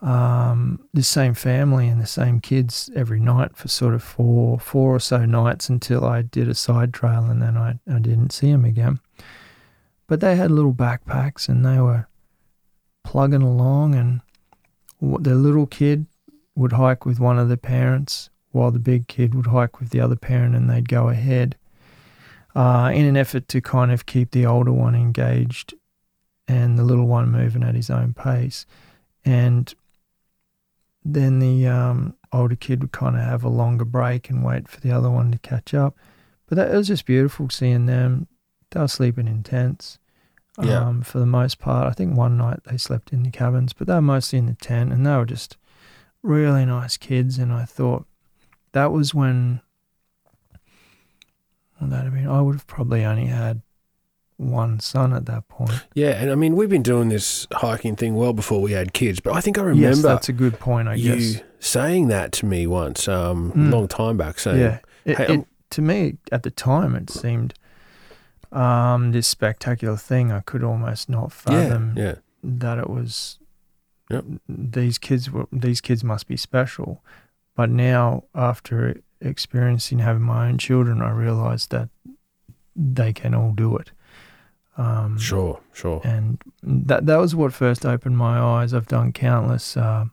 um 0.00 0.78
the 0.94 1.02
same 1.02 1.34
family 1.34 1.88
and 1.88 2.00
the 2.00 2.06
same 2.06 2.40
kids 2.40 2.88
every 2.94 3.18
night 3.18 3.56
for 3.56 3.66
sort 3.68 3.94
of 3.94 4.02
four 4.02 4.58
four 4.58 4.94
or 4.94 5.00
so 5.00 5.24
nights 5.24 5.68
until 5.68 6.04
I 6.04 6.22
did 6.22 6.48
a 6.48 6.54
side 6.54 6.94
trail 6.94 7.24
and 7.24 7.42
then 7.42 7.56
I 7.56 7.78
I 7.90 7.98
didn't 7.98 8.32
see 8.32 8.52
them 8.52 8.64
again. 8.64 9.00
But 10.06 10.20
they 10.20 10.36
had 10.36 10.50
little 10.50 10.72
backpacks 10.72 11.48
and 11.48 11.64
they 11.64 11.78
were 11.78 12.06
plugging 13.04 13.42
along 13.42 13.94
and 13.94 14.20
the 15.00 15.34
little 15.34 15.66
kid 15.66 16.06
would 16.54 16.72
hike 16.72 17.04
with 17.04 17.20
one 17.20 17.38
of 17.38 17.48
the 17.48 17.56
parents 17.56 18.30
while 18.52 18.70
the 18.70 18.78
big 18.78 19.06
kid 19.08 19.34
would 19.34 19.46
hike 19.46 19.80
with 19.80 19.90
the 19.90 20.00
other 20.00 20.16
parent 20.16 20.54
and 20.54 20.68
they'd 20.68 20.88
go 20.88 21.08
ahead 21.08 21.56
uh, 22.54 22.90
in 22.92 23.04
an 23.04 23.16
effort 23.16 23.46
to 23.48 23.60
kind 23.60 23.92
of 23.92 24.06
keep 24.06 24.30
the 24.30 24.46
older 24.46 24.72
one 24.72 24.94
engaged 24.94 25.74
and 26.48 26.78
the 26.78 26.82
little 26.84 27.06
one 27.06 27.30
moving 27.30 27.62
at 27.62 27.74
his 27.74 27.90
own 27.90 28.14
pace. 28.14 28.64
And 29.24 29.72
then 31.04 31.38
the 31.38 31.66
um, 31.66 32.16
older 32.32 32.56
kid 32.56 32.80
would 32.82 32.92
kind 32.92 33.14
of 33.16 33.22
have 33.22 33.44
a 33.44 33.48
longer 33.48 33.84
break 33.84 34.30
and 34.30 34.44
wait 34.44 34.68
for 34.68 34.80
the 34.80 34.90
other 34.90 35.10
one 35.10 35.30
to 35.32 35.38
catch 35.38 35.74
up. 35.74 35.96
But 36.46 36.56
that, 36.56 36.72
it 36.72 36.76
was 36.76 36.88
just 36.88 37.04
beautiful 37.06 37.50
seeing 37.50 37.86
them. 37.86 38.26
They 38.70 38.80
were 38.80 38.88
sleeping 38.88 39.28
in 39.28 39.42
tents 39.42 39.98
Yeah. 40.62 40.80
um, 40.88 41.02
for 41.02 41.18
the 41.18 41.26
most 41.26 41.58
part. 41.58 41.86
I 41.88 41.92
think 41.92 42.16
one 42.16 42.36
night 42.36 42.60
they 42.64 42.76
slept 42.78 43.12
in 43.12 43.22
the 43.22 43.30
cabins, 43.30 43.72
but 43.74 43.86
they 43.86 43.94
were 43.94 44.02
mostly 44.02 44.38
in 44.38 44.46
the 44.46 44.54
tent 44.54 44.92
and 44.92 45.06
they 45.06 45.14
were 45.16 45.26
just 45.26 45.56
really 46.22 46.64
nice 46.64 46.96
kids. 46.96 47.38
And 47.38 47.52
I 47.52 47.64
thought 47.64 48.06
that 48.72 48.90
was 48.92 49.14
when, 49.14 49.60
well, 51.80 51.90
that'd 51.90 52.06
have 52.06 52.14
been, 52.14 52.26
I 52.28 52.40
would 52.40 52.54
have 52.56 52.66
probably 52.66 53.04
only 53.04 53.26
had 53.26 53.62
one 54.38 54.80
son 54.80 55.12
at 55.12 55.26
that 55.26 55.46
point. 55.48 55.84
Yeah, 55.94 56.10
and 56.10 56.30
I 56.30 56.34
mean 56.36 56.56
we've 56.56 56.68
been 56.70 56.82
doing 56.82 57.08
this 57.10 57.46
hiking 57.52 57.96
thing 57.96 58.14
well 58.14 58.32
before 58.32 58.60
we 58.62 58.72
had 58.72 58.92
kids, 58.94 59.20
but 59.20 59.34
I 59.34 59.40
think 59.40 59.58
I 59.58 59.62
yes, 59.62 59.68
remember 59.68 60.08
that's 60.08 60.28
a 60.28 60.32
good 60.32 60.58
point. 60.58 60.88
I 60.88 60.94
you 60.94 61.14
guess. 61.16 61.42
saying 61.60 62.08
that 62.08 62.32
to 62.32 62.46
me 62.46 62.66
once, 62.66 63.06
um, 63.08 63.52
Mm. 63.52 63.70
long 63.72 63.88
time 63.88 64.16
back, 64.16 64.38
saying, 64.38 64.58
Yeah. 64.60 64.78
It, 65.04 65.16
Hey, 65.18 65.34
it, 65.34 65.46
to 65.70 65.82
me, 65.82 66.16
at 66.32 66.42
the 66.44 66.50
time, 66.50 66.94
it 66.94 67.10
seemed 67.10 67.52
um, 68.52 69.12
this 69.12 69.26
spectacular 69.28 69.96
thing. 69.96 70.32
I 70.32 70.40
could 70.40 70.62
almost 70.64 71.08
not 71.08 71.24
yeah, 71.24 71.28
fathom 71.68 71.94
yeah, 71.96 72.14
that 72.42 72.78
it 72.78 72.88
was. 72.88 73.38
Yep. 74.10 74.24
These 74.48 74.98
kids 74.98 75.30
were. 75.30 75.46
These 75.52 75.80
kids 75.80 76.02
must 76.04 76.26
be 76.28 76.36
special. 76.36 77.02
But 77.54 77.68
now, 77.70 78.24
after 78.34 79.00
experiencing 79.20 79.98
having 79.98 80.22
my 80.22 80.48
own 80.48 80.58
children, 80.58 81.02
I 81.02 81.10
realised 81.10 81.70
that 81.70 81.88
they 82.76 83.12
can 83.12 83.34
all 83.34 83.52
do 83.52 83.76
it. 83.76 83.90
Um, 84.78 85.18
sure, 85.18 85.60
sure, 85.74 86.00
and 86.04 86.40
that 86.62 87.04
that 87.06 87.16
was 87.16 87.34
what 87.34 87.52
first 87.52 87.84
opened 87.84 88.16
my 88.16 88.38
eyes. 88.38 88.72
I've 88.72 88.86
done 88.86 89.12
countless 89.12 89.76
uh, 89.76 90.04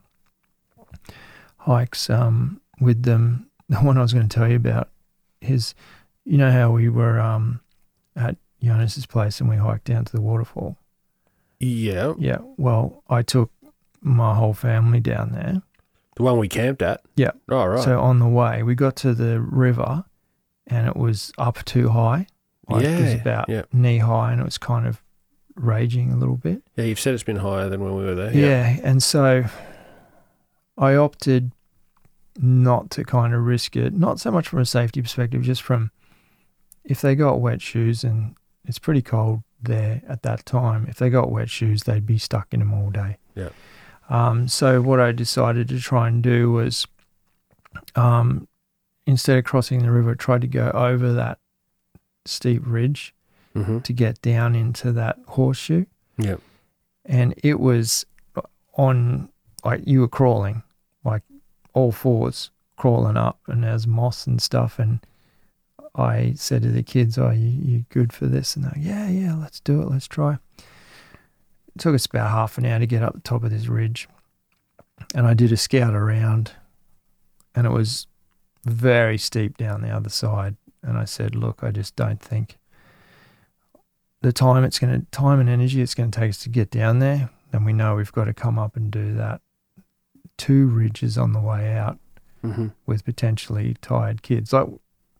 hikes 1.58 2.10
um, 2.10 2.60
with 2.80 3.02
them. 3.02 3.44
The 3.68 3.78
one 3.78 3.98
I 3.98 4.02
was 4.02 4.12
going 4.12 4.28
to 4.28 4.32
tell 4.32 4.48
you 4.48 4.54
about 4.54 4.90
is, 5.40 5.74
you 6.24 6.38
know 6.38 6.52
how 6.52 6.70
we 6.70 6.88
were 6.88 7.18
um, 7.18 7.58
at 8.14 8.36
Jonas's 8.62 9.06
place 9.06 9.40
and 9.40 9.50
we 9.50 9.56
hiked 9.56 9.86
down 9.86 10.04
to 10.04 10.12
the 10.12 10.20
waterfall. 10.20 10.76
yeah, 11.58 12.14
Yeah, 12.16 12.38
well, 12.56 13.02
I 13.08 13.22
took 13.22 13.50
my 14.00 14.34
whole 14.36 14.54
family 14.54 15.00
down 15.00 15.32
there. 15.32 15.62
the 16.14 16.22
one 16.22 16.38
we 16.38 16.46
camped 16.48 16.80
at. 16.80 17.00
Yeah. 17.16 17.32
oh, 17.48 17.64
right, 17.66 17.82
So 17.82 17.98
on 18.00 18.20
the 18.20 18.28
way, 18.28 18.62
we 18.62 18.76
got 18.76 18.94
to 18.98 19.14
the 19.14 19.40
river, 19.40 20.04
and 20.68 20.86
it 20.86 20.94
was 20.94 21.32
up 21.36 21.64
too 21.64 21.88
high. 21.88 22.28
Like 22.68 22.84
it 22.84 23.00
was 23.00 23.12
Yeah, 23.14 23.20
about 23.20 23.48
yeah. 23.48 23.62
knee 23.72 23.98
high, 23.98 24.32
and 24.32 24.40
it 24.40 24.44
was 24.44 24.58
kind 24.58 24.86
of 24.86 25.02
raging 25.54 26.12
a 26.12 26.16
little 26.16 26.36
bit. 26.36 26.62
yeah. 26.76 26.84
You've 26.84 27.00
said 27.00 27.14
it's 27.14 27.22
been 27.22 27.36
higher 27.36 27.68
than 27.68 27.80
when 27.82 27.94
we 27.96 28.04
were 28.04 28.14
there. 28.14 28.32
Yeah. 28.32 28.46
yeah. 28.74 28.80
and 28.82 29.02
so 29.02 29.44
I 30.76 30.94
opted 30.94 31.52
not 32.38 32.90
to 32.90 33.04
kind 33.04 33.32
of 33.34 33.42
risk 33.44 33.76
it, 33.76 33.94
not 33.94 34.20
so 34.20 34.30
much 34.30 34.48
from 34.48 34.58
a 34.58 34.66
safety 34.66 35.00
perspective, 35.00 35.42
just 35.42 35.62
from 35.62 35.90
if 36.84 37.00
they 37.00 37.14
got 37.14 37.40
wet 37.40 37.62
shoes 37.62 38.04
and 38.04 38.34
it's 38.66 38.78
pretty 38.78 39.00
cold 39.02 39.42
there 39.62 40.02
at 40.08 40.22
that 40.22 40.44
time, 40.44 40.86
if 40.88 40.98
they 40.98 41.08
got 41.08 41.30
wet 41.30 41.48
shoes, 41.48 41.84
they'd 41.84 42.04
be 42.04 42.18
stuck 42.18 42.52
in 42.52 42.60
them 42.60 42.74
all 42.74 42.90
day. 42.90 43.16
Yeah. 43.34 43.48
Um, 44.10 44.48
so 44.48 44.82
what 44.82 45.00
I 45.00 45.12
decided 45.12 45.68
to 45.70 45.80
try 45.80 46.08
and 46.08 46.22
do 46.22 46.52
was, 46.52 46.86
um, 47.94 48.46
instead 49.06 49.38
of 49.38 49.44
crossing 49.44 49.82
the 49.82 49.90
river, 49.90 50.14
try 50.14 50.38
to 50.38 50.46
go 50.46 50.70
over 50.74 51.12
that 51.14 51.38
steep 52.28 52.62
ridge 52.64 53.14
hmm 53.54 53.78
to 53.80 53.92
get 53.92 54.20
down 54.20 54.54
into 54.54 54.92
that 54.92 55.18
horseshoe. 55.28 55.86
Yeah, 56.18 56.36
and 57.04 57.34
it 57.42 57.60
was 57.60 58.04
on 58.74 59.30
like 59.64 59.82
you 59.86 60.00
were 60.00 60.08
crawling 60.08 60.62
like 61.04 61.22
all 61.72 61.92
fours 61.92 62.50
crawling 62.76 63.16
up 63.16 63.38
and 63.46 63.64
there's 63.64 63.86
moss 63.86 64.26
and 64.26 64.40
stuff. 64.40 64.78
And 64.78 65.00
i 65.94 66.34
said 66.36 66.62
to 66.62 66.70
the 66.70 66.82
kids 66.82 67.16
are 67.16 67.32
you, 67.32 67.48
you 67.48 67.84
good 67.88 68.12
for 68.12 68.26
this? 68.26 68.54
And 68.54 68.64
they're 68.64 68.72
like, 68.76 68.84
yeah 68.84 69.08
yeah 69.08 69.34
let's 69.34 69.60
do 69.60 69.80
it 69.80 69.88
let's 69.88 70.06
try. 70.06 70.34
It 71.74 71.78
took 71.78 71.94
us 71.94 72.06
about 72.06 72.30
half 72.30 72.58
an 72.58 72.66
hour 72.66 72.78
to 72.78 72.86
get 72.86 73.02
up 73.02 73.14
the 73.14 73.20
top 73.20 73.44
of 73.44 73.50
this 73.50 73.66
ridge. 73.66 74.08
And 75.14 75.26
i 75.26 75.34
did 75.34 75.52
a 75.52 75.56
scout 75.56 75.94
around 75.94 76.52
and 77.54 77.66
it 77.66 77.72
was 77.72 78.06
very 78.64 79.16
steep 79.16 79.56
down 79.56 79.80
the 79.80 79.90
other 79.90 80.10
side 80.10 80.56
and 80.86 80.96
i 80.96 81.04
said 81.04 81.34
look 81.34 81.62
i 81.62 81.70
just 81.70 81.94
don't 81.96 82.20
think 82.20 82.58
the 84.22 84.32
time 84.32 84.64
it's 84.64 84.78
going 84.78 84.98
to 85.00 85.06
time 85.10 85.38
and 85.40 85.48
energy 85.48 85.80
it's 85.82 85.94
going 85.94 86.10
to 86.10 86.18
take 86.20 86.30
us 86.30 86.38
to 86.42 86.48
get 86.48 86.70
down 86.70 86.98
there. 86.98 87.28
Then 87.52 87.64
we 87.64 87.72
know 87.72 87.94
we've 87.94 88.10
got 88.12 88.24
to 88.24 88.34
come 88.34 88.58
up 88.58 88.74
and 88.74 88.90
do 88.90 89.14
that 89.14 89.40
two 90.36 90.66
ridges 90.66 91.16
on 91.16 91.32
the 91.32 91.38
way 91.40 91.74
out 91.76 91.98
hmm 92.42 92.68
with 92.86 93.04
potentially 93.04 93.76
tired 93.82 94.22
kids. 94.22 94.52
Like 94.52 94.66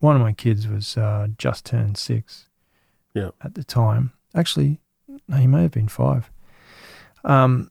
one 0.01 0.17
of 0.17 0.23
my 0.23 0.33
kids 0.33 0.67
was 0.67 0.97
uh, 0.97 1.29
just 1.39 1.65
turned 1.67 1.97
six 1.99 2.49
Yeah. 3.15 3.31
at 3.43 3.55
the 3.55 3.63
time. 3.65 4.13
Actually 4.35 4.81
no, 5.29 5.37
he 5.37 5.47
may 5.47 5.63
have 5.63 5.73
been 5.73 5.89
five. 5.89 6.31
Um, 7.23 7.71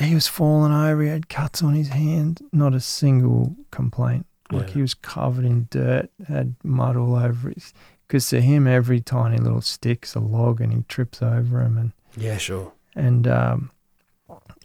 he 0.00 0.14
was 0.14 0.26
falling 0.26 0.72
over. 0.72 1.02
He 1.02 1.08
had 1.08 1.28
cuts 1.28 1.62
on 1.62 1.74
his 1.74 1.88
hand. 1.88 2.40
Not 2.52 2.74
a 2.74 2.80
single 2.80 3.54
complaint 3.70 4.26
like 4.52 4.68
Yeah. 4.68 4.74
he 4.74 4.80
was 4.82 4.94
covered 4.94 5.44
in 5.44 5.66
dirt 5.70 6.10
had 6.28 6.54
mud 6.62 6.96
all 6.96 7.16
over 7.16 7.50
his 7.50 7.72
because 8.06 8.28
to 8.28 8.40
him 8.40 8.66
every 8.66 9.00
tiny 9.00 9.38
little 9.38 9.60
stick's 9.62 10.14
a 10.14 10.20
log 10.20 10.60
and 10.60 10.72
he 10.72 10.82
trips 10.88 11.22
over 11.22 11.60
him 11.62 11.78
and 11.78 11.92
yeah, 12.16 12.36
sure. 12.36 12.72
and 12.94 13.26
um, 13.26 13.70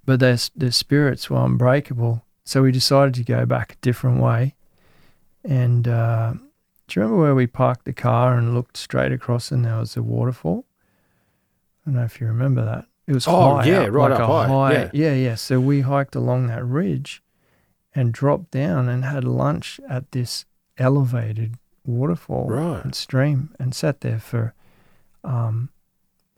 but 0.05 0.19
their 0.19 0.37
their 0.55 0.71
spirits 0.71 1.29
were 1.29 1.43
unbreakable. 1.43 2.23
So 2.43 2.63
we 2.63 2.71
decided 2.71 3.13
to 3.15 3.23
go 3.23 3.45
back 3.45 3.73
a 3.73 3.75
different 3.81 4.19
way. 4.21 4.55
And 5.43 5.87
uh, 5.87 6.33
do 6.87 6.99
you 6.99 7.01
remember 7.03 7.21
where 7.21 7.35
we 7.35 7.47
parked 7.47 7.85
the 7.85 7.93
car 7.93 8.35
and 8.37 8.53
looked 8.55 8.75
straight 8.77 9.11
across 9.11 9.51
and 9.51 9.63
there 9.65 9.77
was 9.77 9.95
a 9.95 10.01
waterfall? 10.03 10.65
I 11.85 11.91
don't 11.91 11.95
know 11.95 12.03
if 12.05 12.19
you 12.19 12.27
remember 12.27 12.65
that. 12.65 12.85
It 13.07 13.13
was 13.13 13.27
Oh, 13.27 13.55
high, 13.57 13.65
yeah, 13.65 13.79
up, 13.81 13.91
right 13.93 14.11
like 14.11 14.19
up 14.19 14.29
a 14.29 14.47
high, 14.47 14.71
yeah. 14.73 14.89
yeah, 14.93 15.13
yeah. 15.13 15.35
So 15.35 15.59
we 15.59 15.81
hiked 15.81 16.15
along 16.15 16.47
that 16.47 16.63
ridge 16.65 17.23
and 17.95 18.13
dropped 18.13 18.51
down 18.51 18.87
and 18.89 19.03
had 19.05 19.23
lunch 19.23 19.79
at 19.89 20.11
this 20.11 20.45
elevated 20.77 21.55
waterfall 21.85 22.47
Right. 22.47 22.83
and 22.83 22.93
stream 22.95 23.53
and 23.59 23.73
sat 23.73 24.01
there 24.01 24.19
for 24.19 24.53
um 25.23 25.69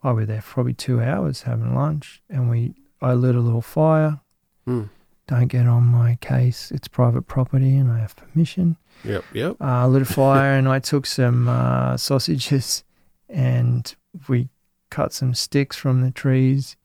I 0.03 0.11
was 0.11 0.27
there 0.27 0.41
for 0.41 0.53
probably 0.55 0.73
two 0.73 1.01
hours 1.01 1.43
having 1.43 1.75
lunch 1.75 2.21
and 2.29 2.49
we 2.49 2.73
I 3.01 3.13
lit 3.13 3.35
a 3.35 3.39
little 3.39 3.61
fire. 3.61 4.19
Mm. 4.67 4.89
Don't 5.27 5.47
get 5.47 5.67
on 5.67 5.83
my 5.83 6.17
case. 6.21 6.71
It's 6.71 6.87
private 6.87 7.23
property 7.23 7.75
and 7.77 7.91
I 7.91 7.99
have 7.99 8.15
permission. 8.15 8.77
Yep, 9.03 9.23
yep. 9.33 9.51
Uh, 9.61 9.65
I 9.65 9.85
lit 9.85 10.01
a 10.01 10.05
fire 10.05 10.53
and 10.53 10.67
I 10.67 10.79
took 10.79 11.05
some 11.05 11.47
uh, 11.47 11.97
sausages 11.97 12.83
and 13.29 13.93
we 14.27 14.49
cut 14.89 15.13
some 15.13 15.33
sticks 15.33 15.75
from 15.77 16.01
the 16.01 16.11
trees 16.11 16.75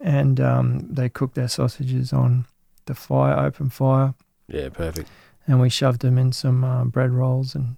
and 0.00 0.40
um, 0.40 0.86
they 0.92 1.08
cooked 1.08 1.34
their 1.34 1.48
sausages 1.48 2.12
on 2.12 2.46
the 2.86 2.94
fire, 2.94 3.36
open 3.38 3.70
fire, 3.70 4.14
Yeah, 4.48 4.68
perfect. 4.70 5.08
and 5.46 5.60
we 5.60 5.68
shoved 5.70 6.00
them 6.02 6.18
in 6.18 6.32
some 6.32 6.64
uh, 6.64 6.84
bread 6.84 7.10
rolls 7.10 7.54
and 7.54 7.76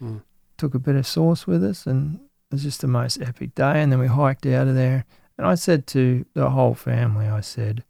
Mm. 0.00 0.22
took 0.58 0.74
a 0.74 0.78
bit 0.80 0.96
of 0.96 1.06
sauce 1.06 1.46
with 1.46 1.62
us 1.62 1.86
and 1.86 2.16
it 2.16 2.20
was 2.54 2.62
just 2.64 2.80
the 2.80 2.88
most 2.88 3.20
epic 3.22 3.54
day. 3.54 3.80
And 3.80 3.92
then 3.92 4.00
we 4.00 4.08
hiked 4.08 4.44
out 4.46 4.66
of 4.68 4.74
there. 4.74 5.04
And 5.38 5.46
i 5.46 5.54
said 5.54 5.86
to 5.88 6.24
the 6.34 6.50
whole 6.50 6.74
family 6.74 7.26
i 7.26 7.40
said 7.40 7.84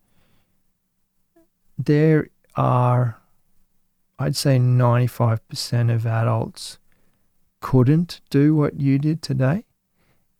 there 1.78 2.28
are 2.54 3.18
i'd 4.18 4.36
say 4.36 4.58
95% 4.58 5.92
of 5.94 6.06
adults 6.06 6.78
couldn't 7.60 8.20
do 8.30 8.54
what 8.56 8.80
you 8.80 8.98
did 8.98 9.22
today. 9.22 9.64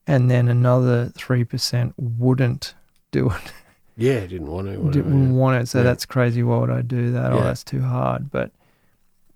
And 0.07 0.29
then 0.31 0.49
another 0.49 1.07
3% 1.17 1.95
wouldn't 1.97 2.75
do 3.13 3.31
it 3.31 3.53
Yeah, 3.97 4.21
didn't 4.21 4.47
want 4.47 4.69
to. 4.69 4.79
Whatever, 4.79 4.93
didn't 5.09 5.27
yeah. 5.27 5.33
want 5.39 5.63
it. 5.63 5.67
So 5.69 5.79
Yeah. 5.79 5.85
that's 5.85 6.07
crazy. 6.07 6.43
Why 6.43 6.59
would 6.59 6.71
I 6.71 6.83
do 6.83 7.13
that? 7.13 7.33
Oh, 7.33 7.43
that's 7.43 7.65
too 7.65 7.83
hard. 7.83 8.31
But 8.31 8.51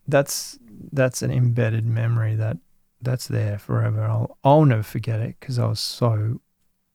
that's 0.08 0.58
that's 0.92 1.22
an 1.22 1.30
embedded 1.30 1.84
memory 1.84 2.34
that 2.36 2.56
that's 3.02 3.28
there 3.28 3.58
forever. 3.58 4.02
I'll 4.04 4.38
I'll 4.44 4.64
never 4.64 4.82
forget 4.82 5.20
it 5.20 5.36
because 5.40 5.58
I 5.58 5.66
was 5.66 5.80
so 5.80 6.40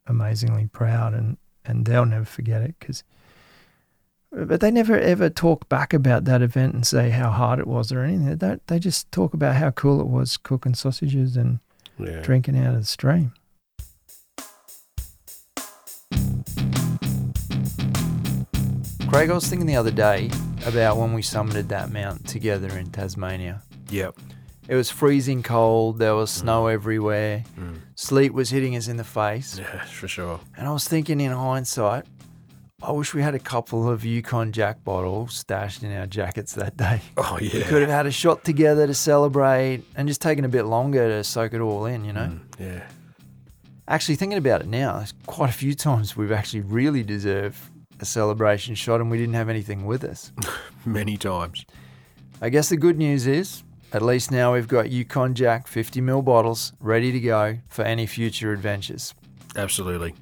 amazingly 0.08 0.68
proud, 0.68 1.14
and 1.14 1.38
and 1.66 1.86
they'll 1.86 2.06
never 2.06 2.26
forget 2.26 2.62
it 2.62 2.76
because. 2.80 3.04
But 4.34 4.62
they 4.62 4.72
never 4.72 4.98
ever 4.98 5.30
talk 5.30 5.68
back 5.68 5.94
about 5.94 6.24
that 6.24 6.42
event 6.42 6.74
and 6.74 6.88
say 6.88 7.10
how 7.10 7.32
hard 7.32 7.60
it 7.60 7.68
was 7.68 7.92
or 7.92 8.00
anything. 8.02 8.28
They 8.28 8.36
don't. 8.36 8.66
They 8.68 8.80
just 8.80 9.12
talk 9.12 9.34
about 9.34 9.56
how 9.58 9.72
cool 9.72 10.00
it 10.00 10.08
was 10.08 10.38
cooking 10.38 10.74
sausages 10.74 11.36
and 11.36 11.60
Yeah. 12.00 12.22
drinking 12.22 12.58
out 12.58 12.74
of 12.74 12.80
the 12.80 12.86
stream. 12.86 13.34
Craig, 19.12 19.30
I 19.30 19.34
was 19.34 19.48
thinking 19.48 19.68
the 19.68 19.76
other 19.76 19.92
day 19.92 20.32
about 20.66 20.96
when 20.98 21.14
we 21.14 21.22
summited 21.22 21.68
that 21.68 21.92
mountain 21.92 22.26
together 22.26 22.70
in 22.78 22.90
Tasmania. 22.92 23.62
Yep. 23.90 24.16
It 24.70 24.76
was 24.76 24.90
freezing 24.90 25.44
cold, 25.44 26.00
there 26.00 26.16
was 26.16 26.32
snow 26.32 26.68
everywhere, 26.68 27.44
Mm. 27.60 27.80
sleet 27.96 28.34
was 28.34 28.50
hitting 28.52 28.76
us 28.78 28.88
in 28.88 28.96
the 28.96 29.04
face. 29.04 29.60
Yeah, 29.60 29.84
for 29.84 30.08
sure. 30.08 30.40
And 30.58 30.66
I 30.66 30.72
was 30.72 30.88
thinking 30.88 31.20
in 31.20 31.32
hindsight, 31.34 32.06
I 32.82 32.92
wish 32.94 33.14
we 33.14 33.22
had 33.22 33.36
a 33.36 33.40
couple 33.40 33.90
of 33.90 34.06
Yukon 34.06 34.54
Jack 34.54 34.82
bottles 34.86 35.36
stashed 35.36 35.84
in 35.84 35.92
our 35.96 36.08
jackets 36.08 36.54
that 36.54 36.78
day. 36.78 37.02
Oh 37.18 37.38
yeah. 37.42 37.54
We 37.60 37.64
could 37.64 37.82
have 37.82 37.92
had 37.92 38.06
a 38.06 38.12
shot 38.12 38.46
together 38.46 38.88
to 38.88 38.94
celebrate 38.94 39.84
and 39.98 40.08
just 40.08 40.22
taken 40.22 40.46
a 40.46 40.50
bit 40.50 40.64
longer 40.64 41.10
to 41.10 41.24
soak 41.26 41.54
it 41.54 41.60
all 41.60 41.86
in, 41.86 42.06
you 42.06 42.14
know? 42.14 42.32
Mm, 42.32 42.40
yeah. 42.60 42.84
Actually, 43.90 44.16
thinking 44.16 44.38
about 44.38 44.62
it 44.62 44.68
now, 44.68 44.98
there's 44.98 45.14
quite 45.28 45.50
a 45.50 45.54
few 45.54 45.74
times 45.74 46.16
we've 46.16 46.32
actually 46.32 46.62
really 46.62 47.04
deserved 47.04 47.58
a 48.02 48.06
celebration 48.06 48.76
shot 48.76 49.00
and 49.00 49.12
we 49.12 49.18
didn't 49.18 49.36
have 49.36 49.50
anything 49.50 49.86
with 49.86 50.04
us. 50.04 50.32
Many 50.86 51.18
times. 51.18 51.66
I 52.42 52.50
guess 52.50 52.70
the 52.70 52.78
good 52.78 52.98
news 52.98 53.28
is, 53.28 53.64
at 53.94 54.02
least 54.02 54.32
now 54.32 54.54
we've 54.54 54.68
got 54.68 54.90
Yukon 54.90 55.36
Jack 55.36 55.68
50ml 55.68 56.26
bottles 56.26 56.74
ready 56.80 57.12
to 57.12 57.20
go 57.20 57.60
for 57.68 57.84
any 57.84 58.08
future 58.08 58.52
adventures. 58.52 59.14
Absolutely. 59.56 60.16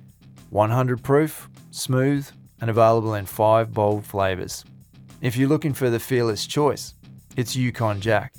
100 0.49 1.03
proof, 1.03 1.49
smooth, 1.71 2.27
and 2.59 2.69
available 2.69 3.13
in 3.13 3.25
five 3.25 3.73
bold 3.73 4.05
flavours. 4.05 4.65
If 5.21 5.37
you're 5.37 5.49
looking 5.49 5.73
for 5.73 5.89
the 5.89 5.99
fearless 5.99 6.47
choice, 6.47 6.95
it's 7.37 7.55
Yukon 7.55 8.01
Jack. 8.01 8.33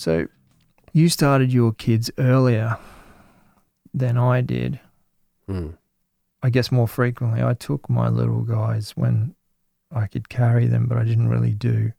So, 0.00 0.26
you 0.94 1.10
started 1.10 1.52
your 1.52 1.72
kids 1.72 2.10
earlier 2.16 2.78
than 3.92 4.16
I 4.16 4.40
did. 4.40 4.80
Mm. 5.46 5.76
I 6.42 6.48
guess 6.48 6.72
more 6.72 6.88
frequently. 6.88 7.42
I 7.42 7.52
took 7.52 7.90
my 7.90 8.08
little 8.08 8.40
guys 8.40 8.92
when 8.96 9.34
I 9.94 10.06
could 10.06 10.30
carry 10.30 10.66
them, 10.66 10.86
but 10.86 10.96
I 10.96 11.04
didn't 11.04 11.28
really 11.28 11.52
do. 11.52 11.92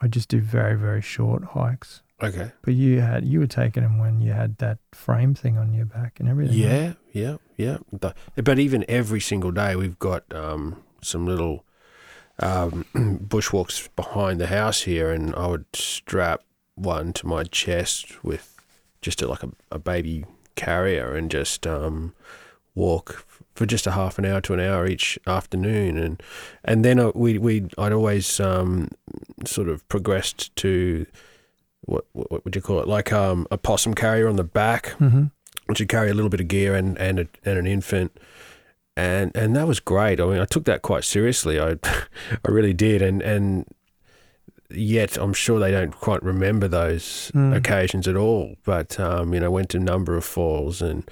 I 0.00 0.08
just 0.08 0.28
do 0.30 0.40
very 0.40 0.74
very 0.78 1.02
short 1.02 1.44
hikes. 1.44 2.02
Okay. 2.22 2.50
But 2.62 2.74
you 2.74 3.00
had 3.02 3.26
you 3.26 3.40
were 3.40 3.46
taking 3.46 3.82
them 3.82 3.98
when 3.98 4.22
you 4.22 4.32
had 4.32 4.56
that 4.58 4.78
frame 4.92 5.34
thing 5.34 5.58
on 5.58 5.74
your 5.74 5.84
back 5.86 6.18
and 6.18 6.28
everything. 6.30 6.62
right? 6.62 6.70
Yeah, 6.72 6.92
yeah, 7.12 7.36
yeah. 7.58 7.76
The- 7.92 8.14
But 8.42 8.58
even 8.58 8.86
every 8.88 9.20
single 9.20 9.50
day, 9.52 9.76
we've 9.76 9.98
got 9.98 10.22
um, 10.32 10.82
some 11.02 11.26
little 11.26 11.66
um, 12.38 12.86
bushwalks 13.28 13.88
behind 13.96 14.40
the 14.40 14.46
house 14.46 14.82
here, 14.82 15.10
and 15.10 15.34
I 15.34 15.46
would 15.48 15.66
strap 15.74 16.40
one 16.76 17.12
to 17.14 17.26
my 17.26 17.44
chest 17.44 18.22
with 18.24 18.60
just 19.00 19.22
a, 19.22 19.26
like 19.28 19.42
a, 19.42 19.50
a 19.70 19.78
baby 19.78 20.24
carrier 20.56 21.14
and 21.14 21.30
just 21.30 21.66
um, 21.66 22.12
walk 22.74 23.24
for 23.54 23.66
just 23.66 23.86
a 23.86 23.92
half 23.92 24.18
an 24.18 24.24
hour 24.24 24.40
to 24.40 24.54
an 24.54 24.60
hour 24.60 24.86
each 24.86 25.18
afternoon, 25.26 25.96
and 25.98 26.22
and 26.64 26.84
then 26.84 27.12
we 27.14 27.38
we 27.38 27.66
I'd 27.78 27.92
always 27.92 28.40
um, 28.40 28.88
sort 29.44 29.68
of 29.68 29.86
progressed 29.88 30.54
to. 30.56 31.06
What, 31.86 32.06
what 32.14 32.44
would 32.46 32.56
you 32.56 32.62
call 32.62 32.80
it? 32.80 32.88
Like 32.88 33.12
um, 33.12 33.46
a 33.50 33.58
possum 33.58 33.92
carrier 33.94 34.26
on 34.26 34.36
the 34.36 34.42
back, 34.44 34.94
Mhm. 34.98 35.30
which 35.66 35.80
would 35.80 35.88
carry 35.90 36.08
a 36.08 36.14
little 36.14 36.30
bit 36.30 36.40
of 36.40 36.48
gear 36.48 36.74
and 36.74 36.96
and, 36.98 37.18
a, 37.20 37.26
and 37.44 37.58
an 37.58 37.66
infant, 37.66 38.16
and 38.96 39.30
and 39.36 39.54
that 39.54 39.68
was 39.68 39.80
great. 39.80 40.18
I 40.18 40.24
mean, 40.24 40.40
I 40.40 40.46
took 40.46 40.64
that 40.64 40.80
quite 40.80 41.04
seriously. 41.04 41.60
I 41.60 41.76
I 41.84 42.48
really 42.48 42.72
did, 42.72 43.02
and 43.02 43.20
and 43.20 43.66
yet 44.70 45.16
I'm 45.16 45.32
sure 45.32 45.58
they 45.58 45.70
don't 45.70 45.94
quite 45.94 46.22
remember 46.22 46.68
those 46.68 47.30
Mm. 47.34 47.54
occasions 47.56 48.08
at 48.08 48.16
all. 48.16 48.56
But 48.64 48.98
um, 49.00 49.34
you 49.34 49.40
know, 49.40 49.50
went 49.50 49.70
to 49.70 49.78
a 49.78 49.80
number 49.80 50.16
of 50.16 50.24
falls 50.24 50.80
and 50.82 51.08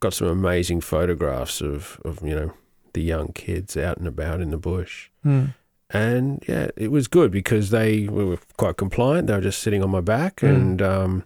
got 0.00 0.14
some 0.14 0.28
amazing 0.28 0.80
photographs 0.80 1.60
of 1.60 2.00
of 2.04 2.22
you 2.22 2.34
know 2.34 2.52
the 2.92 3.02
young 3.02 3.28
kids 3.32 3.76
out 3.76 3.98
and 3.98 4.06
about 4.08 4.40
in 4.40 4.50
the 4.50 4.58
bush. 4.58 5.08
Mm. 5.24 5.54
And 5.92 6.44
yeah, 6.48 6.68
it 6.76 6.90
was 6.92 7.08
good 7.08 7.30
because 7.32 7.70
they 7.70 8.06
were 8.08 8.38
quite 8.56 8.76
compliant. 8.76 9.26
They 9.26 9.34
were 9.34 9.40
just 9.40 9.60
sitting 9.60 9.82
on 9.82 9.90
my 9.90 10.00
back, 10.00 10.36
Mm. 10.40 10.48
and 10.54 10.82
um, 10.82 11.24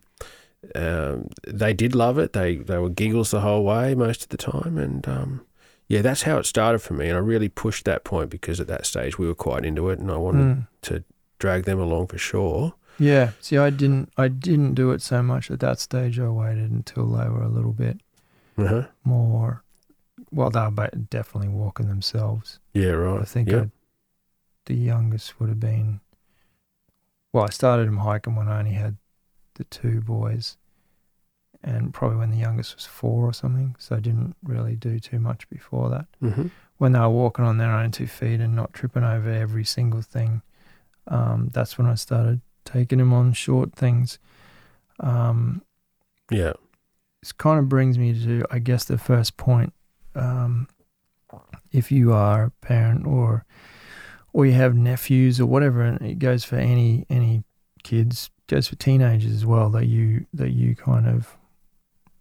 um, 0.75 1.29
they 1.47 1.73
did 1.75 1.95
love 1.95 2.19
it. 2.19 2.33
They 2.33 2.57
they 2.57 2.79
were 2.79 2.89
giggles 2.91 3.31
the 3.31 3.41
whole 3.41 3.65
way 3.65 3.95
most 3.95 4.23
of 4.23 4.29
the 4.31 4.37
time, 4.39 4.79
and 4.79 5.07
um, 5.09 5.41
yeah, 5.89 6.01
that's 6.03 6.23
how 6.23 6.39
it 6.39 6.47
started 6.47 6.79
for 6.81 6.95
me. 6.95 7.09
And 7.09 7.17
I 7.17 7.21
really 7.21 7.49
pushed 7.51 7.85
that 7.85 8.05
point 8.05 8.31
because 8.31 8.61
at 8.61 8.67
that 8.69 8.87
stage 8.87 9.19
we 9.19 9.27
were 9.27 9.35
quite 9.35 9.65
into 9.67 9.91
it, 9.91 9.99
and 9.99 10.11
I 10.11 10.17
wanted 10.17 10.57
Mm. 10.57 10.67
to 10.83 11.05
drag 11.39 11.65
them 11.65 11.79
along 11.81 12.09
for 12.09 12.19
sure. 12.19 12.75
Yeah. 12.99 13.31
See, 13.41 13.57
I 13.59 13.71
didn't. 13.71 14.13
I 14.17 14.29
didn't 14.29 14.75
do 14.75 14.91
it 14.93 15.03
so 15.03 15.23
much 15.23 15.51
at 15.51 15.61
that 15.61 15.81
stage. 15.81 16.19
I 16.21 16.29
waited 16.29 16.71
until 16.71 17.07
they 17.11 17.29
were 17.29 17.43
a 17.43 17.49
little 17.49 17.73
bit 17.73 18.01
Uh-huh. 18.57 18.87
more. 19.05 19.65
Well, 20.31 20.51
they 20.51 20.61
were 20.69 20.91
definitely 21.11 21.49
walking 21.49 21.89
themselves. 21.89 22.61
Yeah, 22.73 22.91
right. 22.91 23.21
I 23.21 23.25
think 23.25 23.49
yeah. 23.51 23.63
I, 23.63 23.71
the 24.67 24.75
youngest 24.75 25.39
would 25.41 25.49
have 25.49 25.61
been. 25.61 26.01
Well, 27.33 27.45
I 27.45 27.51
started 27.51 27.89
them 27.89 27.99
hiking 27.99 28.37
when 28.37 28.49
I 28.49 28.61
only 28.61 28.73
had 28.73 28.97
the 29.55 29.65
two 29.65 30.01
boys, 30.01 30.57
and 31.63 31.93
probably 31.93 32.19
when 32.19 32.31
the 32.31 32.37
youngest 32.37 32.77
was 32.77 32.87
four 32.87 33.25
or 33.27 33.33
something. 33.33 33.75
So 33.79 33.97
I 33.97 34.01
didn't 34.01 34.37
really 34.43 34.77
do 34.77 35.01
too 35.01 35.19
much 35.19 35.49
before 35.51 35.89
that. 35.91 36.07
hmm 36.21 36.49
When 36.79 36.93
they 36.93 37.01
were 37.01 37.09
walking 37.09 37.45
on 37.45 37.59
their 37.59 37.73
own 37.73 37.91
two 37.91 38.07
feet 38.07 38.41
and 38.41 38.55
not 38.55 38.73
tripping 38.73 39.03
over 39.05 39.31
every 39.31 39.65
single 39.65 40.03
thing, 40.03 40.43
um, 41.09 41.51
that's 41.53 41.77
when 41.79 41.87
I 41.87 41.95
started 41.95 42.41
taking 42.65 43.01
him 43.01 43.13
on 43.13 43.33
short 43.33 43.75
things. 43.75 44.19
Um, 45.01 45.63
Yeah. 46.31 46.55
this 47.21 47.33
kind 47.33 47.59
of 47.59 47.69
brings 47.69 47.99
me 47.99 48.13
to, 48.25 48.45
I 48.51 48.59
guess, 48.59 48.85
the 48.85 48.99
first 48.99 49.37
point. 49.37 49.73
Um, 50.15 50.69
if 51.73 51.91
you 51.91 52.13
are 52.13 52.45
a 52.45 52.51
parent 52.51 53.07
or 53.07 53.45
or 54.33 54.47
you 54.47 54.53
have 54.53 54.75
nephews 54.75 55.41
or 55.41 55.47
whatever, 55.47 55.83
and 55.83 56.01
it 56.03 56.19
goes 56.19 56.45
for 56.45 56.57
any 56.57 57.07
any 57.11 57.45
kids, 57.83 58.31
goes 58.47 58.69
for 58.69 58.77
teenagers 58.77 59.33
as 59.33 59.47
well 59.47 59.71
that 59.71 59.87
you 59.87 60.27
that 60.33 60.51
you 60.51 60.75
kind 60.77 61.07
of 61.07 61.37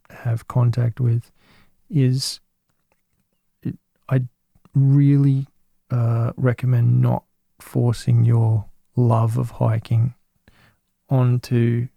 have 0.10 0.47
contact 0.47 0.99
with, 0.99 1.31
is 1.89 2.39
it, 3.61 3.77
I 4.10 4.23
really 4.76 5.47
uh, 5.91 6.34
recommend 6.38 7.01
not 7.01 7.23
forcing 7.60 8.23
your 8.26 8.65
love 8.95 9.38
of 9.38 9.52
hiking 9.52 10.14
onto 11.10 11.88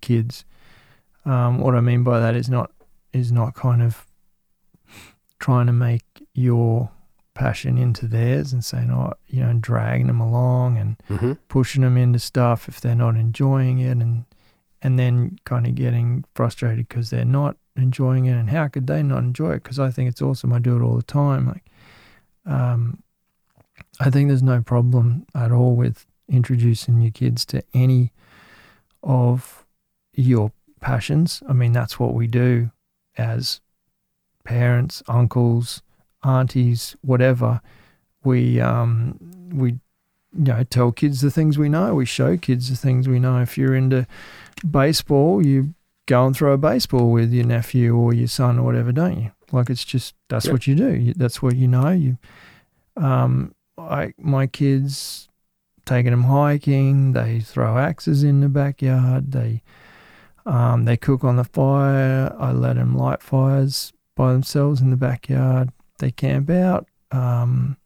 kids. 0.00 0.44
Um, 1.24 1.58
what 1.58 1.74
I 1.74 1.80
mean 1.80 2.02
by 2.02 2.18
that 2.20 2.34
is 2.34 2.48
not 2.48 2.72
is 3.12 3.30
not 3.30 3.54
kind 3.54 3.82
of 3.82 4.06
trying 5.38 5.66
to 5.66 5.72
make 5.72 6.04
your 6.34 6.90
passion 7.34 7.78
into 7.78 8.06
theirs 8.06 8.52
and 8.52 8.64
saying, 8.64 8.90
oh, 8.90 9.12
you 9.26 9.40
know, 9.40 9.52
dragging 9.54 10.06
them 10.06 10.20
along 10.20 10.76
and 10.78 10.96
hmm 11.08 11.32
pushing 11.48 11.82
them 11.82 11.96
into 11.96 12.18
stuff 12.18 12.68
if 12.68 12.80
they're 12.80 12.94
not 12.94 13.16
enjoying 13.16 13.78
it, 13.78 13.98
and 13.98 14.24
and 14.80 14.98
then 14.98 15.38
kind 15.44 15.66
of 15.66 15.74
getting 15.74 16.24
frustrated 16.34 16.88
because 16.88 17.10
they're 17.10 17.24
not 17.24 17.56
enjoying 17.76 18.26
it, 18.26 18.32
and 18.32 18.50
how 18.50 18.68
could 18.68 18.86
they 18.86 19.02
not 19.02 19.18
enjoy 19.18 19.52
it? 19.52 19.62
Because 19.62 19.78
I 19.78 19.90
think 19.90 20.08
it's 20.08 20.22
awesome. 20.22 20.52
I 20.52 20.58
do 20.58 20.76
it 20.76 20.82
all 20.82 20.96
the 20.96 21.02
time. 21.02 21.46
Like, 21.46 21.64
um, 22.44 23.02
I 24.00 24.10
think 24.10 24.28
there's 24.28 24.42
no 24.42 24.60
problem 24.62 25.26
at 25.34 25.52
all 25.52 25.76
with 25.76 26.06
introducing 26.32 27.00
your 27.00 27.12
kids 27.12 27.44
to 27.46 27.62
any 27.74 28.12
of 29.02 29.64
your 30.14 30.52
passions. 30.80 31.42
I 31.48 31.52
mean, 31.52 31.72
that's 31.72 32.00
what 32.00 32.14
we 32.14 32.26
do 32.26 32.70
as 33.16 33.60
parents, 34.44 35.02
uncles, 35.08 35.82
aunties, 36.24 36.96
whatever. 37.02 37.60
We 38.24 38.60
um 38.60 39.18
we 39.52 39.70
you 39.72 39.78
know 40.52 40.64
tell 40.64 40.92
kids 40.92 41.20
the 41.20 41.30
things 41.30 41.58
we 41.58 41.68
know. 41.68 41.94
We 41.94 42.06
show 42.06 42.36
kids 42.36 42.70
the 42.70 42.76
things 42.76 43.08
we 43.08 43.18
know. 43.20 43.40
If 43.40 43.58
you're 43.58 43.74
into 43.74 44.06
baseball, 44.68 45.44
you 45.44 45.74
go 46.06 46.26
and 46.26 46.34
throw 46.36 46.52
a 46.52 46.58
baseball 46.58 47.10
with 47.10 47.32
your 47.32 47.46
nephew 47.46 47.94
or 47.96 48.12
your 48.14 48.28
son 48.28 48.58
or 48.58 48.62
whatever, 48.64 48.92
don't 48.92 49.20
you? 49.20 49.32
Like 49.52 49.70
it's 49.70 49.84
just 49.84 50.14
that's 50.28 50.46
Yeah. 50.46 50.52
what 50.52 50.66
you 50.66 50.74
do. 50.74 51.12
That's 51.14 51.42
what 51.42 51.56
you 51.56 51.68
know. 51.68 51.90
You 51.90 52.18
um 52.96 53.54
I 53.76 54.14
my 54.18 54.46
kids 54.46 55.28
taking 55.84 56.10
them 56.12 56.24
hiking. 56.24 57.12
They 57.12 57.40
throw 57.40 57.78
axes 57.78 58.22
in 58.22 58.40
the 58.40 58.48
backyard. 58.48 59.32
They 59.32 59.62
um, 60.44 60.84
they 60.84 60.96
cook 60.96 61.22
on 61.24 61.36
the 61.36 61.44
fire. 61.44 62.34
I 62.38 62.52
let 62.52 62.76
them 62.76 62.96
light 62.96 63.22
fires 63.22 63.92
by 64.16 64.32
themselves 64.32 64.80
in 64.80 64.90
the 64.90 64.96
backyard. 64.96 65.70
They 65.98 66.10
camp 66.10 66.50
out. 66.50 66.88
Um, 67.10 67.76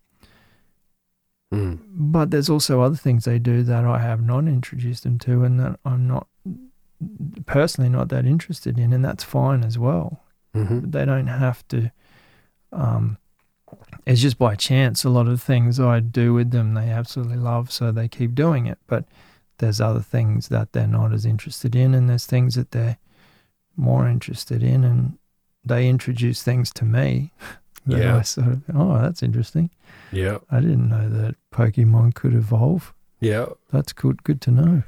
Mm. 1.52 1.78
but 1.88 2.32
there's 2.32 2.50
also 2.50 2.80
other 2.80 2.96
things 2.96 3.24
they 3.24 3.38
do 3.38 3.62
that 3.62 3.84
I 3.84 4.00
have 4.00 4.20
not 4.20 4.48
introduced 4.48 5.04
them 5.04 5.16
to, 5.20 5.44
and 5.44 5.60
that 5.60 5.78
I'm 5.84 6.08
not 6.08 6.26
personally 7.46 7.88
not 7.88 8.08
that 8.08 8.26
interested 8.26 8.80
in, 8.80 8.92
and 8.92 9.04
that's 9.04 9.22
fine 9.22 9.62
as 9.62 9.78
well. 9.78 10.24
hmm 10.54 10.80
They 10.90 11.04
don't 11.04 11.28
have 11.28 11.66
to. 11.68 11.92
Um, 12.72 13.18
it's 14.06 14.20
just 14.22 14.38
by 14.38 14.54
chance. 14.54 15.04
A 15.04 15.10
lot 15.10 15.28
of 15.28 15.42
things 15.42 15.78
I 15.80 16.00
do 16.00 16.32
with 16.32 16.50
them, 16.52 16.74
they 16.74 16.88
absolutely 16.90 17.36
love, 17.36 17.70
so 17.72 17.90
they 17.92 18.08
keep 18.08 18.34
doing 18.34 18.66
it. 18.66 18.78
But 18.86 19.04
there's 19.58 19.80
other 19.80 20.00
things 20.00 20.48
that 20.48 20.72
they're 20.72 20.86
not 20.86 21.12
as 21.12 21.24
interested 21.26 21.74
in, 21.74 21.94
and 21.94 22.08
there's 22.08 22.26
things 22.26 22.54
that 22.54 22.70
they're 22.70 22.98
more 23.76 24.08
interested 24.08 24.62
in, 24.62 24.84
and 24.84 25.18
they 25.64 25.88
introduce 25.88 26.42
things 26.42 26.70
to 26.74 26.84
me 26.84 27.32
that 27.86 27.98
Yeah. 27.98 28.16
I 28.18 28.22
sort 28.22 28.48
of, 28.48 28.62
oh, 28.74 28.98
that's 29.00 29.22
interesting. 29.22 29.70
Yeah. 30.12 30.38
I 30.50 30.60
didn't 30.60 30.88
know 30.88 31.08
that 31.08 31.34
Pokemon 31.52 32.14
could 32.14 32.34
evolve. 32.34 32.94
Yeah. 33.20 33.46
That's 33.72 33.92
good. 33.92 34.22
Good 34.24 34.40
to 34.42 34.50
know. 34.50 34.82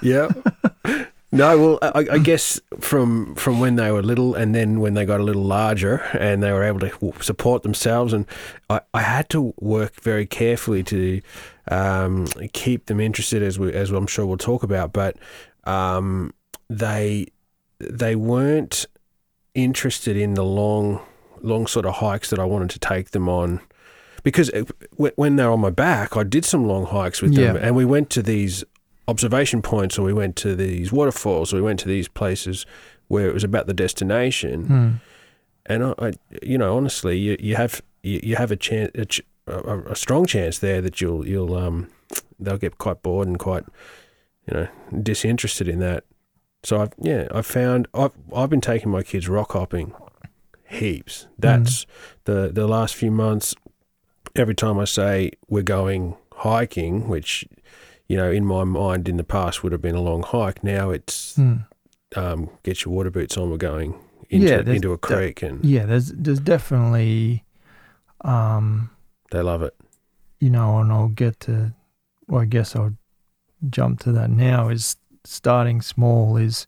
Yeah. 0.00 0.28
no, 1.34 1.58
well, 1.58 1.78
I, 1.82 2.06
I 2.12 2.18
guess 2.18 2.60
from 2.80 3.34
from 3.34 3.60
when 3.60 3.76
they 3.76 3.90
were 3.90 4.02
little, 4.02 4.34
and 4.34 4.54
then 4.54 4.80
when 4.80 4.94
they 4.94 5.04
got 5.04 5.20
a 5.20 5.22
little 5.22 5.42
larger, 5.44 5.96
and 6.18 6.42
they 6.42 6.52
were 6.52 6.62
able 6.64 6.80
to 6.80 7.12
support 7.22 7.62
themselves, 7.62 8.12
and 8.12 8.26
I, 8.70 8.80
I 8.94 9.00
had 9.02 9.28
to 9.30 9.52
work 9.58 10.00
very 10.00 10.26
carefully 10.26 10.82
to 10.84 11.20
um, 11.68 12.26
keep 12.52 12.86
them 12.86 13.00
interested, 13.00 13.42
as 13.42 13.58
we 13.58 13.72
as 13.72 13.90
I'm 13.90 14.06
sure 14.06 14.24
we'll 14.26 14.36
talk 14.38 14.62
about. 14.62 14.92
But 14.92 15.16
um, 15.64 16.32
they 16.70 17.26
they 17.78 18.16
weren't 18.16 18.86
interested 19.54 20.16
in 20.16 20.34
the 20.34 20.44
long 20.44 21.00
long 21.42 21.66
sort 21.66 21.84
of 21.86 21.94
hikes 21.96 22.30
that 22.30 22.38
I 22.38 22.44
wanted 22.44 22.70
to 22.70 22.78
take 22.78 23.10
them 23.10 23.28
on. 23.28 23.60
Because 24.22 24.50
when 24.96 25.36
they're 25.36 25.50
on 25.50 25.60
my 25.60 25.68
back, 25.68 26.16
I 26.16 26.22
did 26.22 26.46
some 26.46 26.66
long 26.66 26.86
hikes 26.86 27.20
with 27.20 27.34
them, 27.34 27.56
Yeah. 27.56 27.60
and 27.62 27.76
we 27.76 27.84
went 27.84 28.08
to 28.10 28.22
these 28.22 28.64
observation 29.08 29.62
points, 29.62 29.98
or 29.98 30.02
we 30.02 30.12
went 30.12 30.36
to 30.36 30.54
these 30.54 30.92
waterfalls, 30.92 31.52
or 31.52 31.56
we 31.56 31.62
went 31.62 31.80
to 31.80 31.88
these 31.88 32.08
places 32.08 32.66
where 33.08 33.28
it 33.28 33.34
was 33.34 33.44
about 33.44 33.66
the 33.66 33.74
destination. 33.74 34.64
Hmm. 34.64 34.90
And 35.66 35.84
I, 35.84 35.94
I 35.98 36.12
you 36.42 36.58
know, 36.58 36.76
honestly, 36.76 37.18
you, 37.18 37.36
you 37.40 37.56
have 37.56 37.82
you, 38.02 38.20
you 38.22 38.36
have 38.36 38.50
a 38.50 38.56
chance, 38.56 38.90
a, 38.94 39.04
ch- 39.06 39.22
a, 39.46 39.78
a 39.90 39.96
strong 39.96 40.26
chance 40.26 40.58
there 40.58 40.80
that 40.80 41.00
you'll 41.00 41.26
you'll 41.26 41.54
um 41.56 41.88
they'll 42.38 42.58
get 42.58 42.78
quite 42.78 43.02
bored 43.02 43.28
and 43.28 43.38
quite 43.38 43.64
you 44.46 44.54
know 44.54 44.68
disinterested 45.02 45.68
in 45.68 45.80
that. 45.80 46.04
So 46.62 46.80
I've 46.80 46.92
yeah 46.98 47.28
I've 47.32 47.46
found 47.46 47.88
I've 47.94 48.12
I've 48.34 48.50
been 48.50 48.60
taking 48.60 48.90
my 48.90 49.02
kids 49.02 49.28
rock 49.28 49.52
hopping 49.52 49.94
heaps. 50.68 51.26
That's 51.38 51.86
the 52.24 52.50
the 52.52 52.66
last 52.66 52.94
few 52.94 53.10
months. 53.10 53.54
Every 54.36 54.54
time 54.54 54.78
I 54.78 54.84
say 54.84 55.32
we're 55.48 55.62
going 55.62 56.16
hiking, 56.32 57.08
which 57.08 57.46
you 58.08 58.16
know 58.16 58.30
in 58.30 58.44
my 58.44 58.64
mind 58.64 59.08
in 59.08 59.16
the 59.16 59.24
past 59.24 59.62
would 59.62 59.72
have 59.72 59.82
been 59.82 59.94
a 59.94 60.00
long 60.02 60.22
hike, 60.22 60.62
now 60.64 60.90
it's 60.90 61.36
Hmm. 61.36 61.56
um, 62.16 62.50
get 62.62 62.84
your 62.84 62.94
water 62.94 63.10
boots 63.10 63.36
on. 63.36 63.50
We're 63.50 63.56
going 63.56 63.94
into 64.30 64.46
Yeah, 64.64 64.72
into 64.72 64.92
a 64.92 64.98
creek, 64.98 65.42
and 65.42 65.64
Yeah, 65.64 65.84
there's 65.86 66.08
there's 66.12 66.40
definitely, 66.40 67.44
um, 68.22 68.90
they 69.30 69.42
love 69.42 69.62
it. 69.62 69.74
you 70.40 70.50
know, 70.50 70.78
and 70.78 70.92
I'll 70.92 71.08
get 71.08 71.40
to. 71.40 71.72
Well, 72.28 72.42
I 72.42 72.44
guess 72.46 72.74
I'll 72.76 72.94
jump 73.70 74.00
to 74.00 74.12
that 74.12 74.30
now. 74.30 74.68
Is 74.68 74.96
starting 75.24 75.80
small 75.82 76.36
is, 76.36 76.66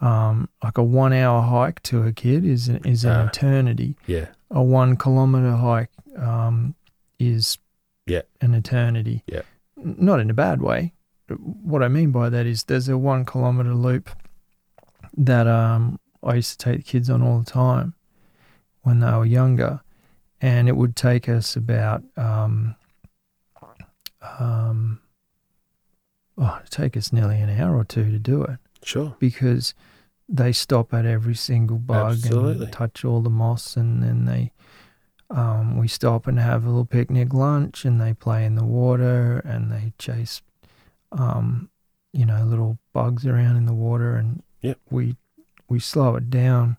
um, 0.00 0.48
like 0.62 0.78
a 0.78 0.82
one 0.82 1.12
hour 1.12 1.42
hike 1.42 1.82
to 1.84 2.02
a 2.04 2.12
kid 2.12 2.44
is 2.44 2.68
an, 2.68 2.76
is 2.84 3.04
an 3.04 3.12
Ah. 3.12 3.26
eternity. 3.26 3.96
Yeah, 4.06 4.26
A 4.50 4.62
one 4.62 4.96
kilometer 4.96 5.52
hike, 5.56 5.90
um, 6.16 6.74
is 7.18 7.58
Yeah. 8.06 8.22
an 8.40 8.54
eternity. 8.54 9.22
Yeah. 9.26 9.42
Not 9.86 10.20
in 10.20 10.30
a 10.30 10.34
bad 10.34 10.60
way. 10.60 10.92
What 11.28 11.82
I 11.82 11.88
mean 11.88 12.10
by 12.10 12.28
that 12.28 12.44
is 12.46 12.64
there's 12.64 12.88
a 12.88 12.98
one 12.98 13.24
kilometer 13.24 13.74
loop 13.74 14.10
that 15.16 15.46
um 15.46 15.98
I 16.22 16.34
used 16.34 16.58
to 16.58 16.64
take 16.64 16.78
the 16.78 16.82
kids 16.82 17.08
on 17.08 17.22
all 17.22 17.38
the 17.38 17.50
time 17.50 17.94
when 18.82 19.00
they 19.00 19.10
were 19.12 19.24
younger, 19.24 19.80
and 20.40 20.68
it 20.68 20.76
would 20.76 20.96
take 20.96 21.28
us 21.28 21.56
about 21.56 22.02
um 22.16 22.74
um 24.38 25.00
oh 26.36 26.58
it'd 26.60 26.70
take 26.70 26.96
us 26.96 27.12
nearly 27.12 27.40
an 27.40 27.50
hour 27.60 27.76
or 27.76 27.84
two 27.84 28.10
to 28.10 28.18
do 28.18 28.42
it 28.42 28.58
sure. 28.82 29.14
because 29.18 29.74
they 30.28 30.52
stop 30.52 30.92
at 30.92 31.06
every 31.06 31.34
single 31.34 31.78
bug 31.78 32.12
Absolutely. 32.14 32.64
and 32.64 32.72
touch 32.72 33.04
all 33.04 33.20
the 33.20 33.30
moss 33.30 33.76
and 33.76 34.02
then 34.02 34.24
they 34.24 34.50
um, 35.30 35.76
we 35.76 35.88
stop 35.88 36.26
and 36.26 36.38
have 36.38 36.64
a 36.64 36.68
little 36.68 36.84
picnic 36.84 37.34
lunch 37.34 37.84
and 37.84 38.00
they 38.00 38.14
play 38.14 38.44
in 38.44 38.54
the 38.54 38.64
water 38.64 39.38
and 39.40 39.70
they 39.72 39.92
chase 39.98 40.42
um, 41.12 41.68
you 42.12 42.24
know 42.26 42.44
little 42.44 42.78
bugs 42.92 43.26
around 43.26 43.56
in 43.56 43.66
the 43.66 43.74
water 43.74 44.16
and 44.16 44.42
Yep. 44.62 44.78
we 44.90 45.16
we 45.68 45.78
slow 45.80 46.16
it 46.16 46.30
down 46.30 46.76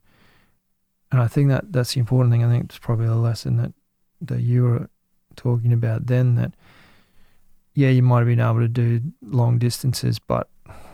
and 1.11 1.21
I 1.21 1.27
think 1.27 1.49
that 1.49 1.71
that's 1.71 1.93
the 1.93 1.99
important 1.99 2.31
thing 2.31 2.43
I 2.43 2.49
think 2.49 2.65
it's 2.65 2.79
probably 2.79 3.07
the 3.07 3.15
lesson 3.15 3.57
that 3.57 3.73
that 4.21 4.41
you 4.41 4.63
were 4.63 4.89
talking 5.35 5.71
about 5.73 6.07
then 6.07 6.35
that 6.35 6.53
yeah 7.73 7.89
you 7.89 8.01
might 8.01 8.19
have 8.19 8.27
been 8.27 8.39
able 8.39 8.59
to 8.59 8.67
do 8.67 9.01
long 9.21 9.57
distances 9.57 10.19
but 10.19 10.49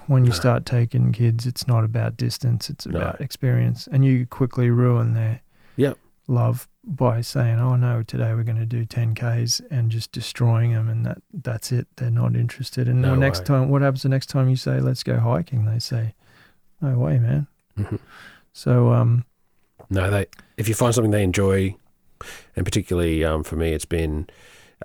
when 0.08 0.26
you 0.26 0.32
No. 0.32 0.36
start 0.38 0.66
taking 0.66 1.14
kids, 1.14 1.46
it's 1.48 1.66
not 1.66 1.86
about 1.86 2.18
distance; 2.18 2.70
it's 2.70 2.86
No. 2.86 3.00
about 3.00 3.22
experience, 3.22 3.88
and 3.90 4.04
you 4.04 4.26
quickly 4.28 4.70
ruin 4.70 5.14
their 5.14 5.40
Yep. 5.78 5.98
love 6.28 6.68
by 6.84 7.22
saying, 7.22 7.60
"Oh 7.60 7.76
no, 7.76 8.04
today 8.04 8.34
we're 8.34 8.44
going 8.44 8.58
to 8.60 8.66
do 8.66 8.86
10 8.86 9.16
k's," 9.16 9.62
and 9.72 9.90
just 9.90 10.12
destroying 10.12 10.74
them, 10.74 10.90
and 10.90 11.06
that 11.06 11.22
that's 11.34 11.72
it. 11.72 11.88
They're 11.96 12.10
not 12.12 12.36
interested. 12.36 12.88
And 12.88 13.02
No 13.02 13.12
the 13.12 13.18
next 13.18 13.40
way. 13.40 13.46
time, 13.46 13.70
what 13.70 13.82
happens 13.82 14.04
the 14.04 14.10
next 14.10 14.28
time 14.28 14.50
you 14.50 14.56
say, 14.56 14.80
"Let's 14.80 15.04
go 15.04 15.18
hiking"? 15.20 15.66
They 15.66 15.80
say, 15.80 16.14
"No 16.82 16.98
way, 16.98 17.20
man." 17.20 17.48
Mhm. 17.78 18.00
So, 18.52 18.92
um, 18.94 19.26
No, 19.90 20.10
they 20.10 20.28
if 20.58 20.68
you 20.68 20.76
find 20.76 20.94
something 20.94 21.12
they 21.12 21.24
enjoy, 21.24 21.76
and 22.56 22.66
particularly 22.66 23.24
um, 23.24 23.44
for 23.44 23.56
me, 23.56 23.74
it's 23.74 23.86
been 23.86 24.28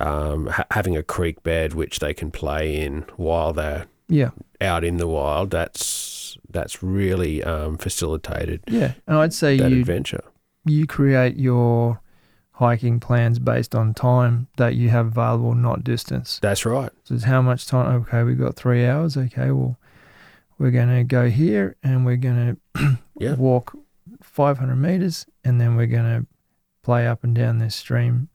um, 0.01 0.47
ha- 0.47 0.67
having 0.71 0.97
a 0.97 1.03
creek 1.03 1.43
bed 1.43 1.75
which 1.75 1.99
they 1.99 2.15
can 2.15 2.31
play 2.31 2.81
in 2.81 3.05
while 3.17 3.53
they're 3.53 3.87
yeah, 4.09 4.31
out 4.61 4.85
in 4.85 4.97
the 4.97 5.07
wild. 5.09 5.51
That's 5.51 6.39
that's 6.51 6.83
really 6.83 7.43
um, 7.45 7.77
facilitated 7.77 8.63
yeah, 8.69 8.93
and 9.07 9.19
I'd 9.19 9.35
say 9.35 9.59
that 9.59 9.71
you 9.71 9.81
adventure. 9.81 10.23
You 10.65 10.87
create 10.87 11.37
your 11.37 12.01
hiking 12.53 12.99
plans 13.01 13.39
based 13.39 13.75
on 13.75 13.95
time 13.95 14.49
that 14.57 14.75
you 14.75 14.89
have 14.89 15.07
available, 15.07 15.55
not 15.55 15.85
distance. 15.85 16.39
That's 16.43 16.65
right. 16.67 16.91
So 17.05 17.15
it's 17.15 17.25
how 17.25 17.41
much 17.41 17.67
time? 17.67 18.03
Okay, 18.03 18.23
we've 18.25 18.39
got 18.39 18.57
three 18.57 18.85
hours. 18.85 19.17
Okay, 19.17 19.51
well, 19.53 19.77
we're 20.59 20.73
going 20.73 20.89
to 20.95 21.05
go 21.05 21.29
here 21.31 21.77
and 21.83 22.05
we're 22.05 22.17
going 22.17 22.59
to 22.75 22.99
Yeah. 23.19 23.35
walk 23.35 23.77
500 24.23 24.75
meters 24.77 25.27
and 25.45 25.61
then 25.61 25.77
we're 25.77 25.87
going 25.87 26.21
to 26.23 26.27
play 26.83 27.07
up 27.07 27.23
and 27.25 27.35
down 27.35 27.59
this 27.59 27.77
stream 27.77 28.29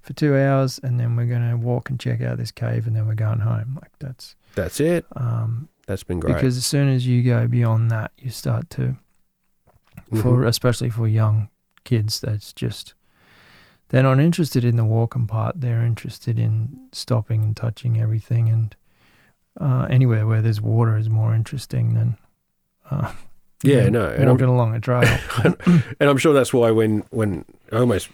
for 0.00 0.12
two 0.14 0.36
hours 0.36 0.78
and 0.82 0.98
then 1.00 1.16
we're 1.16 1.26
going 1.26 1.48
to 1.50 1.56
walk 1.56 1.90
and 1.90 1.98
check 2.00 2.20
out 2.22 2.38
this 2.38 2.50
cave 2.52 2.86
and 2.86 2.94
then 2.96 3.06
we're 3.06 3.14
going 3.14 3.40
home. 3.40 3.78
Like 3.80 3.90
that's, 3.98 4.36
That's 4.54 4.80
it. 4.80 5.04
um, 5.16 5.68
That's 5.86 6.02
been 6.04 6.20
great. 6.20 6.34
because 6.34 6.56
as 6.56 6.64
soon 6.64 6.88
as 6.88 7.06
you 7.06 7.22
go 7.22 7.46
beyond 7.46 7.90
that, 7.90 8.12
you 8.16 8.30
start 8.30 8.70
to, 8.70 8.96
Mhm. 10.12 10.22
for 10.22 10.44
especially 10.44 10.88
for 10.90 11.06
young 11.08 11.48
kids, 11.86 12.20
that's 12.20 12.52
just, 12.52 12.92
they're 13.88 14.02
not 14.02 14.20
interested 14.20 14.64
in 14.64 14.76
the 14.76 14.84
walking 14.84 15.26
part. 15.26 15.60
They're 15.60 15.82
interested 15.84 16.38
in 16.38 16.88
stopping 16.92 17.42
and 17.42 17.56
touching 17.56 17.98
everything. 17.98 18.50
And 18.50 18.76
uh, 19.58 19.86
anywhere 19.88 20.26
where 20.26 20.42
there's 20.42 20.60
water 20.60 20.98
is 20.98 21.08
more 21.08 21.34
interesting 21.34 21.94
than 21.94 22.18
uh, 22.90 23.12
yeah, 23.62 23.84
than 23.84 23.94
no, 23.94 24.06
and 24.08 24.24
I'm, 24.24 24.30
walking 24.30 24.48
along 24.48 24.74
a 24.74 24.80
trail. 24.80 25.02
and 25.44 26.10
I'm 26.10 26.18
sure 26.18 26.34
that's 26.34 26.52
why 26.52 26.70
when 26.70 27.04
when 27.10 27.44
almost 27.72 28.10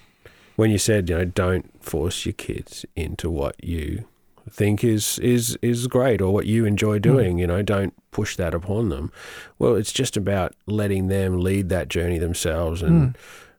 when 0.57 0.71
you 0.71 0.79
said 0.79 1.09
you 1.09 1.17
know 1.17 1.25
don't 1.25 1.83
force 1.83 2.25
your 2.25 2.33
kids 2.35 2.87
into 2.95 3.29
what 3.31 3.63
you 3.63 4.05
think 4.51 4.83
is 4.85 5.19
is 5.21 5.59
is 5.63 5.87
great 5.87 6.21
or 6.21 6.33
what 6.33 6.47
you 6.47 6.65
enjoy 6.65 6.99
doing 6.99 7.39
you 7.39 7.47
know 7.47 7.63
don't 7.63 7.95
push 8.11 8.37
that 8.37 8.55
upon 8.55 8.89
them 8.89 9.13
well 9.59 9.77
it's 9.77 9.93
just 9.93 10.17
about 10.17 10.53
letting 10.67 11.07
them 11.07 11.41
lead 11.41 11.69
that 11.69 11.89
journey 11.89 12.19
themselves 12.19 12.83
and 12.83 13.17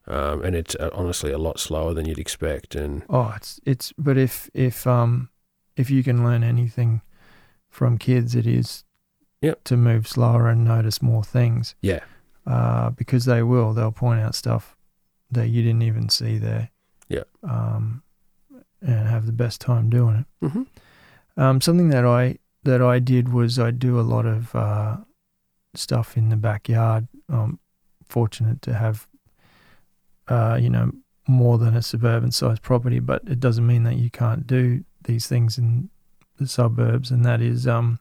um, 0.08 0.44
and 0.44 0.56
it's 0.56 0.76
uh, 0.76 0.90
honestly 0.94 1.32
a 1.32 1.38
lot 1.38 1.60
slower 1.60 1.94
than 1.94 2.06
you'd 2.08 2.20
expect 2.20 2.76
and 2.76 3.04
oh, 3.10 3.34
it's 3.36 3.60
it's. 3.66 3.94
But 3.98 4.18
if 4.18 4.50
if 4.54 4.86
um 4.88 5.30
if 5.76 5.90
you 5.90 6.04
can 6.04 6.24
learn 6.24 6.44
anything 6.44 7.02
from 7.70 7.98
kids, 7.98 8.36
it 8.36 8.46
is 8.48 8.84
Yep. 9.42 9.64
to 9.66 9.76
move 9.78 10.08
slower 10.08 10.48
and 10.48 10.64
notice 10.64 11.02
more 11.02 11.24
things. 11.24 11.76
yeah 11.82 12.00
uh, 12.48 12.90
because 12.92 13.26
they 13.26 13.42
will. 13.44 13.74
They'll 13.74 13.92
point 13.92 14.20
out 14.22 14.36
stuff 14.36 14.76
that 15.32 15.48
you 15.48 15.62
didn't 15.64 15.82
even 15.84 16.08
see 16.10 16.38
there. 16.38 16.70
Yeah. 17.10 17.24
Um, 17.44 18.04
and 18.82 19.08
have 19.08 19.26
the 19.26 19.32
best 19.34 19.60
time 19.62 19.90
doing 19.90 20.26
it. 20.42 20.48
hmm 20.50 20.64
Um, 21.36 21.60
something 21.62 21.90
that 21.90 22.06
I 22.06 22.38
that 22.64 22.82
I 22.82 23.00
did 23.00 23.30
was 23.34 23.58
I 23.60 23.72
do 23.72 24.00
a 24.00 24.02
lot 24.16 24.26
of 24.26 24.54
uh, 24.56 24.98
stuff 25.74 26.16
in 26.18 26.30
the 26.30 26.38
backyard. 26.38 27.08
I'm 27.30 27.60
fortunate 28.08 28.62
to 28.64 28.74
have, 28.74 29.08
uh, 30.28 30.58
you 30.62 30.70
know, 30.70 30.92
more 31.28 31.58
than 31.58 31.76
a 31.76 31.82
suburban 31.82 32.32
sized 32.32 32.62
property, 32.62 33.00
but 33.00 33.22
it 33.28 33.40
doesn't 33.40 33.66
mean 33.66 33.84
that 33.84 33.96
you 33.96 34.10
can't 34.10 34.46
do 34.46 34.84
these 35.04 35.28
things 35.28 35.58
in 35.58 35.90
the 36.38 36.48
suburbs. 36.48 37.12
And 37.12 37.26
that 37.26 37.42
is, 37.42 37.68
um, 37.68 38.00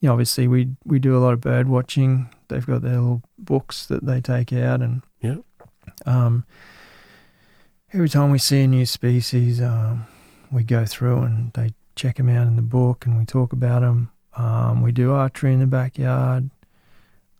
you 0.00 0.08
know, 0.08 0.12
obviously 0.12 0.46
we 0.48 0.68
we 0.84 0.98
do 0.98 1.16
a 1.16 1.20
lot 1.20 1.32
of 1.32 1.40
bird 1.40 1.68
watching. 1.68 2.28
They've 2.48 2.66
got 2.66 2.82
their 2.82 3.00
little 3.00 3.22
books 3.38 3.86
that 3.86 4.04
they 4.04 4.20
take 4.20 4.52
out, 4.52 4.82
and 4.82 5.02
Yeah. 5.20 5.36
um, 6.04 6.44
every 7.92 8.08
time 8.08 8.30
we 8.30 8.38
see 8.38 8.62
a 8.62 8.66
new 8.68 8.84
species, 8.86 9.60
um, 9.62 10.06
we 10.50 10.62
go 10.64 10.84
through 10.84 11.22
and 11.22 11.52
they 11.54 11.72
check 11.96 12.16
them 12.16 12.28
out 12.28 12.46
in 12.46 12.56
the 12.56 12.62
book, 12.62 13.06
and 13.06 13.16
we 13.16 13.24
talk 13.24 13.52
about 13.52 13.80
them. 13.80 14.10
Um, 14.36 14.82
we 14.82 14.92
do 14.92 15.12
archery 15.12 15.52
in 15.54 15.60
the 15.60 15.66
backyard. 15.66 16.50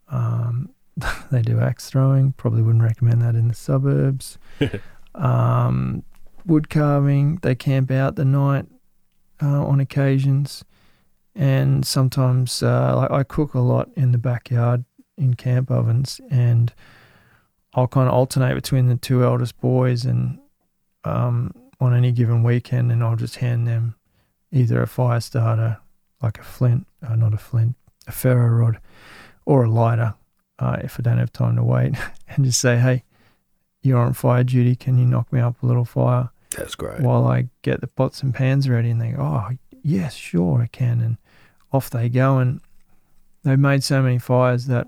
Um, 0.09 0.69
they 1.31 1.41
do 1.41 1.59
axe 1.59 1.89
throwing. 1.89 2.33
Probably 2.33 2.61
wouldn't 2.61 2.83
recommend 2.83 3.21
that 3.21 3.35
in 3.35 3.47
the 3.47 3.53
suburbs. 3.53 4.37
um, 5.15 6.03
wood 6.45 6.69
carving. 6.69 7.37
They 7.41 7.55
camp 7.55 7.91
out 7.91 8.15
the 8.15 8.25
night 8.25 8.65
uh, 9.41 9.65
on 9.65 9.79
occasions, 9.79 10.63
and 11.35 11.85
sometimes 11.85 12.63
uh, 12.63 12.95
like 12.95 13.11
I 13.11 13.23
cook 13.23 13.53
a 13.53 13.59
lot 13.59 13.89
in 13.95 14.11
the 14.11 14.17
backyard 14.17 14.85
in 15.17 15.33
camp 15.33 15.71
ovens, 15.71 16.21
and 16.29 16.73
I'll 17.73 17.87
kind 17.87 18.07
of 18.07 18.13
alternate 18.13 18.55
between 18.55 18.87
the 18.87 18.95
two 18.95 19.23
eldest 19.23 19.59
boys, 19.59 20.05
and 20.05 20.39
um, 21.03 21.51
on 21.79 21.93
any 21.93 22.11
given 22.11 22.43
weekend, 22.43 22.91
and 22.91 23.03
I'll 23.03 23.17
just 23.17 23.37
hand 23.37 23.67
them 23.67 23.95
either 24.51 24.81
a 24.81 24.87
fire 24.87 25.19
starter, 25.19 25.79
like 26.21 26.39
a 26.39 26.43
flint, 26.43 26.87
uh, 27.05 27.15
not 27.15 27.33
a 27.33 27.37
flint, 27.37 27.75
a 28.07 28.11
ferro 28.11 28.47
rod, 28.47 28.79
or 29.45 29.65
a 29.65 29.69
lighter, 29.69 30.13
uh, 30.59 30.77
if 30.83 30.99
I 30.99 31.03
don't 31.03 31.17
have 31.17 31.33
time 31.33 31.55
to 31.57 31.63
wait, 31.63 31.95
and 32.29 32.45
just 32.45 32.59
say, 32.59 32.77
hey, 32.77 33.03
you're 33.81 33.99
on 33.99 34.13
fire 34.13 34.43
duty. 34.43 34.75
Can 34.75 34.97
you 34.97 35.05
knock 35.05 35.31
me 35.31 35.39
up 35.39 35.61
a 35.61 35.65
little 35.65 35.85
fire 35.85 36.29
That's 36.55 36.75
great. 36.75 37.01
while 37.01 37.25
I 37.27 37.49
get 37.61 37.81
the 37.81 37.87
pots 37.87 38.23
and 38.23 38.33
pans 38.33 38.67
ready?" 38.67 38.89
And 38.89 38.99
they 39.01 39.11
go, 39.11 39.21
"Oh, 39.21 39.49
yes, 39.83 40.15
sure, 40.15 40.61
I 40.61 40.67
can." 40.67 41.01
And 41.01 41.17
off 41.71 41.89
they 41.89 42.09
go, 42.09 42.37
and 42.39 42.61
they've 43.43 43.59
made 43.59 43.83
so 43.83 44.01
many 44.01 44.17
fires 44.17 44.65
that 44.67 44.87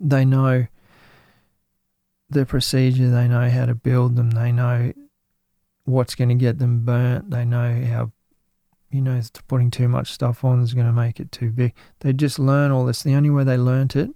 they 0.00 0.24
know 0.24 0.66
the 2.30 2.46
procedure. 2.46 3.10
They 3.10 3.28
know 3.28 3.50
how 3.50 3.66
to 3.66 3.74
build 3.74 4.16
them. 4.16 4.30
They 4.30 4.52
know 4.52 4.92
what's 5.84 6.14
going 6.14 6.30
to 6.30 6.34
get 6.34 6.58
them 6.58 6.84
burnt. 6.84 7.30
They 7.30 7.44
know 7.44 7.84
how, 7.84 8.12
you 8.90 9.02
know, 9.02 9.20
putting 9.48 9.70
too 9.70 9.88
much 9.88 10.10
stuff 10.12 10.44
on 10.44 10.62
is 10.62 10.74
going 10.74 10.86
to 10.86 10.92
make 10.92 11.20
it 11.20 11.30
too 11.30 11.50
big. 11.50 11.74
They 12.00 12.12
just 12.12 12.38
learn 12.38 12.70
all 12.70 12.86
this. 12.86 13.02
The 13.02 13.14
only 13.14 13.30
way 13.30 13.44
they 13.44 13.58
learnt 13.58 13.94
it 13.96 14.10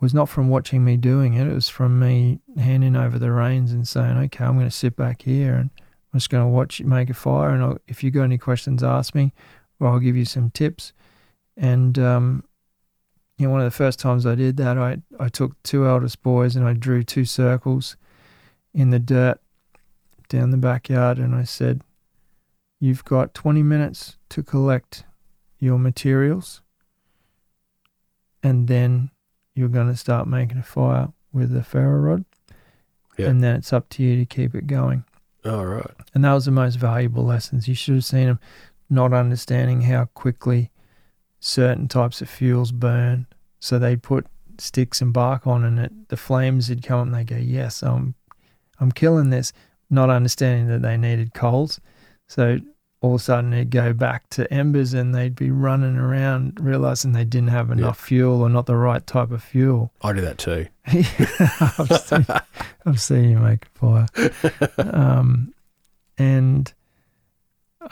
was 0.00 0.12
not 0.12 0.28
from 0.28 0.48
watching 0.48 0.84
me 0.84 0.96
doing 0.96 1.34
it. 1.34 1.46
It 1.46 1.54
was 1.54 1.68
from 1.68 1.98
me 1.98 2.40
handing 2.58 2.96
over 2.96 3.18
the 3.18 3.32
reins 3.32 3.72
and 3.72 3.88
saying, 3.88 4.16
okay, 4.16 4.44
I'm 4.44 4.54
going 4.54 4.66
to 4.66 4.70
sit 4.70 4.96
back 4.96 5.22
here 5.22 5.54
and 5.54 5.70
I'm 6.12 6.18
just 6.18 6.30
going 6.30 6.44
to 6.44 6.48
watch 6.48 6.80
you 6.80 6.86
make 6.86 7.08
a 7.08 7.14
fire. 7.14 7.50
And 7.50 7.62
I'll, 7.62 7.78
if 7.88 8.04
you've 8.04 8.14
got 8.14 8.24
any 8.24 8.38
questions, 8.38 8.82
ask 8.82 9.14
me, 9.14 9.32
or 9.80 9.88
I'll 9.88 9.98
give 9.98 10.16
you 10.16 10.26
some 10.26 10.50
tips. 10.50 10.92
And, 11.56 11.98
um, 11.98 12.44
you 13.38 13.46
know, 13.46 13.52
one 13.52 13.60
of 13.60 13.66
the 13.66 13.76
first 13.76 13.98
times 13.98 14.26
I 14.26 14.34
did 14.34 14.58
that, 14.58 14.76
I, 14.76 14.98
I 15.18 15.28
took 15.28 15.62
two 15.62 15.86
eldest 15.86 16.22
boys 16.22 16.56
and 16.56 16.66
I 16.66 16.74
drew 16.74 17.02
two 17.02 17.24
circles 17.24 17.96
in 18.74 18.90
the 18.90 18.98
dirt 18.98 19.40
down 20.28 20.50
the 20.50 20.56
backyard 20.58 21.18
and 21.18 21.34
I 21.34 21.44
said, 21.44 21.82
You've 22.78 23.04
got 23.04 23.32
20 23.32 23.62
minutes 23.62 24.18
to 24.28 24.42
collect 24.42 25.04
your 25.58 25.78
materials 25.78 26.60
and 28.42 28.68
then 28.68 29.10
you're 29.56 29.68
going 29.68 29.88
to 29.88 29.96
start 29.96 30.28
making 30.28 30.58
a 30.58 30.62
fire 30.62 31.08
with 31.32 31.52
the 31.52 31.64
ferro 31.64 31.98
rod. 31.98 32.24
Yeah. 33.18 33.28
And 33.28 33.42
then 33.42 33.56
it's 33.56 33.72
up 33.72 33.88
to 33.90 34.02
you 34.02 34.16
to 34.18 34.26
keep 34.26 34.54
it 34.54 34.66
going. 34.66 35.04
All 35.44 35.64
right. 35.64 35.90
And 36.14 36.24
that 36.24 36.34
was 36.34 36.44
the 36.44 36.50
most 36.50 36.76
valuable 36.76 37.24
lessons. 37.24 37.66
You 37.66 37.74
should 37.74 37.94
have 37.94 38.04
seen 38.04 38.26
them 38.26 38.40
not 38.90 39.12
understanding 39.12 39.82
how 39.82 40.04
quickly 40.06 40.70
certain 41.40 41.88
types 41.88 42.20
of 42.20 42.28
fuels 42.28 42.72
burn. 42.72 43.26
So 43.58 43.78
they'd 43.78 44.02
put 44.02 44.26
sticks 44.58 45.00
and 45.00 45.12
bark 45.12 45.46
on 45.46 45.64
and 45.64 45.78
it, 45.78 46.08
the 46.08 46.16
flames 46.16 46.68
would 46.68 46.82
come 46.82 47.00
up 47.00 47.06
and 47.06 47.14
they 47.14 47.24
go, 47.24 47.36
Yes, 47.36 47.82
I'm 47.82 48.14
I'm 48.78 48.92
killing 48.92 49.30
this, 49.30 49.52
not 49.88 50.10
understanding 50.10 50.68
that 50.68 50.82
they 50.82 50.98
needed 50.98 51.32
coals. 51.32 51.80
So 52.28 52.58
all 53.06 53.14
of 53.14 53.20
a 53.20 53.24
sudden 53.24 53.52
it'd 53.52 53.70
go 53.70 53.92
back 53.92 54.28
to 54.30 54.52
embers 54.52 54.92
and 54.92 55.14
they'd 55.14 55.36
be 55.36 55.50
running 55.50 55.96
around 55.96 56.58
realizing 56.60 57.12
they 57.12 57.24
didn't 57.24 57.50
have 57.50 57.70
enough 57.70 58.00
fuel 58.00 58.42
or 58.42 58.48
not 58.48 58.66
the 58.66 58.74
right 58.76 59.06
type 59.06 59.30
of 59.30 59.42
fuel. 59.42 59.92
I 60.02 60.12
do 60.12 60.20
that 60.22 60.38
too. 60.38 60.66
I've, 60.86 62.00
seen, 62.00 62.26
I've 62.84 63.00
seen 63.00 63.30
you 63.30 63.38
make 63.38 63.66
a 63.66 63.78
fire. 63.78 64.06
Um, 64.96 65.52
and 66.18 66.72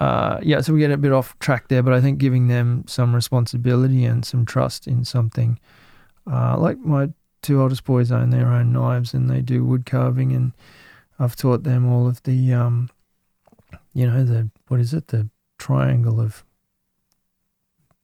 uh, 0.00 0.40
yeah, 0.42 0.60
so 0.60 0.72
we 0.72 0.80
get 0.80 0.90
a 0.90 0.96
bit 0.96 1.12
off 1.12 1.38
track 1.38 1.68
there, 1.68 1.82
but 1.82 1.92
I 1.92 2.00
think 2.00 2.18
giving 2.18 2.48
them 2.48 2.84
some 2.86 3.14
responsibility 3.14 4.04
and 4.04 4.24
some 4.24 4.44
trust 4.44 4.86
in 4.86 5.04
something, 5.04 5.58
uh, 6.30 6.56
like 6.58 6.78
my 6.78 7.10
two 7.42 7.60
oldest 7.60 7.84
boys 7.84 8.10
own 8.10 8.30
their 8.30 8.48
own 8.48 8.72
knives 8.72 9.14
and 9.14 9.30
they 9.30 9.42
do 9.42 9.64
wood 9.64 9.86
carving, 9.86 10.32
and 10.32 10.52
I've 11.18 11.36
taught 11.36 11.62
them 11.62 11.86
all 11.86 12.08
of 12.08 12.22
the, 12.24 12.52
um, 12.54 12.90
you 13.94 14.06
know, 14.06 14.22
the 14.24 14.50
what 14.68 14.80
is 14.80 14.92
it, 14.92 15.08
the 15.08 15.30
triangle 15.58 16.20
of 16.20 16.44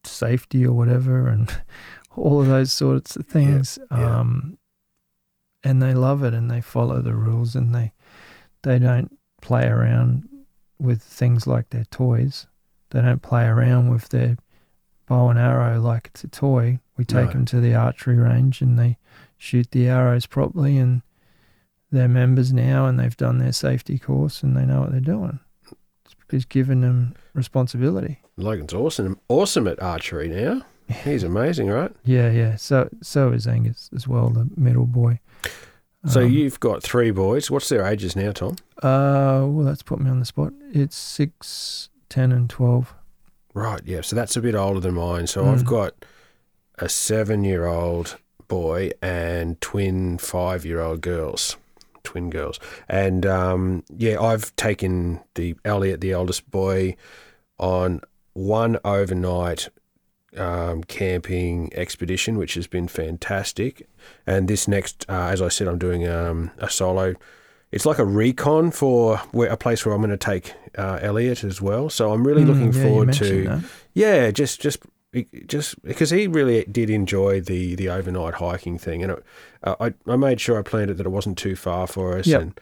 safety 0.04 0.64
or 0.64 0.72
whatever, 0.72 1.28
and 1.28 1.52
all 2.16 2.40
of 2.40 2.46
those 2.46 2.72
sorts 2.72 3.16
of 3.16 3.26
things. 3.26 3.78
yeah. 3.90 4.18
Um, 4.20 4.56
and 5.62 5.82
they 5.82 5.92
love 5.92 6.24
it, 6.24 6.32
and 6.32 6.50
they 6.50 6.62
follow 6.62 7.02
the 7.02 7.14
rules, 7.14 7.54
and 7.54 7.74
they 7.74 7.92
they 8.62 8.78
don't 8.78 9.18
play 9.42 9.66
around 9.66 10.28
with 10.78 11.02
things 11.02 11.46
like 11.46 11.68
their 11.70 11.84
toys. 11.86 12.46
They 12.90 13.02
don't 13.02 13.20
play 13.22 13.44
around 13.44 13.90
with 13.90 14.08
their 14.08 14.36
bow 15.06 15.28
and 15.28 15.38
arrow 15.38 15.80
like 15.80 16.06
it's 16.08 16.24
a 16.24 16.28
toy. 16.28 16.80
We 16.96 17.04
take 17.04 17.26
No. 17.26 17.32
them 17.32 17.44
to 17.46 17.60
the 17.60 17.74
archery 17.74 18.16
range 18.16 18.60
and 18.62 18.78
they 18.78 18.96
shoot 19.36 19.70
the 19.70 19.88
arrows 19.88 20.24
properly, 20.26 20.78
and 20.78 21.02
they're 21.90 22.08
members 22.08 22.52
now, 22.52 22.86
and 22.86 22.98
they've 22.98 23.16
done 23.16 23.38
their 23.38 23.52
safety 23.52 23.98
course, 23.98 24.42
and 24.42 24.56
they 24.56 24.64
know 24.64 24.80
what 24.80 24.92
they're 24.92 25.00
doing. 25.00 25.40
It's 26.32 26.44
given 26.44 26.80
them 26.80 27.14
responsibility. 27.34 28.20
Logan's 28.36 28.72
awesome. 28.74 29.18
Awesome 29.28 29.66
at 29.68 29.80
archery 29.82 30.28
now. 30.28 30.62
He's 31.04 31.22
amazing, 31.22 31.68
right? 31.68 31.92
Yeah, 32.04 32.30
yeah. 32.30 32.56
So 32.56 32.88
so 33.02 33.32
is 33.32 33.46
Angus 33.46 33.90
as 33.94 34.08
well, 34.08 34.28
the 34.30 34.48
middle 34.56 34.86
boy. 34.86 35.20
So 36.06 36.22
Um, 36.22 36.30
you've 36.30 36.58
got 36.60 36.82
three 36.82 37.10
boys. 37.10 37.50
What's 37.50 37.68
their 37.68 37.84
ages 37.86 38.16
now, 38.16 38.32
Tom? 38.32 38.56
Uh, 38.82 39.44
well, 39.46 39.64
that's 39.66 39.82
put 39.82 40.00
me 40.00 40.10
on 40.10 40.18
the 40.18 40.24
spot. 40.24 40.52
It's 40.72 40.96
six, 40.96 41.90
ten, 42.08 42.32
and 42.32 42.48
twelve. 42.48 42.94
Right, 43.54 43.80
yeah. 43.84 44.00
So 44.00 44.16
that's 44.16 44.36
a 44.36 44.40
bit 44.40 44.54
older 44.54 44.80
than 44.80 44.94
mine. 44.94 45.26
So 45.26 45.44
Mm. 45.44 45.52
I've 45.52 45.64
got 45.66 45.94
a 46.78 46.88
seven 46.88 47.44
year 47.44 47.66
old 47.66 48.16
boy 48.48 48.90
and 49.02 49.60
twin 49.60 50.16
five 50.18 50.64
year 50.64 50.80
old 50.80 51.02
girls. 51.02 51.56
Twin 52.02 52.30
girls. 52.30 52.58
And 52.88 53.24
um, 53.26 53.84
yeah, 53.96 54.20
I've 54.20 54.54
taken 54.56 55.20
the 55.34 55.56
Elliot, 55.64 56.00
the 56.00 56.12
eldest 56.12 56.50
boy, 56.50 56.96
on 57.58 58.00
one 58.32 58.78
overnight 58.84 59.68
um, 60.36 60.84
camping 60.84 61.72
expedition, 61.74 62.38
which 62.38 62.54
has 62.54 62.66
been 62.66 62.88
fantastic. 62.88 63.88
And 64.26 64.48
this 64.48 64.68
next, 64.68 65.04
uh, 65.08 65.28
as 65.32 65.42
I 65.42 65.48
said, 65.48 65.68
I'm 65.68 65.78
doing 65.78 66.06
um, 66.06 66.50
a 66.58 66.70
solo. 66.70 67.14
It's 67.72 67.86
like 67.86 67.98
a 67.98 68.04
recon 68.04 68.70
for 68.70 69.18
where 69.32 69.48
a 69.50 69.56
place 69.56 69.84
where 69.84 69.94
I'm 69.94 70.00
going 70.00 70.10
to 70.10 70.16
take 70.16 70.54
uh, 70.76 70.98
Elliot 71.02 71.44
as 71.44 71.60
well. 71.60 71.88
So 71.90 72.12
I'm 72.12 72.26
really 72.26 72.42
Mm, 72.44 72.48
looking 72.48 72.72
yeah, 72.72 72.82
forward 72.82 73.12
to 73.14 73.44
that. 73.44 73.64
yeah, 73.94 74.30
just 74.30 74.60
just 74.60 74.82
just 75.46 75.80
because 75.82 76.10
he 76.10 76.26
really 76.28 76.64
did 76.70 76.88
enjoy 76.90 77.40
the 77.40 77.74
the 77.74 77.88
overnight 77.88 78.34
hiking 78.34 78.78
thing, 78.78 79.02
and 79.02 79.12
it, 79.12 79.24
uh, 79.64 79.74
I 79.80 79.94
I 80.06 80.16
made 80.16 80.40
sure 80.40 80.58
I 80.58 80.62
planned 80.62 80.90
it 80.90 80.96
that 80.98 81.06
it 81.06 81.10
wasn't 81.10 81.36
too 81.38 81.56
far 81.56 81.86
for 81.86 82.16
us, 82.16 82.26
Yep. 82.26 82.40
and 82.42 82.60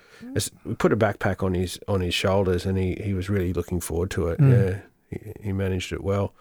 we 0.65 0.75
put 0.75 0.93
a 0.93 0.97
backpack 0.97 1.43
on 1.43 1.55
his 1.55 1.79
on 1.89 2.01
his 2.01 2.15
shoulders, 2.15 2.65
and 2.65 2.79
he, 2.79 2.95
he 3.03 3.13
was 3.15 3.29
really 3.29 3.53
looking 3.53 3.81
forward 3.81 4.11
to 4.13 4.29
it. 4.29 4.39
Mm. 4.41 4.51
Yeah, 4.51 4.79
he, 5.11 5.33
he 5.49 5.53
managed 5.53 5.93
it 5.93 6.03
well. 6.03 6.35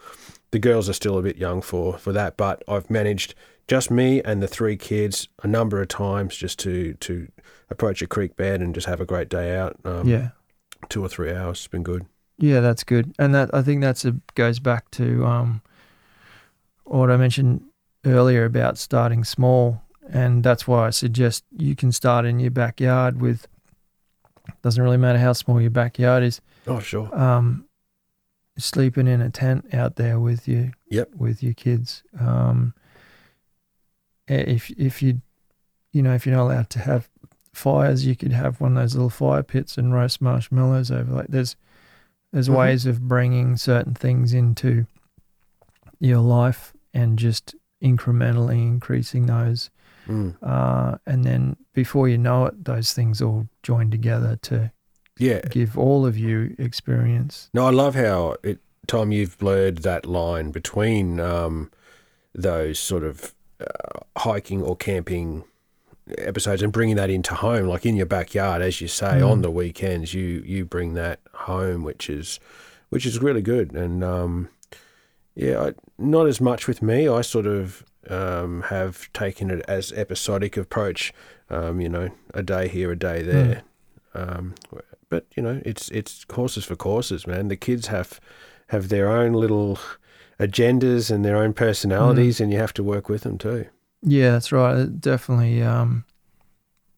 The 0.51 0.59
girls 0.59 0.88
are 0.89 0.93
still 0.93 1.17
a 1.17 1.21
bit 1.21 1.38
young 1.38 1.61
for 1.61 1.97
for 1.97 2.13
that, 2.13 2.38
but 2.38 2.63
I've 2.67 2.89
managed 2.89 3.35
just 3.67 3.91
me 3.91 4.21
and 4.23 4.41
the 4.41 4.47
three 4.47 4.77
kids 4.77 5.27
a 5.43 5.47
number 5.47 5.81
of 5.81 5.89
times 5.89 6.38
just 6.38 6.57
to 6.59 6.93
to 6.93 7.27
approach 7.69 8.01
a 8.01 8.07
creek 8.07 8.38
bed 8.38 8.61
and 8.61 8.73
just 8.73 8.88
have 8.88 9.01
a 9.01 9.05
great 9.05 9.27
day 9.27 9.57
out. 9.57 9.77
Um, 9.84 10.07
Yeah. 10.07 10.29
two 10.88 11.03
or 11.03 11.09
three 11.09 11.34
hours. 11.34 11.57
It's 11.59 11.67
been 11.67 11.84
good. 11.84 12.05
Yeah, 12.38 12.61
that's 12.61 12.85
good, 12.85 13.13
and 13.19 13.35
that 13.35 13.49
I 13.53 13.61
think 13.61 13.81
that's 13.81 14.05
a 14.05 14.15
goes 14.35 14.59
back 14.59 14.89
to 14.91 15.25
um, 15.25 15.61
what 16.89 17.11
I 17.11 17.18
mentioned 17.18 17.64
earlier 18.05 18.45
about 18.45 18.77
starting 18.77 19.23
small, 19.23 19.81
and 20.09 20.43
that's 20.43 20.68
why 20.68 20.88
I 20.88 20.89
suggest 20.91 21.43
you 21.57 21.76
can 21.76 21.91
start 21.91 22.26
in 22.26 22.39
your 22.39 22.51
backyard 22.51 23.22
with. 23.22 23.47
Doesn't 24.61 24.81
really 24.81 24.97
matter 24.97 25.19
how 25.19 25.34
small 25.34 25.59
your 25.61 25.69
backyard 25.72 26.23
is. 26.23 26.39
Oh 26.65 26.80
sure. 26.80 27.14
Um, 27.18 27.65
sleeping 28.57 29.07
in 29.07 29.22
a 29.22 29.30
tent 29.30 29.73
out 29.73 29.97
there 29.97 30.19
with 30.19 30.47
you. 30.47 30.72
Yep. 30.89 31.15
With 31.15 31.43
your 31.43 31.53
kids. 31.53 32.03
Um, 32.19 32.73
if 34.27 34.69
if 34.72 35.01
you, 35.01 35.22
you 35.91 36.01
know, 36.01 36.14
if 36.14 36.26
you're 36.26 36.35
not 36.35 36.43
allowed 36.43 36.69
to 36.72 36.80
have 36.80 37.09
fires, 37.53 38.05
you 38.05 38.15
could 38.15 38.31
have 38.31 38.61
one 38.61 38.77
of 38.77 38.84
those 38.84 38.95
little 38.95 39.09
fire 39.09 39.43
pits 39.43 39.77
and 39.77 39.93
roast 39.93 40.22
marshmallows 40.22 40.91
over. 40.91 41.11
Like 41.11 41.27
there's 41.27 41.55
there's 42.31 42.49
Mhm. 42.49 42.57
ways 42.57 42.85
of 42.85 43.07
bringing 43.07 43.57
certain 43.57 43.93
things 43.93 44.34
into 44.34 44.85
your 45.99 46.19
life 46.19 46.73
and 46.97 47.17
just 47.19 47.55
incrementally 47.83 48.61
increasing 48.61 49.25
those. 49.27 49.69
Mm. 50.07 50.35
Uh, 50.41 50.97
and 51.05 51.23
then 51.23 51.55
before 51.73 52.07
you 52.09 52.17
know 52.17 52.45
it, 52.47 52.65
those 52.65 52.93
things 52.93 53.21
all 53.21 53.47
join 53.63 53.91
together 53.91 54.37
to 54.43 54.71
Yeah. 55.19 55.41
give 55.49 55.77
all 55.77 56.05
of 56.05 56.17
you 56.17 56.55
experience. 56.57 57.49
No, 57.53 57.65
I 57.67 57.71
love 57.71 57.95
how 57.95 58.35
it, 58.43 58.59
Tom, 58.87 59.11
you've 59.11 59.37
blurred 59.37 59.79
that 59.79 60.05
line 60.05 60.51
between 60.51 61.19
um, 61.19 61.69
those 62.33 62.79
sort 62.79 63.03
of 63.03 63.33
uh, 63.59 63.99
hiking 64.17 64.61
or 64.61 64.75
camping 64.75 65.43
episodes 66.17 66.61
and 66.61 66.71
bringing 66.71 66.95
that 66.95 67.09
into 67.09 67.33
home, 67.35 67.67
like 67.67 67.85
in 67.85 67.95
your 67.97 68.05
backyard, 68.05 68.61
as 68.61 68.79
you 68.79 68.87
say, 68.87 69.19
Mm. 69.19 69.29
on 69.31 69.41
the 69.41 69.51
weekends. 69.51 70.13
You 70.13 70.41
you 70.45 70.63
bring 70.65 70.93
that 70.93 71.19
home, 71.33 71.83
which 71.83 72.09
is 72.09 72.39
which 72.89 73.05
is 73.05 73.19
really 73.19 73.41
good. 73.41 73.73
And 73.73 74.03
um, 74.03 74.47
yeah, 75.38 75.61
I, 75.61 75.73
not 75.97 76.27
as 76.27 76.41
much 76.41 76.68
with 76.68 76.81
me. 76.81 77.07
I 77.07 77.22
sort 77.22 77.45
of 77.45 77.85
um, 78.09 78.64
have 78.64 79.11
taken 79.14 79.51
it 79.51 79.64
as 79.68 79.93
episodic 79.93 80.57
approach. 80.57 81.14
Um, 81.49 81.80
you 81.80 81.88
know, 81.88 82.09
a 82.34 82.43
day 82.43 82.68
here, 82.68 82.91
a 82.91 82.97
day 82.97 83.22
there. 83.22 83.61
Um, 84.14 84.55
but 85.09 85.26
you 85.35 85.43
know, 85.43 85.61
it's 85.64 85.89
it's 85.89 86.26
courses 86.26 86.65
for 86.65 86.76
courses, 86.76 87.27
man. 87.27 87.47
The 87.47 87.55
kids 87.55 87.88
have 87.88 88.19
have 88.69 88.89
their 88.89 89.09
own 89.09 89.34
little 89.34 89.80
agendas 90.39 91.09
and 91.09 91.23
their 91.23 91.38
own 91.38 91.53
personalities, 91.53 92.41
and 92.41 92.51
you 92.51 92.57
have 92.57 92.73
to 92.73 92.84
work 92.84 93.07
with 93.07 93.22
them 93.22 93.38
too. 93.38 93.68
Yeah, 94.01 94.31
that's 94.31 94.51
right. 94.51 94.77
It 94.77 94.99
definitely 94.99 95.61
um, 95.61 96.03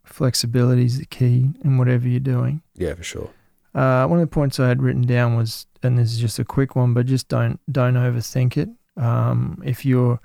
flexibility 0.03 0.86
is 0.86 0.98
the 0.98 1.06
key 1.06 1.49
in 1.64 1.78
whatever 1.78 2.07
you're 2.07 2.20
doing. 2.20 2.61
Yeah, 2.76 2.95
for 2.95 3.03
sure. 3.03 3.30
Uh, 3.76 4.07
one 4.07 4.20
of 4.20 4.28
the 4.28 4.34
points 4.34 4.60
I 4.60 4.68
had 4.68 4.82
written 4.82 5.03
down 5.03 5.38
was, 5.38 5.68
and 5.84 5.97
this 5.97 6.11
is 6.11 6.19
just 6.19 6.39
a 6.39 6.45
quick 6.45 6.76
one, 6.76 6.93
but 6.93 7.06
just 7.06 7.27
don't 7.27 7.60
don't 7.72 7.95
overthink 7.95 8.57
it. 8.57 8.69
Um, 9.01 9.61
if 9.65 9.85
you're 9.85 10.19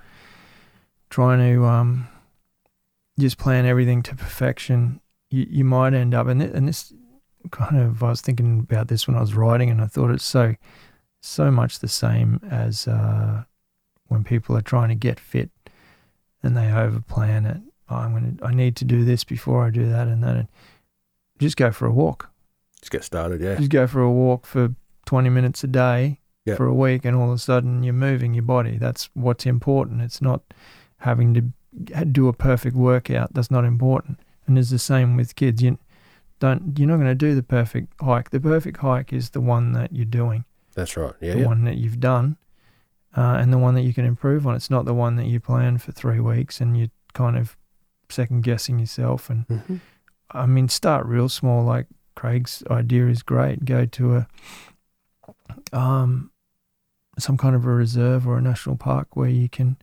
trying 1.10 1.38
to 1.38 1.64
um, 1.64 2.08
just 3.18 3.38
plan 3.38 3.66
everything 3.66 4.02
to 4.04 4.16
perfection, 4.16 5.00
you, 5.30 5.46
you 5.48 5.64
might 5.64 5.94
end 5.94 6.14
up, 6.14 6.26
and 6.26 6.40
th- 6.40 6.52
and 6.54 6.68
this 6.68 6.92
kind 7.50 7.78
of 7.78 8.02
I 8.02 8.10
was 8.10 8.20
thinking 8.20 8.60
about 8.60 8.88
this 8.88 9.06
when 9.06 9.16
I 9.16 9.20
was 9.20 9.34
writing, 9.34 9.70
and 9.70 9.80
I 9.80 9.86
thought 9.86 10.10
it's 10.10 10.24
so 10.24 10.54
so 11.20 11.50
much 11.50 11.78
the 11.78 11.88
same 11.88 12.40
as 12.50 12.86
uh, 12.86 13.44
when 14.08 14.24
people 14.24 14.56
are 14.56 14.62
trying 14.62 14.90
to 14.90 14.94
get 14.94 15.18
fit 15.18 15.50
and 16.42 16.56
they 16.56 16.66
overplan 16.66 17.50
it. 17.50 17.62
Oh, 17.88 17.96
I'm 17.96 18.12
gonna, 18.12 18.34
I 18.42 18.54
need 18.54 18.76
to 18.76 18.84
do 18.84 19.04
this 19.04 19.24
before 19.24 19.64
I 19.64 19.70
do 19.70 19.88
that 19.88 20.06
and 20.06 20.22
that. 20.22 20.36
And 20.36 20.48
just 21.38 21.56
go 21.56 21.72
for 21.72 21.86
a 21.86 21.92
walk. 21.92 22.30
Just 22.80 22.92
get 22.92 23.04
started, 23.04 23.40
yeah. 23.40 23.56
Just 23.56 23.70
go 23.70 23.86
for 23.86 24.02
a 24.02 24.10
walk 24.10 24.44
for 24.44 24.74
20 25.06 25.28
minutes 25.30 25.62
a 25.64 25.66
day 25.68 26.20
Yeah. 26.44 26.56
for 26.56 26.66
a 26.66 26.74
week, 26.74 27.04
and 27.04 27.16
all 27.16 27.28
of 27.28 27.34
a 27.34 27.38
sudden 27.38 27.82
you're 27.82 27.94
moving 27.94 28.34
your 28.34 28.44
body. 28.44 28.76
That's 28.78 29.08
what's 29.14 29.46
important. 29.46 30.02
It's 30.02 30.20
not 30.22 30.42
having 30.98 31.34
to 31.34 32.04
do 32.04 32.28
a 32.28 32.32
perfect 32.32 32.76
workout. 32.76 33.34
That's 33.34 33.50
not 33.50 33.64
important. 33.64 34.20
And 34.46 34.58
it's 34.58 34.70
the 34.70 34.78
same 34.78 35.16
with 35.16 35.34
kids. 35.36 35.62
You 35.62 35.78
don't. 36.38 36.78
You're 36.78 36.88
not 36.88 36.96
going 36.96 37.08
to 37.08 37.14
do 37.14 37.34
the 37.34 37.42
perfect 37.42 37.92
hike. 38.00 38.30
The 38.30 38.40
perfect 38.40 38.78
hike 38.78 39.12
is 39.12 39.30
the 39.30 39.40
one 39.40 39.72
that 39.72 39.92
you're 39.94 40.04
doing, 40.04 40.44
That's 40.74 40.96
right. 40.96 41.14
Yeah, 41.20 41.34
the 41.34 41.40
yeah. 41.40 41.46
one 41.46 41.64
that 41.64 41.76
you've 41.78 42.00
done, 42.00 42.36
uh, 43.16 43.38
and 43.40 43.52
the 43.52 43.58
one 43.58 43.74
that 43.74 43.82
you 43.82 43.94
can 43.94 44.04
improve 44.04 44.46
on. 44.46 44.54
It's 44.54 44.70
not 44.70 44.84
the 44.84 44.94
one 44.94 45.16
that 45.16 45.26
you 45.26 45.40
plan 45.40 45.78
for 45.78 45.92
three 45.92 46.20
weeks 46.20 46.60
and 46.60 46.76
you're 46.76 46.90
kind 47.14 47.36
of 47.38 47.56
second 48.10 48.42
guessing 48.42 48.78
yourself 48.78 49.30
and 49.30 49.46
Mhm. 49.48 49.80
I 50.30 50.46
mean, 50.46 50.68
start 50.68 51.06
real 51.06 51.28
small. 51.28 51.64
Like 51.64 51.86
Craig's 52.16 52.62
idea 52.70 53.06
is 53.08 53.22
great. 53.22 53.64
Go 53.64 53.86
to 53.86 54.16
a 54.16 54.26
um, 55.74 56.30
some 57.18 57.36
kind 57.36 57.54
of 57.54 57.64
a 57.64 57.70
reserve 57.70 58.26
or 58.26 58.38
a 58.38 58.42
national 58.42 58.76
park 58.76 59.14
where 59.16 59.28
you 59.28 59.48
can 59.48 59.76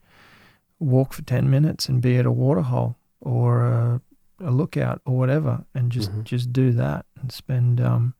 walk 0.79 1.13
for 1.13 1.21
ten 1.21 1.49
minutes 1.49 1.87
and 1.87 2.01
be 2.01 2.17
at 2.17 2.25
a 2.25 2.31
waterhole 2.31 2.95
or 3.19 3.65
a, 3.65 4.01
a 4.39 4.51
lookout 4.51 5.01
or 5.05 5.17
whatever, 5.17 5.65
and 5.75 5.91
just 5.91 6.11
Mhm. 6.11 6.23
just 6.23 6.51
do 6.51 6.71
that 6.71 7.05
and 7.19 7.31
spend 7.31 7.79
um, 7.79 8.15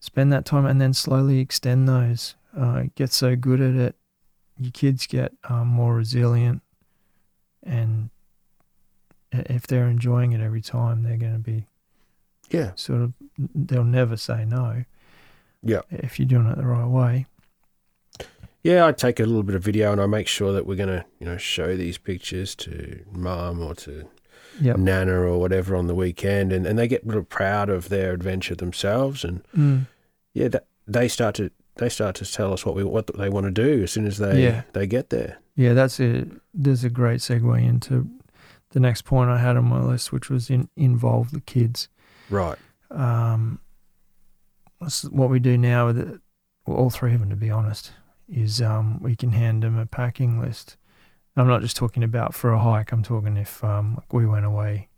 spend 0.00 0.32
that 0.32 0.44
time, 0.44 0.66
and 0.66 0.80
then 0.80 0.92
slowly 0.92 1.38
extend 1.38 1.88
those. 1.88 2.34
Uh, 2.56 2.84
get 2.94 3.12
so 3.12 3.36
good 3.36 3.60
at 3.60 3.74
it, 3.74 3.96
your 4.58 4.72
kids 4.72 5.06
get 5.06 5.32
um, 5.48 5.68
more 5.68 5.94
resilient, 5.94 6.62
and 7.62 8.10
if 9.32 9.66
they're 9.66 9.88
enjoying 9.88 10.32
it 10.32 10.40
every 10.40 10.62
time, 10.62 11.02
they're 11.02 11.16
going 11.18 11.32
to 11.34 11.38
be 11.38 11.66
Yeah. 12.50 12.72
sort 12.76 13.02
of 13.02 13.12
they'll 13.54 13.84
never 13.84 14.16
say 14.16 14.44
no. 14.44 14.84
Yeah. 15.62 15.80
If 15.90 16.18
you're 16.18 16.26
doing 16.28 16.46
it 16.46 16.56
the 16.56 16.66
right 16.66 16.86
way. 16.86 17.26
Yeah, 18.62 18.84
I 18.86 18.92
take 18.92 19.20
a 19.20 19.24
little 19.24 19.44
bit 19.44 19.54
of 19.54 19.62
video 19.62 19.92
and 19.92 20.00
I 20.00 20.06
make 20.06 20.26
sure 20.26 20.52
that 20.52 20.66
we're 20.66 20.76
going 20.76 20.88
to, 20.88 21.04
you 21.20 21.26
know, 21.26 21.36
show 21.36 21.76
these 21.76 21.98
pictures 21.98 22.54
to 22.56 23.04
mum 23.12 23.62
or 23.62 23.74
to 23.76 24.06
Yep. 24.60 24.78
nana 24.78 25.12
or 25.20 25.38
whatever 25.38 25.76
on 25.76 25.86
the 25.86 25.94
weekend, 25.94 26.50
and, 26.50 26.66
and 26.66 26.78
they 26.78 26.88
get 26.88 27.06
real 27.06 27.22
proud 27.22 27.68
of 27.68 27.90
their 27.90 28.14
adventure 28.14 28.54
themselves, 28.54 29.22
and 29.22 29.42
Mm. 29.54 29.86
yeah, 30.32 30.48
that, 30.48 30.66
they 30.88 31.08
start 31.08 31.34
to 31.36 31.50
they 31.76 31.90
start 31.90 32.14
to 32.16 32.24
tell 32.24 32.54
us 32.54 32.64
what 32.64 32.74
we 32.74 32.82
what 32.82 33.06
they 33.18 33.28
want 33.28 33.44
to 33.44 33.50
do 33.50 33.82
as 33.82 33.90
soon 33.92 34.06
as 34.06 34.16
they 34.16 34.42
Yeah. 34.44 34.62
they 34.72 34.86
get 34.86 35.10
there. 35.10 35.36
Yeah, 35.56 35.74
that's 35.74 36.00
a 36.00 36.24
there's 36.54 36.84
a 36.84 36.88
great 36.90 37.20
segue 37.20 37.62
into 37.68 38.08
the 38.70 38.80
next 38.80 39.02
point 39.02 39.28
I 39.30 39.36
had 39.38 39.58
on 39.58 39.66
my 39.66 39.80
list, 39.82 40.10
which 40.10 40.30
was 40.30 40.48
in, 40.48 40.70
involve 40.74 41.32
the 41.32 41.40
kids. 41.42 41.88
Right. 42.30 42.56
Um, 42.90 43.58
what 45.10 45.30
we 45.30 45.38
do 45.38 45.56
now 45.58 45.86
with 45.86 45.98
it, 45.98 46.20
well, 46.66 46.76
all 46.76 46.90
three 46.90 47.14
of 47.14 47.20
them, 47.20 47.30
to 47.30 47.36
be 47.36 47.50
honest, 47.50 47.92
is 48.28 48.60
um, 48.60 49.00
we 49.02 49.16
can 49.16 49.30
hand 49.30 49.62
them 49.62 49.78
a 49.78 49.86
packing 49.86 50.40
list. 50.40 50.76
I'm 51.36 51.46
not 51.48 51.60
just 51.60 51.76
talking 51.76 52.02
about 52.02 52.34
for 52.34 52.52
a 52.52 52.58
hike. 52.58 52.92
I'm 52.92 53.02
talking 53.02 53.36
if 53.36 53.62
um, 53.62 53.96
like 53.96 54.12
we 54.12 54.26
went 54.26 54.46
away 54.46 54.88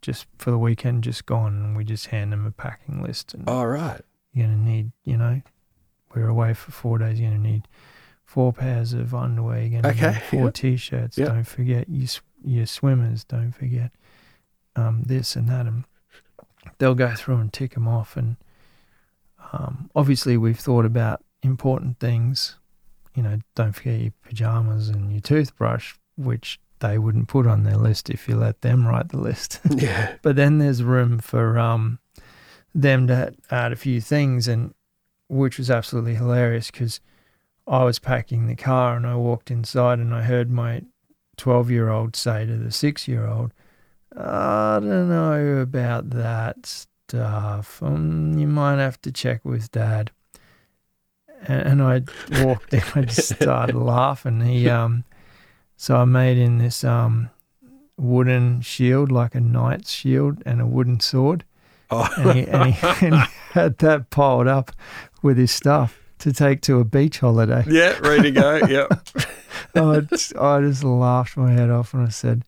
just 0.00 0.26
for 0.38 0.50
the 0.50 0.58
weekend, 0.58 1.04
just 1.04 1.26
gone, 1.26 1.52
and 1.62 1.76
we 1.76 1.84
just 1.84 2.06
hand 2.06 2.32
them 2.32 2.46
a 2.46 2.50
packing 2.50 3.02
list. 3.02 3.34
And 3.34 3.46
All 3.48 3.66
right. 3.66 4.00
you're 4.32 4.46
gonna 4.46 4.56
need, 4.58 4.92
you 5.04 5.16
know, 5.18 5.42
we're 6.14 6.28
away 6.28 6.54
for 6.54 6.70
four 6.70 6.96
days. 6.98 7.20
You're 7.20 7.30
gonna 7.30 7.42
need 7.42 7.68
four 8.24 8.52
pairs 8.52 8.94
of 8.94 9.14
underwear. 9.14 9.60
You're 9.62 9.82
gonna 9.82 9.94
Okay, 9.94 10.12
need 10.12 10.22
four 10.22 10.44
yeah. 10.46 10.50
t-shirts. 10.52 11.18
Yeah. 11.18 11.26
Don't 11.26 11.44
forget 11.44 11.86
your 11.88 12.08
your 12.42 12.66
swimmers. 12.66 13.24
Don't 13.24 13.52
forget 13.52 13.90
um, 14.74 15.02
this 15.04 15.36
and 15.36 15.48
that. 15.50 15.66
And 15.66 15.84
they'll 16.78 16.94
go 16.94 17.14
through 17.14 17.36
and 17.38 17.52
tick 17.52 17.74
them 17.74 17.86
off. 17.88 18.16
And 18.16 18.36
um, 19.52 19.90
obviously, 19.94 20.36
we've 20.36 20.58
thought 20.58 20.84
about 20.84 21.24
important 21.42 21.98
things. 21.98 22.56
You 23.14 23.22
know, 23.22 23.38
don't 23.54 23.72
forget 23.72 24.00
your 24.00 24.12
pajamas 24.22 24.88
and 24.88 25.10
your 25.10 25.20
toothbrush, 25.20 25.94
which 26.16 26.60
they 26.80 26.98
wouldn't 26.98 27.28
put 27.28 27.46
on 27.46 27.64
their 27.64 27.76
list 27.76 28.10
if 28.10 28.28
you 28.28 28.36
let 28.36 28.60
them 28.60 28.86
write 28.86 29.08
the 29.08 29.18
list. 29.18 29.60
Yeah. 29.70 30.14
but 30.22 30.36
then 30.36 30.58
there's 30.58 30.82
room 30.82 31.18
for 31.18 31.58
um, 31.58 31.98
them 32.74 33.06
to 33.08 33.34
add 33.50 33.72
a 33.72 33.76
few 33.76 34.00
things, 34.00 34.46
and 34.46 34.74
which 35.28 35.58
was 35.58 35.70
absolutely 35.70 36.14
hilarious 36.14 36.70
because 36.70 37.00
I 37.66 37.84
was 37.84 37.98
packing 37.98 38.46
the 38.46 38.56
car 38.56 38.96
and 38.96 39.06
I 39.06 39.14
walked 39.16 39.50
inside 39.50 39.98
and 39.98 40.14
I 40.14 40.22
heard 40.22 40.50
my 40.50 40.82
12 41.36 41.70
year 41.70 41.90
old 41.90 42.16
say 42.16 42.46
to 42.46 42.56
the 42.56 42.70
six 42.72 43.06
year 43.06 43.26
old, 43.26 43.52
I 44.16 44.80
don't 44.80 45.08
know 45.08 45.58
about 45.58 46.10
that 46.10 46.86
stuff. 47.08 47.82
Um, 47.82 48.38
you 48.38 48.46
might 48.46 48.78
have 48.78 49.00
to 49.02 49.12
check 49.12 49.44
with 49.44 49.72
dad. 49.72 50.10
And, 51.46 51.80
and 51.80 51.82
I 51.82 52.44
walked 52.44 52.74
in, 52.74 52.82
I 52.94 53.02
just 53.02 53.34
started 53.42 53.74
laughing. 53.74 54.42
He, 54.42 54.68
um, 54.68 55.04
so 55.76 55.96
I 55.96 56.04
made 56.04 56.36
in 56.36 56.58
this 56.58 56.84
um, 56.84 57.30
wooden 57.96 58.60
shield, 58.60 59.10
like 59.10 59.34
a 59.34 59.40
knight's 59.40 59.90
shield, 59.90 60.42
and 60.44 60.60
a 60.60 60.66
wooden 60.66 61.00
sword. 61.00 61.44
Oh. 61.90 62.06
And 62.18 62.38
he, 62.38 62.46
and, 62.46 62.74
he, 62.74 62.86
and 63.06 63.14
he 63.14 63.28
had 63.52 63.78
that 63.78 64.10
piled 64.10 64.48
up 64.48 64.72
with 65.22 65.38
his 65.38 65.50
stuff 65.50 65.98
to 66.18 66.32
take 66.32 66.60
to 66.62 66.78
a 66.78 66.84
beach 66.84 67.20
holiday. 67.20 67.64
yeah, 67.68 67.98
ready 68.00 68.24
to 68.24 68.30
go. 68.32 68.60
Yep. 68.68 69.08
I, 69.74 70.00
just, 70.00 70.36
I 70.36 70.60
just 70.60 70.82
laughed 70.84 71.36
my 71.36 71.52
head 71.52 71.70
off 71.70 71.94
and 71.94 72.06
I 72.06 72.10
said, 72.10 72.42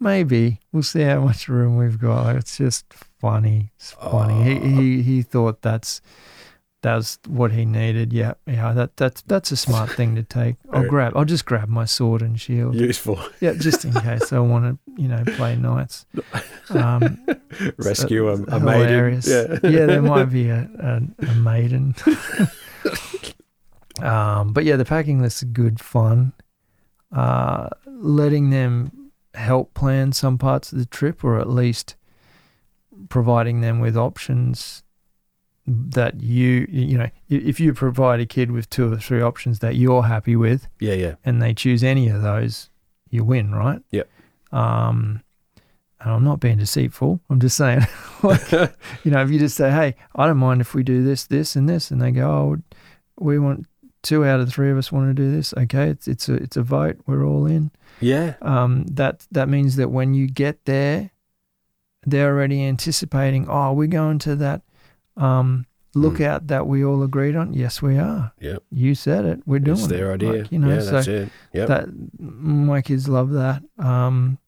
maybe 0.00 0.60
we'll 0.72 0.82
see 0.82 1.02
how 1.02 1.20
much 1.20 1.48
room 1.48 1.76
we've 1.76 1.98
got. 1.98 2.24
Like, 2.24 2.36
it's 2.36 2.56
just 2.56 2.86
funny. 3.26 3.72
Funny. 3.78 4.44
He, 4.44 4.74
he 4.74 5.02
he 5.02 5.22
thought 5.22 5.62
that's 5.62 6.00
that's 6.82 7.18
what 7.26 7.52
he 7.52 7.64
needed. 7.64 8.12
Yeah, 8.12 8.34
yeah. 8.46 8.72
That 8.72 8.96
that's 8.96 9.22
that's 9.22 9.50
a 9.50 9.56
smart 9.56 9.90
thing 9.90 10.14
to 10.14 10.22
take. 10.22 10.56
I'll 10.70 10.80
Very- 10.80 10.90
grab. 10.90 11.16
I'll 11.16 11.24
just 11.24 11.44
grab 11.44 11.68
my 11.68 11.84
sword 11.84 12.22
and 12.22 12.40
shield. 12.40 12.76
Useful. 12.76 13.18
Yeah, 13.40 13.54
just 13.54 13.84
in 13.84 13.92
case 13.92 14.32
I 14.32 14.38
want 14.38 14.64
to, 14.64 15.02
you 15.02 15.08
know, 15.08 15.24
play 15.34 15.56
knights. 15.56 16.06
Um, 16.70 17.18
Rescue 17.78 18.28
a, 18.28 18.34
a 18.34 18.60
maiden. 18.60 19.20
Yeah. 19.24 19.58
yeah, 19.68 19.86
there 19.86 20.02
might 20.02 20.26
be 20.26 20.48
a, 20.48 20.68
a, 20.78 21.02
a 21.26 21.34
maiden. 21.34 21.94
um, 24.02 24.52
but 24.52 24.64
yeah, 24.64 24.76
the 24.76 24.84
packing 24.84 25.20
list 25.20 25.42
is 25.42 25.48
good 25.48 25.80
fun. 25.80 26.32
Uh, 27.10 27.68
letting 27.86 28.50
them 28.50 29.10
help 29.34 29.74
plan 29.74 30.12
some 30.12 30.38
parts 30.38 30.72
of 30.72 30.78
the 30.78 30.86
trip, 30.86 31.24
or 31.24 31.40
at 31.40 31.48
least 31.48 31.96
providing 33.08 33.60
them 33.60 33.80
with 33.80 33.96
options 33.96 34.82
that 35.66 36.20
you, 36.20 36.66
you 36.70 36.96
know, 36.96 37.08
if 37.28 37.58
you 37.58 37.74
provide 37.74 38.20
a 38.20 38.26
kid 38.26 38.50
with 38.52 38.70
two 38.70 38.92
or 38.92 38.96
three 38.98 39.20
options 39.20 39.58
that 39.58 39.74
you're 39.74 40.04
happy 40.04 40.36
with, 40.36 40.68
Yeah, 40.78 40.94
yeah. 40.94 41.14
and 41.24 41.42
they 41.42 41.54
choose 41.54 41.82
any 41.82 42.08
of 42.08 42.22
those, 42.22 42.70
you 43.10 43.24
win, 43.24 43.52
right? 43.52 43.80
Yep. 43.90 44.08
Um, 44.52 45.22
and 46.00 46.12
I'm 46.12 46.22
not 46.24 46.38
being 46.40 46.58
deceitful. 46.58 47.20
I'm 47.30 47.40
just 47.40 47.56
saying, 47.56 47.80
like, 48.22 48.50
you 49.04 49.10
know, 49.10 49.22
if 49.22 49.30
you 49.30 49.38
just 49.40 49.56
say, 49.56 49.70
"Hey, 49.70 49.96
I 50.14 50.26
don't 50.26 50.36
mind 50.36 50.60
if 50.60 50.72
we 50.74 50.82
do 50.84 51.02
this, 51.02 51.24
this, 51.26 51.56
and 51.56 51.68
this," 51.68 51.90
and 51.90 52.00
they 52.00 52.12
go, 52.12 52.30
"Oh, 52.30 52.56
we 53.18 53.38
want 53.38 53.66
two 54.02 54.24
out 54.24 54.38
of 54.38 54.46
the 54.46 54.52
three 54.52 54.70
of 54.70 54.76
us 54.78 54.92
want 54.92 55.08
to 55.08 55.14
do 55.14 55.32
this," 55.32 55.52
okay, 55.56 55.88
it's 55.88 56.06
it's 56.06 56.28
a 56.28 56.34
it's 56.34 56.56
a 56.56 56.62
vote. 56.62 56.98
We're 57.06 57.24
all 57.26 57.46
in. 57.46 57.70
Yeah. 58.00 58.34
Um, 58.42 58.84
that 58.88 59.26
that 59.32 59.48
means 59.48 59.76
that 59.76 59.88
when 59.90 60.14
you 60.14 60.28
get 60.28 60.64
there, 60.66 61.10
they're 62.06 62.32
already 62.32 62.62
anticipating. 62.64 63.48
Oh, 63.48 63.72
we're 63.72 63.88
going 63.88 64.18
to 64.20 64.36
that 64.36 64.62
um, 65.16 65.66
lookout 65.94 66.46
that 66.46 66.66
we 66.66 66.84
all 66.84 67.02
agreed 67.02 67.34
on. 67.36 67.52
Yes, 67.52 67.82
we 67.82 67.98
are. 67.98 68.32
Yep. 68.40 68.62
You 68.70 68.94
said 68.94 69.24
it. 69.24 69.40
We're 69.46 69.58
doing 69.60 69.78
It's 69.78 69.88
their 69.88 70.10
it. 70.12 70.14
idea. 70.14 70.32
Like, 70.42 70.52
you 70.52 70.58
know, 70.58 70.74
yeah, 70.74 70.80
so 70.80 70.90
that's 70.92 71.08
it. 71.08 71.28
Yep. 71.52 71.68
that 71.68 71.88
my 72.20 72.80
kids 72.82 73.08
love 73.08 73.30
that. 73.32 73.62
Um, 73.78 74.38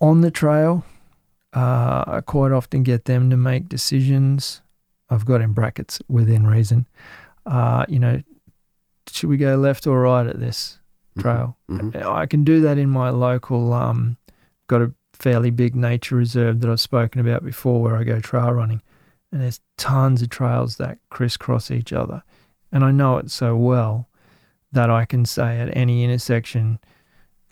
on 0.00 0.20
the 0.20 0.30
trail, 0.30 0.84
uh, 1.54 2.04
I 2.06 2.20
quite 2.24 2.52
often 2.52 2.82
get 2.82 3.06
them 3.06 3.30
to 3.30 3.36
make 3.36 3.68
decisions. 3.68 4.60
I've 5.10 5.24
got 5.24 5.40
in 5.40 5.52
brackets 5.52 6.00
within 6.08 6.46
reason. 6.46 6.86
Uh, 7.46 7.84
you 7.88 7.98
know, 7.98 8.22
should 9.10 9.28
we 9.30 9.38
go 9.38 9.56
left 9.56 9.86
or 9.86 10.00
right 10.02 10.26
at 10.26 10.38
this 10.38 10.78
Mhm. 11.16 11.22
trail? 11.22 11.56
Mhm. 11.70 12.04
I 12.04 12.26
can 12.26 12.44
do 12.44 12.60
that 12.60 12.76
in 12.78 12.90
my 12.90 13.08
local. 13.10 13.72
Um, 13.72 14.18
got 14.66 14.82
a 14.82 14.92
fairly 15.18 15.50
big 15.50 15.74
nature 15.74 16.16
reserve 16.16 16.60
that 16.60 16.70
I've 16.70 16.80
spoken 16.80 17.20
about 17.20 17.44
before 17.44 17.82
where 17.82 17.96
I 17.96 18.04
go 18.04 18.20
trail 18.20 18.52
running. 18.52 18.82
And 19.32 19.42
there's 19.42 19.60
tons 19.76 20.22
of 20.22 20.30
trails 20.30 20.76
that 20.76 20.98
crisscross 21.10 21.70
each 21.70 21.92
other. 21.92 22.22
And 22.72 22.84
I 22.84 22.90
know 22.90 23.18
it 23.18 23.30
so 23.30 23.56
well 23.56 24.08
that 24.72 24.90
I 24.90 25.04
can 25.04 25.24
say 25.24 25.60
at 25.60 25.74
any 25.76 26.04
intersection, 26.04 26.78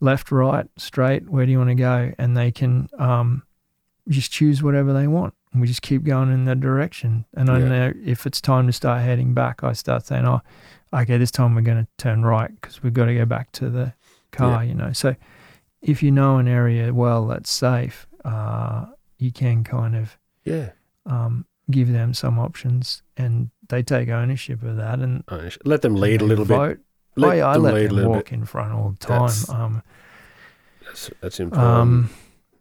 left, 0.01 0.30
right, 0.30 0.66
straight, 0.76 1.28
where 1.28 1.47
do 1.47 1.52
you 1.52 1.59
want 1.59 1.70
to 1.70 1.74
go? 1.74 2.12
And 2.18 2.36
they 2.36 2.51
can 2.51 2.88
um, 2.98 3.43
just 4.09 4.30
choose 4.30 4.62
whatever 4.62 4.93
they 4.93 5.06
want. 5.06 5.34
And 5.52 5.60
we 5.60 5.66
just 5.66 5.82
keep 5.82 6.05
going 6.05 6.30
in 6.30 6.44
that 6.44 6.60
direction. 6.60 7.24
And 7.34 7.48
I 7.48 7.59
know 7.59 7.93
if 8.05 8.26
it's 8.26 8.40
time 8.40 8.66
to 8.66 8.72
start 8.72 9.02
heading 9.02 9.32
back, 9.32 9.64
I 9.64 9.72
start 9.72 10.06
saying, 10.06 10.26
oh, 10.26 10.43
okay, 10.93 11.16
this 11.16 11.30
time 11.30 11.55
we're 11.55 11.62
going 11.62 11.84
to 11.84 11.88
turn 11.97 12.22
right 12.24 12.51
because 12.60 12.82
we've 12.82 12.93
got 12.93 13.06
to 13.06 13.14
go 13.14 13.24
back 13.24 13.52
to 13.52 13.70
the 13.70 13.94
car, 14.32 14.64
you 14.64 14.74
know. 14.74 14.93
So 14.93 15.16
if 15.92 16.02
you 16.02 16.10
know 16.10 16.38
an 16.38 16.48
area 16.48 16.92
well 16.92 17.26
that's 17.26 17.50
safe, 17.50 18.06
uh, 18.24 18.86
you 19.18 19.30
can 19.32 19.64
kind 19.64 19.94
of 19.96 20.18
Yeah. 20.44 20.70
um, 21.06 21.46
give 21.70 21.92
them 21.92 22.12
some 22.14 22.38
options 22.38 23.02
and 23.16 23.50
they 23.68 23.82
take 23.82 24.08
ownership 24.08 24.62
of 24.62 24.76
that 24.76 24.98
and 25.00 25.22
Uh, 25.28 25.50
Let 25.64 25.82
them 25.82 25.94
lead 25.94 26.22
a 26.22 26.24
little 26.24 26.44
bit. 26.44 26.80
Let 27.16 27.36
yeah, 27.38 27.46
I 27.46 27.56
let 27.56 27.74
lead 27.74 27.90
them 27.90 28.08
walk 28.10 28.26
bit. 28.26 28.32
in 28.34 28.44
front 28.44 28.72
all 28.72 28.90
the 28.90 28.98
time. 28.98 29.20
That's- 29.28 29.48
Um, 29.48 29.82
That's, 30.84 31.10
that's 31.20 31.40
important. 31.40 31.68
um, 31.80 32.10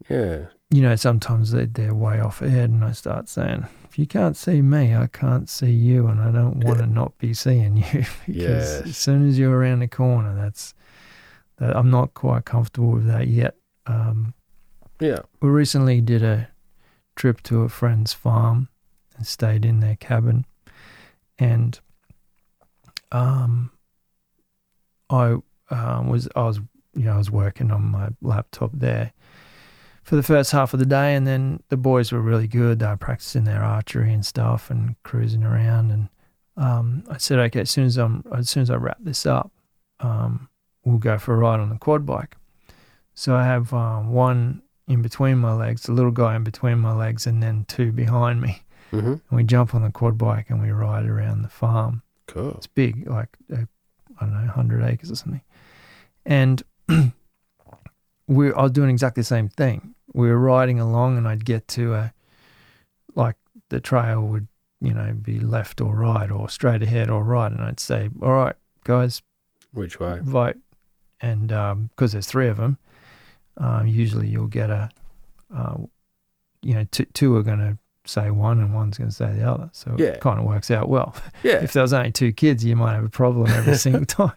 yeah. 0.10 0.46
you 0.72 0.82
know, 0.82 0.96
sometimes 0.96 1.52
they, 1.52 1.66
they're 1.66 1.94
way 1.94 2.20
off 2.20 2.42
ahead, 2.42 2.70
and 2.70 2.84
I 2.84 2.92
start 2.94 3.28
saying, 3.30 3.66
if 3.90 4.00
you 4.00 4.06
can't 4.08 4.36
see 4.38 4.62
me, 4.62 4.96
I 4.96 5.08
can't 5.08 5.48
see 5.50 5.72
you, 5.72 6.08
and 6.08 6.20
I 6.22 6.32
don't 6.32 6.64
want 6.64 6.80
to 6.80 6.88
not 6.88 7.18
be 7.18 7.34
seeing 7.34 7.78
you 7.78 7.84
because 8.26 8.28
Yes. 8.28 8.82
as 8.82 8.98
soon 8.98 9.28
as 9.28 9.38
you're 9.38 9.56
around 9.58 9.80
the 9.80 9.88
corner, 9.88 10.34
that's 10.36 10.74
that 11.58 11.76
I'm 11.76 11.90
not 11.90 12.14
quite 12.14 12.46
comfortable 12.46 12.92
with 12.92 13.08
that 13.08 13.28
yet. 13.28 13.56
Um, 13.86 14.34
Yeah. 15.00 15.20
we 15.42 15.50
recently 15.50 16.02
did 16.02 16.24
a 16.24 16.50
trip 17.16 17.42
to 17.44 17.62
a 17.62 17.70
friend's 17.70 18.14
farm 18.14 18.70
and 19.18 19.26
stayed 19.26 19.64
in 19.66 19.80
their 19.80 19.96
cabin, 19.96 20.46
and 21.40 21.80
um, 23.12 23.72
I 25.10 25.38
um, 25.70 26.10
was 26.10 26.28
I 26.36 26.44
was 26.44 26.60
you 26.94 27.04
know 27.06 27.14
I 27.14 27.18
was 27.18 27.32
working 27.32 27.72
on 27.72 27.84
my 27.84 28.10
laptop 28.22 28.72
there 28.74 29.12
for 30.04 30.16
the 30.16 30.24
first 30.24 30.52
half 30.52 30.74
of 30.74 30.80
the 30.80 30.86
day, 30.86 31.16
and 31.16 31.26
then 31.26 31.62
the 31.70 31.78
boys 31.78 32.12
were 32.12 32.22
really 32.22 32.48
good. 32.48 32.80
They 32.80 32.88
were 32.88 32.98
practicing 32.98 33.44
their 33.46 33.64
archery 33.64 34.14
and 34.14 34.26
stuff 34.26 34.70
and 34.70 34.96
cruising 35.04 35.44
around, 35.44 35.92
and 35.92 36.10
um, 36.58 37.04
I 37.10 37.18
said, 37.18 37.40
okay, 37.40 37.62
as 37.62 37.72
soon 37.72 37.86
as 37.86 37.98
I'm 37.98 38.24
as 38.36 38.50
soon 38.50 38.64
as 38.64 38.70
I 38.70 38.76
wrap 38.76 38.98
this 39.00 39.26
up, 39.26 39.52
um, 40.00 40.50
we'll 40.86 40.98
go 40.98 41.18
for 41.18 41.34
a 41.34 41.38
ride 41.38 41.60
on 41.60 41.70
the 41.70 41.78
quad 41.78 42.06
bike. 42.06 42.38
So 43.14 43.36
I 43.36 43.44
have 43.44 43.74
um, 43.74 44.12
one 44.12 44.62
in 44.88 45.02
between 45.02 45.40
my 45.40 45.54
legs, 45.54 45.84
the 45.84 45.92
little 45.92 46.12
guy 46.12 46.36
in 46.36 46.44
between 46.44 46.80
my 46.80 46.94
legs, 46.94 47.26
and 47.26 47.42
then 47.42 47.66
two 47.68 47.92
behind 47.92 48.42
me. 48.42 48.62
Mm-hmm. 48.92 49.08
And 49.08 49.22
we 49.32 49.44
jump 49.44 49.74
on 49.74 49.82
the 49.82 49.90
quad 49.90 50.18
bike 50.18 50.50
and 50.50 50.62
we 50.62 50.70
ride 50.72 51.06
around 51.06 51.42
the 51.42 51.50
farm. 51.50 52.04
Cool. 52.28 52.56
It's 52.58 52.68
big, 52.68 53.08
like 53.10 53.30
uh, 53.52 53.66
I 54.20 54.26
don't 54.26 54.46
know, 54.46 54.52
hundred 54.52 54.84
acres 54.84 55.12
or 55.12 55.16
something. 55.16 55.42
And 56.26 56.64
we, 58.28 58.54
I 58.54 58.62
was 58.64 58.72
doing 58.72 58.90
exactly 58.90 59.22
the 59.22 59.26
same 59.26 59.50
thing. 59.50 59.96
We 60.14 60.30
were 60.30 60.40
riding 60.40 60.80
along, 60.80 61.18
and 61.18 61.28
I'd 61.28 61.46
get 61.46 61.68
to 61.70 61.94
a, 61.94 62.14
like 63.16 63.36
the 63.70 63.80
trail 63.80 64.22
would, 64.22 64.48
you 64.82 64.94
know, 64.94 65.14
be 65.14 65.40
left 65.40 65.82
or 65.82 65.96
right 65.96 66.32
or 66.32 66.50
straight 66.50 66.84
ahead 66.84 67.10
or 67.10 67.24
right, 67.24 67.52
and 67.52 67.62
I'd 67.62 67.80
say, 67.80 68.10
"All 68.22 68.32
right, 68.32 68.56
guys, 68.84 69.22
Which 69.74 70.00
way? 70.00 70.20
vote." 70.22 70.58
And 71.26 71.90
because 71.90 72.12
there's 72.12 72.28
three 72.28 72.48
of 72.50 72.58
them, 72.58 72.78
um, 73.58 73.88
usually 73.88 74.28
you'll 74.28 74.48
get 74.48 74.70
a, 74.70 74.90
uh, 75.56 75.78
you 76.62 76.74
know, 76.76 76.86
two, 76.92 77.06
two 77.14 77.36
are 77.38 77.44
going 77.44 77.60
to 77.60 77.78
say 78.08 78.30
one 78.30 78.60
and 78.60 78.72
one's 78.76 79.00
going 79.00 79.10
to 79.10 79.16
say 79.16 79.32
the 79.34 79.42
other. 79.50 79.68
So 79.74 79.96
Yeah. 79.98 80.10
it 80.10 80.22
kind 80.22 80.38
of 80.40 80.46
works 80.46 80.70
out 80.70 80.88
well 80.90 81.16
Yeah. 81.42 81.64
if 81.64 81.74
there 81.74 81.82
was 81.82 81.92
only 81.92 82.12
two 82.12 82.32
kids, 82.32 82.64
you 82.64 82.76
might 82.76 82.94
have 82.94 83.04
a 83.04 83.10
problem 83.10 83.48
every 83.50 83.76
single 83.86 84.06
time. 84.06 84.34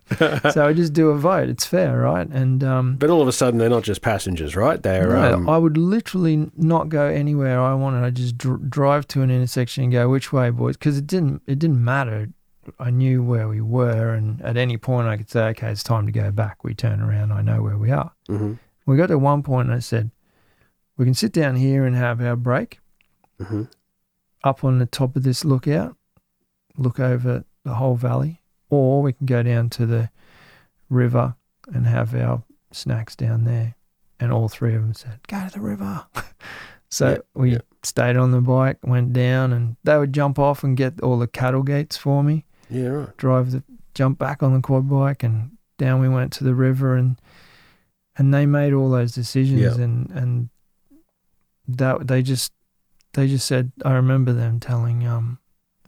so 0.52 0.66
I 0.66 0.72
just 0.72 0.94
do 0.94 1.10
a 1.10 1.18
vote. 1.18 1.50
It's 1.50 1.66
fair, 1.66 1.98
right? 1.98 2.26
And 2.26 2.64
um, 2.64 2.96
but 2.96 3.10
all 3.10 3.20
of 3.20 3.28
a 3.28 3.32
sudden, 3.32 3.58
they're 3.58 3.68
not 3.68 3.82
just 3.82 4.00
passengers, 4.00 4.56
right? 4.56 4.82
They're. 4.82 5.08
no, 5.10 5.34
um, 5.34 5.48
I 5.50 5.58
would 5.58 5.76
literally 5.76 6.50
not 6.56 6.88
go 6.88 7.04
anywhere 7.06 7.60
I 7.60 7.74
wanted. 7.74 8.04
I 8.06 8.10
just 8.10 8.38
dr- 8.38 8.70
drive 8.70 9.06
to 9.08 9.20
an 9.20 9.30
intersection 9.30 9.82
and 9.84 9.92
go, 9.92 10.08
"Which 10.08 10.32
way, 10.32 10.48
boys?" 10.48 10.78
Because 10.78 10.96
it 10.96 11.06
didn't. 11.06 11.42
It 11.46 11.58
didn't 11.58 11.84
matter. 11.84 12.28
I 12.78 12.90
knew 12.90 13.22
where 13.22 13.48
we 13.48 13.60
were, 13.60 14.14
and 14.14 14.40
at 14.42 14.56
any 14.56 14.76
point 14.76 15.08
I 15.08 15.16
could 15.16 15.30
say, 15.30 15.48
"Okay, 15.50 15.70
it's 15.70 15.82
time 15.82 16.06
to 16.06 16.12
go 16.12 16.30
back." 16.30 16.64
We 16.64 16.74
turn 16.74 17.00
around. 17.00 17.32
I 17.32 17.42
know 17.42 17.62
where 17.62 17.78
we 17.78 17.90
are. 17.90 18.12
mhm, 18.28 18.58
We 18.86 18.96
got 18.96 19.06
to 19.08 19.18
one 19.18 19.42
point, 19.42 19.68
and 19.68 19.76
I 19.76 19.80
said, 19.80 20.10
"We 20.96 21.04
can 21.04 21.14
sit 21.14 21.32
down 21.32 21.56
here 21.56 21.84
and 21.84 21.94
have 21.96 22.20
our 22.20 22.36
break." 22.36 22.80
mhm. 23.40 23.68
up 24.44 24.64
on 24.64 24.78
the 24.78 24.86
top 24.86 25.14
of 25.16 25.22
this 25.24 25.44
lookout, 25.44 25.96
look 26.76 26.98
over 27.00 27.44
the 27.64 27.74
whole 27.74 27.96
valley, 27.96 28.40
or 28.70 29.02
we 29.02 29.12
can 29.12 29.26
go 29.26 29.42
down 29.42 29.68
to 29.70 29.84
the 29.86 30.10
river 30.88 31.34
and 31.72 31.86
have 31.86 32.14
our 32.14 32.42
snacks 32.72 33.14
down 33.16 33.44
there. 33.44 33.74
And 34.20 34.32
all 34.32 34.48
three 34.48 34.74
of 34.74 34.82
them 34.82 34.94
said, 34.94 35.20
"Go 35.28 35.44
to 35.46 35.52
the 35.52 35.60
river." 35.60 36.04
so 36.88 37.10
Yeah, 37.10 37.18
we 37.34 37.52
yeah. 37.52 37.58
stayed 37.84 38.16
on 38.16 38.30
the 38.32 38.40
bike, 38.40 38.78
went 38.84 39.12
down, 39.12 39.52
and 39.52 39.76
they 39.84 39.96
would 39.98 40.12
jump 40.12 40.38
off 40.38 40.64
and 40.64 40.76
get 40.76 41.00
all 41.00 41.18
the 41.18 41.28
cattle 41.28 41.62
gates 41.62 41.96
for 41.96 42.22
me. 42.24 42.44
Yeah, 42.70 42.88
right. 42.88 43.16
Drive 43.16 43.50
the 43.52 43.62
jump 43.94 44.18
back 44.18 44.42
on 44.42 44.52
the 44.54 44.60
quad 44.60 44.88
bike, 44.88 45.22
and 45.22 45.52
down 45.78 46.00
we 46.00 46.08
went 46.08 46.32
to 46.34 46.44
the 46.44 46.54
river, 46.54 46.96
and 46.96 47.20
and 48.16 48.32
they 48.34 48.46
made 48.46 48.72
all 48.72 48.90
those 48.90 49.12
decisions, 49.12 49.60
Yeah. 49.60 49.84
and 49.84 50.10
and 50.10 50.48
that 51.68 52.06
they 52.06 52.22
just 52.22 52.52
they 53.14 53.26
just 53.28 53.46
said 53.46 53.72
I 53.84 53.92
remember 53.94 54.32
them 54.32 54.60
telling 54.60 55.06
um 55.06 55.38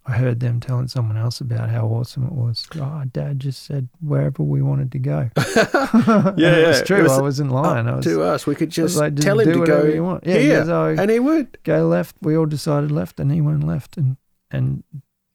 I 0.07 0.13
heard 0.17 0.41
them 0.41 0.61
telling 0.61 0.89
someone 0.89 1.17
else 1.19 1.41
about 1.41 1.69
how 1.69 1.87
awesome 1.87 2.25
it 2.25 2.33
was. 2.33 2.67
Oh, 2.77 3.03
Dad 3.13 3.39
just 3.39 3.63
said 3.63 3.89
wherever 4.01 4.43
we 4.43 4.63
wanted 4.63 4.91
to 4.93 4.99
go. 4.99 5.31
Yeah, 5.37 5.67
And 5.93 6.39
yeah. 6.39 6.57
it 6.57 6.67
was 6.69 6.81
It 6.81 6.87
true. 6.87 7.03
was 7.03 7.13
I 7.13 7.21
wasn't 7.21 7.53
lying. 7.53 7.87
I 7.87 7.97
was, 7.97 8.05
to 8.07 8.23
us, 8.23 8.47
we 8.47 8.55
could 8.55 8.71
just 8.71 8.97
like, 8.97 9.15
just 9.15 9.27
tell 9.27 9.39
him 9.39 9.53
to 9.53 9.67
go 9.67 9.85
you 9.85 10.03
want. 10.03 10.27
Yeah, 10.27 10.39
here, 10.39 10.61
goes, 10.61 10.69
oh, 10.71 10.87
and 11.01 11.11
he 11.11 11.21
would. 11.21 11.59
go 11.65 11.87
left. 11.87 12.17
We 12.23 12.35
all 12.37 12.47
decided 12.47 12.91
left, 12.91 13.21
and 13.21 13.31
he 13.31 13.41
went 13.43 13.63
left, 13.65 13.99
and 13.99 14.17
and 14.51 14.83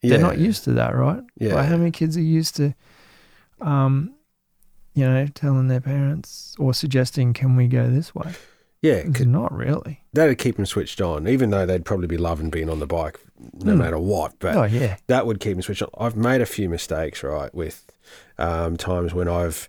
they're 0.10 0.20
not 0.20 0.38
used 0.38 0.64
to 0.66 0.72
that, 0.74 0.96
right? 0.96 1.24
Yeah. 1.38 1.56
Like 1.56 1.66
how 1.68 1.78
many 1.78 1.92
kids 1.92 2.16
are 2.18 2.22
used 2.22 2.56
to, 2.58 2.74
um, 3.62 4.14
you 4.94 5.06
know, 5.06 5.28
telling 5.28 5.68
their 5.68 5.82
parents 5.82 6.56
or 6.60 6.74
suggesting, 6.74 7.34
"Can 7.34 7.56
we 7.56 7.68
go 7.68 7.90
this 7.90 8.14
way?" 8.16 8.34
Yeah, 8.82 9.04
'cause 9.04 9.26
not 9.26 9.52
really. 9.52 10.02
that'd 10.14 10.38
keep 10.38 10.58
them 10.58 10.66
switched 10.66 11.02
on, 11.02 11.28
even 11.28 11.50
though 11.50 11.66
they'd 11.66 11.86
probably 11.86 12.08
be 12.08 12.18
loving 12.18 12.50
being 12.50 12.70
on 12.70 12.80
the 12.80 12.86
bike 12.88 13.20
no 13.54 13.74
Hmm. 13.74 13.80
matter 13.80 13.98
what. 14.00 14.34
But 14.40 14.56
oh 14.56 14.64
yeah, 14.64 14.98
that 15.08 15.26
would 15.26 15.40
keep 15.40 15.54
them 15.54 15.62
switched 15.62 15.82
on. 15.82 15.90
I've 15.98 16.16
made 16.16 16.40
a 16.42 16.46
few 16.46 16.70
mistakes, 16.70 17.24
right, 17.24 17.54
with 17.54 17.86
um, 18.38 18.78
times 18.78 19.14
when 19.14 19.28
I've 19.28 19.68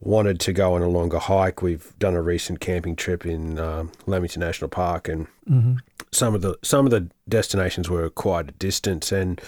wanted 0.00 0.38
to 0.40 0.52
go 0.52 0.74
on 0.74 0.82
a 0.82 0.88
longer 0.88 1.18
hike. 1.18 1.62
We've 1.62 1.92
done 1.98 2.14
a 2.14 2.22
recent 2.22 2.60
camping 2.60 2.96
trip 2.96 3.24
in 3.26 3.58
um, 3.58 3.92
Lamington 4.06 4.40
National 4.40 4.68
Park, 4.68 5.08
and 5.08 5.26
hmm 5.46 5.74
some 6.14 6.34
of 6.34 6.42
the 6.42 6.56
some 6.62 6.84
of 6.86 6.90
the 6.90 7.08
destinations 7.28 7.90
were 7.90 8.08
quite 8.10 8.48
a 8.48 8.52
distance, 8.52 9.12
and 9.12 9.40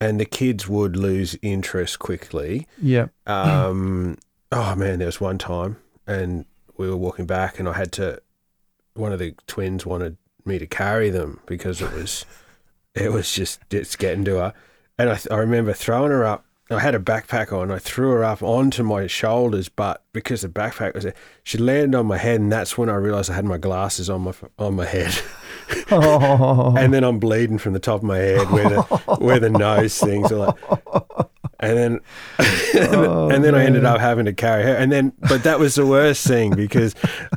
and 0.00 0.20
the 0.20 0.24
kids 0.24 0.68
would 0.68 0.96
lose 0.96 1.36
interest 1.42 1.98
quickly. 1.98 2.66
yeah, 2.80 3.06
Um, 3.26 4.18
oh 4.52 4.74
man, 4.74 4.98
there 4.98 5.06
was 5.06 5.20
one 5.20 5.38
time, 5.38 5.76
and 6.06 6.44
we 6.76 6.88
were 6.88 6.96
walking 6.96 7.26
back, 7.26 7.58
and 7.58 7.68
I 7.68 7.74
had 7.74 7.92
to. 7.92 8.20
One 8.94 9.12
of 9.12 9.18
the 9.18 9.34
twins 9.46 9.86
wanted 9.86 10.16
me 10.44 10.58
to 10.58 10.66
carry 10.66 11.08
them 11.08 11.40
because 11.46 11.80
it 11.80 11.92
was, 11.92 12.26
it 12.94 13.10
was 13.12 13.32
just 13.32 13.60
it's 13.70 13.96
getting 13.96 14.24
to 14.26 14.36
her, 14.36 14.54
and 14.98 15.08
I 15.10 15.18
I 15.30 15.36
remember 15.36 15.72
throwing 15.72 16.10
her 16.10 16.24
up. 16.24 16.44
I 16.70 16.78
had 16.80 16.94
a 16.94 16.98
backpack 16.98 17.52
on. 17.52 17.70
I 17.70 17.78
threw 17.78 18.10
her 18.12 18.24
up 18.24 18.42
onto 18.42 18.82
my 18.82 19.06
shoulders, 19.06 19.68
but 19.68 20.04
because 20.14 20.40
the 20.40 20.48
backpack 20.48 20.94
was 20.94 21.04
there, 21.04 21.14
she 21.42 21.58
landed 21.58 21.94
on 21.98 22.06
my 22.06 22.16
head, 22.16 22.40
and 22.40 22.50
that's 22.50 22.78
when 22.78 22.88
I 22.88 22.94
realized 22.94 23.30
I 23.30 23.34
had 23.34 23.44
my 23.44 23.58
glasses 23.58 24.08
on 24.10 24.22
my 24.22 24.32
on 24.58 24.74
my 24.74 24.86
head. 24.86 25.14
oh, 25.90 26.74
and 26.78 26.92
then 26.92 27.04
I'm 27.04 27.18
bleeding 27.18 27.58
from 27.58 27.72
the 27.72 27.78
top 27.78 27.96
of 28.00 28.02
my 28.04 28.18
head 28.18 28.50
where 28.50 28.68
the 28.68 28.82
where 29.20 29.40
the 29.40 29.50
nose 29.50 29.98
things 29.98 30.30
are 30.32 30.36
like. 30.36 30.56
And 31.60 31.78
then, 31.78 32.00
Oh, 32.90 33.30
and 33.30 33.44
then 33.44 33.54
I 33.54 33.64
ended 33.64 33.84
up 33.84 34.00
having 34.00 34.24
to 34.24 34.32
carry 34.32 34.64
her. 34.64 34.74
And 34.74 34.90
then, 34.90 35.12
but 35.28 35.44
that 35.44 35.60
was 35.60 35.76
the 35.76 35.86
worst 35.86 36.26
thing 36.26 36.56
because 36.56 36.92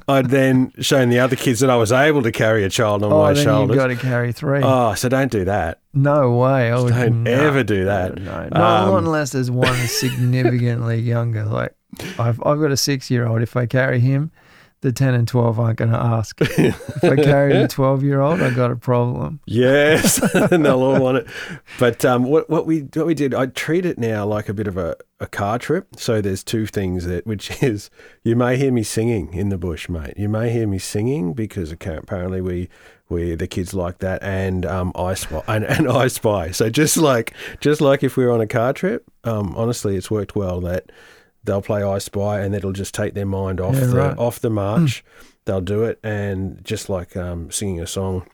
I'd 0.07 0.31
then 0.31 0.73
shown 0.79 1.09
the 1.09 1.19
other 1.19 1.35
kids 1.35 1.59
that 1.59 1.69
I 1.69 1.75
was 1.75 1.91
able 1.91 2.23
to 2.23 2.31
carry 2.31 2.63
a 2.63 2.69
child 2.69 3.03
on 3.03 3.13
oh, 3.13 3.19
my 3.21 3.33
then 3.33 3.43
shoulders. 3.43 3.75
you've 3.75 3.83
got 3.83 3.87
to 3.87 3.95
carry 3.95 4.31
three. 4.31 4.61
Oh, 4.63 4.95
so 4.95 5.09
don't 5.09 5.31
do 5.31 5.45
that. 5.45 5.79
no 5.93 6.31
way. 6.37 6.71
I 6.71 6.79
would 6.79 6.91
Don't 6.93 7.21
no, 7.23 7.31
ever 7.31 7.63
do 7.63 7.85
that. 7.85 8.15
No, 8.15 8.43
no. 8.43 8.47
not 8.49 8.87
Um, 8.87 8.95
unless 9.05 9.29
there's 9.31 9.51
one 9.51 9.75
significantly 9.87 10.99
younger. 10.99 11.45
Like 11.45 11.75
I've 12.17 12.41
I've 12.43 12.59
got 12.59 12.71
a 12.71 12.77
six 12.77 13.11
year 13.11 13.27
old. 13.27 13.43
If 13.43 13.55
I 13.55 13.67
carry 13.67 13.99
him, 13.99 14.31
the 14.85 14.91
10 14.91 15.15
and 15.15 15.27
12 15.27 15.59
aren't 15.59 15.79
going 15.79 15.91
to 15.91 15.97
ask. 15.97 16.39
if 16.41 17.03
I 17.03 17.15
carry 17.15 17.57
a 17.57 17.67
12 17.67 18.03
year 18.03 18.21
old, 18.21 18.39
I 18.39 18.51
got 18.51 18.69
a 18.69 18.75
problem. 18.75 19.39
Yes, 19.47 20.21
and 20.35 20.49
they'll 20.65 20.83
all 20.83 21.01
want 21.01 21.17
it. 21.17 21.27
But 21.79 22.05
um, 22.05 22.23
what 22.23 22.49
what 22.51 22.67
we 22.67 22.81
what 22.81 23.07
we 23.07 23.15
did, 23.15 23.33
I 23.33 23.47
treat 23.47 23.83
it 23.85 23.97
now 23.97 24.25
like 24.25 24.47
a 24.47 24.53
bit 24.53 24.67
of 24.67 24.77
a, 24.77 24.95
a 25.19 25.25
car 25.25 25.57
trip. 25.57 25.87
So 25.97 26.21
there's 26.21 26.43
two 26.43 26.67
things 26.67 27.05
that, 27.05 27.25
which 27.25 27.63
is 27.63 27.89
you 28.23 28.35
may 28.35 28.57
hear 28.57 28.71
me 28.71 28.83
singing 28.83 29.33
in 29.33 29.49
the 29.49 29.57
bush, 29.57 29.89
mate. 29.89 30.13
You 30.17 30.29
may 30.29 30.51
hear 30.51 30.67
me 30.67 30.77
singing 30.77 31.33
because 31.33 31.71
apparently 31.71 32.41
we 32.41 32.69
we 33.09 33.33
the 33.33 33.47
kids 33.47 33.73
like 33.73 33.97
that, 33.99 34.21
and 34.21 34.67
um, 34.67 34.91
I 34.93 35.15
spy 35.15 35.41
and, 35.47 35.65
and 35.65 35.89
I 35.89 36.07
spy. 36.09 36.51
So 36.51 36.69
just 36.69 36.95
like 36.95 37.33
just 37.59 37.81
like 37.81 38.03
if 38.03 38.17
we 38.17 38.23
were 38.23 38.31
on 38.31 38.41
a 38.41 38.47
car 38.47 38.71
trip, 38.71 39.03
um, 39.23 39.55
honestly, 39.57 39.95
it's 39.95 40.11
worked 40.11 40.35
well 40.35 40.61
that 40.61 40.91
they'll 41.45 41.61
play 41.61 41.83
I 41.83 41.97
Spy 41.99 42.39
and 42.41 42.53
it'll 42.55 42.73
just 42.73 42.93
take 42.93 43.13
their 43.13 43.25
mind 43.25 43.61
off 43.61 43.75
Yeah, 43.75 43.85
the 43.85 43.95
right. 43.95 44.17
off 44.17 44.39
the 44.39 44.49
march. 44.49 45.03
they'll 45.45 45.61
do 45.61 45.83
it 45.83 45.99
and 46.03 46.63
just 46.65 46.89
like 46.89 47.15
um, 47.15 47.51
singing 47.51 47.79
a 47.79 47.87
song. 47.87 48.27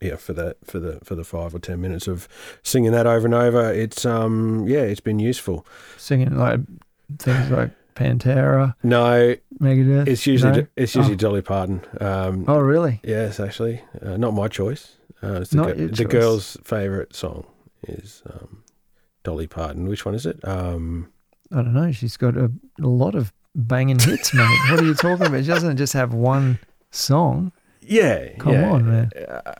Yeah, 0.00 0.16
for 0.16 0.34
the 0.34 0.56
for 0.64 0.78
the 0.78 1.00
for 1.02 1.14
the 1.14 1.24
five 1.24 1.54
or 1.54 1.58
ten 1.58 1.80
minutes 1.80 2.06
of 2.06 2.28
singing 2.62 2.92
that 2.92 3.06
over 3.06 3.26
and 3.26 3.34
over, 3.34 3.72
it's 3.72 4.04
um 4.04 4.66
yeah, 4.68 4.80
it's 4.82 5.00
been 5.00 5.18
useful. 5.18 5.66
Singing 5.96 6.36
like 6.36 6.60
things 7.18 7.50
like 7.50 7.70
Pantera, 7.94 8.74
No, 8.82 9.34
Megadeth. 9.58 10.06
it's 10.06 10.26
usually 10.26 10.62
no? 10.62 10.66
it's 10.76 10.94
usually 10.94 11.14
Oh. 11.14 11.18
Dolly 11.18 11.40
Parton. 11.40 11.80
Um, 11.98 12.44
Oh, 12.46 12.58
really? 12.58 13.00
Yes, 13.02 13.40
actually, 13.40 13.80
uh, 14.02 14.18
not 14.18 14.34
my 14.34 14.48
choice. 14.48 14.96
Uh, 15.22 15.40
it's 15.40 15.50
the, 15.50 15.56
Not 15.56 15.78
your 15.78 15.88
the 15.88 15.96
choice. 15.96 16.06
girl's 16.06 16.56
favorite 16.62 17.16
song 17.16 17.46
is 17.88 18.22
um, 18.30 18.62
Dolly 19.24 19.46
Parton. 19.46 19.88
Which 19.88 20.04
one 20.04 20.14
is 20.14 20.26
it? 20.26 20.46
Um, 20.46 21.08
I 21.52 21.56
don't 21.56 21.72
know. 21.74 21.92
She's 21.92 22.16
got 22.16 22.36
a, 22.36 22.50
a 22.80 22.86
lot 22.86 23.14
of 23.14 23.32
banging 23.54 23.98
hits, 23.98 24.34
mate. 24.34 24.48
What 24.70 24.80
are 24.80 24.84
you 24.84 24.94
talking 24.94 25.26
about? 25.26 25.40
She 25.42 25.46
doesn't 25.48 25.76
just 25.76 25.92
have 25.92 26.12
one 26.14 26.58
song. 26.90 27.52
yeah, 27.80 28.28
Come 28.38 28.52
yeah. 28.52 28.70
on, 28.70 28.86
man. 28.86 29.10
Uh, 29.28 29.52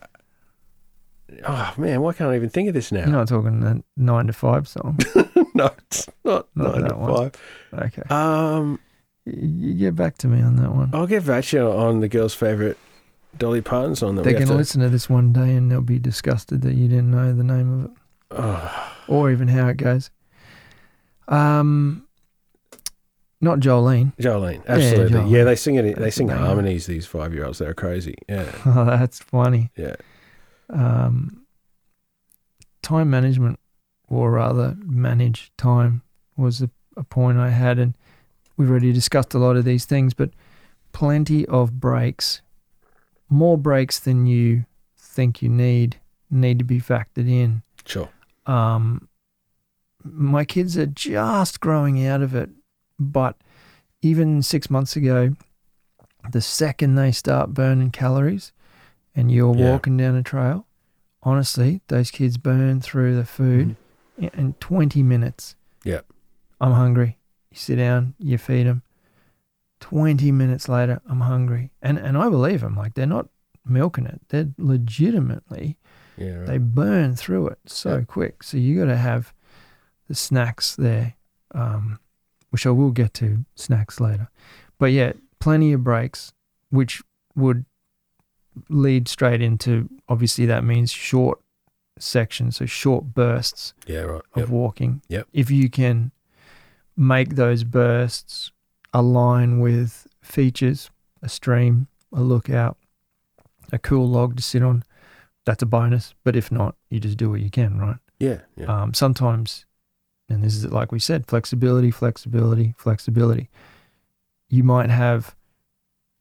oh 1.47 1.75
man, 1.77 2.01
why 2.01 2.13
can't 2.13 2.31
I 2.31 2.37
even 2.37 2.51
think 2.51 2.69
of 2.69 2.75
this 2.75 2.93
now? 2.93 3.01
You're 3.01 3.09
not 3.09 3.29
talking 3.29 3.61
that 3.61 3.83
nine 3.97 4.27
to 4.27 4.33
five 4.33 4.69
song. 4.69 4.99
no, 5.55 5.71
it's 5.91 6.09
not, 6.25 6.49
Not 6.55 6.79
nine 6.81 6.89
to 6.91 6.97
one. 6.97 7.31
five. 7.73 7.83
Okay. 7.87 8.03
Um, 8.11 8.79
You 9.25 9.75
get 9.75 9.95
back 9.97 10.19
to 10.19 10.29
me 10.29 10.41
on 10.43 10.57
that 10.57 10.73
one. 10.75 10.91
I'll 10.93 11.07
get 11.07 11.25
back 11.27 11.45
to 11.47 11.57
you 11.57 11.63
on 11.71 12.01
the 12.01 12.09
girl's 12.09 12.35
favorite 12.35 12.79
Dolly 13.39 13.61
Parton 13.61 13.95
song. 13.97 14.15
That 14.17 14.23
They're 14.25 14.33
going 14.35 14.47
to 14.47 14.53
to. 14.53 14.57
listen 14.57 14.81
to 14.83 14.89
this 14.89 15.09
one 15.11 15.33
day 15.33 15.55
and 15.57 15.71
they'll 15.71 15.81
be 15.83 15.99
disgusted 15.99 16.63
that 16.63 16.75
you 16.75 16.89
didn't 16.89 17.11
know 17.11 17.33
the 17.33 17.45
name 17.45 17.73
of 17.73 17.85
it 17.87 17.91
Oh, 18.33 18.93
or 19.07 19.31
even 19.31 19.47
how 19.49 19.69
it 19.69 19.77
goes. 19.77 20.11
Um, 21.29 22.07
not 23.41 23.59
Jolene. 23.61 24.15
Jolene, 24.17 24.65
absolutely. 24.67 25.19
Jolene. 25.21 25.31
Yeah, 25.31 25.45
they 25.45 25.57
sing 25.57 25.75
it. 25.77 25.97
They 25.99 26.11
sing 26.11 26.29
harmonies. 26.29 26.87
These 26.87 27.07
five-year-olds, 27.07 27.59
they're 27.59 27.75
crazy. 27.75 28.15
Yeah, 28.29 28.51
Oh, 28.67 28.85
that's 28.87 29.19
funny. 29.21 29.71
yeah. 29.77 29.97
Um, 30.71 31.45
time 32.83 33.11
management, 33.11 33.59
or 34.09 34.31
rather, 34.33 34.77
manage 34.85 35.53
time, 35.57 36.03
was 36.37 36.63
a, 36.63 36.71
a 36.97 37.05
point 37.05 37.39
I 37.39 37.51
had, 37.51 37.79
and 37.79 37.95
we've 38.57 38.71
already 38.71 38.93
discussed 38.93 39.35
a 39.35 39.39
lot 39.39 39.57
of 39.57 39.65
these 39.65 39.85
things, 39.85 40.15
but 40.15 40.31
plenty 40.93 41.45
of 41.47 41.79
breaks, 41.81 42.41
more 43.29 43.59
breaks 43.59 43.99
than 43.99 44.27
you 44.27 44.65
think 44.97 45.43
you 45.43 45.49
need, 45.49 45.97
need 46.31 46.59
to 46.59 46.65
be 46.65 46.81
factored 46.81 47.29
in. 47.31 47.63
Sure. 47.85 48.09
Um, 48.47 49.09
my 50.13 50.45
kids 50.45 50.77
are 50.79 50.87
just 50.87 51.61
growing 51.61 52.05
out 52.07 52.23
of 52.23 52.35
it, 52.35 52.51
but 52.99 53.37
even 54.03 54.43
six 54.43 54.71
months 54.71 54.97
ago, 54.97 55.35
the 56.33 56.41
second 56.41 56.95
they 56.97 57.13
start 57.13 57.55
burning 57.55 57.91
calories 57.91 58.53
and 59.15 59.31
you're 59.31 59.55
Yeah. 59.57 59.71
walking 59.73 59.97
down 59.97 60.17
a 60.17 60.23
trail, 60.23 60.67
honestly, 61.23 61.81
those 61.89 62.11
kids 62.11 62.37
burn 62.37 62.81
through 62.81 63.17
the 63.17 63.25
food 63.25 63.77
mm-hmm. 64.19 64.25
in, 64.25 64.31
in 64.47 64.53
20 64.55 65.03
minutes. 65.03 65.57
Yeah. 65.85 66.01
I'm 66.61 66.73
hungry. 66.73 67.19
You 67.51 67.57
sit 67.57 67.77
down, 67.77 68.15
you 68.19 68.39
feed 68.39 68.67
them. 68.67 68.83
20 69.81 70.33
minutes 70.33 70.69
later, 70.69 71.01
I'm 71.09 71.21
hungry. 71.21 71.71
And, 71.83 71.99
and 71.99 72.17
I 72.17 72.29
believe 72.29 72.61
them. 72.63 72.77
Like, 72.77 72.95
they're 72.95 73.07
not 73.07 73.29
milking 73.65 74.07
it. 74.07 74.21
They're 74.29 74.49
legitimately 74.59 75.77
Yeah. 76.17 76.37
Right. 76.39 76.47
they 76.47 76.59
burn 76.59 77.15
through 77.15 77.49
it 77.49 77.59
so 77.67 77.99
Yeah. 77.99 78.05
quick. 78.05 78.43
So 78.43 78.57
you 78.57 78.79
got 78.79 78.87
to 78.91 78.97
have 78.97 79.33
the 80.09 80.15
snacks 80.15 80.77
there, 80.77 81.15
um, 81.55 81.99
which 82.51 82.67
I 82.67 82.71
will 82.71 82.91
get 82.91 83.15
to 83.15 83.45
snacks 83.55 84.01
later. 84.01 84.29
But 84.79 84.93
yeah, 84.93 85.13
plenty 85.41 85.73
of 85.73 85.83
breaks, 85.85 86.33
which 86.71 87.03
would 87.35 87.65
lead 88.69 89.09
straight 89.09 89.43
into 89.43 89.89
obviously 90.09 90.47
that 90.47 90.65
means 90.65 90.91
short 90.91 91.39
sections, 91.99 92.57
so 92.57 92.67
short 92.67 93.15
bursts 93.15 93.75
yeah. 93.87 94.01
Right. 94.01 94.23
of 94.35 94.41
Yep. 94.43 94.49
walking. 94.49 95.03
Yep. 95.09 95.29
If 95.33 95.51
you 95.51 95.69
can 95.71 96.13
make 96.97 97.37
those 97.37 97.65
bursts 97.65 98.53
align 98.93 99.61
with 99.61 100.07
features, 100.23 100.91
a 101.23 101.29
stream, 101.29 101.89
a 102.13 102.21
lookout, 102.21 102.77
a 103.73 103.79
cool 103.79 104.09
log 104.09 104.37
to 104.37 104.43
sit 104.43 104.63
on, 104.63 104.85
that's 105.45 105.63
a 105.63 105.67
bonus. 105.67 106.15
But 106.25 106.37
if 106.37 106.51
not, 106.53 106.77
you 106.91 107.01
just 107.01 107.17
do 107.19 107.31
what 107.31 107.41
you 107.41 107.51
can, 107.51 107.79
right? 107.79 107.97
Yeah. 108.19 108.41
Yeah. 108.57 108.67
Um, 108.67 108.95
sometimes, 108.95 109.67
and 110.29 110.43
this 110.43 110.57
is 110.57 110.67
like 110.67 110.93
we 110.93 110.99
said, 110.99 111.27
flexibility, 111.27 111.91
flexibility, 111.91 112.75
flexibility. 112.77 113.49
You 114.49 114.65
might 114.65 114.91
have 114.91 115.35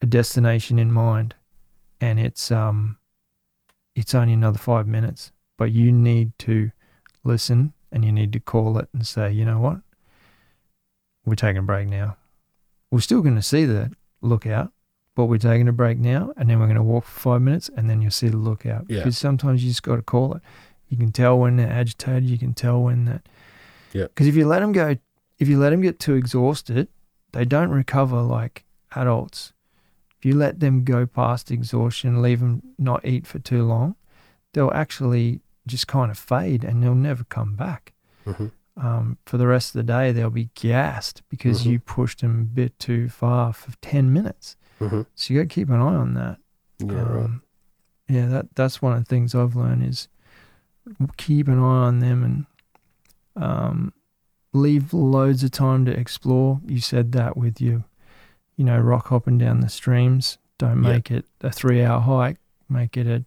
a 0.02 0.06
destination 0.06 0.80
in 0.80 0.92
mind, 0.92 1.36
and 2.00 2.20
it's 2.20 2.52
um, 2.52 2.98
it's 3.96 4.14
only 4.14 4.34
another 4.34 4.60
five 4.60 4.88
minutes, 4.88 5.32
but 5.58 5.72
you 5.72 5.92
need 5.92 6.38
to 6.40 6.72
listen 7.24 7.74
and 7.92 8.04
you 8.04 8.12
need 8.12 8.34
to 8.34 8.40
call 8.40 8.78
it 8.78 8.90
and 8.94 9.08
say, 9.08 9.32
you 9.32 9.46
know 9.46 9.60
what, 9.60 9.80
we're 11.26 11.36
taking 11.36 11.58
a 11.58 11.64
break 11.64 11.88
now. 11.88 12.18
We're 12.92 13.00
still 13.00 13.22
going 13.22 13.36
to 13.36 13.42
see 13.42 13.66
the 13.66 13.92
lookout, 14.22 14.72
but 15.16 15.26
we're 15.26 15.38
taking 15.38 15.68
a 15.68 15.74
break 15.74 15.98
now, 15.98 16.34
and 16.38 16.50
then 16.50 16.60
we're 16.60 16.66
going 16.66 16.76
to 16.76 16.84
walk 16.84 17.06
for 17.06 17.20
five 17.20 17.42
minutes, 17.42 17.70
and 17.76 17.90
then 17.90 18.02
you'll 18.02 18.12
see 18.12 18.28
the 18.28 18.38
lookout. 18.38 18.86
Yeah. 18.88 19.00
Because 19.00 19.18
sometimes 19.18 19.64
you 19.64 19.70
just 19.70 19.84
got 19.84 19.96
to 19.96 20.02
call 20.02 20.36
it. 20.36 20.42
You 20.90 20.98
can 20.98 21.12
tell 21.12 21.40
when 21.40 21.56
they're 21.56 21.72
agitated. 21.72 22.30
You 22.30 22.38
can 22.38 22.54
tell 22.54 22.82
when 22.82 23.06
that. 23.06 23.28
Yep. 23.96 24.10
Because 24.14 24.28
if 24.28 24.36
you 24.36 24.46
let 24.46 24.60
them 24.60 24.72
go, 24.74 24.98
if 25.40 25.48
you 25.48 25.58
let 25.58 25.70
them 25.70 25.82
get 25.82 26.00
too 26.00 26.16
exhausted, 26.16 26.88
they 27.32 27.46
don't 27.46 27.70
recover 27.70 28.22
like 28.22 28.66
adults. 28.96 29.54
If 30.18 30.26
you 30.26 30.36
let 30.36 30.60
them 30.60 30.84
go 30.84 31.06
past 31.06 31.50
exhaustion, 31.52 32.22
leave 32.22 32.40
them 32.42 32.62
not 32.78 33.06
eat 33.06 33.26
for 33.26 33.40
too 33.40 33.64
long, 33.64 33.96
they'll 34.54 34.72
actually 34.74 35.40
just 35.68 35.88
kind 35.88 36.12
of 36.12 36.18
fade 36.18 36.64
and 36.64 36.84
they'll 36.84 36.94
never 36.96 37.24
come 37.24 37.56
back. 37.56 37.94
Mhm. 38.26 38.52
Um, 38.78 39.18
for 39.26 39.38
the 39.38 39.48
rest 39.48 39.74
of 39.74 39.80
the 39.80 39.84
day, 39.94 40.12
they'll 40.12 40.30
be 40.30 40.50
gassed 40.56 41.22
because 41.30 41.64
Mhm. 41.64 41.72
you 41.72 41.80
pushed 41.80 42.20
them 42.22 42.42
a 42.42 42.44
bit 42.44 42.78
too 42.80 43.08
far 43.08 43.54
for 43.54 43.72
10 43.82 44.12
minutes. 44.12 44.58
Mhm. 44.82 45.06
So 45.16 45.34
you 45.34 45.40
got 45.40 45.50
to 45.50 45.54
keep 45.56 45.70
an 45.70 45.80
eye 45.80 45.96
on 45.96 46.14
that. 46.16 46.38
Yeah. 46.80 46.94
right. 47.02 47.24
Um, 47.26 47.42
yeah, 48.10 48.26
that 48.28 48.54
that's 48.56 48.82
one 48.82 48.92
of 48.94 49.00
the 49.00 49.06
things 49.06 49.34
I've 49.34 49.56
learned 49.56 49.84
is 49.84 50.10
keep 51.18 51.48
an 51.48 51.58
eye 51.60 51.86
on 51.88 52.00
them 52.00 52.24
and 52.24 52.46
um, 53.36 53.94
leave 54.54 54.94
loads 54.94 55.44
of 55.44 55.52
time 55.52 55.86
to 55.86 55.92
explore. 55.92 56.62
You 56.66 56.80
said 56.80 57.12
that 57.14 57.36
with 57.38 57.60
you, 57.60 57.84
you 58.56 58.64
know, 58.66 58.80
rock 58.80 59.08
hopping 59.08 59.38
down 59.38 59.60
the 59.62 59.70
streams. 59.70 60.38
Don't 60.58 60.82
Yeah. 60.84 60.90
make 60.94 61.12
it 61.12 61.26
a 61.42 61.52
three-hour 61.52 62.00
hike. 62.02 62.38
Make 62.70 62.96
it 62.98 63.08
a 63.08 63.26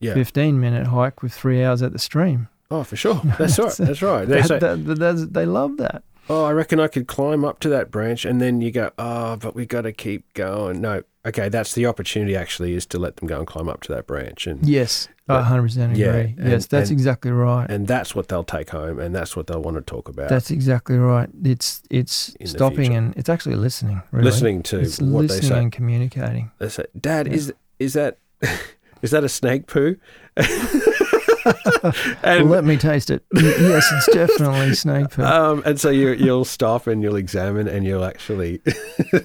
Yeah. 0.00 0.14
fifteen-minute 0.14 0.88
hike 0.88 1.22
with 1.22 1.32
three 1.32 1.64
hours 1.64 1.80
at 1.82 1.92
the 1.92 1.98
stream. 1.98 2.48
Oh, 2.70 2.82
for 2.84 2.96
sure. 2.96 3.14
That's 3.38 3.58
right. 3.58 3.72
That's 3.78 4.02
right. 4.02 4.28
They 4.28 4.40
That, 4.42 4.46
say, 4.48 4.58
that, 4.58 4.84
that- 4.86 4.98
that's- 4.98 5.26
they 5.30 5.46
love 5.46 5.76
that. 5.78 6.02
Oh, 6.28 6.44
I 6.44 6.52
reckon 6.52 6.80
I 6.80 6.88
could 6.88 7.06
climb 7.06 7.44
up 7.44 7.60
to 7.60 7.68
that 7.70 7.90
branch, 7.90 8.24
and 8.24 8.40
then 8.40 8.60
you 8.60 8.70
go, 8.70 8.90
oh, 8.98 9.36
but 9.36 9.54
we 9.54 9.66
got 9.66 9.82
to 9.82 9.92
keep 9.92 10.32
going. 10.34 10.80
No, 10.80 11.02
okay, 11.26 11.48
that's 11.48 11.74
the 11.74 11.86
opportunity. 11.86 12.36
Actually, 12.36 12.74
is 12.74 12.86
to 12.86 12.98
let 12.98 13.16
them 13.16 13.28
go 13.28 13.38
and 13.38 13.46
climb 13.46 13.68
up 13.68 13.82
to 13.82 13.92
that 13.94 14.06
branch, 14.06 14.46
and 14.46 14.66
Yes, 14.66 15.08
I 15.28 15.42
100% 15.42 15.92
agree. 15.92 16.00
yeah, 16.02 16.12
and- 16.14 16.38
yes, 16.50 16.66
that's 16.66 16.90
and- 16.90 16.98
exactly 16.98 17.30
right. 17.30 17.70
and 17.70 17.86
that's 17.86 18.14
what 18.14 18.28
they'll 18.28 18.44
take 18.44 18.70
home, 18.70 18.98
and 18.98 19.14
that's 19.14 19.36
what 19.36 19.46
they'll 19.46 19.62
want 19.62 19.76
to 19.76 19.82
talk 19.82 20.08
about. 20.08 20.28
That's 20.28 20.50
exactly 20.50 20.96
right. 20.98 21.28
It's 21.44 21.82
it's 21.90 22.34
In 22.40 22.46
stopping 22.46 22.94
and 22.94 23.14
it's 23.16 23.28
actually 23.28 23.56
listening. 23.56 24.02
Really. 24.10 24.24
listening 24.24 24.62
to 24.64 24.80
it's 24.80 25.00
what 25.00 25.22
they 25.22 25.26
listening 25.28 25.50
say. 25.50 25.58
and 25.58 25.72
communicating. 25.72 26.50
They 26.58 26.68
say, 26.68 26.84
Dad, 27.00 27.26
Yeah. 27.28 27.32
is 27.34 27.52
is 27.78 27.92
that 27.94 28.18
is 29.02 29.10
that 29.12 29.24
a 29.24 29.28
snake 29.28 29.66
poo? 29.66 29.96
and 32.22 32.48
Let 32.50 32.64
me 32.64 32.76
taste 32.76 33.10
it. 33.10 33.24
Yes, 33.34 33.90
it's 33.92 34.12
definitely 34.14 34.74
snake 34.74 35.10
poo. 35.10 35.22
um, 35.22 35.62
and 35.66 35.78
so 35.80 35.90
you 35.90 36.12
you'll 36.12 36.44
stop 36.44 36.86
and 36.86 37.02
you'll 37.02 37.16
examine 37.16 37.68
and 37.68 37.84
you'll 37.84 38.04
actually 38.04 38.60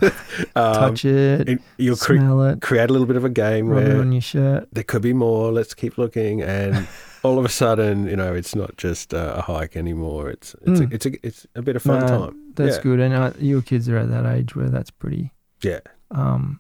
um, 0.55 0.73
Touch 0.73 1.05
it, 1.05 1.47
and 1.49 1.59
you'll 1.77 1.95
cre- 1.97 2.15
smell 2.17 2.43
it, 2.43 2.61
create 2.61 2.89
a 2.89 2.93
little 2.93 3.07
bit 3.07 3.15
of 3.15 3.25
a 3.25 3.29
game 3.29 3.67
rub 3.67 3.83
where 3.83 3.99
on 4.01 4.11
your 4.11 4.21
shirt. 4.21 4.67
there 4.71 4.83
could 4.83 5.01
be 5.01 5.13
more. 5.13 5.51
Let's 5.51 5.73
keep 5.73 5.97
looking, 5.97 6.41
and 6.41 6.87
all 7.23 7.39
of 7.39 7.45
a 7.45 7.49
sudden, 7.49 8.07
you 8.07 8.15
know, 8.15 8.33
it's 8.33 8.55
not 8.55 8.77
just 8.77 9.13
uh, 9.13 9.33
a 9.37 9.41
hike 9.41 9.75
anymore. 9.75 10.29
It's 10.29 10.55
it's 10.65 10.79
Mm. 10.79 10.91
a, 10.91 10.95
it's 10.95 11.05
a 11.05 11.27
it's 11.27 11.47
a 11.55 11.61
bit 11.61 11.75
of 11.75 11.81
fun 11.83 12.01
No, 12.01 12.07
time. 12.07 12.53
That's 12.55 12.77
Yeah. 12.77 12.83
good. 12.83 12.99
And 12.99 13.13
uh, 13.13 13.31
your 13.39 13.61
kids 13.61 13.87
are 13.89 13.97
at 13.97 14.09
that 14.09 14.25
age 14.25 14.55
where 14.55 14.69
that's 14.69 14.91
pretty 14.91 15.31
Yeah, 15.63 15.79
Um, 16.11 16.59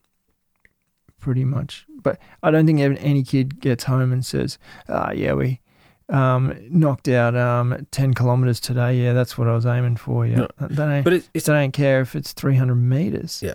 pretty 1.19 1.43
much, 1.45 1.85
but 2.01 2.19
I 2.43 2.51
don't 2.51 2.65
think 2.65 2.79
any 2.79 3.23
kid 3.23 3.59
gets 3.59 3.83
home 3.85 4.11
and 4.13 4.25
says, 4.25 4.57
"Ah, 4.87 5.11
yeah, 5.11 5.33
we." 5.33 5.61
Um, 6.09 6.55
knocked 6.71 7.07
out 7.07 7.35
um, 7.35 7.85
ten 7.91 8.15
kilometers 8.15 8.59
today. 8.59 8.95
Yeah, 9.03 9.13
that's 9.13 9.37
what 9.37 9.47
I 9.47 9.53
was 9.53 9.67
aiming 9.67 9.97
for. 9.97 10.25
Yeah, 10.25 10.37
No, 10.37 10.47
they 10.67 10.75
don't. 10.75 11.03
But 11.03 11.13
it, 11.13 11.29
it's 11.35 11.45
they 11.45 11.53
don't 11.53 11.71
care 11.71 12.01
if 12.01 12.15
it's 12.15 12.33
three 12.33 12.55
hundred 12.55 12.77
meters. 12.77 13.41
Yeah. 13.43 13.53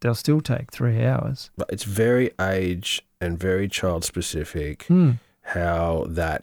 they'll 0.00 0.16
still 0.16 0.40
take 0.40 0.72
three 0.72 1.04
hours. 1.04 1.50
but 1.56 1.68
it's 1.70 1.84
very 1.84 2.32
age 2.40 3.02
and 3.20 3.38
very 3.38 3.68
child 3.68 4.02
specific 4.04 4.82
Hmm. 4.88 5.12
how 5.42 6.06
that 6.08 6.42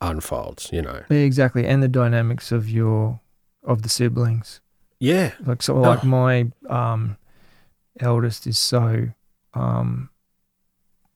unfolds. 0.00 0.70
You 0.72 0.80
know. 0.80 1.02
Exactly, 1.10 1.66
and 1.66 1.82
the 1.82 1.88
dynamics 1.88 2.50
of 2.50 2.70
your 2.70 3.20
of 3.62 3.82
the 3.82 3.90
siblings. 3.90 4.62
Yeah. 5.00 5.32
Like 5.44 5.60
so, 5.62 5.74
like 5.76 6.02
Oh. 6.02 6.06
my 6.08 6.50
um, 6.70 7.18
eldest 8.00 8.46
is 8.46 8.58
so 8.58 9.08
um, 9.54 10.10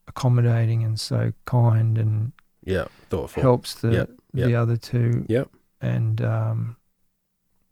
accommodating 0.07 0.83
and 0.85 0.99
so 0.99 1.33
kind 1.45 1.99
and 1.99 2.33
Yeah. 2.65 2.87
Thoughtful. 3.11 3.43
helps 3.43 3.75
the 3.75 3.91
Yep, 3.93 4.11
the 4.35 4.55
other 4.55 4.77
two. 4.77 5.25
Yep. 5.29 5.49
And 5.81 6.21
um, 6.23 6.77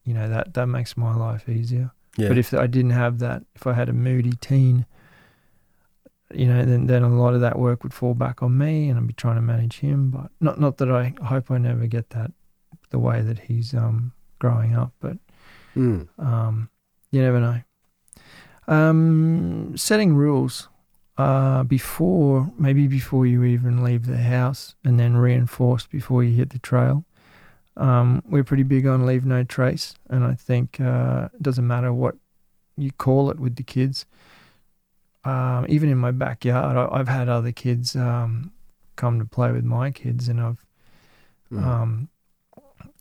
you 0.04 0.14
know 0.14 0.28
that 0.28 0.54
that 0.54 0.66
makes 0.66 0.96
my 0.96 1.14
life 1.14 1.48
easier. 1.48 1.90
Yeah. 2.16 2.28
But 2.28 2.38
if 2.38 2.54
I 2.54 2.66
didn't 2.66 2.92
have 2.92 3.18
that, 3.18 3.42
if 3.54 3.66
I 3.66 3.72
had 3.74 3.88
a 3.88 3.92
moody 3.92 4.32
teen, 4.40 4.86
you 6.32 6.46
know, 6.46 6.64
then 6.64 6.86
then 6.86 7.02
a 7.02 7.08
lot 7.08 7.34
of 7.34 7.40
that 7.40 7.58
work 7.58 7.82
would 7.82 7.92
fall 7.94 8.14
back 8.14 8.42
on 8.42 8.56
me, 8.56 8.88
and 8.88 8.98
I'd 8.98 9.06
be 9.06 9.12
trying 9.12 9.36
to 9.36 9.42
manage 9.42 9.78
him. 9.80 10.10
But 10.10 10.30
not 10.40 10.60
not 10.60 10.78
that 10.78 10.90
I 10.90 11.14
hope 11.24 11.50
I 11.50 11.58
never 11.58 11.86
get 11.86 12.10
that 12.10 12.30
the 12.90 12.98
way 12.98 13.20
that 13.22 13.38
he's 13.40 13.74
um 13.74 14.12
growing 14.38 14.74
up, 14.74 14.92
but 15.00 15.18
Mm. 15.76 16.08
um, 16.18 16.70
you 17.10 17.20
never 17.20 17.38
know. 17.38 17.60
Um, 18.68 19.76
setting 19.76 20.14
rules 20.14 20.68
uh, 21.18 21.62
before, 21.62 22.50
maybe 22.58 22.86
before 22.86 23.26
you 23.26 23.44
even 23.44 23.82
leave 23.82 24.06
the 24.06 24.18
house, 24.18 24.74
and 24.84 24.98
then 24.98 25.16
reinforced 25.16 25.90
before 25.90 26.24
you 26.24 26.34
hit 26.34 26.50
the 26.50 26.58
trail. 26.58 27.04
Um, 27.76 28.22
we're 28.26 28.44
pretty 28.44 28.62
big 28.62 28.86
on 28.86 29.06
leave 29.06 29.24
no 29.24 29.44
trace, 29.44 29.94
and 30.08 30.24
I 30.24 30.34
think 30.34 30.80
uh, 30.80 31.28
it 31.34 31.42
doesn't 31.42 31.66
matter 31.66 31.92
what 31.92 32.16
you 32.76 32.90
call 32.92 33.30
it 33.30 33.38
with 33.38 33.56
the 33.56 33.62
kids. 33.62 34.06
Um, 35.24 35.66
even 35.68 35.88
in 35.90 35.98
my 35.98 36.10
backyard, 36.10 36.76
I, 36.76 36.88
I've 36.98 37.08
had 37.08 37.28
other 37.28 37.52
kids 37.52 37.96
um, 37.96 38.52
come 38.96 39.18
to 39.18 39.24
play 39.24 39.52
with 39.52 39.64
my 39.64 39.90
kids, 39.90 40.28
and 40.28 40.40
I've 40.40 40.62
Mm. 41.52 41.64
um, 41.64 42.08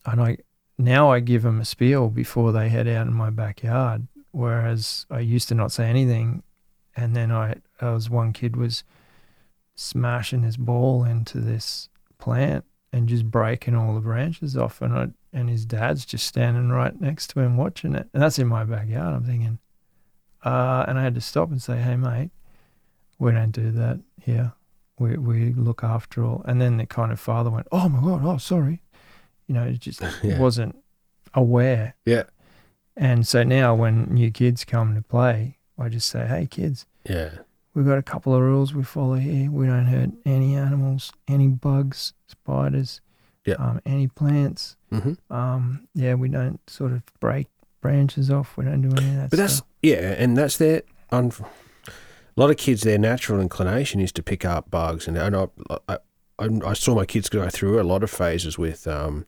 and 0.05 0.21
I 0.21 0.37
now 0.77 1.11
I 1.11 1.19
give 1.19 1.41
them 1.41 1.59
a 1.59 1.65
spiel 1.65 2.09
before 2.09 2.51
they 2.51 2.69
head 2.69 2.87
out 2.87 3.07
in 3.07 3.13
my 3.13 3.31
backyard. 3.31 4.07
Whereas 4.35 5.05
I 5.09 5.19
used 5.19 5.47
to 5.47 5.55
not 5.55 5.71
say 5.71 5.89
anything, 5.89 6.43
and 6.95 7.15
then 7.15 7.31
I, 7.31 7.55
I 7.79 7.91
was 7.91 8.09
one 8.09 8.33
kid 8.33 8.57
was 8.57 8.83
smashing 9.75 10.43
his 10.43 10.57
ball 10.57 11.03
into 11.03 11.39
this 11.39 11.89
plant 12.17 12.65
and 12.91 13.07
just 13.09 13.29
breaking 13.31 13.75
all 13.75 13.93
the 13.93 14.01
branches 14.01 14.55
off, 14.57 14.81
and 14.81 14.93
I 14.93 15.07
and 15.31 15.49
his 15.49 15.65
dad's 15.65 16.05
just 16.05 16.27
standing 16.27 16.69
right 16.69 16.99
next 16.99 17.27
to 17.31 17.39
him 17.39 17.55
watching 17.57 17.93
it, 17.95 18.07
and 18.13 18.21
that's 18.21 18.37
in 18.39 18.47
my 18.47 18.63
backyard. 18.65 19.13
I'm 19.15 19.23
thinking, 19.23 19.59
uh, 20.43 20.85
and 20.87 20.97
I 20.99 21.03
had 21.03 21.15
to 21.15 21.21
stop 21.21 21.49
and 21.49 21.61
say, 21.61 21.77
"Hey, 21.77 21.95
mate, 21.95 22.31
we 23.19 23.31
don't 23.31 23.51
do 23.51 23.71
that 23.71 23.99
here." 24.21 24.53
we 24.97 25.17
we 25.17 25.51
look 25.51 25.83
after 25.83 26.23
all. 26.23 26.41
And 26.45 26.61
then 26.61 26.77
the 26.77 26.85
kind 26.85 27.11
of 27.11 27.19
father 27.19 27.49
went, 27.49 27.67
"Oh 27.71 27.89
my 27.89 28.01
god, 28.01 28.21
oh 28.25 28.37
sorry," 28.37 28.81
you 29.47 29.53
know, 29.55 29.63
it 29.63 29.79
just 29.79 30.01
Yeah. 30.23 30.39
wasn't 30.39 30.75
aware. 31.33 31.95
Yeah. 32.05 32.23
And 32.97 33.27
so 33.27 33.43
now 33.43 33.75
when 33.75 34.05
new 34.13 34.31
kids 34.31 34.63
come 34.63 34.95
to 34.95 35.01
play, 35.01 35.57
I 35.77 35.89
just 35.89 36.07
say, 36.09 36.25
"Hey 36.27 36.47
kids, 36.49 36.85
Yeah. 37.07 37.29
we've 37.73 37.85
got 37.85 37.97
a 37.97 38.03
couple 38.03 38.33
of 38.33 38.41
rules 38.41 38.73
we 38.73 38.83
follow 38.83 39.15
here. 39.15 39.51
We 39.51 39.67
don't 39.67 39.85
hurt 39.87 40.11
any 40.25 40.55
animals, 40.55 41.11
any 41.27 41.47
bugs, 41.49 42.13
spiders, 42.27 43.01
Yeah. 43.45 43.55
um, 43.55 43.81
any 43.85 44.07
plants. 44.07 44.77
hmm 44.91 45.13
Um, 45.29 45.87
yeah, 45.93 46.13
we 46.13 46.29
don't 46.29 46.59
sort 46.69 46.93
of 46.93 47.01
break 47.19 47.47
branches 47.81 48.31
off. 48.31 48.55
We 48.57 48.65
don't 48.65 48.81
do 48.81 48.95
any 48.95 49.09
of 49.09 49.15
that 49.17 49.29
But 49.29 49.37
that's 49.39 49.55
stuff. 49.55 49.67
yeah, 49.81 50.15
and 50.17 50.37
that's 50.37 50.57
their. 50.57 50.83
Un- 51.11 51.31
a 52.37 52.41
lot 52.41 52.49
of 52.49 52.57
kids, 52.57 52.81
their 52.81 52.97
natural 52.97 53.39
inclination 53.39 54.01
is 54.01 54.11
to 54.13 54.23
pick 54.23 54.43
up 54.45 54.69
bugs, 54.71 55.07
and, 55.07 55.17
and 55.17 55.35
I, 55.35 55.47
I, 55.87 55.97
I, 56.39 56.49
I 56.65 56.73
saw 56.73 56.93
my 56.95 57.05
kids 57.05 57.29
go 57.29 57.47
through 57.49 57.79
a 57.79 57.83
lot 57.83 58.03
of 58.03 58.09
phases 58.09 58.57
with 58.57 58.87
um, 58.87 59.25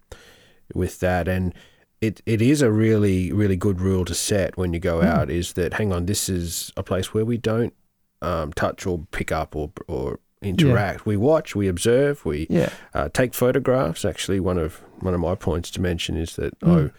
with 0.73 0.99
that, 0.99 1.27
and 1.27 1.53
it, 2.01 2.21
it 2.25 2.41
is 2.41 2.61
a 2.61 2.71
really 2.71 3.31
really 3.31 3.55
good 3.55 3.81
rule 3.81 4.05
to 4.05 4.13
set 4.13 4.57
when 4.57 4.73
you 4.73 4.79
go 4.79 4.99
Mm. 4.99 5.05
out 5.05 5.29
is 5.29 5.53
that 5.53 5.73
hang 5.73 5.91
on, 5.93 6.05
this 6.05 6.29
is 6.29 6.71
a 6.77 6.83
place 6.83 7.13
where 7.13 7.25
we 7.25 7.37
don't 7.37 7.73
um, 8.21 8.53
touch 8.53 8.85
or 8.85 9.05
pick 9.11 9.31
up 9.31 9.55
or 9.55 9.71
or 9.87 10.19
interact. 10.41 11.05
We 11.05 11.17
watch, 11.17 11.55
we 11.55 11.67
observe, 11.67 12.23
we 12.25 12.45
yeah, 12.49 12.69
uh, 12.93 13.09
take 13.09 13.33
photographs. 13.33 14.05
Actually, 14.05 14.39
one 14.39 14.57
of 14.57 14.81
one 14.99 15.13
of 15.13 15.19
my 15.19 15.35
points 15.35 15.71
to 15.71 15.81
mention 15.81 16.15
is 16.17 16.35
that 16.35 16.57
Mm. 16.59 16.91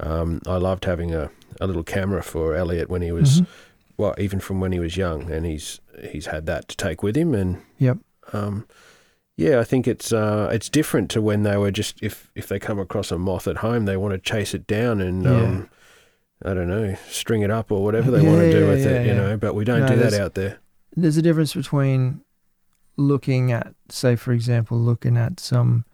I 0.00 0.06
um, 0.06 0.40
I 0.46 0.56
loved 0.56 0.84
having 0.84 1.14
a, 1.14 1.30
a 1.60 1.66
little 1.66 1.84
camera 1.84 2.22
for 2.22 2.54
Elliot 2.54 2.88
when 2.90 3.02
he 3.02 3.12
was 3.12 3.40
Mhm. 3.40 3.46
well, 3.96 4.14
even 4.18 4.40
from 4.40 4.60
when 4.60 4.72
he 4.72 4.78
was 4.78 4.96
young, 4.96 5.30
and 5.30 5.46
he's 5.46 5.80
he's 6.10 6.26
had 6.26 6.44
that 6.46 6.68
to 6.68 6.76
take 6.76 7.02
with 7.02 7.16
him, 7.16 7.34
and 7.34 7.58
Yep. 7.78 7.98
um, 8.34 8.66
yeah, 9.36 9.60
I 9.60 9.64
think 9.64 9.86
it's 9.86 10.12
uh, 10.12 10.48
it's 10.52 10.68
different 10.68 11.10
to 11.10 11.20
when 11.22 11.42
they 11.42 11.56
were 11.56 11.70
just 11.70 12.02
if 12.02 12.30
if 12.34 12.48
they 12.48 12.58
come 12.58 12.78
across 12.78 13.10
a 13.12 13.18
moth 13.18 13.46
at 13.46 13.58
home, 13.58 13.84
they 13.84 13.96
want 13.96 14.12
to 14.14 14.18
chase 14.18 14.54
it 14.54 14.66
down 14.66 15.00
and 15.00 15.26
um, 15.26 15.70
I 16.44 16.54
don't 16.54 16.68
know, 16.68 16.96
string 17.08 17.42
it 17.42 17.50
up 17.50 17.70
or 17.72 17.82
whatever 17.84 18.10
they 18.10 18.22
want 18.22 18.40
to 18.40 18.50
do 18.50 18.60
Yeah, 18.64 18.70
with 18.70 18.84
yeah, 18.84 18.90
it, 19.02 19.06
you 19.06 19.14
know. 19.14 19.36
But 19.36 19.54
we 19.54 19.64
don't 19.64 19.80
No, 19.80 19.88
do 19.88 19.96
that 19.96 20.14
out 20.14 20.34
there. 20.34 20.58
there's 20.96 21.16
a 21.16 21.22
difference 21.22 21.54
between 21.54 22.22
looking 22.96 23.52
at, 23.52 23.74
say, 23.90 24.16
for 24.16 24.32
example, 24.32 24.78
looking 24.78 25.16
at 25.18 25.38
some 25.38 25.84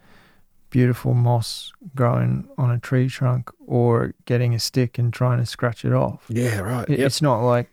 beautiful 0.71 1.13
moss 1.15 1.73
growing 1.95 2.49
on 2.57 2.71
a 2.71 2.79
tree 2.79 3.09
trunk 3.09 3.51
or 3.67 4.15
getting 4.25 4.55
a 4.55 4.59
stick 4.59 4.99
and 4.99 5.13
trying 5.13 5.39
to 5.39 5.47
scratch 5.47 5.85
it 5.85 5.93
off. 5.93 6.25
Yeah, 6.29 6.61
right. 6.61 6.89
It, 6.89 6.99
Yep. 6.99 7.07
It's 7.07 7.21
not 7.23 7.41
like, 7.43 7.71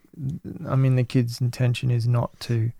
I 0.68 0.76
mean, 0.76 0.96
the 0.96 1.04
kid's 1.04 1.40
intention 1.40 1.92
is 1.92 2.08
not 2.08 2.38
to 2.42 2.72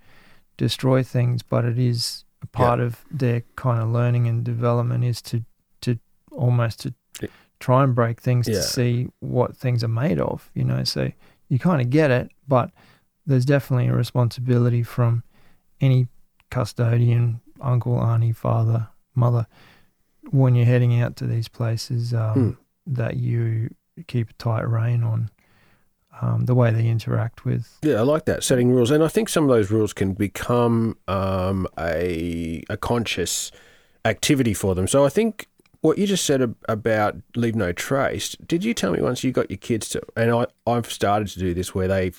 destroy 0.58 1.04
things, 1.04 1.42
but 1.44 1.64
it 1.66 1.78
is 1.80 2.26
a 2.42 2.48
part 2.48 2.80
of 2.80 3.04
their 3.12 3.44
kind 3.56 3.82
of 3.82 3.90
learning 3.90 4.28
and 4.28 4.44
development 4.44 5.04
is 5.04 5.22
to, 5.24 5.44
to 5.82 6.00
almost 6.32 6.80
to 6.82 6.94
try 7.60 7.84
and 7.84 7.94
break 7.94 8.22
things 8.22 8.48
Yeah. 8.48 8.56
to 8.56 8.62
see 8.64 9.10
what 9.20 9.56
things 9.58 9.84
are 9.84 9.90
made 9.90 10.20
of, 10.20 10.50
you 10.54 10.64
know. 10.64 10.84
So 10.86 11.12
you 11.50 11.60
kind 11.60 11.82
of 11.82 11.90
get 11.90 12.12
it, 12.12 12.32
but 12.48 12.72
there's 13.26 13.46
definitely 13.46 13.88
a 13.88 13.94
responsibility 13.94 14.82
from 14.84 15.24
any 15.82 16.08
custodian, 16.50 17.42
uncle, 17.62 18.00
auntie, 18.00 18.32
father, 18.32 18.88
mother, 19.16 19.46
when 20.32 20.56
you're 20.56 20.66
heading 20.66 21.00
out 21.02 21.16
to 21.18 21.28
these 21.28 21.48
places, 21.48 22.14
um, 22.14 22.58
Hmm. 22.88 22.94
that 22.94 23.18
you 23.18 23.70
keep 24.08 24.30
a 24.30 24.34
tight 24.34 24.68
rein 24.68 25.04
on 25.04 25.30
um, 26.22 26.46
the 26.46 26.56
way 26.56 26.72
they 26.72 26.88
interact 26.88 27.46
with. 27.46 27.78
Yeah, 27.82 27.96
I 27.96 28.02
like 28.02 28.26
that 28.26 28.44
setting 28.44 28.72
rules, 28.72 28.92
and 28.92 29.04
I 29.04 29.08
think 29.08 29.30
some 29.30 29.44
of 29.44 29.50
those 29.50 29.72
rules 29.72 29.94
can 29.94 30.14
become 30.14 30.98
um, 31.08 31.68
a 31.78 32.64
a 32.70 32.78
conscious 32.78 33.52
activity 34.06 34.54
for 34.54 34.76
them. 34.76 34.88
So 34.88 35.06
I 35.06 35.10
think 35.10 35.48
what 35.82 35.98
you 35.98 36.08
just 36.08 36.26
said 36.26 36.56
about 36.68 37.16
leave 37.36 37.56
no 37.56 37.72
trace. 37.72 38.36
Did 38.46 38.64
you 38.64 38.74
tell 38.74 38.92
me 38.92 39.02
once 39.02 39.24
you 39.24 39.32
got 39.32 39.50
your 39.50 39.58
kids 39.58 39.90
to? 39.90 40.02
And 40.16 40.32
I 40.32 40.48
I've 40.68 40.92
started 40.92 41.28
to 41.30 41.40
do 41.40 41.54
this 41.54 41.74
where 41.76 41.88
they 41.88 42.12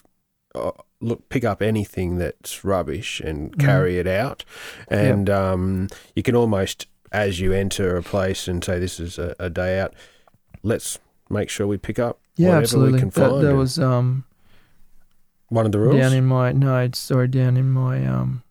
uh, 0.54 0.70
look 1.00 1.28
pick 1.28 1.44
up 1.44 1.60
anything 1.62 2.18
that's 2.18 2.64
rubbish 2.64 3.20
and 3.20 3.52
Mhm. 3.52 3.58
carry 3.60 3.98
it 3.98 4.06
out, 4.06 4.44
and 4.88 5.28
um, 5.30 5.88
you 6.14 6.22
can 6.22 6.34
almost 6.36 6.86
as 7.12 7.40
you 7.40 7.52
enter 7.52 7.96
a 7.96 8.02
place 8.02 8.46
and 8.46 8.62
say 8.64 8.78
this 8.78 9.00
is 9.00 9.18
a, 9.18 9.34
a 9.40 9.50
day 9.50 9.80
out. 9.80 9.94
Let's 10.62 10.98
make 11.28 11.48
sure 11.48 11.66
we 11.66 11.76
pick 11.78 11.98
up 11.98 12.19
Yeah, 12.36 12.56
absolutely. 12.56 13.00
That, 13.00 13.54
was 13.54 13.78
um, 13.78 14.24
one 15.48 15.66
of 15.66 15.72
the 15.72 15.78
rules. 15.78 15.96
down 15.96 16.12
in 16.12 16.24
my 16.26 16.52
no, 16.52 16.88
sorry, 16.94 17.28
down 17.28 17.56
in 17.56 17.70
my 17.70 18.06
um, 18.06 18.42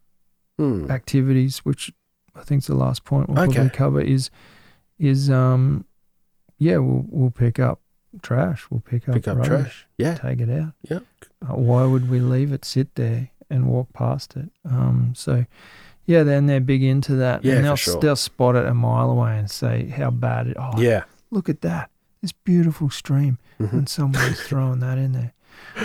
Hmm. 0.57 0.91
activities, 0.91 1.59
which 1.59 1.91
I 2.35 2.41
think 2.43 2.63
is 2.63 2.67
the 2.67 2.75
last 2.75 3.05
point 3.05 3.29
we'll 3.29 3.39
Okay. 3.43 3.53
probably 3.53 3.69
cover 3.69 4.01
is 4.01 4.29
is 4.97 5.29
um, 5.29 5.85
yeah, 6.57 6.77
we'll 6.77 7.05
we'll 7.09 7.31
pick 7.31 7.59
up 7.59 7.79
trash. 8.21 8.65
We'll 8.69 8.81
pick 8.81 9.07
up 9.07 9.15
Pick 9.15 9.27
up 9.27 9.37
rubbish, 9.37 9.49
trash. 9.49 9.87
Yeah. 9.97 10.15
take 10.15 10.41
it 10.41 10.49
out. 10.49 10.73
Yeah. 10.89 10.99
Uh, 11.41 11.55
why 11.55 11.85
would 11.85 12.09
we 12.09 12.19
leave 12.19 12.51
it 12.51 12.65
sit 12.65 12.95
there 12.95 13.29
and 13.49 13.67
walk 13.67 13.93
past 13.93 14.35
it? 14.35 14.49
Um, 14.65 15.13
so 15.15 15.45
yeah, 16.05 16.23
then 16.23 16.47
they're 16.47 16.59
big 16.59 16.83
into 16.83 17.15
that. 17.15 17.45
Yeah, 17.45 17.53
and 17.53 17.61
for 17.61 17.63
they'll 17.67 17.75
sure. 17.77 17.99
they'll 18.01 18.15
spot 18.17 18.55
it 18.57 18.65
a 18.65 18.73
mile 18.73 19.09
away 19.11 19.37
and 19.37 19.49
say 19.49 19.87
how 19.87 20.11
bad 20.11 20.47
it. 20.47 20.57
Oh, 20.59 20.79
Yeah. 20.81 21.03
look 21.31 21.47
at 21.47 21.61
that, 21.61 21.89
this 22.21 22.31
beautiful 22.31 22.89
stream, 22.89 23.37
Mhm. 23.59 23.73
and 23.73 23.89
someone's 23.89 24.41
throwing 24.41 24.79
that 24.79 24.97
in 24.97 25.13
there. 25.13 25.33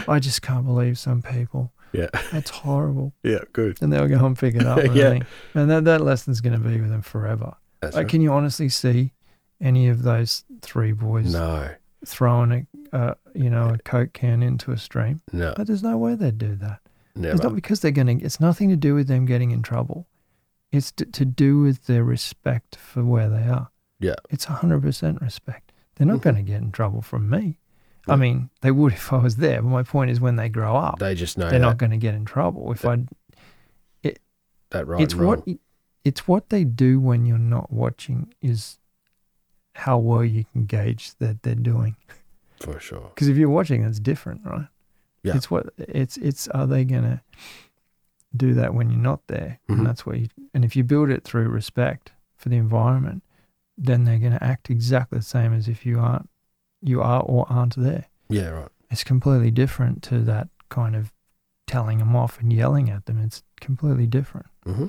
I 0.09 0.19
just 0.20 0.43
can't 0.43 0.65
believe 0.66 0.98
some 0.98 1.23
people. 1.23 1.73
Yeah. 1.93 2.09
That's 2.32 2.51
horrible. 2.51 3.12
Yeah. 3.23 3.40
Good. 3.52 3.78
And 3.81 3.93
they'll 3.93 4.09
go 4.09 4.24
and 4.27 4.36
pick 4.39 4.55
it 4.56 4.66
up. 4.66 4.78
And, 4.85 4.94
Yeah. 4.97 5.11
Think, 5.11 5.24
and 5.55 5.70
that, 5.70 5.85
that 5.85 6.01
lesson's 6.01 6.40
going 6.40 6.61
to 6.61 6.69
be 6.69 6.81
with 6.81 6.90
them 6.90 7.02
forever. 7.02 7.55
That's 7.81 7.94
Like, 7.94 8.05
right. 8.05 8.11
can 8.11 8.20
you 8.20 8.32
honestly 8.32 8.69
see 8.69 9.12
any 9.61 9.89
of 9.89 10.02
those 10.02 10.44
three 10.61 10.93
boys 10.93 11.32
No. 11.32 11.70
throwing 12.05 12.66
a, 12.93 12.97
uh, 12.97 13.15
you 13.35 13.48
know, 13.51 13.69
a 13.70 13.78
Coke 13.78 14.12
can 14.12 14.43
into 14.43 14.73
a 14.73 14.77
stream. 14.78 15.20
No, 15.32 15.55
But 15.56 15.66
there's 15.69 15.82
no 15.82 15.97
way 15.97 16.15
they'd 16.16 16.36
do 16.39 16.56
that. 16.56 16.81
never. 17.15 17.35
It's 17.35 17.43
not 17.44 17.55
because 17.55 17.78
they're 17.81 17.93
going 17.93 18.19
to, 18.19 18.24
it's 18.24 18.40
nothing 18.40 18.69
to 18.70 18.77
do 18.77 18.94
with 18.97 19.06
them 19.06 19.24
getting 19.24 19.52
in 19.52 19.62
trouble. 19.62 20.06
It's 20.73 20.90
to, 20.93 21.05
to 21.06 21.24
do 21.24 21.61
with 21.61 21.86
their 21.86 22.02
respect 22.02 22.74
for 22.77 23.05
where 23.05 23.28
they 23.28 23.44
are. 23.44 23.69
Yeah. 24.01 24.16
It's 24.31 24.47
100% 24.47 25.20
respect. 25.20 25.64
They're 25.97 26.07
not 26.07 26.19
Mhm. 26.19 26.23
going 26.23 26.37
to 26.37 26.43
get 26.43 26.61
in 26.62 26.73
trouble 26.73 27.03
from 27.03 27.29
me. 27.31 27.59
I 28.07 28.16
mean, 28.16 28.51
they 28.61 28.71
would 28.71 28.93
if 28.93 29.12
I 29.12 29.16
was 29.16 29.37
there, 29.37 29.62
but 29.62 29.69
my 29.69 29.83
point 29.83 30.11
is 30.11 30.21
when 30.21 30.37
they 30.37 30.51
grow 30.51 30.77
up, 30.77 30.99
They 30.99 31.15
just 31.15 31.39
know 31.39 31.49
they're 31.49 31.59
that, 31.59 31.65
not 31.66 31.79
going 31.79 31.91
to 31.93 31.97
get 31.97 32.15
in 32.15 32.27
trouble. 32.27 32.71
If 32.73 32.85
I, 32.85 32.99
it, 34.03 34.21
that 34.71 34.87
right 34.87 35.01
it's 35.01 35.15
what, 35.15 35.43
it's 36.05 36.29
what 36.29 36.51
they 36.51 36.65
do 36.65 37.01
when 37.01 37.25
you're 37.25 37.39
not 37.39 37.73
watching 37.73 38.35
is 38.43 38.79
how 39.75 39.97
well 39.99 40.23
you 40.25 40.45
can 40.53 40.66
gauge 40.66 41.15
that 41.19 41.43
they're 41.43 41.55
doing. 41.55 41.97
for 42.61 42.79
sure. 42.79 43.11
Because 43.15 43.29
if 43.29 43.37
you're 43.39 43.49
watching, 43.49 43.83
it's 43.85 43.99
different, 44.01 44.43
right? 44.45 44.66
Yeah. 45.23 45.37
It's 45.37 45.51
what 45.51 45.71
it's 45.79 46.19
it's 46.19 46.47
are 46.49 46.66
they 46.66 46.85
gonna 46.85 47.23
do 48.37 48.53
that 48.55 48.75
when 48.75 48.91
you're 48.91 49.01
not 49.01 49.27
there? 49.29 49.59
Mhm. 49.71 49.79
And 49.79 49.87
that's 49.87 50.05
where 50.05 50.16
you 50.16 50.29
and 50.53 50.62
if 50.65 50.77
you 50.77 50.85
build 50.85 51.09
it 51.09 51.25
through 51.25 51.49
respect 51.49 52.12
for 52.37 52.51
the 52.51 52.57
environment, 52.57 53.23
then 53.77 54.05
they're 54.05 54.19
gonna 54.19 54.39
act 54.41 54.71
exactly 54.71 55.19
the 55.19 55.25
same 55.25 55.53
as 55.53 55.69
if 55.69 55.85
you 55.85 55.99
aren't 55.99 56.29
you 56.83 57.01
are 57.03 57.23
or 57.23 57.47
aren't 57.49 57.77
there. 57.77 58.07
Yeah, 58.29 58.49
right. 58.49 58.69
It's 58.91 59.05
completely 59.05 59.51
different 59.51 60.03
to 60.05 60.21
that 60.21 60.49
kind 60.69 60.95
of 60.95 61.13
telling 61.67 61.99
them 61.99 62.15
off 62.15 62.39
and 62.41 62.53
yelling 62.53 62.91
at 62.91 63.07
them. 63.07 63.19
It's 63.19 63.43
completely 63.61 64.07
different. 64.07 64.47
hmm 64.65 64.87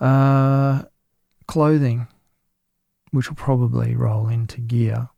Uh, 0.00 0.82
clothing, 1.46 2.06
which 3.10 3.28
will 3.28 3.36
probably 3.36 3.94
roll 3.94 4.28
into 4.28 4.60
gear, 4.60 5.08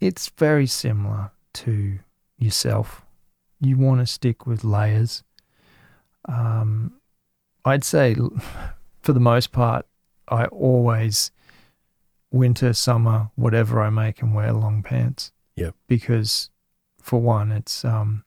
it's 0.00 0.28
very 0.38 0.66
similar 0.66 1.32
to 1.52 1.98
yourself. 2.38 3.04
You 3.60 3.76
want 3.76 4.00
to 4.00 4.06
stick 4.06 4.46
with 4.46 4.64
layers. 4.64 5.22
Um, 6.26 6.94
I'd 7.64 7.84
say, 7.84 8.14
for 9.02 9.12
the 9.12 9.20
most 9.20 9.52
part, 9.52 9.86
I 10.30 10.44
always 10.46 11.30
winter, 12.30 12.72
summer, 12.72 13.30
whatever 13.34 13.80
I 13.82 13.90
make 13.90 14.22
and 14.22 14.34
wear 14.34 14.52
long 14.52 14.82
pants. 14.82 15.32
Yep. 15.56 15.74
Because, 15.88 16.50
for 17.02 17.20
one, 17.20 17.50
it's 17.52 17.84
um, 17.84 18.24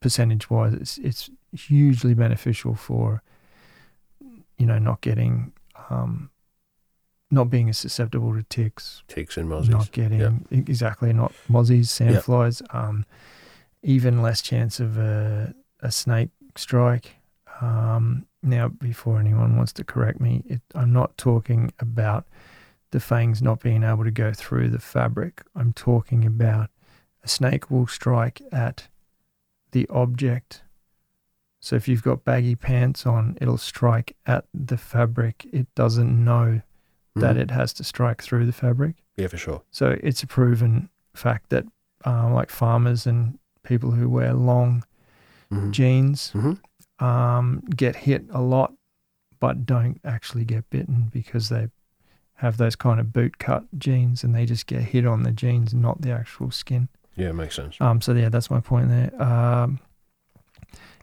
percentage 0.00 0.48
wise, 0.48 0.74
it's 0.74 0.98
it's 0.98 1.30
hugely 1.52 2.14
beneficial 2.14 2.74
for 2.74 3.22
you 4.58 4.66
know, 4.66 4.78
not 4.78 5.00
getting, 5.02 5.52
um, 5.88 6.30
not 7.30 7.48
being 7.48 7.68
as 7.68 7.78
susceptible 7.78 8.34
to 8.34 8.42
ticks, 8.42 9.04
Ticks 9.06 9.36
and 9.36 9.48
mozzies. 9.48 9.68
not 9.68 9.92
getting 9.92 10.18
Yep. 10.18 10.32
exactly 10.50 11.12
not 11.12 11.32
mozzies, 11.48 12.00
Yep. 12.00 12.24
sandflies, 12.24 12.62
um, 12.74 13.04
even 13.84 14.20
less 14.20 14.42
chance 14.42 14.80
of 14.80 14.98
a, 14.98 15.54
a 15.80 15.92
snake 15.92 16.30
strike. 16.56 17.16
Um, 17.60 18.26
now, 18.48 18.68
before 18.68 19.18
anyone 19.20 19.56
wants 19.56 19.72
to 19.74 19.84
correct 19.84 20.20
me, 20.20 20.42
it, 20.46 20.62
I'm 20.74 20.92
not 20.92 21.16
talking 21.16 21.72
about 21.78 22.26
the 22.90 23.00
fangs 23.00 23.42
not 23.42 23.60
being 23.60 23.82
able 23.84 24.04
to 24.04 24.10
go 24.10 24.32
through 24.32 24.70
the 24.70 24.78
fabric. 24.78 25.42
I'm 25.54 25.72
talking 25.72 26.24
about 26.24 26.70
a 27.22 27.28
snake 27.28 27.70
will 27.70 27.86
strike 27.86 28.40
at 28.50 28.88
the 29.72 29.86
object. 29.90 30.62
So 31.60 31.76
if 31.76 31.88
you've 31.88 32.02
got 32.02 32.24
baggy 32.24 32.54
pants 32.54 33.04
on, 33.04 33.36
it'll 33.40 33.58
strike 33.58 34.16
at 34.26 34.46
the 34.54 34.78
fabric. 34.78 35.46
It 35.52 35.66
doesn't 35.74 36.24
know 36.24 36.62
that 37.16 37.36
Mhm. 37.36 37.40
it 37.40 37.50
has 37.50 37.72
to 37.74 37.84
strike 37.84 38.22
through 38.22 38.46
the 38.46 38.52
fabric. 38.52 39.04
Yeah, 39.16 39.26
for 39.26 39.36
sure. 39.36 39.62
So 39.70 39.98
it's 40.02 40.22
a 40.22 40.26
proven 40.26 40.88
fact 41.14 41.50
that, 41.50 41.66
uh, 42.06 42.32
like 42.32 42.48
farmers 42.50 43.06
and 43.06 43.38
people 43.64 43.90
who 43.90 44.08
wear 44.08 44.32
long 44.32 44.84
Mhm. 45.50 45.72
jeans, 45.72 46.32
Mhm. 46.34 46.58
Um, 47.00 47.62
get 47.74 47.96
hit 47.96 48.24
a 48.30 48.40
lot, 48.40 48.72
but 49.40 49.66
don't 49.66 50.00
actually 50.04 50.44
get 50.44 50.68
bitten 50.70 51.08
because 51.12 51.48
they 51.48 51.68
have 52.34 52.56
those 52.56 52.76
kind 52.76 53.00
of 53.00 53.12
boot 53.12 53.38
cut 53.38 53.64
jeans 53.78 54.22
and 54.22 54.34
they 54.34 54.46
just 54.46 54.66
get 54.66 54.80
hit 54.80 55.06
on 55.06 55.24
the 55.24 55.32
jeans, 55.32 55.74
not 55.74 56.00
the 56.00 56.10
actual 56.10 56.50
skin. 56.50 56.88
Yeah, 57.16 57.32
makes 57.32 57.56
sense. 57.56 57.76
Um, 57.80 58.00
so 58.00 58.12
yeah, 58.12 58.28
that's 58.28 58.50
my 58.50 58.60
point 58.60 58.88
there. 58.88 59.22
Um, 59.22 59.80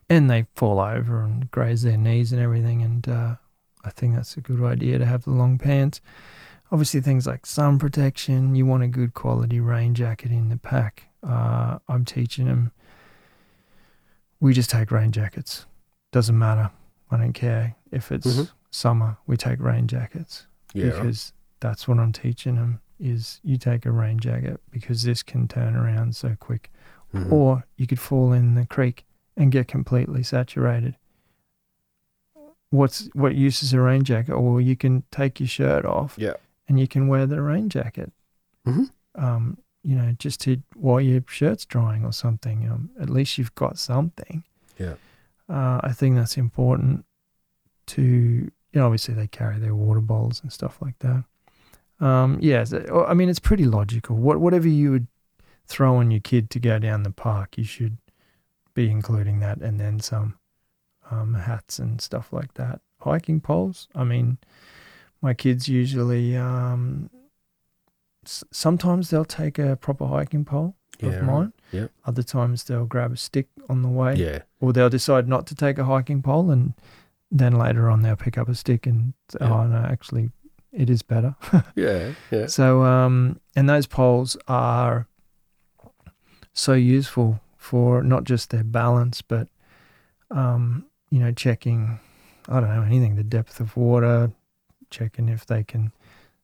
and 0.09 0.29
they 0.29 0.45
fall 0.55 0.79
over 0.79 1.23
and 1.23 1.49
graze 1.51 1.81
their 1.81 1.97
knees 1.97 2.31
and 2.31 2.41
everything. 2.41 2.81
And 2.81 3.07
uh, 3.09 3.35
I 3.83 3.89
think 3.89 4.15
that's 4.15 4.37
a 4.37 4.41
good 4.41 4.63
idea 4.63 4.97
to 4.97 5.05
have 5.05 5.23
the 5.23 5.31
long 5.31 5.57
pants. 5.57 5.99
Obviously, 6.71 7.01
things 7.01 7.27
like 7.27 7.45
sun 7.45 7.79
protection. 7.79 8.55
You 8.55 8.65
want 8.65 8.83
a 8.83 8.87
good 8.87 9.13
quality 9.13 9.59
rain 9.59 9.93
jacket 9.93 10.31
in 10.31 10.49
the 10.49 10.57
pack. 10.57 11.09
Uh, 11.21 11.79
I'm 11.89 12.05
teaching 12.05 12.45
them. 12.45 12.71
We 14.39 14.53
just 14.53 14.69
take 14.69 14.91
rain 14.91 15.11
jackets. 15.11 15.65
Doesn't 16.15 16.37
matter. 16.39 16.71
I 17.11 17.17
don't 17.17 17.33
care 17.33 17.75
if 17.91 18.09
it's 18.09 18.25
Mhm. 18.37 18.49
summer. 18.71 19.17
We 19.27 19.35
take 19.35 19.59
rain 19.59 19.85
jackets 19.85 20.47
Yeah, 20.73 20.91
because 20.91 21.33
that's 21.59 21.89
what 21.89 21.99
I'm 21.99 22.13
teaching 22.13 22.55
them. 22.55 22.79
Is 23.01 23.41
you 23.43 23.57
take 23.57 23.85
a 23.85 23.91
rain 23.91 24.17
jacket 24.19 24.61
because 24.71 25.03
this 25.03 25.21
can 25.23 25.49
turn 25.49 25.75
around 25.75 26.15
so 26.15 26.37
quick 26.39 26.71
Mhm. 27.13 27.29
or 27.33 27.65
you 27.75 27.85
could 27.85 27.99
fall 27.99 28.31
in 28.31 28.55
the 28.55 28.65
creek 28.65 29.05
and 29.35 29.51
get 29.51 29.67
completely 29.67 30.23
saturated. 30.23 30.95
What's 32.69 33.09
what 33.13 33.35
use 33.35 33.61
is 33.61 33.73
a 33.73 33.81
rain 33.81 34.03
jacket? 34.05 34.35
Or 34.35 34.61
you 34.61 34.77
can 34.77 35.03
take 35.11 35.41
your 35.41 35.47
shirt 35.47 35.83
off 35.83 36.15
Yeah. 36.17 36.35
and 36.69 36.79
you 36.79 36.87
can 36.87 37.09
wear 37.09 37.25
the 37.25 37.41
rain 37.41 37.67
jacket. 37.67 38.13
Mhm. 38.65 38.89
Um, 39.15 39.57
you 39.83 39.97
know, 39.97 40.13
just 40.13 40.39
to 40.43 40.63
while 40.75 41.01
your 41.01 41.21
shirt's 41.27 41.65
drying 41.65 42.05
or 42.05 42.13
something. 42.13 42.69
Um, 42.69 42.91
at 42.97 43.09
least 43.09 43.37
you've 43.37 43.53
got 43.55 43.77
something. 43.77 44.45
Yeah. 44.79 44.95
Uh, 45.49 45.79
I 45.83 45.91
think 45.93 46.15
that's 46.15 46.37
important 46.37 47.05
to 47.87 48.01
you 48.01 48.51
know. 48.73 48.85
Obviously, 48.85 49.13
they 49.13 49.27
carry 49.27 49.59
their 49.59 49.75
water 49.75 50.01
bowls 50.01 50.41
and 50.41 50.51
stuff 50.51 50.81
like 50.81 50.97
that. 50.99 51.23
Um, 51.99 52.39
yeah, 52.41 52.65
I 53.07 53.13
mean, 53.13 53.29
it's 53.29 53.39
pretty 53.39 53.65
logical. 53.65 54.15
What 54.17 54.39
whatever 54.39 54.67
you 54.67 54.91
would 54.91 55.07
throw 55.67 55.95
on 55.97 56.11
your 56.11 56.19
kid 56.21 56.49
to 56.51 56.59
go 56.59 56.79
down 56.79 57.03
the 57.03 57.11
park, 57.11 57.57
you 57.57 57.63
should 57.63 57.97
be 58.73 58.89
including 58.89 59.39
that, 59.39 59.59
and 59.59 59.79
then 59.79 59.99
some 59.99 60.37
um, 61.11 61.33
hats 61.35 61.79
and 61.79 62.01
stuff 62.01 62.33
like 62.33 62.55
that. 62.55 62.81
Hiking 62.99 63.39
poles. 63.39 63.87
I 63.95 64.03
mean, 64.03 64.39
my 65.21 65.33
kids 65.33 65.69
usually 65.69 66.35
um, 66.35 67.09
s- 68.25 68.43
sometimes 68.51 69.09
they'll 69.09 69.25
take 69.25 69.59
a 69.59 69.75
proper 69.75 70.07
hiking 70.07 70.43
pole 70.43 70.75
Yeah, 70.99 71.09
of 71.09 71.27
right. 71.27 71.49
Yep. 71.75 71.91
Other 72.05 72.23
times 72.23 72.63
they'll 72.63 72.85
grab 72.85 73.11
a 73.13 73.17
stick 73.17 73.47
on 73.69 73.81
the 73.81 73.89
way, 73.89 74.15
Yeah. 74.15 74.39
or 74.59 74.73
they'll 74.73 74.89
decide 74.89 75.27
not 75.27 75.45
to 75.47 75.55
take 75.55 75.77
a 75.77 75.85
hiking 75.85 76.21
pole, 76.21 76.49
and 76.51 76.73
then 77.31 77.53
later 77.53 77.89
on 77.89 78.01
they'll 78.01 78.15
pick 78.15 78.37
up 78.37 78.47
a 78.49 78.55
stick 78.55 78.85
and 78.87 79.13
Yeah. 79.39 79.51
oh 79.51 79.67
no, 79.67 79.77
actually, 79.77 80.31
it 80.71 80.89
is 80.89 81.01
better. 81.01 81.35
Yeah. 81.75 82.13
Yeah. 82.31 82.47
So, 82.47 82.83
um, 82.83 83.39
and 83.55 83.69
those 83.69 83.87
poles 83.87 84.37
are 84.47 85.07
so 86.53 86.73
useful 86.73 87.39
for 87.57 88.03
not 88.03 88.23
just 88.23 88.49
their 88.51 88.63
balance, 88.63 89.21
but, 89.21 89.47
um, 90.31 90.85
you 91.09 91.19
know, 91.19 91.31
checking, 91.31 91.99
I 92.47 92.59
don't 92.59 92.69
know, 92.69 92.83
anything, 92.83 93.15
the 93.15 93.23
depth 93.23 93.59
of 93.59 93.75
water, 93.75 94.31
checking 94.89 95.29
if 95.29 95.45
they 95.45 95.63
can 95.63 95.91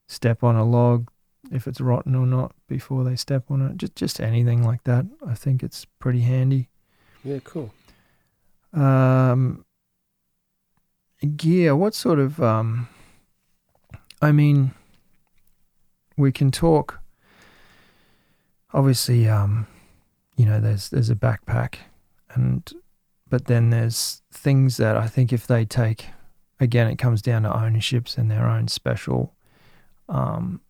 step 0.08 0.44
on 0.44 0.56
a 0.56 0.64
log, 0.66 1.10
if 1.52 1.68
it's 1.68 1.82
rotten 1.82 2.16
or 2.16 2.26
not 2.26 2.54
before 2.68 3.04
they 3.04 3.16
step 3.16 3.52
on 3.52 3.62
it, 3.62 3.78
just, 3.78 3.96
just 3.96 4.22
anything 4.22 4.64
like 4.64 4.84
that. 4.86 5.06
I 5.28 5.34
think 5.34 5.62
it's 5.64 5.86
pretty 6.00 6.22
handy. 6.22 6.70
Yeah. 7.24 7.40
Cool. 7.44 7.74
Um, 8.74 9.66
gear. 11.36 11.76
What 11.76 11.94
sort 11.94 12.20
of? 12.20 12.42
Um, 12.42 12.88
I 14.22 14.32
mean, 14.32 14.72
we 16.18 16.32
can 16.32 16.52
talk. 16.52 17.00
Obviously, 18.74 19.28
um, 19.28 19.68
you 20.38 20.46
know, 20.46 20.62
there's 20.62 20.90
there's 20.90 21.10
a 21.10 21.16
backpack, 21.16 21.76
and 22.34 22.72
but 23.30 23.46
then 23.46 23.70
there's 23.70 24.22
things 24.32 24.78
that 24.78 24.96
I 24.96 25.08
think 25.08 25.34
if 25.34 25.46
they 25.46 25.66
take, 25.66 26.08
again, 26.60 26.88
it 26.88 26.98
comes 26.98 27.22
down 27.22 27.44
to 27.44 27.54
ownerships 27.54 28.18
and 28.18 28.32
their 28.32 28.48
own 28.48 28.68
special 28.68 29.36
um, 30.08 30.62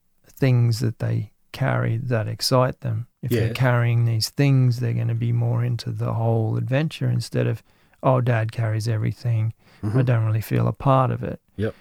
things 0.42 0.80
that 0.80 0.98
they 1.00 1.32
carry 1.52 1.98
that 1.98 2.28
excite 2.28 2.80
them. 2.82 3.08
If 3.22 3.32
Yeah. 3.32 3.40
they're 3.42 3.54
carrying 3.54 4.06
these 4.06 4.30
things, 4.30 4.80
they're 4.80 4.94
going 5.02 5.08
to 5.18 5.24
be 5.28 5.32
more 5.32 5.64
into 5.64 5.92
the 5.92 6.14
whole 6.14 6.58
adventure 6.58 7.10
instead 7.10 7.46
of, 7.48 7.62
oh, 8.02 8.20
dad 8.22 8.52
carries 8.52 8.88
everything. 8.88 9.54
I 9.84 9.88
Mhm. 9.88 10.06
don't 10.06 10.26
really 10.26 10.42
feel 10.42 10.68
a 10.68 10.74
part 10.74 11.12
of 11.12 11.22
it. 11.24 11.40
Yep. 11.58 11.74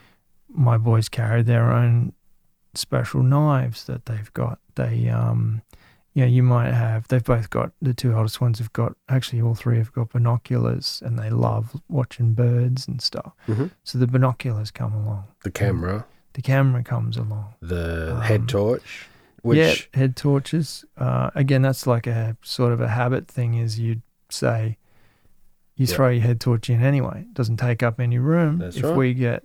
My 0.53 0.77
boys 0.77 1.09
carry 1.09 1.43
their 1.43 1.70
own 1.73 2.12
special 2.74 3.23
knives 3.23 3.85
that 3.85 4.07
they've 4.07 4.32
got. 4.35 4.59
They, 4.74 5.09
um, 5.09 5.62
you 6.15 6.23
know, 6.23 6.28
you 6.28 6.43
might 6.43 6.73
have, 6.74 7.07
they've 7.09 7.24
both 7.35 7.49
got, 7.51 7.73
the 7.81 7.95
two 7.95 8.12
oldest 8.15 8.41
ones 8.41 8.59
have 8.59 8.73
got, 8.73 8.93
actually, 9.09 9.41
all 9.41 9.55
three 9.55 9.78
have 9.78 9.93
got 9.93 10.11
binoculars 10.11 11.03
and 11.07 11.19
they 11.19 11.31
love 11.31 11.81
watching 11.89 12.35
birds 12.35 12.87
and 12.89 13.01
stuff. 13.01 13.32
Mhm. 13.49 13.70
So 13.85 13.97
the 13.99 14.07
binoculars 14.09 14.70
come 14.70 14.93
along, 14.93 15.24
The 15.45 15.51
camera, 15.53 16.05
the 16.35 16.43
camera 16.43 16.82
comes 16.82 17.16
along. 17.16 17.55
the 17.61 18.15
Um, 18.16 18.20
head 18.23 18.48
torch, 18.48 19.07
Which 19.43 19.59
yeah, 19.59 19.98
head 19.98 20.16
torches. 20.16 20.85
Uh, 20.97 21.31
again, 21.35 21.62
that's 21.62 21.86
like 21.86 22.07
a 22.07 22.36
sort 22.43 22.73
of 22.73 22.81
a 22.81 22.89
habit 22.89 23.27
thing. 23.28 23.55
Is 23.55 23.78
you 23.78 24.02
say 24.28 24.77
you 25.77 25.86
Yeah. 25.86 25.94
throw 25.97 26.09
your 26.11 26.23
head 26.23 26.40
torch 26.40 26.69
in 26.69 26.82
anyway. 26.82 27.23
It 27.23 27.35
doesn't 27.35 27.57
take 27.57 27.82
up 27.82 27.98
any 28.01 28.19
room. 28.19 28.59
That's 28.59 28.77
if 28.77 28.85
right. 28.85 28.97
we 28.97 29.15
get 29.15 29.44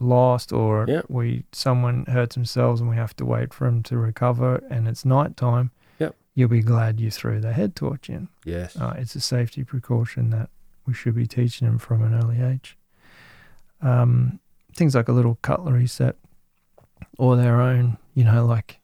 lost 0.00 0.52
or 0.52 0.84
Yeah. 0.88 1.02
we 1.08 1.44
someone 1.52 2.04
hurts 2.06 2.34
themselves 2.34 2.80
and 2.80 2.90
we 2.90 2.96
have 2.96 3.14
to 3.16 3.24
wait 3.24 3.54
for 3.54 3.64
them 3.66 3.82
to 3.84 3.96
recover 3.96 4.56
and 4.68 4.86
it's 4.88 5.04
night 5.04 5.36
time, 5.36 5.70
Yep. 5.98 6.14
you'll 6.34 6.48
be 6.50 6.60
glad 6.62 7.00
you 7.00 7.10
threw 7.10 7.40
the 7.40 7.52
head 7.54 7.74
torch 7.76 8.10
in. 8.10 8.28
yes, 8.44 8.76
Uh, 8.76 8.94
it's 8.98 9.14
a 9.14 9.20
safety 9.20 9.62
precaution 9.64 10.30
that 10.30 10.50
we 10.84 10.92
should 10.92 11.14
be 11.14 11.26
teaching 11.26 11.66
them 11.66 11.78
from 11.78 12.02
an 12.02 12.12
early 12.12 12.42
age. 12.42 12.76
Um, 13.80 14.40
things 14.76 14.94
like 14.94 15.08
a 15.08 15.12
little 15.12 15.38
cutlery 15.42 15.86
set 15.86 16.16
or 17.18 17.36
their 17.36 17.60
own, 17.60 17.98
you 18.14 18.24
know, 18.24 18.44
like 18.46 18.78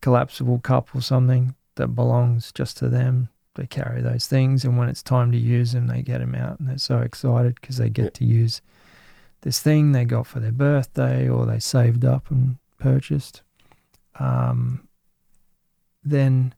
collapsible 0.00 0.58
cup 0.58 0.94
or 0.94 1.00
something 1.00 1.54
that 1.76 1.88
belongs 1.88 2.52
just 2.52 2.76
to 2.78 2.88
them. 2.88 3.28
They 3.54 3.66
carry 3.66 4.02
those 4.02 4.26
things, 4.26 4.64
and 4.64 4.76
when 4.76 4.88
it's 4.90 5.02
time 5.02 5.32
to 5.32 5.38
use 5.38 5.72
them, 5.72 5.86
they 5.86 6.02
get 6.02 6.18
them 6.18 6.34
out, 6.34 6.58
and 6.60 6.68
they're 6.68 6.76
so 6.78 6.98
excited 6.98 7.54
because 7.58 7.78
they 7.78 7.88
get 7.88 8.04
Yeah. 8.04 8.10
to 8.10 8.24
use 8.26 8.60
this 9.40 9.60
thing 9.60 9.92
they 9.92 10.04
got 10.04 10.26
for 10.26 10.40
their 10.40 10.52
birthday 10.52 11.26
or 11.28 11.46
they 11.46 11.58
saved 11.58 12.04
up 12.04 12.30
and 12.30 12.58
purchased. 12.78 13.42
Um, 14.18 14.88
then 16.04 16.54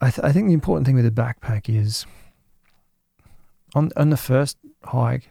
I, 0.00 0.10
th- 0.10 0.24
I 0.24 0.32
think 0.32 0.48
the 0.48 0.54
important 0.54 0.86
thing 0.86 0.96
with 0.96 1.04
the 1.04 1.10
backpack 1.22 1.68
is 1.68 2.06
on 3.74 3.90
on 3.96 4.10
the 4.10 4.16
first 4.16 4.58
hike. 4.84 5.30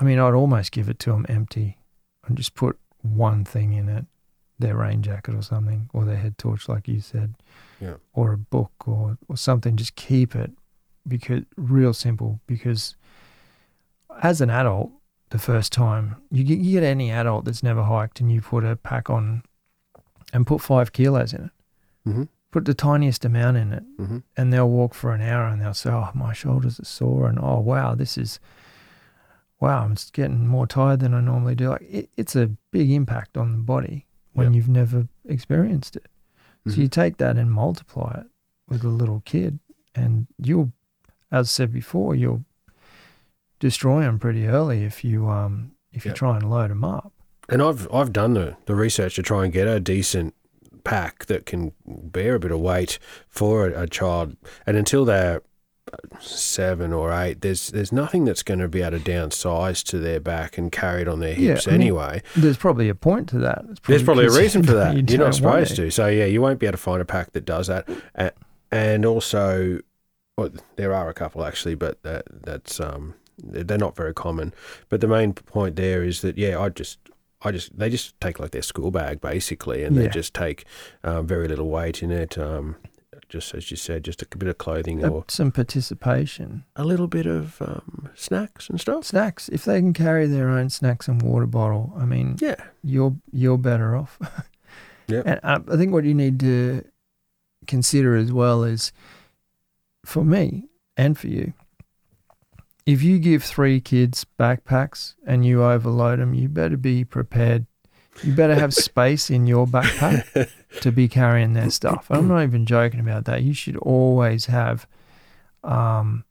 I 0.00 0.04
mean, 0.04 0.18
I'd 0.18 0.34
almost 0.34 0.72
give 0.72 0.88
it 0.88 0.98
to 1.00 1.10
them 1.10 1.26
empty 1.28 1.78
and 2.26 2.36
just 2.36 2.54
put 2.54 2.78
one 3.02 3.44
thing 3.44 3.72
in 3.72 3.88
it, 3.88 4.04
their 4.58 4.76
rain 4.76 5.02
jacket 5.02 5.34
or 5.34 5.42
something, 5.42 5.88
or 5.92 6.04
their 6.04 6.16
head 6.16 6.36
torch, 6.38 6.68
like 6.68 6.86
you 6.88 7.00
said, 7.00 7.34
Yeah. 7.80 7.94
or 8.12 8.32
a 8.32 8.38
book 8.38 8.72
or 8.86 9.16
or 9.28 9.36
something. 9.36 9.76
Just 9.76 9.94
keep 9.96 10.34
it 10.34 10.50
because 11.06 11.44
real 11.56 11.92
simple. 11.94 12.40
Because 12.46 12.96
as 14.22 14.40
an 14.40 14.50
adult, 14.50 14.90
the 15.30 15.38
first 15.38 15.72
time 15.72 16.16
you 16.30 16.44
get, 16.44 16.58
you 16.58 16.72
get 16.80 16.82
any 16.86 17.10
adult 17.10 17.44
that's 17.44 17.62
never 17.62 17.82
hiked 17.82 18.20
and 18.20 18.30
you 18.30 18.40
put 18.40 18.64
a 18.64 18.76
pack 18.76 19.08
on 19.10 19.42
and 20.32 20.46
put 20.46 20.60
five 20.60 20.92
kilos 20.92 21.32
in 21.32 21.44
it, 21.44 21.50
mm-hmm. 22.08 22.22
put 22.50 22.64
the 22.64 22.74
tiniest 22.74 23.24
amount 23.24 23.56
in 23.56 23.72
it, 23.72 23.84
Mm-hmm. 23.98 24.18
and 24.36 24.52
they'll 24.52 24.68
walk 24.68 24.94
for 24.94 25.12
an 25.12 25.20
hour 25.22 25.46
and 25.46 25.60
they'll 25.60 25.74
say, 25.74 25.90
"Oh, 25.90 26.10
my 26.14 26.32
shoulders 26.32 26.78
are 26.80 26.84
sore," 26.84 27.28
and 27.28 27.38
"Oh, 27.40 27.60
wow, 27.60 27.94
this 27.94 28.18
is 28.18 28.38
wow, 29.60 29.84
I'm 29.84 29.94
just 29.94 30.12
getting 30.12 30.46
more 30.46 30.66
tired 30.66 31.00
than 31.00 31.14
I 31.14 31.20
normally 31.20 31.54
do." 31.54 31.70
Like 31.70 31.82
it, 31.82 32.10
it's 32.16 32.36
a 32.36 32.50
big 32.70 32.90
impact 32.90 33.36
on 33.36 33.52
the 33.52 33.58
body 33.58 34.06
when 34.32 34.52
Yeah. 34.52 34.56
you've 34.56 34.68
never 34.68 35.08
experienced 35.24 35.96
it. 35.96 36.06
Mm-hmm. 36.60 36.70
So 36.72 36.80
you 36.82 36.88
take 36.88 37.16
that 37.18 37.36
and 37.36 37.50
multiply 37.50 38.20
it 38.20 38.26
with 38.68 38.84
a 38.84 38.88
little 38.88 39.22
kid, 39.24 39.58
and 39.94 40.26
you'll, 40.38 40.72
as 41.30 41.46
I 41.46 41.48
said 41.48 41.72
before, 41.72 42.14
you'll 42.14 42.44
destroy 43.60 44.00
them 44.02 44.18
pretty 44.18 44.46
early 44.46 44.84
if 44.84 45.04
you 45.04 45.28
um 45.28 45.72
if 45.92 46.04
you 46.04 46.12
try 46.12 46.36
and 46.36 46.50
load 46.50 46.70
them 46.70 46.84
up. 46.84 47.12
And 47.48 47.62
I've 47.62 47.90
I've 47.92 48.12
done 48.12 48.34
the, 48.34 48.56
the 48.66 48.74
research 48.74 49.14
to 49.16 49.22
try 49.22 49.44
and 49.44 49.52
get 49.52 49.66
a 49.68 49.80
decent 49.80 50.34
pack 50.84 51.26
that 51.26 51.46
can 51.46 51.72
bear 51.86 52.34
a 52.34 52.38
bit 52.40 52.52
of 52.52 52.60
weight 52.60 52.98
for 53.28 53.66
a, 53.66 53.82
a 53.82 53.86
child. 53.86 54.36
And 54.66 54.76
until 54.76 55.04
they're 55.04 55.42
seven 56.20 56.92
or 56.92 57.12
eight, 57.12 57.40
there's 57.40 57.68
there's 57.68 57.92
nothing 57.92 58.24
that's 58.24 58.42
going 58.42 58.60
to 58.60 58.68
be 58.68 58.82
able 58.82 58.98
to 58.98 59.04
downsize 59.10 59.82
to 59.84 59.98
their 59.98 60.20
back 60.20 60.58
and 60.58 60.72
carry 60.72 61.02
it 61.02 61.08
on 61.08 61.20
their 61.20 61.38
Yeah, 61.38 61.50
hips 61.50 61.68
I 61.68 61.72
mean. 61.72 61.80
There's 62.34 62.56
probably 62.56 62.88
a 62.88 62.94
point 62.94 63.28
to 63.30 63.38
that. 63.38 63.64
It's 63.70 63.80
There's 63.86 64.02
probably 64.02 64.26
a 64.26 64.30
reason 64.30 64.62
for 64.62 64.72
that. 64.72 64.94
You're 65.08 65.18
don't 65.18 65.32
supposed 65.32 65.76
to. 65.76 65.90
So 65.90 66.06
yeah, 66.08 66.24
you 66.24 66.40
won't 66.42 66.58
be 66.58 66.66
able 66.66 66.72
to 66.78 66.82
find 66.82 67.00
a 67.00 67.04
pack 67.04 67.32
that 67.32 67.44
does 67.44 67.66
that. 67.68 67.88
And 68.72 69.06
also, 69.06 69.80
well, 70.36 70.50
there 70.76 70.92
are 70.92 71.08
a 71.08 71.14
couple 71.14 71.44
actually, 71.44 71.76
but 71.76 72.02
that 72.02 72.24
that's 72.30 72.80
um 72.80 73.14
they're 73.38 73.78
not 73.78 73.96
very 73.96 74.14
common. 74.14 74.54
But 74.88 75.00
the 75.00 75.08
main 75.08 75.34
point 75.34 75.76
there 75.76 76.02
is 76.02 76.22
that 76.22 76.36
yeah, 76.38 76.58
I 76.58 76.68
just 76.70 76.98
I 77.42 77.52
just 77.52 77.78
they 77.78 77.90
just 77.90 78.18
take 78.20 78.40
like 78.40 78.50
their 78.50 78.62
school 78.62 78.90
bag 78.90 79.20
basically, 79.20 79.84
and 79.84 79.96
they 79.96 80.08
just 80.08 80.34
take 80.34 80.64
um, 81.04 81.26
very 81.26 81.46
little 81.48 81.68
weight 81.68 82.02
in 82.02 82.10
it. 82.10 82.36
Um, 82.38 82.76
just 83.28 83.54
as 83.54 83.70
you 83.70 83.76
said, 83.76 84.04
just 84.04 84.22
a 84.22 84.26
bit 84.36 84.48
of 84.48 84.58
clothing 84.58 85.04
Uh, 85.04 85.08
or 85.08 85.24
some 85.28 85.50
participation. 85.52 86.64
a 86.76 86.84
little 86.84 87.08
bit 87.08 87.26
of 87.26 87.60
um, 87.60 88.08
snacks 88.14 88.68
and 88.70 88.80
stuff. 88.80 89.04
Snacks. 89.04 89.48
If 89.48 89.64
they 89.64 89.80
can 89.80 89.92
carry 89.92 90.26
their 90.26 90.48
own 90.48 90.70
snacks 90.70 91.08
and 91.08 91.20
water 91.22 91.46
bottle, 91.46 91.92
I 91.98 92.04
mean, 92.04 92.36
Yeah, 92.40 92.56
you're 92.82 93.16
you're 93.32 93.58
better 93.58 93.96
off. 93.96 94.18
Yeah. 95.08 95.22
And 95.24 95.40
I, 95.44 95.54
I 95.72 95.76
think 95.76 95.92
what 95.92 96.02
you 96.02 96.14
need 96.14 96.40
to 96.40 96.82
consider 97.68 98.16
as 98.16 98.32
well 98.32 98.64
is, 98.64 98.90
for 100.04 100.24
me 100.24 100.68
and 100.96 101.16
for 101.16 101.28
you, 101.28 101.52
if 102.86 103.04
you 103.04 103.20
give 103.20 103.44
three 103.44 103.80
kids 103.80 104.26
backpacks 104.36 105.14
and 105.24 105.46
you 105.46 105.62
overload 105.62 106.18
them, 106.18 106.34
you 106.34 106.48
better 106.48 106.76
be 106.76 107.04
prepared. 107.04 107.66
You 108.24 108.32
better 108.32 108.56
have 108.56 108.74
space 108.88 109.30
in 109.30 109.46
your 109.46 109.64
backpack 109.66 110.50
to 110.80 110.92
be 110.92 111.08
carrying 111.08 111.52
their 111.54 111.70
stuff. 111.70 112.06
And 112.10 112.18
I'm 112.18 112.28
not 112.28 112.42
even 112.42 112.66
joking 112.76 113.00
about 113.00 113.24
that. 113.26 113.42
You 113.42 113.52
should 113.54 113.76
always 113.78 114.46
have 114.46 114.86
um, 115.64 116.24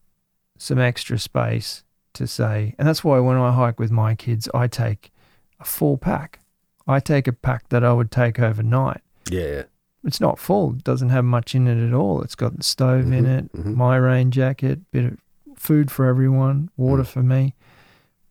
some 0.57 0.79
extra 0.79 1.19
space 1.19 1.83
to 2.13 2.27
say, 2.27 2.75
and 2.79 2.87
that's 2.87 3.03
why 3.03 3.19
when 3.19 3.37
I 3.37 3.51
hike 3.51 3.79
with 3.79 3.91
my 3.91 4.15
kids, 4.15 4.47
I 4.53 4.67
take 4.67 5.11
a 5.59 5.65
full 5.65 5.97
pack. 5.97 6.39
I 6.87 6.99
take 6.99 7.27
a 7.27 7.33
pack 7.33 7.69
that 7.69 7.83
I 7.83 7.91
would 7.93 8.11
take 8.11 8.39
overnight. 8.39 9.01
yeah, 9.29 9.63
It's 10.03 10.21
not 10.21 10.37
full; 10.39 10.73
it 10.75 10.83
doesn't 10.83 11.09
have 11.09 11.25
much 11.25 11.55
in 11.55 11.67
it 11.67 11.85
at 11.85 11.93
all. 11.93 12.21
It's 12.21 12.35
got 12.35 12.55
the 12.57 12.63
stove 12.63 13.11
in 13.11 13.25
Mhm, 13.25 13.37
it, 13.39 13.53
mhm. 13.53 13.75
my 13.75 13.95
rain 13.97 14.29
jacket, 14.31 14.79
bit 14.91 15.05
of 15.05 15.17
food 15.57 15.89
for 15.91 16.05
everyone, 16.05 16.69
water 16.77 17.01
Mm. 17.03 17.07
for 17.07 17.23
me. 17.23 17.55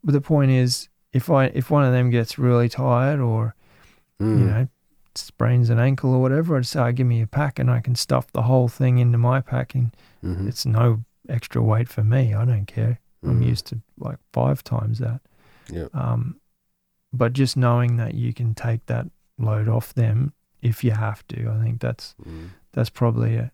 But 0.05 0.13
the 0.13 0.21
point 0.21 0.51
is, 0.53 0.89
if 1.13 1.29
I 1.31 1.47
if 1.47 1.71
one 1.71 1.85
of 1.85 1.93
them 1.93 2.11
gets 2.11 2.39
really 2.39 2.69
tired 2.69 3.19
or 3.21 3.55
Mm. 4.21 4.39
you 4.39 4.45
know, 4.47 4.69
sprains 5.19 5.71
an 5.71 5.79
ankle 5.79 6.13
or 6.15 6.21
whatever, 6.21 6.57
I'd 6.57 6.67
say, 6.67 6.81
"Oh, 6.81 6.93
give 6.93 7.07
me 7.07 7.21
a 7.23 7.27
pack 7.27 7.59
and 7.59 7.71
I 7.71 7.81
can 7.81 7.95
stuff 7.95 8.31
the 8.33 8.43
whole 8.43 8.69
thing 8.69 8.99
into 8.99 9.19
my 9.19 9.41
pack 9.41 9.75
and 9.75 9.95
Mhm. 10.23 10.49
it's 10.49 10.65
no 10.67 11.05
extra 11.29 11.63
weight 11.63 11.89
for 11.89 12.05
me. 12.05 12.35
I 12.35 12.45
don't 12.45 12.67
care. 12.67 13.01
I'm 13.23 13.41
Mm. 13.41 13.47
used 13.47 13.67
to 13.69 13.81
like 13.99 14.19
five 14.33 14.63
times 14.65 14.99
that. 14.99 15.21
Yeah. 15.71 15.87
Um, 15.95 16.37
but 17.13 17.33
just 17.33 17.57
knowing 17.57 17.97
that 17.97 18.15
you 18.15 18.35
can 18.35 18.55
take 18.55 18.85
that 18.87 19.07
load 19.39 19.69
off 19.69 19.95
them 19.95 20.33
if 20.61 20.83
you 20.85 20.91
have 20.93 21.27
to, 21.29 21.51
I 21.51 21.63
think 21.63 21.81
that's 21.81 22.15
Mm. 22.27 22.51
that's 22.73 22.91
probably 22.91 23.35
it. 23.35 23.51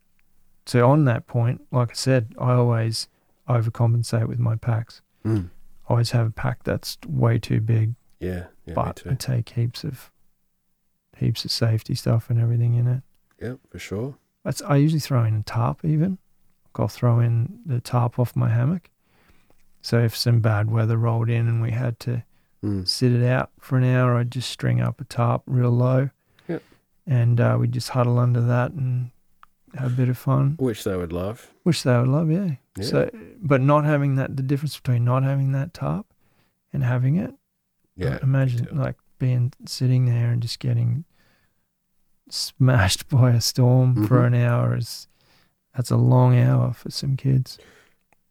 So 0.67 0.89
on 0.89 1.05
that 1.05 1.27
point, 1.27 1.61
like 1.71 1.91
I 1.91 1.95
said, 1.95 2.35
I 2.39 2.53
always 2.53 3.09
overcompensate 3.49 4.27
with 4.29 4.39
my 4.39 4.57
packs. 4.57 5.03
Mm. 5.25 5.51
I 5.89 5.93
always 5.93 6.13
have 6.13 6.27
a 6.27 6.31
pack 6.31 6.63
that's 6.65 6.97
way 7.07 7.39
too 7.39 7.61
big, 7.61 7.95
Yeah, 8.21 8.47
yeah, 8.67 8.75
but. 8.75 9.03
I 9.07 9.15
take 9.15 9.51
heaps 9.51 9.83
of 9.85 10.11
heaps 11.21 11.45
of 11.45 11.51
safety 11.53 11.95
stuff 11.95 12.29
and 12.31 12.41
everything 12.41 12.75
in 12.75 12.87
it. 12.87 13.03
Yeah, 13.41 13.55
for 13.71 13.79
sure. 13.79 14.17
That's, 14.45 14.61
I 14.63 14.77
usually 14.77 15.01
throw 15.01 15.25
in 15.25 15.35
a 15.37 15.43
tarp 15.43 15.85
even. 15.85 16.19
I'll 16.77 16.89
throw 16.89 17.21
in 17.21 17.61
the 17.67 17.81
tarp 17.81 18.19
off 18.19 18.35
my 18.35 18.49
hammock. 18.49 18.91
So 19.83 19.99
if 19.99 20.17
some 20.17 20.41
bad 20.41 20.71
weather 20.71 20.97
rolled 20.97 21.29
in 21.31 21.47
and 21.49 21.61
we 21.63 21.71
had 21.73 21.99
to 22.01 22.25
Mm. 22.63 22.87
sit 22.87 23.11
it 23.13 23.25
out 23.27 23.51
for 23.59 23.79
an 23.79 23.85
hour, 23.85 24.17
I'd 24.17 24.31
just 24.31 24.51
string 24.51 24.83
up 24.83 25.01
a 25.01 25.05
tarp 25.05 25.43
real 25.47 25.71
low. 25.71 26.11
Yep. 26.47 26.63
And 27.07 27.41
uh, 27.41 27.57
we'd 27.59 27.73
just 27.73 27.89
huddle 27.91 28.19
under 28.19 28.43
that 28.43 28.73
and 28.73 29.11
have 29.75 29.93
a 29.93 29.97
bit 29.97 30.11
of 30.11 30.19
fun, 30.19 30.57
Which 30.59 30.85
they 30.85 30.95
would 30.95 31.11
love. 31.13 31.51
which 31.63 31.83
they 31.85 31.97
would 31.99 32.09
love, 32.09 32.31
yeah. 32.31 32.57
Yeah. 32.77 32.85
So, 32.85 33.11
but 33.41 33.63
not 33.63 33.85
having 33.87 34.17
that, 34.17 34.37
the 34.37 34.43
difference 34.43 34.77
between 34.77 35.05
not 35.07 35.23
having 35.23 35.53
that 35.53 35.73
tarp 35.73 36.07
and 36.73 36.85
having 36.85 37.17
it, 37.17 37.33
Yeah. 37.97 38.19
imagine 38.23 38.69
like 38.77 38.97
being 39.19 39.53
sitting 39.65 40.05
there 40.05 40.31
and 40.31 40.43
just 40.43 40.61
getting 40.61 41.05
smashed 42.33 43.09
by 43.09 43.31
a 43.33 43.41
storm 43.41 44.07
for 44.07 44.19
Mhm. 44.21 44.27
an 44.29 44.35
hour 44.35 44.77
is 44.77 45.07
that's 45.77 45.91
a 45.91 45.97
long 45.97 46.39
hour 46.39 46.73
for 46.73 46.91
some 46.91 47.17
kids. 47.17 47.59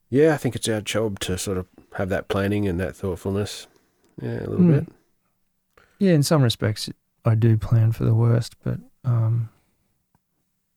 Yeah, 0.10 0.34
I 0.34 0.38
think 0.38 0.56
it's 0.56 0.68
our 0.68 0.82
job 0.82 1.20
to 1.22 1.38
sort 1.38 1.58
of 1.58 1.68
have 1.94 2.10
that 2.10 2.28
planning 2.28 2.68
and 2.68 2.80
that 2.80 2.96
thoughtfulness. 2.96 3.68
Yeah, 4.22 4.40
a 4.40 4.48
little 4.50 4.58
Hmm. 4.58 4.72
bit. 4.72 4.88
Yeah, 6.00 6.14
in 6.14 6.24
some 6.24 6.42
respects, 6.42 6.90
I 7.26 7.36
do 7.36 7.58
plan 7.58 7.92
for 7.92 8.06
the 8.06 8.14
worst, 8.16 8.56
but 8.64 8.80
um, 9.06 9.50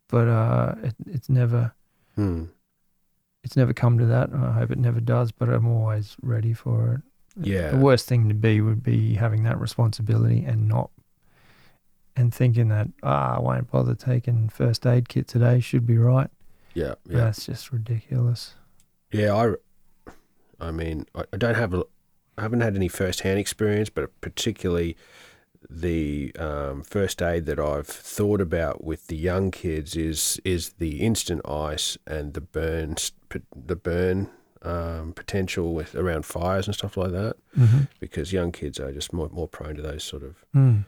but 0.09 0.29
uh, 0.29 0.75
it, 0.83 0.95
it's 1.07 1.29
never 1.29 1.73
Hmm. 2.17 2.45
it's 3.45 3.57
never 3.57 3.73
come 3.73 3.99
to 3.99 4.07
that. 4.07 4.33
I 4.33 4.53
hope 4.53 4.71
it 4.71 4.79
never 4.79 5.01
does, 5.01 5.33
but 5.33 5.49
I'm 5.49 5.67
always 5.67 6.17
ready 6.23 6.53
for 6.53 6.95
it. 6.95 7.47
Yeah. 7.49 7.71
The 7.71 7.79
worst 7.79 8.07
thing 8.07 8.29
to 8.29 8.35
be 8.35 8.61
would 8.61 8.83
be 8.83 9.15
having 9.15 9.43
that 9.45 9.59
responsibility 9.59 10.45
and 10.45 10.69
not 10.69 10.91
and 12.17 12.33
thinking 12.35 12.69
that 12.69 12.89
ah, 13.03 13.37
I 13.37 13.41
won't 13.41 13.71
bother 13.71 13.95
taking 13.95 14.49
first 14.49 14.87
aid 14.87 15.09
kit 15.09 15.27
today. 15.29 15.61
Should 15.61 15.87
be 15.87 15.99
right. 15.99 16.29
Yeah, 16.75 16.95
yeah. 17.09 17.19
That's 17.19 17.47
just 17.47 17.71
ridiculous. 17.73 18.55
Yeah, 19.11 19.35
I, 19.35 20.13
I 20.59 20.71
mean, 20.71 21.07
I, 21.15 21.25
don't 21.37 21.55
have, 21.57 21.75
a, 21.75 21.85
I 22.39 22.43
haven't 22.43 22.63
had 22.63 22.77
any 22.77 22.89
first-hand 22.89 23.39
experience, 23.39 23.91
but 23.91 24.19
particularly 24.23 24.97
the 25.69 26.35
um, 26.39 26.83
first 26.83 27.21
aid 27.21 27.45
that 27.47 27.61
I've 27.61 27.87
thought 27.87 28.41
about 28.41 28.83
with 28.83 29.07
the 29.09 29.17
young 29.17 29.51
kids 29.51 29.97
is 29.97 30.41
is 30.45 30.71
the 30.79 31.01
instant 31.03 31.41
ice 31.47 31.97
and 32.07 32.35
the 32.35 32.41
burn 32.41 32.97
the 33.55 33.77
burn 33.77 34.29
um, 34.63 35.13
potential 35.13 35.75
with 35.75 35.95
around 35.95 36.25
fires 36.25 36.67
and 36.67 36.75
stuff 36.75 36.97
like 36.97 37.13
that, 37.13 37.37
Mm-hmm. 37.59 37.81
because 38.01 38.33
young 38.33 38.51
kids 38.51 38.81
are 38.81 38.93
just 38.93 39.13
more 39.13 39.29
more 39.29 39.47
prone 39.49 39.77
to 39.77 39.83
those 39.83 40.03
sort 40.05 40.23
of 40.23 40.37
Mm. 40.55 40.85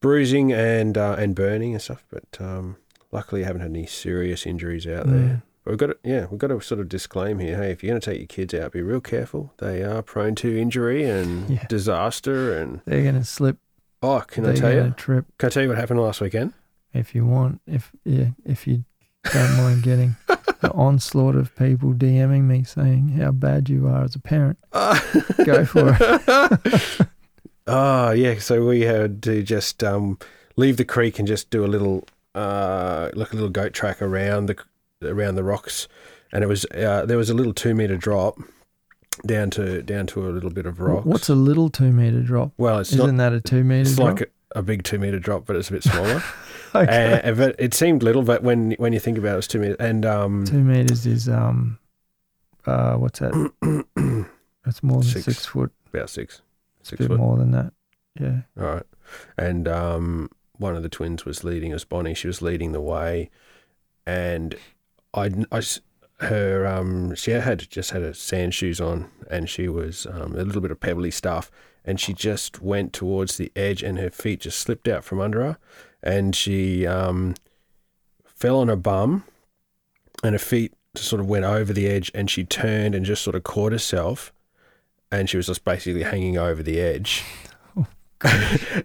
Bruising 0.00 0.52
and 0.52 0.96
uh, 0.98 1.16
and 1.18 1.34
burning 1.34 1.72
and 1.72 1.82
stuff. 1.82 2.04
But 2.10 2.40
um, 2.40 2.76
luckily, 3.12 3.42
I 3.44 3.46
haven't 3.46 3.62
had 3.62 3.70
any 3.70 3.86
serious 3.86 4.46
injuries 4.46 4.86
out 4.86 5.06
Mm. 5.06 5.10
there. 5.12 5.42
But 5.64 5.70
we've 5.72 5.78
got 5.78 5.86
to, 5.88 5.96
yeah, 6.02 6.26
we've 6.30 6.38
got 6.38 6.46
to 6.48 6.60
sort 6.60 6.80
of 6.80 6.88
disclaim 6.88 7.38
here. 7.38 7.58
Hey, 7.58 7.70
if 7.70 7.82
you're 7.82 7.90
going 7.92 8.00
to 8.00 8.10
take 8.10 8.18
your 8.18 8.26
kids 8.26 8.54
out, 8.54 8.72
be 8.72 8.80
real 8.80 9.00
careful. 9.02 9.52
They 9.58 9.82
are 9.82 10.00
prone 10.02 10.34
to 10.36 10.58
injury 10.58 11.04
and 11.04 11.50
Yeah. 11.50 11.66
disaster. 11.68 12.56
And 12.56 12.80
They're 12.86 13.04
gonna 13.04 13.24
slip. 13.24 13.58
oh, 14.02 14.24
can 14.26 14.44
they're 14.44 14.54
I 14.54 14.56
tell 14.56 14.72
you? 14.72 14.94
trip 14.96 15.26
Can 15.36 15.48
I 15.48 15.50
tell 15.50 15.62
you 15.64 15.68
what 15.68 15.76
happened 15.78 16.00
last 16.00 16.20
weekend? 16.22 16.54
if 16.94 17.14
you 17.14 17.26
want. 17.26 17.60
If 17.66 17.92
yeah, 18.04 18.28
if 18.46 18.66
you 18.66 18.84
don't 19.34 19.56
mind 19.58 19.82
getting 19.82 20.16
the 20.60 20.72
onslaught 20.74 21.36
of 21.36 21.54
people 21.56 21.92
DMing 21.92 22.44
me 22.44 22.64
saying 22.64 23.10
how 23.10 23.30
bad 23.30 23.68
you 23.68 23.86
are 23.86 24.02
as 24.02 24.14
a 24.14 24.18
parent, 24.18 24.58
go 24.72 25.64
for 25.66 25.94
it. 26.00 27.06
Oh 27.70 28.10
yeah, 28.12 28.38
so 28.38 28.64
we 28.66 28.82
had 28.82 29.22
to 29.24 29.42
just 29.42 29.82
um, 29.84 30.18
leave 30.56 30.76
the 30.76 30.84
creek 30.84 31.18
and 31.18 31.26
just 31.28 31.50
do 31.50 31.64
a 31.64 31.68
little 31.68 32.04
uh, 32.34 33.10
like 33.14 33.32
a 33.32 33.34
little 33.34 33.50
goat 33.50 33.72
track 33.72 34.00
around 34.02 34.46
the 34.46 34.56
around 35.02 35.34
the 35.36 35.44
rocks, 35.44 35.88
and 36.32 36.42
it 36.44 36.46
was 36.46 36.64
uh, 36.74 37.04
there 37.06 37.16
was 37.16 37.30
a 37.30 37.34
little 37.34 37.54
two 37.54 37.74
meter 37.74 37.96
drop 37.96 38.38
down 39.26 39.50
to 39.50 39.82
down 39.82 40.06
to 40.06 40.26
a 40.26 40.30
little 40.30 40.50
bit 40.50 40.66
of 40.66 40.80
rocks. 40.80 41.04
What's 41.06 41.28
a 41.28 41.34
little 41.34 41.68
two 41.70 41.92
meter 41.92 42.20
drop? 42.22 42.52
well, 42.58 42.78
it's 42.78 42.92
Isn't 42.92 43.16
not. 43.16 43.30
that 43.30 43.36
a 43.36 43.40
two 43.40 43.64
meter 43.64 43.82
It's 43.82 43.96
drop? 43.96 44.08
like 44.20 44.20
a, 44.54 44.58
a 44.58 44.62
big 44.62 44.82
two 44.84 44.98
meter 44.98 45.18
drop, 45.18 45.46
but 45.46 45.56
it's 45.56 45.68
a 45.68 45.72
bit 45.72 45.82
smaller. 45.92 46.22
okay. 46.74 47.20
and, 47.24 47.36
but 47.36 47.56
it 47.58 47.74
seemed 47.74 48.02
little, 48.02 48.22
but 48.22 48.42
when 48.42 48.72
when 48.72 48.92
you 48.92 49.00
think 49.00 49.18
about 49.18 49.34
it, 49.34 49.38
it's 49.38 49.46
two 49.48 49.58
meters. 49.58 49.76
And 49.80 50.06
um, 50.06 50.44
two 50.46 50.62
meters 50.62 51.06
is 51.06 51.28
um, 51.28 51.78
uh, 52.66 52.94
what's 52.96 53.18
that? 53.18 53.32
That's 54.64 54.82
more 54.82 55.00
than 55.00 55.10
Six. 55.10 55.24
six, 55.24 55.46
foot. 55.46 55.72
about 55.92 56.10
six, 56.10 56.42
six 56.82 56.98
bit 56.98 57.08
foot. 57.08 57.18
more 57.18 57.36
than 57.36 57.50
that. 57.52 57.72
Yeah. 58.18 58.40
All 58.58 58.74
right. 58.74 58.86
And 59.36 59.68
um, 59.68 60.30
one 60.56 60.76
of 60.76 60.82
the 60.82 60.88
twins 60.88 61.24
was 61.24 61.44
leading 61.44 61.72
us, 61.72 61.84
Bonnie. 61.84 62.14
She 62.14 62.26
was 62.26 62.42
leading 62.42 62.72
the 62.72 62.80
way. 62.80 63.30
And 64.06 64.54
I, 65.14 65.30
I 65.50 65.62
her, 66.20 66.66
um, 66.66 67.14
she 67.14 67.30
had 67.30 67.68
just 67.70 67.92
had 67.92 68.02
her 68.02 68.12
sand 68.12 68.54
shoes 68.54 68.80
on 68.80 69.10
and 69.30 69.48
she 69.48 69.68
was 69.68 70.06
um, 70.06 70.34
a 70.34 70.44
little 70.44 70.60
bit 70.60 70.70
of 70.70 70.80
pebbly 70.80 71.10
stuff. 71.10 71.50
And 71.84 71.98
she 71.98 72.12
just 72.12 72.60
went 72.60 72.92
towards 72.92 73.36
the 73.36 73.50
edge 73.56 73.82
and 73.82 73.98
her 73.98 74.10
feet 74.10 74.40
just 74.40 74.58
slipped 74.58 74.86
out 74.86 75.02
from 75.02 75.20
under 75.20 75.42
her. 75.42 75.58
And 76.02 76.36
she 76.36 76.86
um, 76.86 77.34
fell 78.24 78.58
on 78.58 78.68
her 78.68 78.76
bum 78.76 79.24
and 80.22 80.34
her 80.34 80.38
feet 80.38 80.74
sort 80.94 81.20
of 81.20 81.28
went 81.28 81.44
over 81.44 81.72
the 81.72 81.86
edge 81.86 82.10
and 82.14 82.30
she 82.30 82.44
turned 82.44 82.94
and 82.94 83.06
just 83.06 83.22
sort 83.22 83.36
of 83.36 83.44
caught 83.44 83.72
herself. 83.72 84.32
And 85.12 85.28
she 85.28 85.36
was 85.36 85.46
just 85.46 85.64
basically 85.64 86.02
hanging 86.02 86.38
over 86.38 86.62
the 86.62 86.80
edge. 86.80 87.24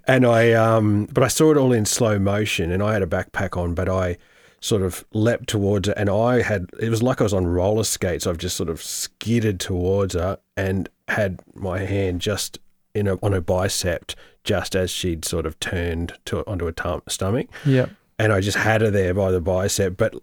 And 0.07 0.25
I 0.25 0.53
um 0.53 1.09
but 1.11 1.23
I 1.23 1.27
saw 1.27 1.51
it 1.51 1.57
all 1.57 1.73
in 1.73 1.85
slow 1.85 2.17
motion 2.17 2.71
and 2.71 2.81
I 2.81 2.93
had 2.93 3.01
a 3.01 3.07
backpack 3.07 3.57
on 3.57 3.73
but 3.73 3.89
I 3.89 4.17
sort 4.61 4.81
of 4.81 5.03
leapt 5.13 5.47
towards 5.49 5.89
her 5.89 5.93
and 5.97 6.09
I 6.09 6.41
had 6.41 6.69
it 6.79 6.89
was 6.89 7.03
like 7.03 7.19
I 7.19 7.25
was 7.25 7.33
on 7.33 7.45
roller 7.45 7.83
skates. 7.83 8.25
I've 8.25 8.37
just 8.37 8.55
sort 8.55 8.69
of 8.69 8.81
skidded 8.81 9.59
towards 9.59 10.13
her 10.13 10.39
and 10.55 10.87
had 11.09 11.41
my 11.53 11.79
hand 11.79 12.21
just 12.21 12.59
in 12.93 13.07
a, 13.07 13.15
on 13.21 13.33
her 13.33 13.41
bicep 13.41 14.13
just 14.45 14.73
as 14.75 14.89
she'd 14.89 15.25
sort 15.25 15.45
of 15.45 15.59
turned 15.59 16.13
to 16.25 16.47
onto 16.47 16.63
her 16.65 16.71
tum- 16.71 17.03
stomach. 17.09 17.47
Yep. 17.65 17.89
and 18.17 18.31
I 18.31 18.39
just 18.39 18.57
had 18.57 18.79
her 18.81 18.89
there 18.89 19.13
by 19.13 19.31
the 19.31 19.41
bicep 19.41 19.97
but 19.97 20.15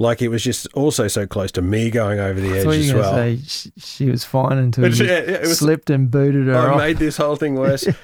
like 0.00 0.22
it 0.22 0.28
was 0.28 0.42
just 0.42 0.66
also 0.74 1.08
so 1.08 1.26
close 1.26 1.52
to 1.52 1.60
me 1.60 1.90
going 1.90 2.18
over 2.20 2.40
the 2.40 2.54
I 2.54 2.58
edge 2.58 2.64
thought 2.64 2.70
you 2.76 2.80
as 2.84 2.94
were 2.94 3.00
well 3.00 3.14
say 3.14 3.38
she, 3.46 3.72
she 3.76 4.10
was 4.10 4.24
fine 4.24 4.56
until 4.56 4.84
But 4.84 4.98
you 4.98 5.04
yeah, 5.06 5.18
it 5.18 5.40
was 5.42 5.58
slipped 5.58 5.90
and 5.90 6.10
booted 6.10 6.46
her 6.46 6.56
I 6.56 6.70
off. 6.70 6.78
made 6.78 6.96
this 6.98 7.16
whole 7.18 7.36
thing 7.36 7.56
worse. 7.56 7.86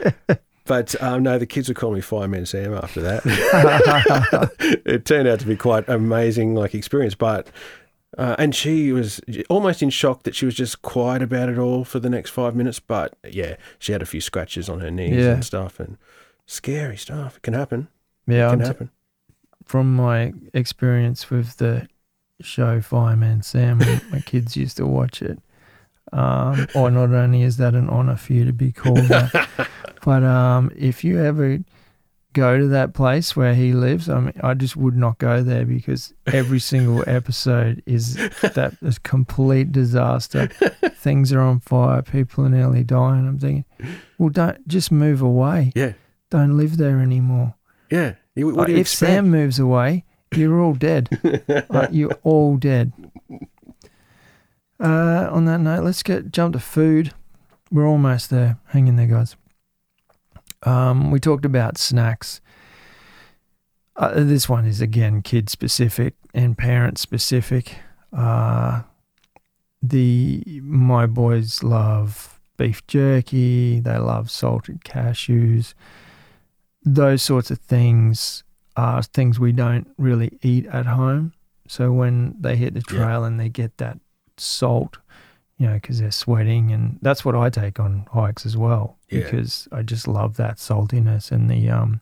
But 0.66 0.94
um, 1.02 1.22
no, 1.22 1.36
the 1.38 1.44
kids 1.44 1.68
would 1.68 1.76
call 1.76 1.92
me 1.92 2.00
Fireman 2.00 2.46
Sam 2.46 2.72
after 2.72 3.02
that. 3.02 3.20
it 4.86 5.04
turned 5.04 5.28
out 5.28 5.38
to 5.40 5.46
be 5.46 5.56
quite 5.56 5.86
amazing, 5.90 6.54
like 6.54 6.74
experience. 6.74 7.14
But 7.14 7.48
uh, 8.16 8.34
and 8.38 8.54
she 8.54 8.90
was 8.90 9.20
almost 9.50 9.82
in 9.82 9.90
shock 9.90 10.22
that 10.22 10.34
she 10.34 10.46
was 10.46 10.54
just 10.54 10.80
quiet 10.80 11.20
about 11.20 11.50
it 11.50 11.58
all 11.58 11.84
for 11.84 11.98
the 12.00 12.08
next 12.08 12.30
five 12.30 12.54
minutes. 12.56 12.80
But 12.80 13.14
yeah, 13.28 13.56
she 13.78 13.92
had 13.92 14.00
a 14.00 14.06
few 14.06 14.22
scratches 14.22 14.70
on 14.70 14.80
her 14.80 14.90
knees 14.90 15.22
Yeah. 15.22 15.32
and 15.34 15.44
stuff, 15.44 15.78
and 15.78 15.98
scary 16.46 16.96
stuff. 16.96 17.36
It 17.36 17.42
can 17.42 17.52
happen. 17.52 17.88
yeah, 18.26 18.48
It 18.48 18.52
I'm 18.52 18.58
can 18.58 18.60
t- 18.60 18.66
happen. 18.66 18.90
From 19.64 19.94
my 19.96 20.32
experience 20.52 21.30
with 21.30 21.56
the 21.56 21.88
show 22.40 22.80
Fireman 22.80 23.42
Sam, 23.42 23.78
when 23.78 24.00
my 24.10 24.20
kids 24.26 24.56
used 24.56 24.76
to 24.78 24.86
watch 24.86 25.22
it. 25.22 25.38
Um, 26.12 26.68
or 26.74 26.90
not 26.90 27.10
only 27.12 27.42
is 27.42 27.56
that 27.56 27.74
an 27.74 27.88
honor 27.88 28.16
for 28.16 28.34
you 28.34 28.44
to 28.44 28.52
be 28.52 28.70
called 28.72 28.98
that, 29.08 29.48
but 30.04 30.22
um, 30.22 30.70
if 30.76 31.02
you 31.02 31.20
ever 31.22 31.58
go 32.34 32.58
to 32.58 32.66
that 32.68 32.94
place 32.94 33.34
where 33.34 33.54
he 33.54 33.72
lives, 33.72 34.08
I 34.08 34.20
mean, 34.20 34.34
I 34.42 34.54
just 34.54 34.76
would 34.76 34.96
not 34.96 35.18
go 35.18 35.42
there 35.42 35.64
because 35.64 36.12
every 36.26 36.60
single 36.60 37.02
episode 37.08 37.82
is 37.86 38.14
that 38.42 38.76
is 38.82 38.98
complete 38.98 39.72
disaster. 39.72 40.46
Things 40.96 41.32
are 41.32 41.40
on 41.40 41.60
fire, 41.60 42.02
people 42.02 42.44
are 42.44 42.48
nearly 42.50 42.84
dying. 42.84 43.26
I'm 43.26 43.38
thinking, 43.38 43.64
well, 44.18 44.28
don't 44.30 44.66
just 44.68 44.92
move 44.92 45.22
away. 45.22 45.72
Yeah, 45.74 45.94
Don't 46.30 46.56
live 46.56 46.76
there 46.76 47.00
anymore. 47.00 47.54
yeah. 47.90 48.14
You- 48.34 48.46
What 48.46 48.56
Like, 48.56 48.66
do 48.66 48.72
you 48.72 48.78
if 48.78 48.86
expect? 48.86 49.10
Sam 49.10 49.30
moves 49.30 49.58
away, 49.58 50.04
you're 50.34 50.60
all 50.60 50.74
dead. 50.74 51.08
Like, 51.70 51.90
you're 51.92 52.16
all 52.22 52.56
dead. 52.56 52.92
Uh, 54.80 55.28
on 55.30 55.44
that 55.44 55.60
note, 55.60 55.84
let's 55.84 56.02
get 56.02 56.32
jump 56.32 56.52
to 56.54 56.58
food. 56.60 57.12
We're 57.70 57.86
almost 57.86 58.30
there. 58.30 58.58
Hang 58.66 58.88
in 58.88 58.96
there, 58.96 59.06
guys. 59.06 59.36
Um, 60.64 61.10
we 61.10 61.20
talked 61.20 61.44
about 61.44 61.78
snacks. 61.78 62.40
Uh, 63.96 64.24
this 64.24 64.48
one 64.48 64.64
is 64.66 64.80
again 64.80 65.22
kid 65.22 65.48
specific 65.48 66.14
and 66.34 66.58
parent 66.58 66.98
specific. 66.98 67.76
Uh, 68.12 68.82
the 69.80 70.42
my 70.62 71.06
boys 71.06 71.62
love 71.62 72.40
beef 72.56 72.84
jerky. 72.88 73.78
They 73.80 73.96
love 73.98 74.30
salted 74.30 74.80
cashews. 74.80 75.74
Those 76.84 77.22
sorts 77.22 77.50
of 77.50 77.58
things 77.58 78.42
are 78.76 79.02
things 79.02 79.38
we 79.40 79.52
don't 79.52 79.88
really 79.98 80.38
eat 80.42 80.66
at 80.66 80.86
home. 80.86 81.32
So 81.66 81.92
when 81.92 82.34
they 82.40 82.56
hit 82.56 82.74
the 82.74 82.80
Yeah. 82.90 82.98
trail 82.98 83.24
and 83.24 83.38
they 83.40 83.48
get 83.48 83.78
that 83.78 83.98
salt, 84.36 84.98
you 85.56 85.66
know, 85.66 85.74
because 85.74 86.00
they're 86.00 86.10
sweating, 86.10 86.72
and 86.72 86.98
that's 87.00 87.24
what 87.24 87.34
I 87.36 87.48
take 87.48 87.78
on 87.80 88.06
hikes 88.12 88.44
as 88.44 88.56
well, 88.56 88.98
Yeah. 89.08 89.20
because 89.20 89.68
I 89.72 89.82
just 89.82 90.06
love 90.08 90.36
that 90.36 90.56
saltiness 90.58 91.30
and 91.32 91.48
the 91.48 91.70
um, 91.70 92.00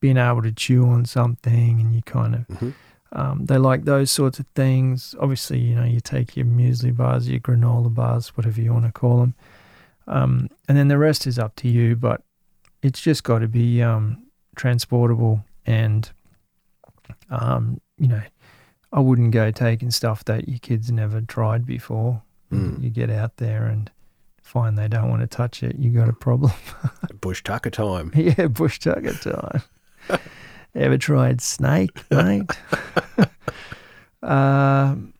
being 0.00 0.16
able 0.18 0.42
to 0.42 0.52
chew 0.52 0.86
on 0.86 1.04
something, 1.06 1.80
and 1.80 1.94
you 1.94 2.02
kind 2.02 2.34
of 2.34 2.46
Mhm. 2.48 2.74
um, 3.12 3.44
they 3.46 3.58
like 3.58 3.84
those 3.86 4.08
sorts 4.10 4.38
of 4.38 4.46
things. 4.54 5.16
Obviously, 5.18 5.58
you 5.58 5.74
know, 5.74 5.82
you 5.84 5.98
take 6.00 6.36
your 6.36 6.46
muesli 6.46 6.94
bars, 6.96 7.28
your 7.28 7.40
granola 7.40 7.92
bars, 7.92 8.28
whatever 8.36 8.60
you 8.60 8.72
want 8.72 8.84
to 8.84 8.92
call 8.92 9.18
them, 9.20 9.34
um, 10.06 10.48
and 10.68 10.78
then 10.78 10.86
the 10.88 10.98
rest 10.98 11.26
is 11.26 11.36
up 11.38 11.56
to 11.56 11.68
you. 11.68 11.96
But 11.96 12.22
it's 12.82 13.00
just 13.00 13.24
got 13.24 13.40
to 13.40 13.48
be 13.48 13.82
um, 13.82 14.26
transportable, 14.56 15.44
and 15.66 16.10
um, 17.30 17.80
you 17.98 18.08
know, 18.08 18.22
I 18.92 19.00
wouldn't 19.00 19.32
go 19.32 19.50
taking 19.50 19.90
stuff 19.90 20.24
that 20.24 20.48
your 20.48 20.58
kids 20.58 20.90
never 20.90 21.20
tried 21.20 21.66
before. 21.66 22.22
Mm. 22.52 22.82
You 22.82 22.90
get 22.90 23.10
out 23.10 23.36
there 23.36 23.66
and 23.66 23.90
find 24.42 24.76
they 24.76 24.88
don't 24.88 25.08
want 25.08 25.20
to 25.22 25.26
touch 25.26 25.62
it. 25.62 25.76
You 25.78 25.90
got 25.90 26.08
a 26.08 26.12
problem. 26.12 26.52
Bush 27.20 27.42
tucker 27.42 27.70
time. 27.70 28.10
yeah, 28.16 28.48
bush 28.48 28.78
tucker 28.78 29.12
time. 29.12 29.62
Ever 30.74 30.98
tried 30.98 31.40
snake, 31.40 31.90
mate? 32.10 32.50
um, 34.22 35.12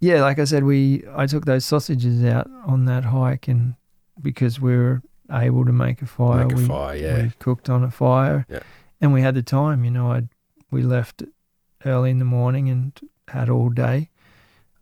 yeah, 0.00 0.20
like 0.20 0.38
I 0.38 0.44
said, 0.44 0.64
we 0.64 1.04
I 1.14 1.26
took 1.26 1.44
those 1.44 1.64
sausages 1.64 2.24
out 2.24 2.50
on 2.66 2.84
that 2.86 3.04
hike, 3.04 3.48
and 3.48 3.74
because 4.20 4.60
we 4.60 4.76
were 4.76 5.02
able 5.30 5.64
to 5.64 5.72
make 5.72 6.02
a 6.02 6.06
fire, 6.06 6.44
Make 6.46 6.52
a 6.52 6.56
we, 6.56 6.66
fire, 6.66 6.96
yeah. 6.96 7.22
we 7.24 7.30
cooked 7.38 7.68
on 7.68 7.82
a 7.84 7.90
fire, 7.90 8.46
Yeah. 8.48 8.60
and 9.00 9.12
we 9.12 9.22
had 9.22 9.34
the 9.34 9.42
time. 9.42 9.84
You 9.84 9.90
know, 9.90 10.12
I 10.12 10.24
we 10.70 10.82
left 10.82 11.22
early 11.84 12.10
in 12.10 12.18
the 12.18 12.24
morning 12.24 12.68
and 12.68 12.98
had 13.28 13.48
all 13.48 13.68
day. 13.70 14.10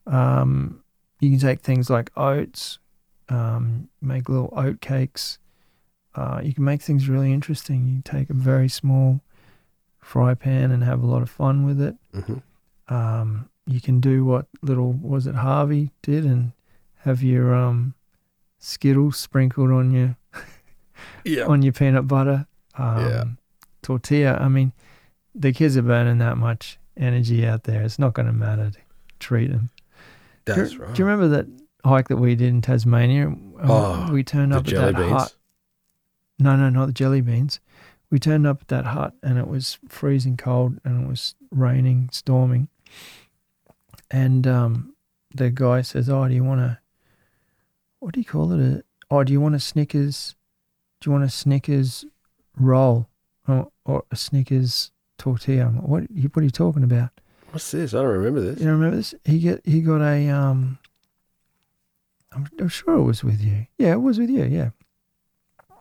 Um, 0.06 0.82
you 1.20 1.30
can 1.30 1.38
take 1.40 1.60
things 1.60 1.88
like 1.90 2.10
oats, 2.16 2.78
um, 3.28 3.88
make 4.00 4.28
little 4.28 4.52
oat 4.56 4.80
cakes. 4.80 5.38
Uh, 6.14 6.40
you 6.44 6.52
can 6.54 6.64
make 6.64 6.82
things 6.82 7.08
really 7.08 7.32
interesting. 7.32 7.88
You 7.88 8.02
take 8.04 8.30
a 8.30 8.34
very 8.34 8.68
small 8.68 9.20
fry 10.00 10.34
pan 10.34 10.70
and 10.70 10.84
have 10.84 11.02
a 11.02 11.06
lot 11.06 11.22
of 11.22 11.30
fun 11.30 11.64
with 11.64 11.80
it. 11.80 11.96
hmm 12.12 12.38
Um, 12.94 13.48
you 13.66 13.80
can 13.80 13.98
do 14.00 14.24
what 14.26 14.46
little 14.60 14.92
was 14.92 15.26
it 15.26 15.36
Harvey 15.36 15.90
did 16.02 16.24
and 16.26 16.52
have 16.98 17.22
your 17.22 17.54
um, 17.54 17.94
Skittles 18.64 19.18
sprinkled 19.18 19.70
on 19.70 19.90
your 19.92 20.16
Yeah. 21.24 21.44
on 21.44 21.62
your 21.62 21.72
peanut 21.72 22.08
butter. 22.08 22.46
um, 22.78 22.98
Yeah. 22.98 23.24
tortilla. 23.82 24.36
I 24.40 24.48
mean, 24.48 24.72
the 25.34 25.52
kids 25.52 25.76
are 25.76 25.82
burning 25.82 26.18
that 26.18 26.38
much 26.38 26.78
energy 26.96 27.46
out 27.46 27.64
there. 27.64 27.82
It's 27.82 27.98
not 27.98 28.14
going 28.14 28.26
to 28.26 28.32
matter 28.32 28.70
to 28.70 28.78
treat 29.20 29.50
them. 29.50 29.70
Do 30.46 30.52
you- 30.52 30.56
That's 30.62 30.76
right. 30.76 30.94
Do 30.94 31.02
you 31.02 31.06
remember 31.06 31.28
that 31.36 31.46
hike 31.84 32.08
that 32.08 32.16
we 32.16 32.34
did 32.34 32.48
in 32.48 32.62
Tasmania? 32.62 33.26
Um, 33.26 33.50
Oh, 33.62 34.10
we 34.12 34.24
turned 34.24 34.52
up 34.54 34.60
at 34.60 34.64
jelly 34.66 34.92
that 34.92 34.98
beans? 34.98 35.12
hut. 35.12 35.34
No, 36.38 36.56
no, 36.56 36.68
not 36.70 36.86
the 36.86 36.92
jelly 36.92 37.20
beans. 37.20 37.60
We 38.10 38.18
turned 38.18 38.46
up 38.46 38.62
at 38.62 38.68
that 38.68 38.84
hut 38.86 39.14
and 39.22 39.38
it 39.38 39.46
was 39.48 39.78
freezing 39.88 40.36
cold 40.36 40.78
and 40.84 41.04
it 41.04 41.08
was 41.08 41.34
raining, 41.50 42.08
storming. 42.12 42.68
And 44.10 44.46
um, 44.46 44.94
the 45.34 45.50
guy 45.50 45.82
says, 45.82 46.08
"Oh, 46.08 46.26
do 46.28 46.34
you 46.34 46.44
want 46.44 46.60
to? 46.60 46.78
What 48.04 48.12
do 48.12 48.20
you 48.20 48.26
call 48.26 48.52
it? 48.52 48.60
A, 48.60 48.84
oh, 49.10 49.24
do 49.24 49.32
you 49.32 49.40
want 49.40 49.54
a 49.54 49.58
Snickers? 49.58 50.36
Do 51.00 51.08
you 51.08 51.12
want 51.12 51.24
a 51.24 51.30
Snickers 51.30 52.04
roll 52.54 53.08
or, 53.48 53.68
or 53.86 54.04
a 54.10 54.16
Snickers 54.16 54.92
tortilla?" 55.16 55.72
Like, 55.74 55.82
what? 55.84 56.02
What 56.10 56.40
are 56.42 56.44
you 56.44 56.50
talking 56.50 56.84
about? 56.84 57.08
What's 57.50 57.70
this? 57.70 57.94
I 57.94 58.02
don't 58.02 58.08
remember 58.10 58.42
this. 58.42 58.58
You 58.58 58.66
don't 58.66 58.74
remember 58.74 58.96
this? 58.96 59.14
He 59.24 59.38
get 59.38 59.62
he 59.64 59.80
got 59.80 60.02
a 60.02 60.28
um. 60.28 60.78
I'm, 62.32 62.46
I'm 62.58 62.68
sure 62.68 62.94
it 62.96 63.04
was 63.04 63.24
with 63.24 63.40
you. 63.40 63.68
Yeah, 63.78 63.92
it 63.92 64.02
was 64.02 64.18
with 64.18 64.28
you. 64.28 64.44
Yeah, 64.44 64.70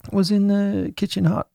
it 0.05 0.13
was 0.13 0.31
in 0.31 0.47
the 0.47 0.93
kitchen 0.95 1.25
hut, 1.25 1.49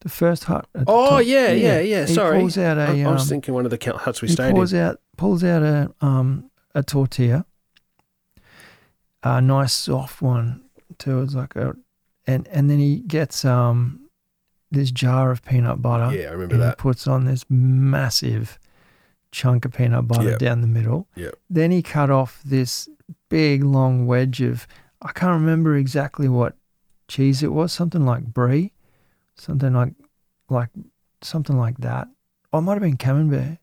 the 0.00 0.08
first 0.08 0.44
hut. 0.44 0.68
Oh 0.86 1.08
top. 1.10 1.24
yeah, 1.24 1.50
yeah, 1.50 1.80
yeah. 1.80 2.06
He 2.06 2.14
Sorry, 2.14 2.38
pulls 2.38 2.56
out 2.56 2.78
a. 2.78 2.82
I, 2.82 3.00
I 3.00 3.10
was 3.10 3.22
um, 3.22 3.28
thinking 3.28 3.52
one 3.52 3.64
of 3.64 3.72
the 3.72 3.78
count- 3.78 3.98
huts 3.98 4.22
we 4.22 4.28
he 4.28 4.34
stayed 4.34 4.54
pulls 4.54 4.72
in. 4.72 4.78
out 4.80 5.00
pulls 5.16 5.42
out 5.42 5.64
a 5.64 5.92
um 6.00 6.50
a 6.74 6.84
tortilla, 6.84 7.46
a 9.22 9.40
nice 9.40 9.72
soft 9.72 10.22
one 10.22 10.62
too. 10.98 11.22
It's 11.22 11.34
like 11.34 11.56
a, 11.56 11.74
and 12.26 12.46
and 12.48 12.70
then 12.70 12.78
he 12.78 13.00
gets 13.00 13.44
um 13.44 14.08
this 14.70 14.90
jar 14.90 15.30
of 15.30 15.42
peanut 15.44 15.80
butter. 15.82 16.14
Yeah, 16.16 16.28
I 16.28 16.32
remember 16.32 16.54
and 16.56 16.64
he 16.64 16.70
puts 16.76 17.06
on 17.06 17.24
this 17.24 17.44
massive 17.48 18.58
chunk 19.30 19.64
of 19.64 19.72
peanut 19.72 20.06
butter 20.08 20.30
Yep. 20.30 20.38
down 20.38 20.60
the 20.60 20.66
middle. 20.66 21.08
Yeah. 21.14 21.30
Then 21.50 21.70
he 21.70 21.82
cut 21.82 22.10
off 22.10 22.40
this 22.44 22.88
big 23.28 23.62
long 23.64 24.06
wedge 24.06 24.40
of 24.40 24.66
I 25.02 25.12
can't 25.12 25.40
remember 25.40 25.76
exactly 25.76 26.28
what 26.28 26.56
cheese 27.08 27.42
it 27.42 27.52
was, 27.52 27.72
something 27.72 28.04
like 28.04 28.24
brie, 28.24 28.72
something 29.36 29.72
like 29.72 29.94
like 30.50 30.70
something 31.22 31.56
like 31.58 31.78
that. 31.78 32.08
Or 32.52 32.58
it 32.60 32.62
might 32.62 32.74
have 32.74 32.82
been 32.82 32.96
camembert. 32.96 33.58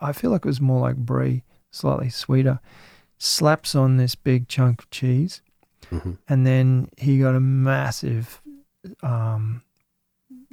I 0.00 0.12
feel 0.12 0.30
like 0.30 0.44
it 0.44 0.48
was 0.48 0.60
more 0.60 0.80
like 0.80 0.96
brie, 0.96 1.42
slightly 1.70 2.08
sweeter. 2.10 2.58
Slaps 3.18 3.74
on 3.74 3.96
this 3.96 4.14
big 4.14 4.46
chunk 4.48 4.82
of 4.82 4.90
cheese, 4.90 5.40
Mhm. 5.90 6.18
and 6.28 6.46
then 6.46 6.88
he 6.98 7.18
got 7.18 7.34
a 7.34 7.40
massive 7.40 8.42
um, 9.02 9.62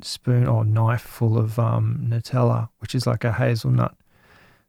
spoon 0.01 0.47
or 0.47 0.63
knife 0.65 1.01
full 1.01 1.37
of 1.37 1.59
um, 1.59 2.07
Nutella, 2.09 2.69
which 2.79 2.95
is 2.95 3.05
like 3.05 3.23
a 3.23 3.33
hazelnut 3.33 3.95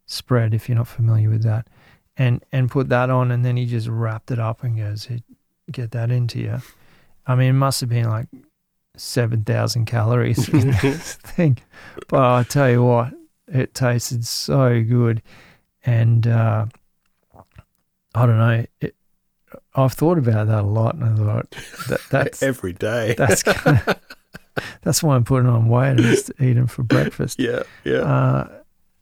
spread. 0.06 0.54
If 0.54 0.68
you're 0.68 0.76
not 0.78 0.88
familiar 0.88 1.30
with 1.30 1.42
that, 1.44 1.68
and 2.16 2.44
and 2.52 2.70
put 2.70 2.88
that 2.88 3.10
on, 3.10 3.30
and 3.30 3.44
then 3.44 3.56
he 3.56 3.66
just 3.66 3.88
wrapped 3.88 4.30
it 4.30 4.38
up 4.38 4.62
and 4.64 4.76
goes, 4.76 5.06
"Here, 5.06 5.20
"Get 5.70 5.92
that 5.92 6.10
into 6.10 6.40
you." 6.40 6.58
I 7.26 7.34
mean, 7.36 7.50
it 7.50 7.58
must 7.58 7.80
have 7.80 7.88
been 7.90 8.08
like 8.08 8.26
seven 8.96 9.44
thousand 9.44 9.84
calories 9.86 10.48
in 10.48 10.70
this 10.82 11.14
thing, 11.14 11.58
but 12.08 12.20
I 12.20 12.42
tell 12.42 12.70
you 12.70 12.82
what, 12.82 13.14
it 13.48 13.72
tasted 13.74 14.26
so 14.26 14.82
good, 14.82 15.22
and 15.86 16.26
uh, 16.26 16.66
I 18.14 18.26
don't 18.26 18.38
know. 18.38 18.64
It, 18.80 18.94
I've 19.74 19.92
thought 19.92 20.18
about 20.18 20.46
that 20.48 20.60
a 20.64 20.66
lot, 20.66 20.94
and 20.96 21.04
I 21.04 21.14
thought 21.16 21.50
that 21.88 22.00
that's 22.10 22.42
every 22.42 22.72
day. 22.72 23.14
that's 23.16 23.42
kinda, 23.44 24.00
that's 24.82 25.02
why 25.02 25.14
I'm 25.16 25.24
putting 25.24 25.48
on 25.48 25.68
weight. 25.68 25.90
I 25.92 25.94
just 25.96 26.30
eat 26.40 26.54
them 26.54 26.66
for 26.66 26.82
breakfast. 26.82 27.38
yeah, 27.40 27.62
yeah. 27.84 27.98
Uh, 28.00 28.48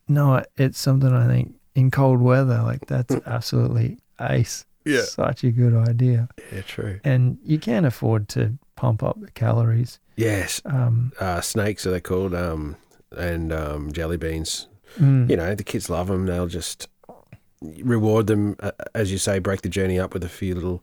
no, 0.08 0.42
it's 0.56 0.78
something 0.78 1.12
I 1.12 1.26
think 1.26 1.54
in 1.74 1.90
cold 1.90 2.20
weather, 2.20 2.62
like 2.62 2.86
that's 2.86 3.14
absolutely 3.26 3.98
ace. 4.20 4.64
Yeah. 4.84 5.02
Such 5.02 5.44
a 5.44 5.50
good 5.52 5.74
idea. 5.74 6.28
yeah, 6.52 6.62
true. 6.62 7.00
And 7.04 7.38
you 7.44 7.58
can't 7.58 7.86
afford 7.86 8.28
to 8.30 8.58
pump 8.74 9.02
up 9.02 9.20
the 9.20 9.30
calories. 9.30 10.00
Yes, 10.16 10.60
Um, 10.64 11.12
uh, 11.20 11.40
snakes 11.40 11.86
are 11.86 11.92
they 11.92 12.00
called? 12.00 12.34
Um, 12.34 12.76
and 13.16 13.52
um, 13.52 13.92
jelly 13.92 14.16
beans. 14.16 14.66
mm, 14.98 15.30
You 15.30 15.36
know, 15.36 15.54
the 15.54 15.62
kids 15.64 15.88
love 15.88 16.08
them. 16.08 16.26
They'll 16.26 16.48
just 16.48 16.88
reward 17.82 18.26
them, 18.26 18.56
uh, 18.60 18.72
as 18.94 19.10
you 19.12 19.18
say, 19.18 19.38
break 19.38 19.62
the 19.62 19.68
journey 19.68 19.98
up 19.98 20.14
with 20.14 20.24
a 20.24 20.28
few 20.28 20.54
little 20.54 20.82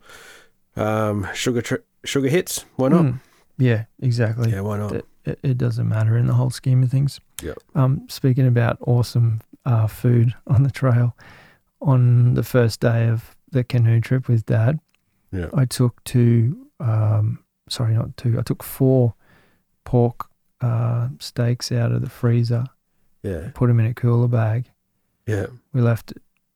um, 0.76 1.26
sugar 1.34 1.62
tr- 1.62 1.84
sugar 2.04 2.28
hits. 2.28 2.64
Why 2.76 2.88
not? 2.88 3.02
mm, 3.04 3.20
yeah, 3.58 3.84
exactly. 4.00 4.50
Yeah, 4.50 4.60
why 4.60 4.78
not? 4.78 4.92
It, 4.92 5.06
it, 5.24 5.38
it 5.42 5.58
doesn't 5.58 5.88
matter 5.88 6.16
in 6.16 6.26
the 6.26 6.34
whole 6.34 6.50
scheme 6.50 6.82
of 6.82 6.90
things. 6.90 7.20
Yep. 7.42 7.58
Um, 7.74 8.06
speaking 8.08 8.46
about 8.46 8.78
awesome 8.86 9.40
uh, 9.64 9.86
food 9.86 10.34
on 10.46 10.62
the 10.62 10.70
trail, 10.70 11.16
on 11.82 12.34
the 12.34 12.42
first 12.42 12.80
day 12.80 13.08
of 13.08 13.36
the 13.50 13.64
canoe 13.64 14.00
trip 14.00 14.28
with 14.28 14.46
Dad, 14.46 14.78
Yeah. 15.32 15.48
I 15.54 15.64
took 15.64 16.02
two, 16.04 16.66
um, 16.78 17.44
sorry, 17.68 17.94
not 17.94 18.16
two, 18.16 18.38
I 18.38 18.42
took 18.42 18.62
four 18.62 19.14
pork 19.84 20.26
uh, 20.60 21.08
steaks 21.18 21.72
out 21.72 21.90
of 21.92 22.02
the 22.02 22.10
freezer, 22.10 22.64
Yeah, 23.22 23.50
put 23.54 23.66
them 23.68 23.80
in 23.80 23.86
a 23.86 23.94
cooler 23.94 24.28
bag. 24.28 24.70
yeah. 25.26 25.46
We 25.72 25.80
left, 25.80 26.12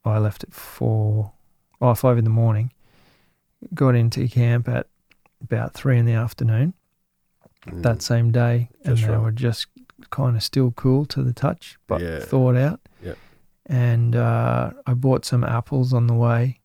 I 0.07 0.19
left 0.19 0.45
at 0.45 0.53
four, 0.53 1.33
oh, 1.81 1.95
five 1.95 2.19
in 2.19 2.25
the 2.25 2.31
morning. 2.31 2.73
Got 3.73 3.95
into 3.95 4.29
camp 4.29 4.69
at 4.69 4.87
about 5.43 5.75
three 5.75 5.99
in 5.99 6.07
the 6.07 6.13
afternoon 6.15 6.75
Mm. 7.67 7.83
that 7.83 8.03
same 8.03 8.31
day, 8.31 8.69
and 8.85 8.95
Just 8.97 9.09
they 9.09 9.15
right. 9.15 9.23
were 9.23 9.33
just 9.33 9.69
kind 10.11 10.37
of 10.37 10.43
still 10.43 10.71
cool 10.73 11.07
to 11.07 11.23
the 11.23 11.33
touch, 11.33 11.79
but 11.87 12.03
Yeah. 12.03 12.19
thawed 12.21 12.57
out. 12.59 12.81
Yep. 13.03 13.17
And 13.65 14.15
uh, 14.15 14.73
I 14.87 14.93
bought 14.93 15.25
some 15.25 15.43
apples 15.45 15.95
on 15.95 16.07
the 16.07 16.13
way, 16.13 16.61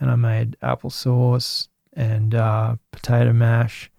and 0.00 0.10
I 0.10 0.16
made 0.16 0.56
applesauce 0.60 1.68
and 1.92 2.34
uh, 2.34 2.74
potato 2.90 3.32
mash 3.32 3.92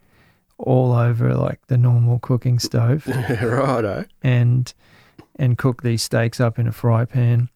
all 0.57 0.91
over 0.91 1.33
like 1.35 1.65
the 1.67 1.77
normal 1.77 2.19
cooking 2.19 2.59
stove, 2.59 3.07
Righto. 3.41 4.03
and 4.21 4.73
and 5.37 5.57
cooked 5.57 5.85
these 5.85 6.03
steaks 6.03 6.41
up 6.41 6.59
in 6.59 6.67
a 6.67 6.73
fry 6.73 7.05
pan, 7.05 7.47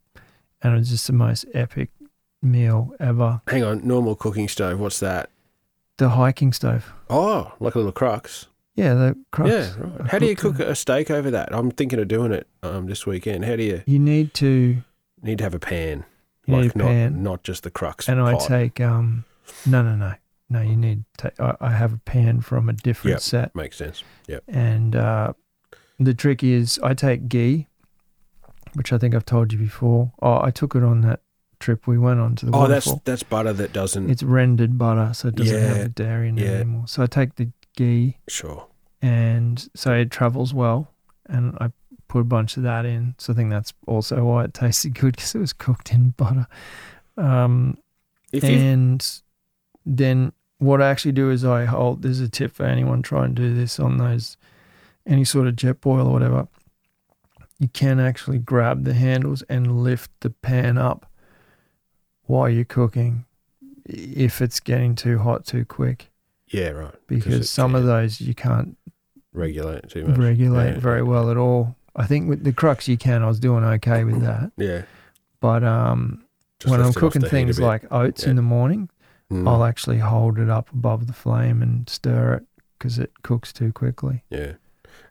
and 0.61 0.73
it 0.73 0.77
was 0.77 0.89
just 0.89 1.07
the 1.07 1.13
most 1.13 1.45
epic 1.53 1.89
meal 2.41 2.93
ever. 2.99 3.41
Hang 3.47 3.63
on, 3.63 3.85
normal 3.87 4.15
cooking 4.15 4.47
stove. 4.47 4.79
What's 4.79 4.99
that? 4.99 5.29
The 5.97 6.09
hiking 6.09 6.53
stove, 6.53 6.93
Oh, 7.09 7.51
like 7.59 7.75
a 7.75 7.77
little 7.79 7.91
crux. 7.91 8.47
yeah, 8.75 8.93
the 8.93 9.17
crux. 9.31 9.49
Yeah, 9.51 9.73
right. 9.77 10.01
I 10.01 10.07
How 10.07 10.19
do 10.19 10.25
you 10.27 10.35
cook 10.35 10.59
a 10.59 10.73
steak 10.75 11.11
over 11.11 11.29
that? 11.31 11.49
I'm 11.53 11.71
thinking 11.71 11.99
of 11.99 12.07
doing 12.07 12.31
it 12.31 12.47
um, 12.63 12.85
this 12.87 13.05
weekend. 13.05 13.43
How 13.45 13.55
do 13.57 13.63
you 13.63 13.83
You 13.85 13.99
need 13.99 14.33
to 14.35 14.77
need 15.21 15.39
to 15.39 15.43
have 15.43 15.53
a 15.53 15.59
pan? 15.59 16.05
You 16.45 16.55
need 16.55 16.61
like 16.67 16.75
a 16.75 16.77
not 16.77 16.87
pan. 16.87 17.23
not 17.23 17.43
just 17.43 17.63
the 17.63 17.69
crux. 17.71 18.07
and 18.07 18.21
I 18.21 18.37
take 18.37 18.79
um 18.79 19.25
no 19.65 19.81
no 19.83 19.95
no 19.95 20.13
no 20.49 20.61
you 20.61 20.75
need 20.77 21.03
ta- 21.17 21.31
I, 21.39 21.55
I 21.67 21.71
have 21.71 21.91
a 21.93 21.97
pan 21.97 22.39
from 22.41 22.69
a 22.69 22.73
different 22.73 23.15
Yep. 23.15 23.21
set 23.21 23.55
makes 23.55 23.77
sense. 23.77 24.03
Yep. 24.27 24.43
and 24.47 24.95
uh, 24.95 25.33
the 25.99 26.13
trick 26.13 26.43
is 26.43 26.79
I 26.81 26.93
take 26.93 27.27
ghee 27.27 27.67
which 28.75 28.91
I 28.93 28.97
think 28.97 29.15
I've 29.15 29.25
told 29.25 29.51
you 29.53 29.59
before 29.59 30.11
oh 30.21 30.41
I 30.41 30.51
took 30.51 30.75
it 30.75 30.83
on 30.83 31.01
that 31.01 31.21
trip 31.59 31.87
we 31.87 31.97
went 31.97 32.19
on 32.19 32.35
to 32.37 32.45
the 32.45 32.51
Oh, 32.55 32.67
that's 32.67 32.85
waterfall 32.85 33.01
that's 33.05 33.23
butter 33.23 33.53
that 33.53 33.73
doesn't. 33.73 34.09
it's 34.09 34.23
rendered 34.23 34.77
butter 34.77 35.13
so 35.13 35.27
it 35.29 35.35
doesn't 35.35 35.55
Yeah, 35.55 35.67
have 35.67 35.83
the 35.83 35.89
dairy 35.89 36.29
in 36.29 36.37
it 36.37 36.47
anymore 36.47 36.87
so 36.87 37.03
I 37.03 37.07
take 37.07 37.35
the 37.35 37.49
ghee 37.75 38.17
Sure. 38.27 38.67
and 39.01 39.67
so 39.75 39.93
it 39.93 40.09
travels 40.11 40.53
well 40.53 40.91
and 41.27 41.55
I 41.59 41.71
put 42.07 42.19
a 42.21 42.23
bunch 42.23 42.57
of 42.57 42.63
that 42.63 42.85
in 42.85 43.15
so 43.17 43.33
I 43.33 43.35
think 43.35 43.49
that's 43.49 43.73
also 43.87 44.23
why 44.23 44.45
it 44.45 44.53
tasted 44.53 44.93
good 44.97 45.15
because 45.15 45.35
it 45.35 45.39
was 45.39 45.53
cooked 45.53 45.91
in 45.91 46.11
butter 46.11 46.47
um 47.17 47.77
If 48.31 48.43
you 48.43 48.55
and 48.57 49.21
then 49.85 50.31
what 50.59 50.81
I 50.81 50.89
actually 50.89 51.13
do 51.13 51.31
is 51.31 51.45
I 51.45 51.63
hold. 51.65 52.01
There's 52.01 52.19
a 52.19 52.27
tip 52.27 52.53
for 52.53 52.65
anyone 52.65 53.01
trying 53.01 53.33
to 53.35 53.41
do 53.41 53.55
this 53.55 53.79
on 53.79 53.97
those 53.97 54.35
any 55.07 55.23
sort 55.23 55.47
of 55.47 55.55
Jetboil 55.55 56.05
or 56.07 56.11
whatever. 56.11 56.47
You 57.59 57.67
can 57.67 57.99
actually 57.99 58.39
grab 58.39 58.85
the 58.85 58.93
handles 58.93 59.41
and 59.49 59.83
lift 59.83 60.11
the 60.21 60.29
pan 60.29 60.77
up 60.77 61.05
while 62.25 62.49
you're 62.49 62.65
cooking 62.65 63.25
if 63.85 64.41
it's 64.41 64.59
getting 64.59 64.95
too 64.95 65.17
hot 65.19 65.45
too 65.45 65.65
quick 65.65 66.11
yeah 66.47 66.69
right 66.69 66.93
because 67.07 67.49
some 67.49 67.73
of 67.75 67.85
those 67.85 68.21
you 68.21 68.33
can't 68.35 68.77
regulate 69.33 69.89
too 69.89 70.05
much. 70.05 70.17
regulate 70.17 70.73
Yeah. 70.73 70.79
very 70.79 71.03
well 71.03 71.29
at 71.31 71.37
all. 71.37 71.75
I 71.95 72.05
think 72.05 72.29
with 72.29 72.43
the 72.43 72.53
crux 72.53 72.87
you 72.87 72.97
can. 72.97 73.23
I 73.23 73.27
was 73.27 73.39
doing 73.39 73.63
okay 73.63 74.03
with 74.03 74.21
that, 74.21 74.51
Yeah. 74.57 74.83
but 75.41 75.63
um, 75.63 76.23
Just 76.59 76.71
when 76.71 76.79
I'm 76.79 76.87
lift 76.87 76.97
it 76.97 76.99
off 76.99 77.01
cooking 77.13 77.21
the 77.21 77.27
heat 77.27 77.33
a 77.35 77.35
things 77.45 77.59
like 77.59 77.91
oats 77.91 78.23
Yeah. 78.23 78.29
in 78.31 78.35
the 78.35 78.41
morning, 78.41 78.89
Mm. 79.31 79.47
I'll 79.47 79.63
actually 79.63 79.99
hold 79.99 80.39
it 80.39 80.49
up 80.49 80.71
above 80.73 81.05
the 81.05 81.13
flame 81.13 81.61
and 81.61 81.87
stir 81.87 82.33
it 82.33 82.43
because 82.77 82.97
it 82.97 83.11
cooks 83.21 83.53
too 83.53 83.71
quickly. 83.71 84.23
Yeah. 84.31 84.53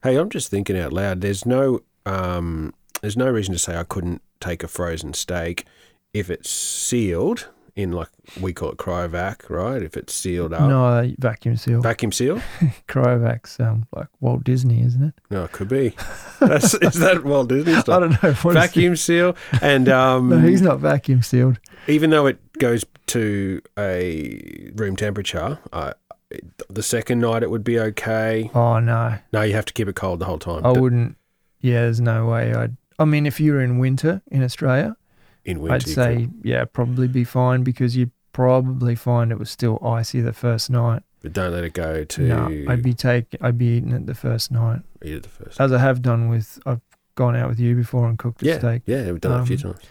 Hey, 0.03 0.17
I'm 0.17 0.29
just 0.29 0.49
thinking 0.51 0.77
out 0.77 0.93
loud. 0.93 1.21
There's 1.21 1.47
no 1.47 1.83
um, 2.09 2.75
there's 3.01 3.17
no 3.17 3.31
reason 3.31 3.53
to 3.53 3.59
say 3.59 3.77
I 3.77 3.85
couldn't 3.85 4.23
take 4.41 4.63
a 4.63 4.69
frozen 4.69 5.15
steak 5.15 5.67
if 6.15 6.31
it's 6.31 6.51
sealed 6.51 7.49
in 7.77 7.93
like 7.93 8.09
we 8.41 8.53
call 8.53 8.71
it 8.73 8.77
cryovac, 8.77 9.49
right? 9.49 9.81
If 9.83 9.97
it's 9.97 10.13
sealed 10.13 10.53
up, 10.53 10.69
No, 10.69 10.85
uh, 10.85 11.07
vacuum 11.19 11.57
seal. 11.57 11.81
vacuum 11.81 12.11
seal. 12.11 12.41
Cryovac's 12.89 13.61
um, 13.61 13.87
like 13.95 14.09
Walt 14.21 14.43
Disney, 14.43 14.83
isn't 14.83 15.03
it? 15.03 15.15
No, 15.31 15.45
it 15.45 15.53
could 15.53 15.69
be. 15.69 15.95
That's, 16.41 16.75
is 16.75 16.95
that 16.95 17.23
Walt 17.25 17.49
Disney 17.49 17.75
stuff? 17.81 17.89
I 17.97 18.01
don't 18.01 18.21
know. 18.23 18.33
Vacuum 18.53 18.97
seal, 18.97 19.37
and 19.63 19.89
um. 20.01 20.29
No, 20.31 20.39
he's 20.41 20.63
not 20.63 20.81
vacuum 20.81 21.23
sealed. 21.23 21.61
even 21.87 22.11
though 22.11 22.27
it 22.27 22.39
goes 22.59 22.85
to 23.09 23.61
a 23.79 24.71
room 24.75 24.97
temperature, 24.97 25.59
it- 25.73 26.45
the 26.69 26.83
second 26.83 27.21
night 27.21 27.43
it 27.43 27.51
would 27.51 27.65
be 27.65 27.79
okay. 27.79 28.51
Oh 28.55 28.81
no, 28.81 29.19
No, 29.33 29.43
you 29.43 29.55
have 29.55 29.65
to 29.67 29.73
keep 29.73 29.89
it 29.89 29.95
cold 29.95 30.19
the 30.19 30.25
whole 30.27 30.39
time. 30.39 30.67
I 30.67 30.73
wouldn't. 30.73 31.17
Yeah, 31.61 31.83
there's 31.83 32.01
no 32.01 32.27
way. 32.27 32.55
I'd. 32.55 32.77
I 32.99 33.05
mean, 33.05 33.27
if 33.27 33.39
you 33.41 33.53
were 33.53 33.61
in 33.63 33.79
winter 33.79 34.23
in 34.31 34.43
Australia, 34.43 34.97
in 35.45 35.61
winter, 35.61 35.75
I'd 35.75 35.83
say 35.83 36.17
could- 36.17 36.35
yeah, 36.43 36.65
probably 36.65 37.09
be 37.09 37.25
fine 37.25 37.63
because 37.63 37.97
you'd 37.97 38.11
probably 38.33 38.95
find 38.95 39.31
it 39.33 39.39
was 39.39 39.51
still 39.51 39.79
icy 39.85 40.21
the 40.21 40.33
first 40.33 40.71
night. 40.71 41.03
but 41.23 41.33
don't 41.33 41.53
let 41.53 41.65
it 41.65 41.73
go 41.75 42.05
to. 42.05 42.23
No, 42.23 42.65
I'd 42.73 42.83
be 42.83 42.95
take. 42.95 43.37
I'd 43.41 43.59
be 43.59 43.77
eating 43.77 43.93
it 43.93 44.07
the 44.07 44.15
first 44.15 44.51
night, 44.53 44.81
eat 45.03 45.15
it 45.15 45.23
the 45.25 45.29
first. 45.29 45.61
as 45.61 45.73
I 45.73 45.79
have 45.79 46.03
done 46.03 46.29
with. 46.29 46.59
I've 46.67 46.81
gone 47.17 47.35
out 47.35 47.49
with 47.49 47.59
you 47.59 47.75
before 47.75 48.09
and 48.09 48.17
cooked 48.19 48.43
a 48.43 48.47
yeah, 48.47 48.59
steak, 48.59 48.83
yeah, 48.87 49.11
we've 49.11 49.21
done 49.21 49.41
it 49.41 49.43
a 49.43 49.47
few 49.47 49.57
Um, 49.57 49.75
times. 49.75 49.85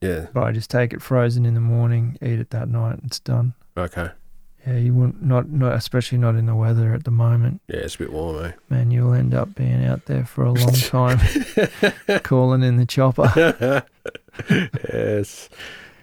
Yeah. 0.00 0.26
but 0.32 0.44
I 0.44 0.52
just 0.52 0.70
take 0.70 0.92
it 0.94 1.02
frozen 1.02 1.44
in 1.44 1.52
the 1.54 1.60
morning, 1.60 2.16
eat 2.22 2.38
it 2.38 2.48
that 2.50 2.68
night, 2.70 2.94
and 2.94 3.04
it's 3.04 3.20
done. 3.20 3.52
Okay. 3.76 4.08
Yeah, 4.66 4.76
you 4.78 4.94
wouldn't 4.94 5.22
not 5.22 5.50
not 5.50 5.74
especially 5.74 6.16
not 6.18 6.36
in 6.36 6.46
the 6.46 6.54
weather 6.54 6.94
at 6.94 7.04
the 7.04 7.10
moment. 7.10 7.60
Yeah, 7.68 7.80
it's 7.80 7.96
a 7.96 7.98
bit 7.98 8.12
warm, 8.12 8.44
eh? 8.46 8.52
Man, 8.70 8.90
you'll 8.90 9.12
end 9.12 9.34
up 9.34 9.54
being 9.54 9.84
out 9.84 10.06
there 10.06 10.24
for 10.24 10.44
a 10.44 10.52
long 10.52 10.72
time, 10.72 11.18
calling 12.22 12.62
in 12.62 12.76
the 12.76 12.86
chopper. 12.86 13.84
yes. 14.92 15.48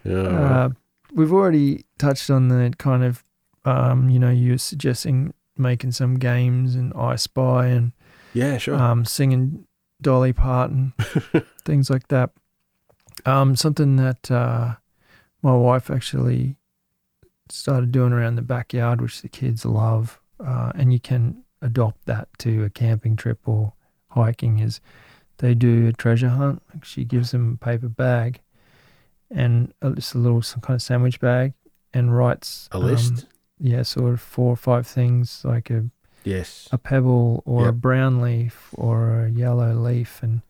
Yeah. 0.04 0.16
Uh, 0.16 0.70
we've 1.14 1.34
already 1.34 1.86
touched 1.98 2.30
on 2.30 2.48
the 2.50 2.74
kind 2.78 3.04
of, 3.04 3.24
um, 3.66 4.10
you 4.10 4.20
know, 4.20 4.30
you 4.30 4.52
were 4.54 4.58
suggesting 4.58 5.34
making 5.58 5.92
some 5.92 6.16
games 6.16 6.76
and 6.76 6.94
I 6.94 7.16
Spy 7.16 7.68
and 7.68 7.92
yeah, 8.34 8.58
sure. 8.58 8.76
um, 8.76 9.06
singing 9.06 9.66
Dolly 10.02 10.34
Parton, 10.34 10.94
things 11.66 11.90
like 11.90 12.08
that. 12.08 12.32
Um, 13.26 13.56
something 13.56 13.98
that 13.98 14.32
uh, 14.32 14.76
my 15.44 15.56
wife 15.56 15.92
actually 15.92 16.56
started 17.52 17.91
doing 17.91 18.14
around 18.14 18.36
the 18.36 18.41
backyard, 18.41 19.02
which 19.02 19.22
the 19.22 19.30
kids 19.30 19.65
love, 19.65 20.19
uh, 20.44 20.72
and 20.76 20.91
you 20.94 20.99
can 20.99 21.44
adopt 21.61 22.06
that 22.06 22.28
to 22.40 22.64
a 22.64 22.69
camping 22.69 23.15
trip 23.15 23.40
or 23.45 23.73
hiking. 24.10 24.60
Is 24.60 24.82
they 25.38 25.53
do 25.53 25.88
a 25.88 25.94
treasure 25.94 26.30
hunt. 26.30 26.61
She 26.84 27.03
gives 27.03 27.32
them 27.32 27.60
a 27.61 27.65
paper 27.65 27.90
bag 27.90 28.41
and 29.30 29.73
a, 29.82 29.91
just 29.91 30.14
a 30.14 30.18
little 30.18 30.41
some 30.41 30.61
kind 30.61 30.76
of 30.76 30.82
sandwich 30.82 31.19
bag, 31.19 31.53
and 31.94 32.15
writes 32.15 32.69
a 32.72 32.78
um, 32.78 32.84
list? 32.84 33.26
yeah, 33.60 33.84
sort 33.84 34.14
of 34.14 34.22
four 34.22 34.53
or 34.53 34.57
five 34.57 34.88
things 34.88 35.41
like 35.45 35.69
a 35.69 35.86
yes. 36.23 36.68
a 36.72 36.78
pebble 36.78 37.44
or 37.45 37.68
a 37.68 37.73
brown 37.73 38.22
leaf 38.22 38.69
or 38.73 39.26
a 39.26 39.30
yellow 39.30 39.73
leaf, 39.73 40.22
and 40.23 40.41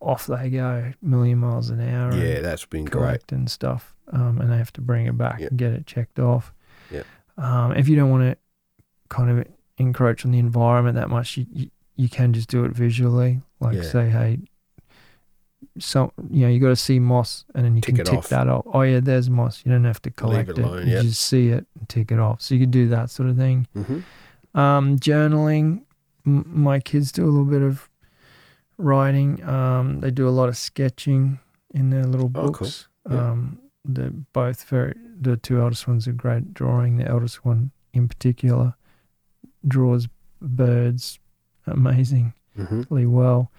off 0.00 0.26
they 0.26 0.50
go, 0.50 0.92
a 0.92 1.06
million 1.06 1.38
miles 1.38 1.70
an 1.70 1.80
hour. 1.80 2.14
Yeah, 2.14 2.40
that's 2.40 2.64
been 2.64 2.86
great. 2.86 3.30
and 3.30 3.50
stuff, 3.50 3.93
um, 4.12 4.40
and 4.40 4.50
they 4.52 4.56
have 4.58 4.72
to 4.74 4.80
bring 4.80 5.06
it 5.06 5.16
back 5.16 5.40
Yep. 5.40 5.50
and 5.50 5.58
get 5.58 5.72
it 5.72 5.86
checked 5.86 6.18
off. 6.18 6.52
Yep. 6.90 7.06
Um, 7.38 7.72
if 7.72 7.88
you 7.88 7.96
don't 7.96 8.10
want 8.10 8.22
to 8.30 8.36
kind 9.08 9.30
of 9.30 9.46
encroach 9.78 10.24
on 10.24 10.30
the 10.32 10.38
environment 10.38 10.96
that 10.96 11.08
much, 11.10 11.36
you 11.36 11.46
you, 11.52 11.70
you 11.96 12.08
can 12.08 12.32
just 12.32 12.48
do 12.48 12.64
it 12.64 12.72
visually. 12.72 13.40
Like 13.60 13.76
Yeah. 13.76 13.82
say, 13.82 14.10
hey, 14.10 14.38
so 15.78 16.12
you 16.30 16.42
know 16.42 16.48
you 16.52 16.60
got 16.60 16.68
to 16.68 16.76
see 16.76 16.98
moss, 17.00 17.44
and 17.54 17.64
then 17.64 17.74
you 17.76 17.80
Tick 17.82 17.96
can 17.96 18.04
tick 18.04 18.14
off. 18.18 18.28
that 18.28 18.48
off. 18.48 18.64
Oh 18.66 18.82
yeah, 18.82 19.00
there's 19.00 19.28
moss. 19.30 19.62
You 19.64 19.72
don't 19.72 19.84
have 19.84 20.02
to 20.02 20.10
collect 20.10 20.50
it 20.50 20.58
it. 20.58 20.64
alone, 20.64 20.86
You 20.86 20.94
yep. 20.94 21.02
just 21.02 21.22
see 21.22 21.48
it 21.48 21.66
and 21.78 21.88
tick 21.88 22.12
it 22.12 22.18
off. 22.18 22.40
So 22.42 22.54
you 22.54 22.60
can 22.60 22.70
do 22.70 22.88
that 22.88 23.10
sort 23.10 23.28
of 23.28 23.36
thing. 23.36 23.66
hmm 23.74 24.00
Um, 24.58 24.98
journaling. 24.98 25.82
M- 26.26 26.44
my 26.46 26.78
kids 26.80 27.10
do 27.12 27.24
a 27.24 27.30
little 27.30 27.44
bit 27.44 27.62
of 27.62 27.88
writing. 28.78 29.42
Um, 29.44 30.00
they 30.00 30.10
do 30.10 30.28
a 30.28 30.30
lot 30.30 30.48
of 30.48 30.56
sketching 30.56 31.38
in 31.74 31.90
their 31.90 32.04
little 32.04 32.28
books. 32.28 32.86
Oh, 33.06 33.10
cool. 33.10 33.16
Yeah. 33.18 33.30
Um, 33.30 33.58
they're 33.84 34.10
both 34.32 34.64
very. 34.64 34.94
The 35.20 35.36
two 35.36 35.60
eldest 35.60 35.86
ones 35.86 36.08
are 36.08 36.12
great 36.12 36.54
drawing. 36.54 36.96
The 36.96 37.06
eldest 37.08 37.44
one, 37.44 37.70
in 37.92 38.08
particular, 38.08 38.74
draws 39.66 40.08
birds 40.40 41.18
amazingly 41.66 42.32
hmm 42.56 42.82
well. 42.90 43.50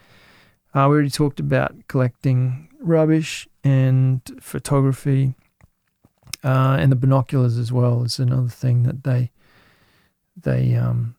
Uh, 0.73 0.87
we 0.89 0.95
already 0.95 1.09
talked 1.09 1.39
about 1.39 1.73
collecting 1.87 2.69
rubbish 2.79 3.47
and 3.63 4.21
photography, 4.41 5.35
uh, 6.43 6.77
and 6.79 6.91
the 6.91 6.95
binoculars 6.97 7.57
as 7.57 7.71
well 7.71 8.03
is 8.03 8.19
another 8.19 8.49
thing 8.49 8.83
that 8.83 9.03
they 9.03 9.31
they 10.41 10.75
um, 10.75 11.15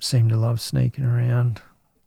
seem 0.00 0.28
to 0.28 0.36
love 0.36 0.60
sneaking 0.60 1.04
around, 1.04 1.62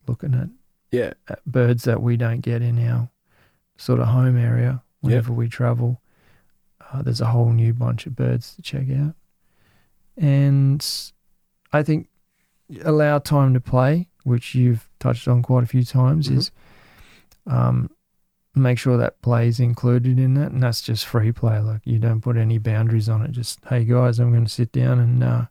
looking 0.07 0.34
at, 0.34 0.49
Yeah. 0.91 1.13
at 1.30 1.43
birds 1.45 1.84
that 1.85 2.01
we 2.01 2.17
don't 2.17 2.41
get 2.41 2.61
in 2.61 2.85
our 2.85 3.09
sort 3.77 4.01
of 4.01 4.07
home 4.09 4.38
area 4.38 4.84
whenever 4.99 5.31
we 5.31 5.47
travel. 5.47 6.01
Uh, 6.91 7.01
there's 7.01 7.21
a 7.21 7.27
whole 7.27 7.51
new 7.51 7.73
bunch 7.73 8.05
of 8.07 8.15
birds 8.15 8.55
to 8.55 8.61
check 8.61 8.89
out, 8.91 9.13
and 10.17 10.85
I 11.71 11.83
think 11.83 12.07
allow 12.83 13.19
time 13.19 13.53
to 13.53 13.59
play, 13.61 14.07
which 14.23 14.55
you've 14.55 14.89
touched 14.99 15.27
on 15.27 15.41
quite 15.41 15.63
a 15.63 15.67
few 15.67 15.83
times, 15.83 16.29
Mhm. 16.29 16.37
is 16.37 16.51
um, 17.47 17.89
make 18.55 18.77
sure 18.77 18.97
that 18.97 19.21
play 19.21 19.47
is 19.47 19.59
included 19.59 20.19
in 20.19 20.33
that, 20.35 20.51
and 20.51 20.61
that's 20.61 20.81
just 20.81 21.05
free 21.05 21.31
play. 21.31 21.59
Like 21.59 21.81
you 21.85 21.97
don't 21.99 22.21
put 22.21 22.37
any 22.37 22.57
boundaries 22.57 23.07
on 23.09 23.21
it. 23.23 23.31
Just 23.31 23.63
hey 23.65 23.85
guys, 23.85 24.19
I'm 24.19 24.31
going 24.31 24.45
to 24.45 24.51
sit 24.51 24.71
down 24.71 24.99
and, 24.99 25.23
uh, 25.23 25.45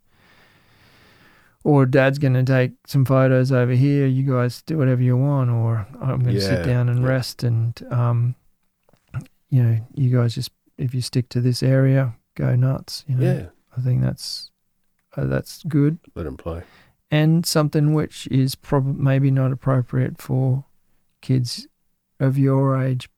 or 1.64 1.86
Dad's 1.86 2.18
going 2.18 2.34
to 2.34 2.44
take 2.44 2.72
some 2.86 3.04
photos 3.04 3.50
over 3.52 3.72
here. 3.72 4.06
You 4.06 4.22
guys 4.24 4.62
do 4.62 4.78
whatever 4.78 5.02
you 5.02 5.16
want, 5.16 5.50
or 5.50 5.86
I'm 6.00 6.20
going 6.20 6.34
to 6.36 6.40
Yeah, 6.42 6.56
sit 6.56 6.64
down 6.64 6.88
and 6.88 7.00
yeah. 7.02 7.08
rest, 7.08 7.42
and 7.42 7.80
um, 7.90 8.34
you 9.50 9.62
know, 9.62 9.78
you 9.94 10.16
guys 10.16 10.34
just 10.34 10.50
if 10.78 10.94
you 10.94 11.00
stick 11.02 11.28
to 11.30 11.40
this 11.40 11.62
area, 11.62 12.14
go 12.34 12.54
nuts. 12.56 13.04
You 13.08 13.16
know, 13.16 13.32
Yeah. 13.32 13.46
I 13.76 13.80
think 13.80 14.02
that's 14.02 14.50
uh, 15.16 15.24
that's 15.26 15.62
good 15.64 15.98
Let 16.14 16.24
them 16.24 16.36
play. 16.36 16.62
and 17.10 17.44
something 17.46 17.94
which 17.94 18.26
is 18.30 18.54
probably 18.54 18.92
maybe 19.02 19.30
not 19.30 19.52
appropriate 19.52 20.20
for 20.20 20.64
kids 21.20 21.66
of 22.20 22.36
your 22.38 22.80
age, 22.80 23.08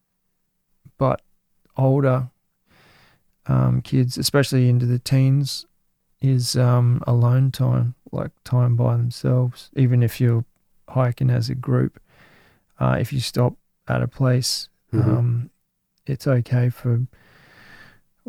but 0.99 1.23
older 1.77 2.31
um, 3.47 3.81
kids, 3.83 4.19
especially 4.19 4.69
into 4.69 4.87
the 4.87 4.99
teens, 4.99 5.67
is 6.21 6.57
um, 6.57 7.03
alone 7.07 7.51
time, 7.51 7.95
like 8.13 8.31
time 8.45 8.77
by 8.77 8.97
themselves. 8.97 9.71
Even 9.75 10.03
if 10.03 10.21
you're 10.21 10.45
hiking 10.89 11.31
as 11.31 11.49
a 11.49 11.55
group, 11.55 11.99
uh, 12.79 12.97
if 13.01 13.13
you 13.13 13.21
stop 13.21 13.55
at 13.89 14.03
a 14.03 14.09
place, 14.09 14.69
Mhm. 14.93 15.03
um, 15.19 15.51
it's 16.07 16.27
okay 16.27 16.69
for 16.69 17.07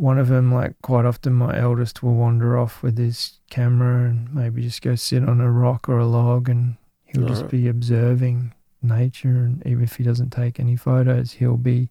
one 0.02 0.18
of 0.20 0.28
them. 0.28 0.52
Like 0.54 0.74
quite 0.82 1.06
often, 1.06 1.34
my 1.34 1.58
eldest 1.58 2.02
will 2.04 2.16
wander 2.16 2.58
off 2.58 2.82
with 2.84 2.98
his 2.98 3.40
camera 3.50 4.10
and 4.10 4.34
maybe 4.34 4.62
just 4.62 4.82
go 4.82 4.96
sit 4.96 5.28
on 5.28 5.40
a 5.40 5.52
rock 5.52 5.88
or 5.88 6.00
a 6.00 6.06
log, 6.08 6.50
and 6.50 6.76
he'll 7.06 7.28
just 7.28 7.44
Alright. 7.44 7.52
be 7.52 7.68
observing 7.68 8.54
nature. 8.82 9.30
And 9.30 9.62
even 9.66 9.84
if 9.84 9.96
he 9.98 10.04
doesn't 10.04 10.32
take 10.32 10.60
any 10.60 10.76
photos, 10.76 11.34
he'll 11.34 11.58
be 11.58 11.90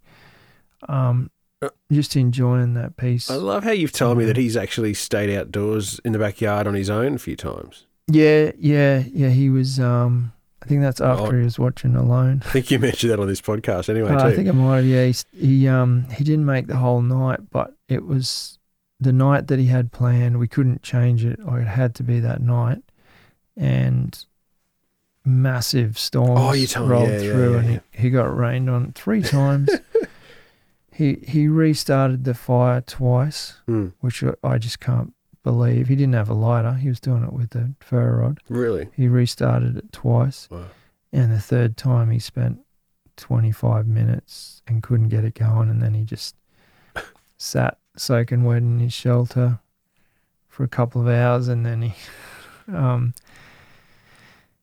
um, 0.89 1.31
Uh, 1.63 1.69
just 1.93 2.17
enjoying 2.17 2.73
that 2.75 2.97
piece. 2.97 3.31
I 3.31 3.35
love 3.37 3.65
how 3.65 3.71
you've 3.73 3.93
told 3.93 4.17
me 4.19 4.25
that 4.25 4.37
he's 4.39 4.57
actually 4.57 4.95
stayed 4.95 5.29
outdoors 5.37 6.01
in 6.05 6.13
the 6.13 6.19
backyard 6.19 6.67
on 6.67 6.73
his 6.75 6.89
own 6.89 7.15
a 7.15 7.19
few 7.19 7.37
times. 7.37 7.87
Yeah, 8.11 8.53
yeah, 8.59 9.05
yeah. 9.13 9.29
He 9.29 9.51
was. 9.51 9.79
Um, 9.79 10.33
I 10.63 10.67
think 10.67 10.81
that's 10.81 11.01
after 11.01 11.27
Oh. 11.27 11.39
he 11.39 11.45
was 11.45 11.59
watching 11.59 11.95
Alone. 11.97 12.43
I 12.47 12.49
think 12.51 12.71
you 12.71 12.79
mentioned 12.89 13.13
that 13.13 13.21
on 13.21 13.29
this 13.29 13.41
podcast 13.43 13.89
anyway, 13.91 14.11
Uh, 14.11 14.23
too. 14.23 14.29
I 14.29 14.35
think 14.37 14.49
I 14.49 14.53
might 14.53 14.77
have. 14.77 14.87
Yeah, 14.87 15.05
he, 15.07 15.15
he 15.47 15.69
um 15.69 16.07
he 16.17 16.25
didn't 16.25 16.47
make 16.47 16.67
the 16.67 16.77
whole 16.77 17.03
night, 17.03 17.41
but 17.51 17.75
it 17.91 18.07
was 18.07 18.59
the 18.99 19.13
night 19.13 19.47
that 19.49 19.59
he 19.59 19.67
had 19.67 19.93
planned. 19.93 20.39
We 20.39 20.49
couldn't 20.49 20.83
change 20.83 21.25
it, 21.25 21.41
or 21.45 21.61
it 21.61 21.67
had 21.67 21.95
to 21.97 22.03
be 22.03 22.21
that 22.21 22.41
night, 22.41 22.83
and 23.57 24.25
massive 25.25 25.99
storms 25.99 26.41
Oh, 26.41 26.53
you 26.53 26.67
rolled 26.89 27.09
Yeah, 27.09 27.19
yeah, 27.21 27.33
through, 27.33 27.53
yeah, 27.53 27.59
and. 27.61 27.81
He, 27.93 28.03
he 28.03 28.11
got 28.11 28.35
rained 28.37 28.71
on 28.71 28.93
three 28.93 29.23
times. 29.39 29.71
he 30.93 31.19
he 31.27 31.49
restarted 31.49 32.25
the 32.25 32.35
fire 32.35 32.81
twice, 32.81 33.55
Hmm. 33.67 33.89
which 34.01 34.23
I- 34.25 34.35
I 34.43 34.59
just 34.59 34.81
can't 34.81 35.15
believe. 35.43 35.89
He 35.89 35.97
didn't 35.97 36.15
have 36.15 36.29
a 36.29 36.35
lighter. 36.35 36.75
He 36.75 36.89
was 36.89 37.01
doing 37.01 37.25
it 37.25 37.33
with 37.33 37.55
a 37.55 37.75
ferro 37.81 38.21
rod. 38.23 38.41
Really? 38.49 38.89
He 38.95 39.09
restarted 39.09 39.77
it 39.77 39.93
twice. 39.93 40.49
Wow. 40.51 40.67
And 41.13 41.33
the 41.33 41.41
third 41.41 41.77
time 41.77 42.11
he 42.11 42.19
spent 42.19 42.61
25 43.17 43.87
minutes 43.89 44.63
and 44.67 44.83
couldn't 44.83 45.09
get 45.09 45.25
it 45.25 45.35
going. 45.35 45.69
And 45.69 45.83
then 45.83 45.95
he 45.95 46.05
just 46.05 46.37
sat 47.37 47.79
soaking 48.01 48.45
wet 48.45 48.59
in 48.59 48.79
his 48.81 48.93
shelter 48.93 49.59
for 50.49 50.65
a 50.65 50.69
couple 50.69 51.01
of 51.03 51.09
hours. 51.09 51.49
And 51.49 51.65
then 51.67 51.83
he, 51.83 51.95
um, 52.75 53.15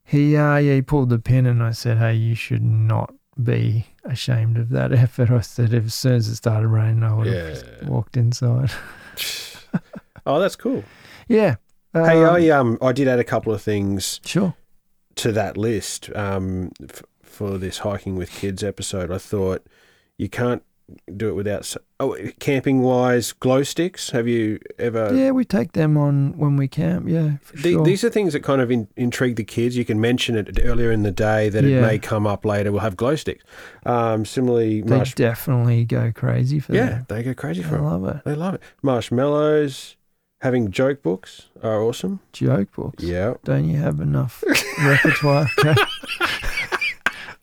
he, 0.04 0.36
uh, 0.36 0.58
yeah, 0.58 0.76
he 0.76 0.82
pulled 0.82 1.10
the 1.10 1.20
pin 1.20 1.46
and 1.46 1.62
I 1.62 1.72
said, 1.72 1.98
Hey, 1.98 2.14
you 2.16 2.36
should 2.36 2.64
not 2.64 3.14
be 3.42 3.88
ashamed 4.04 4.58
of 4.58 4.70
that 4.70 4.92
effort. 5.06 5.30
I 5.30 5.42
said, 5.42 5.74
as 5.74 5.94
soon 5.94 6.14
as 6.16 6.28
it 6.28 6.36
started 6.36 6.68
raining, 6.68 7.04
I 7.04 7.14
would 7.14 7.28
have 7.28 7.64
Yeah. 7.82 7.88
walked 7.90 8.18
inside. 8.18 8.72
oh, 10.26 10.40
that's 10.40 10.56
cool. 10.56 10.84
Yeah. 11.28 11.56
hey, 11.94 12.24
Um, 12.24 12.36
I 12.36 12.50
um 12.50 12.78
I 12.82 12.92
did 12.94 13.08
add 13.08 13.20
a 13.20 13.24
couple 13.24 13.54
of 13.54 13.62
things 13.62 14.20
Sure. 14.26 14.56
to 15.16 15.32
that 15.34 15.58
list 15.58 16.10
um 16.16 16.72
f- 16.82 17.04
for 17.22 17.58
this 17.58 17.80
hiking 17.80 18.16
with 18.16 18.32
kids 18.32 18.64
episode. 18.64 19.12
I 19.12 19.18
thought 19.18 19.66
you 20.18 20.30
can't 20.30 20.64
do 21.16 21.28
it 21.28 21.34
without 21.34 21.76
oh 22.00 22.16
camping 22.40 22.82
wise 22.82 23.34
glow 23.34 23.64
sticks. 23.64 24.12
Have 24.12 24.28
you 24.28 24.60
ever? 24.80 25.14
yeah, 25.14 25.32
we 25.32 25.44
take 25.44 25.74
them 25.74 25.98
on 25.98 26.38
when 26.38 26.56
we 26.56 26.68
camp. 26.68 27.08
Yeah, 27.10 27.38
for 27.42 27.58
The- 27.58 27.74
sure. 27.74 27.84
These 27.86 28.04
are 28.04 28.10
things 28.10 28.34
that 28.34 28.42
kind 28.42 28.62
of 28.62 28.72
in, 28.72 28.88
intrigue 28.96 29.36
the 29.36 29.44
kids. 29.44 29.76
You 29.76 29.84
can 29.86 30.00
mention 30.00 30.36
it 30.38 30.60
earlier 30.64 30.92
in 30.92 31.04
the 31.04 31.12
day 31.12 31.50
that 31.50 31.66
it 31.66 31.82
may 31.82 32.00
come 32.00 32.26
up 32.26 32.46
later. 32.46 32.72
We'll 32.72 32.82
have 32.82 32.96
glow 32.96 33.16
sticks. 33.16 33.44
Um, 33.86 34.26
similarly, 34.26 34.82
they 34.82 34.96
marsh- 34.96 35.16
definitely 35.16 35.84
go 35.86 36.12
crazy 36.14 36.60
for 36.60 36.74
yeah, 36.74 36.86
them. 36.86 37.06
they 37.10 37.24
go 37.24 37.34
crazy 37.34 37.64
for 37.64 37.76
'em. 37.76 37.84
love 37.84 38.06
it. 38.06 38.24
They 38.24 38.36
love 38.36 38.54
it. 38.56 38.62
Marshmallows, 38.82 39.98
having 40.42 40.72
joke 40.72 41.02
books 41.02 41.48
are 41.62 41.82
awesome. 41.82 42.22
Joke 42.32 42.72
books. 42.74 43.04
Yeah. 43.04 43.34
Don't 43.44 43.68
you 43.68 43.78
have 43.78 44.00
enough 44.00 44.44
repertoire? 44.82 45.48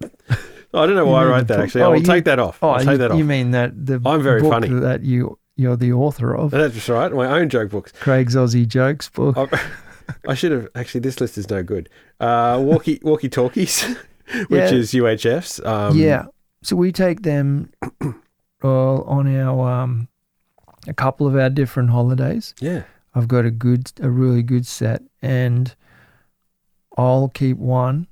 Okay. 0.74 0.82
I 0.82 0.86
don't 0.86 0.96
know 0.96 1.06
why 1.06 1.22
I 1.22 1.26
wrote 1.26 1.46
that 1.48 1.60
actually. 1.60 1.82
oh, 1.82 1.92
I'll 1.92 1.96
you- 1.98 2.02
take 2.04 2.24
that 2.24 2.38
off. 2.38 2.58
Oh, 2.62 2.70
I'll 2.70 2.80
you, 2.80 2.86
take 2.90 2.98
that 2.98 3.10
off. 3.12 3.18
you 3.18 3.24
mean 3.24 3.52
that 3.52 3.72
the 3.86 4.00
I'm 4.04 4.22
very 4.22 4.40
book 4.42 4.50
funny. 4.52 4.68
that 4.68 5.02
you 5.02 5.38
you're 5.56 5.76
the 5.76 5.92
author 5.92 6.34
of 6.34 6.50
That's 6.50 6.88
right. 6.88 7.12
My 7.12 7.26
own 7.38 7.48
joke 7.48 7.70
books. 7.70 7.92
Craig's 7.92 8.34
Aussie 8.34 8.66
Jokes 8.66 9.08
book. 9.08 9.36
I, 9.52 9.60
I 10.28 10.34
should 10.34 10.52
have 10.52 10.68
actually. 10.74 11.00
This 11.00 11.20
list 11.20 11.38
is 11.38 11.48
no 11.48 11.62
good. 11.62 11.88
Uh, 12.20 12.60
walkie 12.62 12.98
walkie 13.04 13.28
talkies, 13.28 13.82
which 14.48 14.50
Yeah. 14.50 14.70
is 14.72 14.92
UHFs. 14.92 15.64
Um, 15.64 15.96
yeah. 15.96 16.26
So 16.62 16.74
we 16.76 16.92
take 16.92 17.22
them 17.22 17.70
uh, 18.02 18.08
on 18.64 19.34
our 19.36 19.70
um, 19.70 20.08
a 20.88 20.94
couple 20.94 21.26
of 21.26 21.36
our 21.36 21.50
different 21.50 21.90
holidays. 21.90 22.54
yeah. 22.60 22.82
I've 23.16 23.28
got 23.28 23.44
a 23.44 23.50
good, 23.52 23.92
a 24.00 24.10
really 24.10 24.42
good 24.42 24.66
set, 24.66 25.00
and 25.22 25.72
I'll 26.96 27.28
keep 27.28 27.58
one, 27.58 28.08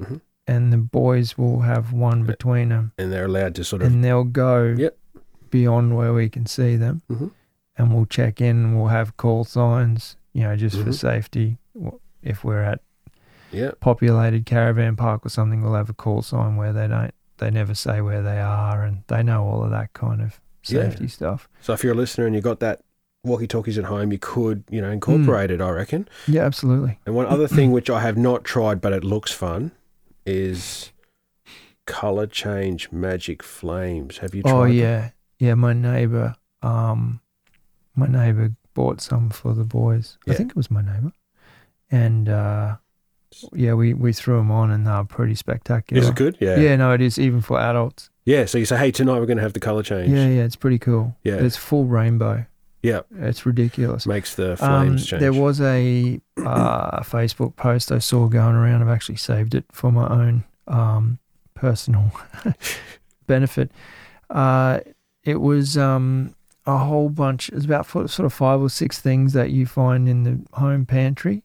Mhm. 0.00 0.20
And 0.50 0.72
the 0.72 0.76
boys 0.78 1.38
will 1.38 1.60
have 1.60 1.92
one 1.92 2.24
between 2.24 2.70
them, 2.70 2.92
And 2.98 3.12
they're 3.12 3.26
allowed 3.26 3.54
to 3.56 3.64
sort 3.64 3.82
of. 3.82 3.88
and 3.88 4.02
they'll 4.02 4.24
go 4.24 4.74
Yep. 4.76 4.96
beyond 5.50 5.96
where 5.96 6.12
we 6.12 6.28
can 6.28 6.46
see 6.46 6.76
them, 6.76 7.02
Mhm. 7.10 7.30
and 7.78 7.94
we'll 7.94 8.06
check 8.06 8.40
in. 8.40 8.56
and 8.64 8.76
We'll 8.76 8.88
have 8.88 9.16
call 9.16 9.44
signs, 9.44 10.16
you 10.32 10.42
know, 10.42 10.56
just 10.56 10.76
for 10.76 10.90
Mhm. 10.90 10.94
safety. 10.94 11.58
If 12.22 12.44
we're 12.44 12.62
at 12.62 12.80
Yeah. 13.52 13.70
populated 13.80 14.44
caravan 14.46 14.96
park 14.96 15.24
or 15.24 15.28
something, 15.28 15.62
we'll 15.62 15.74
have 15.74 15.88
a 15.90 15.94
call 15.94 16.22
sign 16.22 16.56
where 16.56 16.72
they 16.72 16.86
don't, 16.88 17.14
they 17.38 17.50
never 17.50 17.74
say 17.74 18.00
where 18.00 18.22
they 18.22 18.40
are, 18.40 18.82
and 18.82 19.02
they 19.08 19.22
know 19.22 19.44
all 19.44 19.62
of 19.64 19.70
that 19.70 19.92
kind 19.92 20.20
of 20.20 20.40
Yeah. 20.66 20.82
safety 20.82 21.08
stuff. 21.08 21.48
So 21.60 21.72
if 21.72 21.82
you're 21.84 21.94
a 21.94 21.96
listener 21.96 22.26
and 22.26 22.34
you 22.34 22.40
got 22.42 22.60
that 22.60 22.80
walkie 23.24 23.46
talkies 23.46 23.78
at 23.78 23.84
home, 23.84 24.12
you 24.12 24.18
could 24.18 24.64
you 24.70 24.80
know 24.80 24.90
incorporate 24.90 25.50
it. 25.50 25.60
I 25.60 25.70
reckon. 25.70 26.08
Yeah, 26.26 26.44
absolutely. 26.44 26.98
And 27.06 27.14
one 27.14 27.26
other 27.26 27.46
thing 27.48 27.70
which 27.70 27.88
I 27.90 28.00
have 28.00 28.16
not 28.16 28.44
tried, 28.44 28.80
but 28.80 28.92
it 28.92 29.04
looks 29.04 29.32
fun, 29.32 29.72
is 30.30 30.92
color 31.86 32.26
change 32.26 32.90
magic 32.92 33.42
flames. 33.42 34.18
Have 34.18 34.34
you 34.34 34.42
tried? 34.42 34.52
Oh 34.52 34.62
them? 34.64 34.72
yeah, 34.72 35.10
yeah. 35.38 35.54
My 35.54 35.72
neighbor, 35.72 36.36
um, 36.62 37.20
my 37.94 38.06
neighbor 38.06 38.52
bought 38.74 39.00
some 39.00 39.30
for 39.30 39.54
the 39.54 39.64
boys. 39.64 40.18
I 40.28 40.34
think 40.34 40.50
it 40.50 40.56
was 40.56 40.70
my 40.70 40.82
neighbor, 40.82 41.12
and 41.90 42.28
uh, 42.28 42.76
yeah, 43.52 43.74
we 43.74 43.94
we 43.94 44.12
threw 44.12 44.36
them 44.36 44.50
on, 44.50 44.70
and 44.70 44.86
they 44.86 44.90
were 44.90 45.04
pretty 45.04 45.34
spectacular. 45.34 46.02
Is 46.02 46.08
it 46.08 46.14
good? 46.14 46.36
Yeah. 46.40 46.58
Yeah, 46.58 46.76
no, 46.76 46.92
it 46.92 47.00
is 47.00 47.18
even 47.18 47.40
for 47.40 47.58
adults. 47.58 48.10
Yeah. 48.24 48.44
So 48.46 48.58
you 48.58 48.66
say, 48.66 48.78
hey, 48.78 48.90
tonight 48.90 49.18
we're 49.18 49.26
going 49.26 49.38
to 49.38 49.42
have 49.42 49.52
the 49.52 49.60
color 49.60 49.82
change. 49.82 50.10
Yeah, 50.10 50.28
yeah, 50.28 50.44
it's 50.44 50.56
pretty 50.56 50.78
cool. 50.78 51.16
Yeah. 51.24 51.36
it's 51.36 51.56
full 51.56 51.84
rainbow. 51.84 52.46
Yeah. 52.82 53.00
It's 53.18 53.44
ridiculous. 53.44 54.06
Makes 54.06 54.34
the 54.36 54.52
Um, 54.52 54.56
flames 54.56 55.06
change. 55.06 55.20
there 55.20 55.32
was 55.32 55.60
a 55.60 56.20
uh, 56.38 57.00
Facebook 57.02 57.56
post 57.56 57.92
I 57.92 57.98
saw 57.98 58.26
going 58.28 58.54
around. 58.54 58.82
I've 58.82 58.88
actually 58.88 59.16
saved 59.16 59.54
it 59.54 59.64
for 59.72 59.92
my 59.92 60.08
own 60.08 60.44
um, 60.66 61.18
personal 61.54 62.10
benefit. 63.26 63.70
Uh, 64.28 64.80
it 65.24 65.40
was 65.40 65.76
um, 65.76 66.34
a 66.66 66.78
whole 66.78 67.08
bunch. 67.10 67.48
It 67.50 67.54
was 67.56 67.64
about 67.64 67.86
sort 67.88 68.20
of 68.20 68.32
five 68.32 68.60
or 68.60 68.70
six 68.70 68.98
things 69.00 69.32
that 69.34 69.50
you 69.50 69.66
find 69.66 70.08
in 70.08 70.22
the 70.24 70.40
home 70.58 70.86
pantry, 70.86 71.42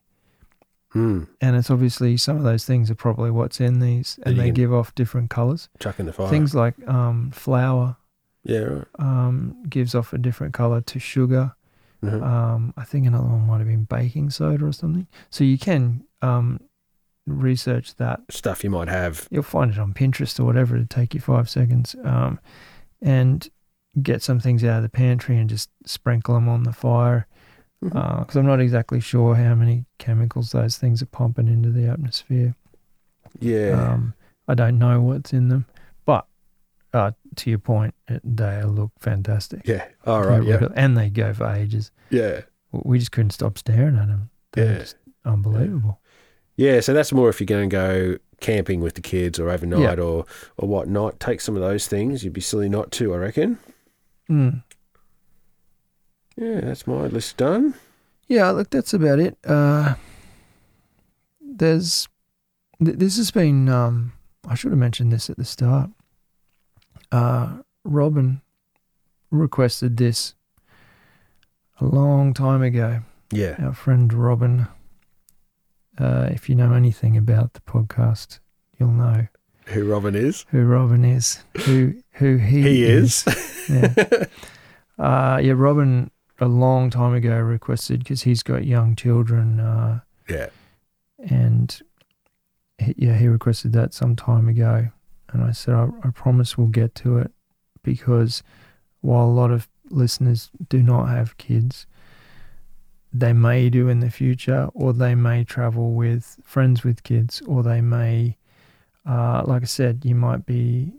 Hmm. 0.91 1.23
and 1.41 1.57
it's 1.57 1.69
obviously 1.69 2.15
some 2.15 2.37
of 2.37 2.43
those 2.43 2.63
things 2.63 2.89
are 2.89 2.95
probably 2.95 3.29
what's 3.31 3.59
in 3.59 3.79
these, 3.81 4.17
and 4.23 4.39
they 4.39 4.51
give 4.51 4.73
off 4.73 4.95
different 4.95 5.29
colors. 5.29 5.67
Chuck 5.79 5.99
in 5.99 6.05
the 6.05 6.13
fire. 6.13 6.29
Things 6.29 6.55
like 6.55 6.75
um, 6.87 7.31
flour 7.31 7.97
Yeah. 8.45 8.59
Right. 8.59 8.85
um, 8.99 9.57
gives 9.67 9.93
off 9.95 10.13
a 10.13 10.17
different 10.17 10.53
color 10.53 10.79
to 10.81 10.99
sugar. 10.99 11.53
Mhm. 12.03 12.21
Um, 12.21 12.73
I 12.77 12.83
think 12.83 13.07
another 13.07 13.27
one 13.27 13.47
might 13.47 13.57
have 13.57 13.67
been 13.67 13.85
baking 13.85 14.29
soda 14.29 14.65
or 14.65 14.71
something. 14.71 15.07
So 15.31 15.43
you 15.43 15.57
can 15.57 16.03
um, 16.21 16.59
research 17.25 17.95
that. 17.95 18.21
Stuff 18.29 18.63
you 18.63 18.69
might 18.69 18.87
have. 18.87 19.27
You'll 19.31 19.43
find 19.43 19.71
it 19.71 19.79
on 19.79 19.93
Pinterest 19.93 20.39
or 20.39 20.45
whatever. 20.45 20.75
It'll 20.75 20.87
take 20.87 21.13
you 21.15 21.19
five 21.19 21.49
seconds. 21.49 21.95
Um, 22.03 22.39
and 23.01 23.49
get 24.01 24.21
some 24.21 24.39
things 24.39 24.63
out 24.63 24.77
of 24.77 24.83
the 24.83 24.89
pantry 24.89 25.37
and 25.37 25.49
just 25.49 25.69
sprinkle 25.85 26.35
them 26.35 26.47
on 26.49 26.63
the 26.63 26.73
fire. 26.73 27.27
Because 27.81 28.35
I'm 28.35 28.45
not 28.45 28.59
exactly 28.59 28.99
sure 28.99 29.35
how 29.35 29.53
many 29.55 29.85
chemicals 29.99 30.51
those 30.51 30.77
things 30.77 31.01
are 31.01 31.07
pumping 31.07 31.47
into 31.47 31.69
the 31.69 31.87
atmosphere. 31.87 32.55
yeah. 33.39 33.91
Um, 33.93 34.13
I 34.47 34.53
don't 34.53 34.77
know 34.77 35.01
what's 35.01 35.33
in 35.33 35.49
them. 35.49 35.65
But 36.05 36.25
uh, 36.93 37.11
to 37.37 37.49
your 37.49 37.59
point, 37.59 37.93
they 38.23 38.63
look 38.63 38.91
fantastic. 38.99 39.61
yeah. 39.65 39.85
All 40.05 40.23
right. 40.23 40.43
Yeah. 40.43 40.67
And 40.75 40.97
they 40.97 41.09
go 41.09 41.33
for 41.33 41.47
ages. 41.47 41.91
Yeah. 42.09 42.41
We 42.71 42.99
just 42.99 43.11
couldn't 43.11 43.31
stop 43.31 43.57
staring 43.57 43.95
at 43.97 44.07
them. 44.07 44.29
They're 44.53 44.73
Yeah. 44.73 44.79
just 44.79 44.95
unbelievable. 45.23 45.99
Yeah, 46.57 46.79
so 46.79 46.93
that's 46.93 47.11
more 47.11 47.27
if 47.29 47.39
you're 47.39 47.45
going 47.45 47.69
to 47.69 47.73
go 47.75 48.17
camping 48.39 48.79
with 48.81 48.95
the 48.95 49.01
kids 49.01 49.39
or 49.39 49.49
overnight 49.49 49.99
or 49.99 50.25
or 50.57 50.67
whatnot. 50.69 51.19
Take 51.19 51.41
some 51.41 51.55
of 51.55 51.61
those 51.61 51.87
things. 51.87 52.23
You'd 52.23 52.33
be 52.33 52.41
silly 52.41 52.69
not 52.69 52.91
to, 52.93 53.13
I 53.13 53.17
reckon. 53.17 53.59
Mm. 54.29 54.63
Yeah, 56.37 56.61
that's 56.61 56.85
my 56.87 57.07
list 57.07 57.37
done. 57.37 57.75
Yeah, 58.27 58.49
look, 58.51 58.69
that's 58.69 58.93
about 58.93 59.19
it. 59.19 59.37
Uh, 59.45 59.95
there's, 61.41 62.07
th- 62.83 62.97
this 62.97 63.17
has 63.17 63.31
been. 63.31 63.69
Um, 63.69 64.13
I 64.47 64.55
should 64.55 64.71
have 64.71 64.79
mentioned 64.79 65.11
this 65.11 65.29
at 65.29 65.37
the 65.37 65.45
start. 65.45 65.89
Uh, 67.11 67.57
Robin 67.83 68.41
requested 69.31 69.97
this 69.97 70.33
a 71.79 71.85
long 71.85 72.33
time 72.33 72.61
ago. 72.61 73.01
Yeah. 73.31 73.55
Our 73.59 73.73
friend 73.73 74.11
Robin. 74.13 74.67
Uh, 75.97 76.27
if 76.31 76.49
you 76.49 76.55
know 76.55 76.73
anything 76.73 77.15
about 77.15 77.53
the 77.53 77.61
podcast, 77.61 78.39
you'll 78.77 78.91
know 78.91 79.27
Who 79.67 79.85
Robin 79.89 80.13
is? 80.15 80.45
who 80.49 80.63
Robin 80.65 81.05
is, 81.05 81.43
who 81.59 81.95
who 82.13 82.37
he, 82.37 82.61
He 82.61 82.83
is. 82.83 83.25
Yeah. 83.69 84.25
Uh, 84.99 85.39
yeah, 85.43 85.53
Robin 85.55 86.11
a 86.39 86.45
long 86.47 86.91
time 86.91 87.13
ago 87.15 87.35
requested 87.39 87.99
because 87.99 88.21
he's 88.21 88.43
got 88.43 88.63
young 88.63 88.95
children, 88.95 89.59
uh, 89.59 90.01
yeah. 90.29 90.49
and 91.17 91.81
he, 92.77 92.93
yeah, 92.95 93.17
he 93.17 93.27
requested 93.27 93.73
that 93.73 93.93
some 93.93 94.15
time 94.15 94.47
ago, 94.47 94.89
and 95.35 95.43
I 95.43 95.51
said 95.51 95.75
I, 95.75 95.89
I 96.07 96.09
promise 96.11 96.57
we'll 96.57 96.67
get 96.67 96.95
to 96.95 97.17
it 97.17 97.31
because 97.83 98.41
while 99.01 99.25
a 99.25 99.37
lot 99.41 99.51
of 99.51 99.67
listeners 99.89 100.49
do 100.69 100.81
not 100.81 101.09
have 101.09 101.37
kids, 101.37 101.85
they 103.13 103.33
may 103.33 103.69
do 103.69 103.87
in 103.89 103.99
the 103.99 104.09
future, 104.09 104.69
or 104.73 104.93
they 104.93 105.13
may 105.15 105.43
travel 105.43 105.93
with 105.93 106.37
friends 106.43 106.83
with 106.83 107.03
kids, 107.03 107.41
or 107.47 107.63
they 107.63 107.81
may, 107.81 108.37
uh, 109.05 109.43
like 109.45 109.61
I 109.61 109.65
said, 109.65 110.03
you 110.05 110.15
might 110.15 110.45
be 110.45 110.93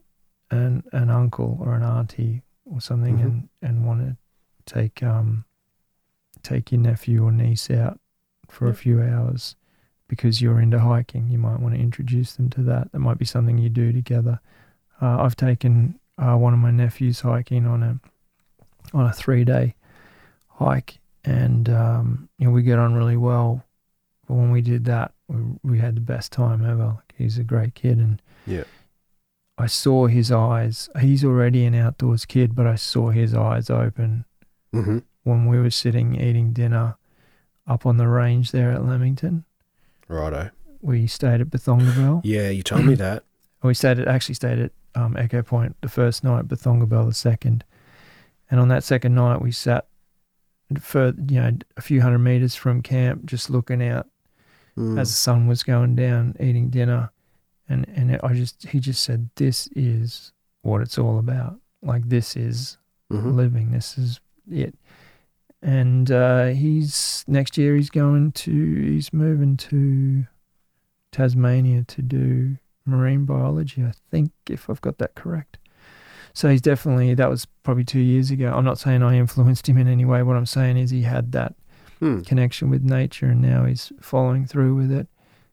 an 0.50 0.82
an 0.92 1.10
uncle 1.10 1.58
or 1.60 1.74
an 1.74 1.82
auntie 1.82 2.42
or 2.64 2.80
something, 2.80 3.18
Mhm. 3.18 3.24
and 3.24 3.48
and 3.62 3.86
want 3.86 4.00
to 4.02 4.16
take 4.64 5.02
um 5.02 5.44
take 6.42 6.70
your 6.72 6.80
nephew 6.80 7.24
or 7.24 7.32
niece 7.32 7.70
out 7.70 7.98
for 8.48 8.68
a 8.68 8.74
few 8.74 9.02
hours 9.02 9.56
because 10.08 10.40
you're 10.40 10.60
into 10.60 10.78
hiking. 10.78 11.28
You 11.28 11.38
might 11.38 11.60
want 11.60 11.74
to 11.74 11.80
introduce 11.80 12.34
them 12.34 12.48
to 12.50 12.62
that. 12.62 12.92
That 12.92 12.98
might 13.00 13.18
be 13.18 13.24
something 13.24 13.58
you 13.58 13.68
do 13.68 13.92
together. 13.92 14.40
Uh, 15.00 15.22
I've 15.22 15.36
taken 15.36 15.98
uh, 16.18 16.36
one 16.36 16.52
of 16.54 16.58
my 16.60 16.70
nephews 16.70 17.20
hiking 17.20 17.66
on 17.66 17.82
a 17.82 17.98
on 18.94 19.06
a 19.06 19.12
three 19.12 19.44
day 19.44 19.74
hike, 20.48 20.98
and 21.24 21.68
um, 21.68 22.28
you 22.38 22.46
know 22.46 22.52
we 22.52 22.62
get 22.62 22.78
on 22.78 22.94
really 22.94 23.16
well. 23.16 23.62
But 24.26 24.34
when 24.34 24.50
we 24.50 24.60
did 24.60 24.84
that, 24.86 25.12
we, 25.28 25.36
we 25.62 25.78
had 25.78 25.96
the 25.96 26.00
best 26.00 26.32
time 26.32 26.64
ever. 26.64 26.86
Like, 26.86 27.14
he's 27.16 27.38
a 27.38 27.44
great 27.44 27.74
kid, 27.74 27.98
and 27.98 28.20
Yeah. 28.46 28.64
I 29.58 29.66
saw 29.66 30.06
his 30.06 30.30
eyes. 30.30 30.90
He's 31.00 31.24
already 31.24 31.64
an 31.64 31.74
outdoors 31.74 32.26
kid, 32.26 32.54
but 32.54 32.66
I 32.66 32.74
saw 32.74 33.10
his 33.10 33.34
eyes 33.34 33.70
open 33.70 34.24
Mm-hmm. 34.74 34.98
when 35.24 35.46
we 35.46 35.58
were 35.58 35.70
sitting 35.70 36.20
eating 36.20 36.52
dinner 36.52 36.96
up 37.66 37.86
on 37.86 37.96
the 37.96 38.06
range 38.08 38.50
there 38.50 38.70
at 38.72 38.84
Lamington. 38.84 39.44
Righto. 40.08 40.50
We 40.82 41.06
stayed 41.06 41.40
at 41.40 41.50
Bethongabel. 41.50 42.20
Yeah, 42.24 42.48
you 42.50 42.62
told 42.62 42.84
me 42.84 42.94
that. 42.96 43.24
We 43.62 43.74
stayed 43.74 43.98
at 43.98 44.06
actually 44.06 44.36
stayed 44.36 44.58
at 44.60 44.70
um, 44.94 45.16
Echo 45.16 45.42
Point 45.42 45.74
the 45.80 45.88
first 45.88 46.22
night, 46.22 46.46
Bethongabel 46.46 47.06
the 47.06 47.14
second. 47.14 47.64
And 48.50 48.60
on 48.60 48.68
that 48.68 48.84
second 48.84 49.14
night, 49.16 49.42
we 49.42 49.50
sat 49.50 49.86
for 50.78 51.06
you 51.28 51.40
know 51.40 51.50
a 51.76 51.80
few 51.80 52.00
hundred 52.02 52.18
meters 52.20 52.54
from 52.54 52.80
camp, 52.82 53.24
just 53.26 53.50
looking 53.50 53.82
out 53.82 54.06
Mm. 54.76 55.00
as 55.00 55.08
the 55.08 55.14
sun 55.16 55.46
was 55.46 55.62
going 55.62 55.96
down, 55.96 56.36
eating 56.38 56.68
dinner, 56.68 57.10
and 57.66 57.86
and 57.96 58.20
I 58.22 58.34
just 58.34 58.66
he 58.68 58.78
just 58.78 59.02
said, 59.02 59.30
"This 59.36 59.68
is 59.74 60.32
what 60.62 60.82
it's 60.82 60.98
all 60.98 61.18
about. 61.18 61.58
Like 61.82 62.08
this 62.10 62.36
is 62.36 62.76
Mhm. 63.10 63.34
living. 63.34 63.70
This 63.72 63.96
is 63.96 64.20
it." 64.50 64.74
And 65.62 66.10
uh, 66.10 66.46
he's 66.48 67.24
next 67.26 67.56
year 67.58 67.74
he's 67.76 67.90
going 67.90 68.32
to 68.32 68.50
he's 68.52 69.12
moving 69.12 69.56
to 69.58 70.26
Tasmania 71.12 71.84
to 71.84 72.02
do 72.02 72.56
marine 72.84 73.24
biology. 73.24 73.82
I 73.82 73.92
think 74.10 74.30
if 74.48 74.68
I've 74.70 74.80
got 74.80 74.98
that 74.98 75.14
correct. 75.14 75.58
So 76.34 76.50
he's 76.50 76.60
definitely 76.60 77.14
that 77.14 77.30
was 77.30 77.46
probably 77.62 77.84
two 77.84 78.00
years 78.00 78.30
ago. 78.30 78.52
I'm 78.54 78.64
not 78.64 78.78
saying 78.78 79.02
I 79.02 79.16
influenced 79.16 79.68
him 79.68 79.78
in 79.78 79.88
any 79.88 80.04
way. 80.04 80.22
What 80.22 80.36
I'm 80.36 80.46
saying 80.46 80.76
is 80.76 80.90
he 80.90 81.02
had 81.02 81.32
that 81.32 81.54
Hmm. 81.98 82.20
connection 82.20 82.68
with 82.68 82.82
nature, 82.82 83.24
and 83.28 83.40
now 83.40 83.64
he's 83.64 83.90
following 84.02 84.44
through 84.44 84.74
with 84.74 84.92
it 84.92 85.06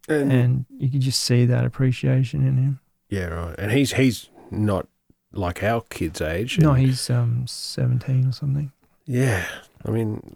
And, 0.10 0.30
and 0.30 0.66
you 0.78 0.90
can 0.92 1.00
just 1.00 1.22
see 1.22 1.46
that 1.46 1.64
appreciation 1.64 2.46
in 2.46 2.58
him. 2.58 2.80
yeah, 3.08 3.28
right. 3.28 3.56
And 3.58 3.72
he's 3.72 3.94
he's 3.94 4.30
not 4.52 4.88
like 5.32 5.64
our 5.64 5.80
kids' 5.90 6.20
age. 6.20 6.60
No, 6.60 6.74
he's 6.74 7.10
um 7.10 7.48
seventeen 7.48 8.28
or 8.28 8.34
something. 8.34 8.74
Yeah, 9.06 9.46
I 9.86 9.92
mean, 9.92 10.36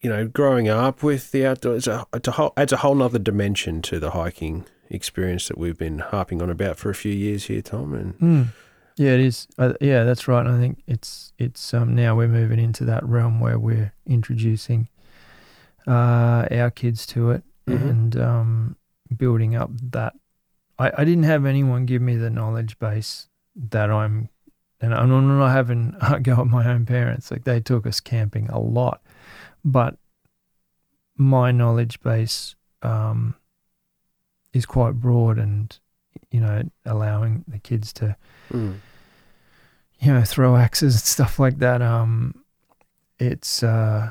you 0.00 0.10
know, 0.10 0.26
growing 0.26 0.68
up 0.68 1.02
with 1.02 1.30
the 1.30 1.46
outdoors, 1.46 1.78
it's 1.78 1.86
a, 1.86 2.06
it's 2.12 2.28
a 2.28 2.32
whole, 2.32 2.52
adds 2.56 2.72
a 2.72 2.78
whole 2.78 2.94
nother 2.94 3.18
dimension 3.18 3.82
to 3.82 4.00
the 4.00 4.10
hiking 4.10 4.64
experience 4.90 5.48
that 5.48 5.56
we've 5.58 5.78
been 5.78 6.00
harping 6.00 6.42
on 6.42 6.50
about 6.50 6.76
for 6.76 6.90
a 6.90 6.94
few 6.94 7.12
years 7.12 7.44
here, 7.44 7.62
Tom. 7.62 7.94
And 7.94 8.18
Mm. 8.18 8.46
Yeah, 8.96 9.12
it 9.12 9.20
is. 9.20 9.48
Uh, 9.56 9.72
yeah, 9.80 10.04
that's 10.04 10.28
right. 10.28 10.46
I 10.46 10.58
think 10.58 10.82
it's 10.86 11.32
it's 11.38 11.72
um 11.72 11.94
now 11.94 12.14
we're 12.14 12.28
moving 12.28 12.58
into 12.60 12.84
that 12.84 13.02
realm 13.04 13.40
where 13.40 13.58
we're 13.58 13.92
introducing 14.06 14.88
uh 15.86 16.46
our 16.50 16.70
kids 16.70 17.06
to 17.06 17.30
it 17.30 17.42
Mhm. 17.66 17.90
and 17.90 18.16
um 18.16 18.76
building 19.16 19.54
up 19.56 19.70
that. 19.92 20.14
I 20.78 20.92
I 20.98 21.04
didn't 21.04 21.24
have 21.24 21.46
anyone 21.46 21.86
give 21.86 22.02
me 22.02 22.16
the 22.16 22.28
knowledge 22.30 22.78
base 22.78 23.28
that 23.70 23.90
I'm. 23.90 24.28
And 24.82 24.92
I'm 24.92 25.08
not 25.38 25.48
having 25.52 25.94
a 26.00 26.18
go 26.20 26.40
at 26.40 26.46
my 26.48 26.66
own 26.68 26.84
parents. 26.86 27.30
Like 27.30 27.44
they 27.44 27.60
took 27.60 27.86
us 27.86 28.00
camping 28.00 28.48
a 28.50 28.58
lot, 28.58 29.00
but 29.64 29.96
my 31.16 31.52
knowledge 31.52 32.00
base 32.00 32.56
um, 32.82 33.34
is 34.52 34.66
quite 34.66 34.94
broad, 34.94 35.38
and 35.38 35.78
you 36.30 36.40
know, 36.40 36.62
allowing 36.84 37.44
the 37.48 37.58
kids 37.58 37.92
to 37.94 38.16
Mm. 38.52 38.80
you 40.00 40.12
know 40.12 40.24
throw 40.24 40.56
axes 40.56 40.94
and 40.96 41.02
stuff 41.16 41.38
like 41.38 41.58
that. 41.58 41.80
Um, 41.80 42.44
it's 43.20 43.62
uh, 43.62 44.10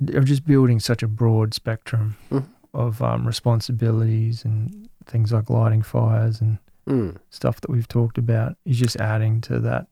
they're 0.00 0.22
just 0.22 0.44
building 0.44 0.80
such 0.80 1.02
a 1.04 1.08
broad 1.08 1.54
spectrum 1.54 2.16
Mhm. 2.30 2.48
of 2.74 3.00
um, 3.00 3.26
responsibilities 3.28 4.44
and 4.44 4.88
things 5.06 5.32
like 5.32 5.48
lighting 5.48 5.82
fires 5.82 6.40
and 6.40 6.58
Mm. 6.88 7.18
stuff 7.30 7.60
that 7.60 7.70
we've 7.70 7.86
talked 7.88 8.18
about 8.18 8.56
is 8.64 8.78
just 8.78 8.96
adding 8.96 9.40
to 9.42 9.60
that 9.60 9.86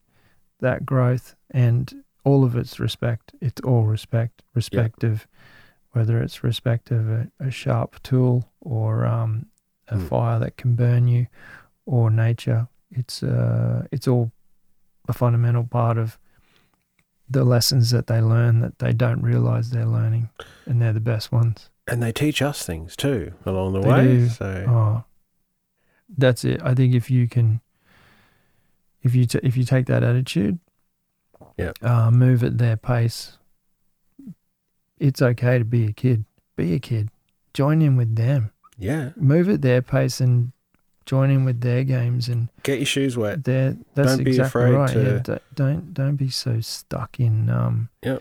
that 0.58 0.84
growth 0.84 1.36
and 1.52 2.02
all 2.24 2.42
of 2.44 2.56
it's 2.56 2.80
respect 2.80 3.32
it's 3.40 3.60
all 3.62 3.84
respect 3.84 4.42
respective 4.54 5.26
whether 5.92 6.20
it's 6.20 6.42
respect 6.42 6.90
of 6.90 7.08
a, 7.08 7.30
a 7.38 7.50
sharp 7.50 8.02
tool 8.02 8.48
or 8.60 9.06
um, 9.06 9.46
a 9.88 9.94
Mm. 9.96 10.08
fire 10.08 10.38
that 10.40 10.56
can 10.56 10.74
burn 10.74 11.06
you 11.08 11.26
or 11.86 12.10
nature 12.10 12.66
it's 12.90 13.22
uh 13.22 13.86
it's 13.92 14.06
all 14.08 14.32
a 15.08 15.12
fundamental 15.12 15.64
part 15.64 15.96
of 15.98 16.18
the 17.28 17.44
lessons 17.44 17.90
that 17.90 18.06
they 18.08 18.20
learn 18.20 18.60
that 18.60 18.78
they 18.80 18.92
don't 18.92 19.22
realize 19.22 19.70
they're 19.70 19.86
learning 19.86 20.28
and 20.66 20.82
they're 20.82 20.92
the 20.92 21.00
best 21.00 21.30
ones 21.32 21.70
And 21.86 22.02
they 22.02 22.12
teach 22.12 22.42
us 22.42 22.64
things 22.66 22.96
too 22.96 23.32
along 23.46 23.72
the 23.74 23.80
They 23.80 23.88
way. 23.88 24.02
do. 24.02 24.28
So 24.28 24.64
Oh, 24.68 25.04
that's 26.16 26.44
it. 26.44 26.60
I 26.62 26.74
think 26.74 26.94
if 26.94 27.10
you 27.10 27.28
can, 27.28 27.60
if 29.02 29.14
you 29.14 29.26
t- 29.26 29.40
if 29.42 29.56
you 29.56 29.64
take 29.64 29.86
that 29.86 30.02
attitude, 30.02 30.58
Yeah. 31.56 31.72
uh, 31.82 32.10
move 32.10 32.42
at 32.44 32.58
their 32.58 32.76
pace. 32.76 33.36
It's 34.98 35.22
okay 35.22 35.58
to 35.58 35.64
be 35.64 35.86
a 35.86 35.92
kid. 35.92 36.24
Be 36.56 36.74
a 36.74 36.78
kid. 36.78 37.08
Join 37.54 37.80
in 37.82 37.96
with 37.96 38.16
them. 38.16 38.52
yeah, 38.78 39.10
Move 39.16 39.48
at 39.48 39.62
their 39.62 39.82
pace 39.82 40.20
and 40.20 40.52
join 41.06 41.30
in 41.30 41.44
with 41.44 41.60
their 41.60 41.84
games 41.84 42.28
and 42.28 42.48
get 42.62 42.78
your 42.78 42.86
shoes 42.86 43.16
wet. 43.16 43.44
their. 43.44 43.76
That's 43.94 44.16
Don't 44.16 44.24
be 44.24 44.30
exactly 44.32 44.62
afraid 44.62 44.72
right. 44.74 44.92
to- 44.92 45.02
Yeah, 45.02 45.18
d- 45.36 45.42
don't 45.54 45.92
don't 45.94 46.16
be 46.16 46.28
so 46.30 46.60
stuck 46.60 47.18
in 47.20 47.48
um. 47.50 47.88
yeah 48.02 48.18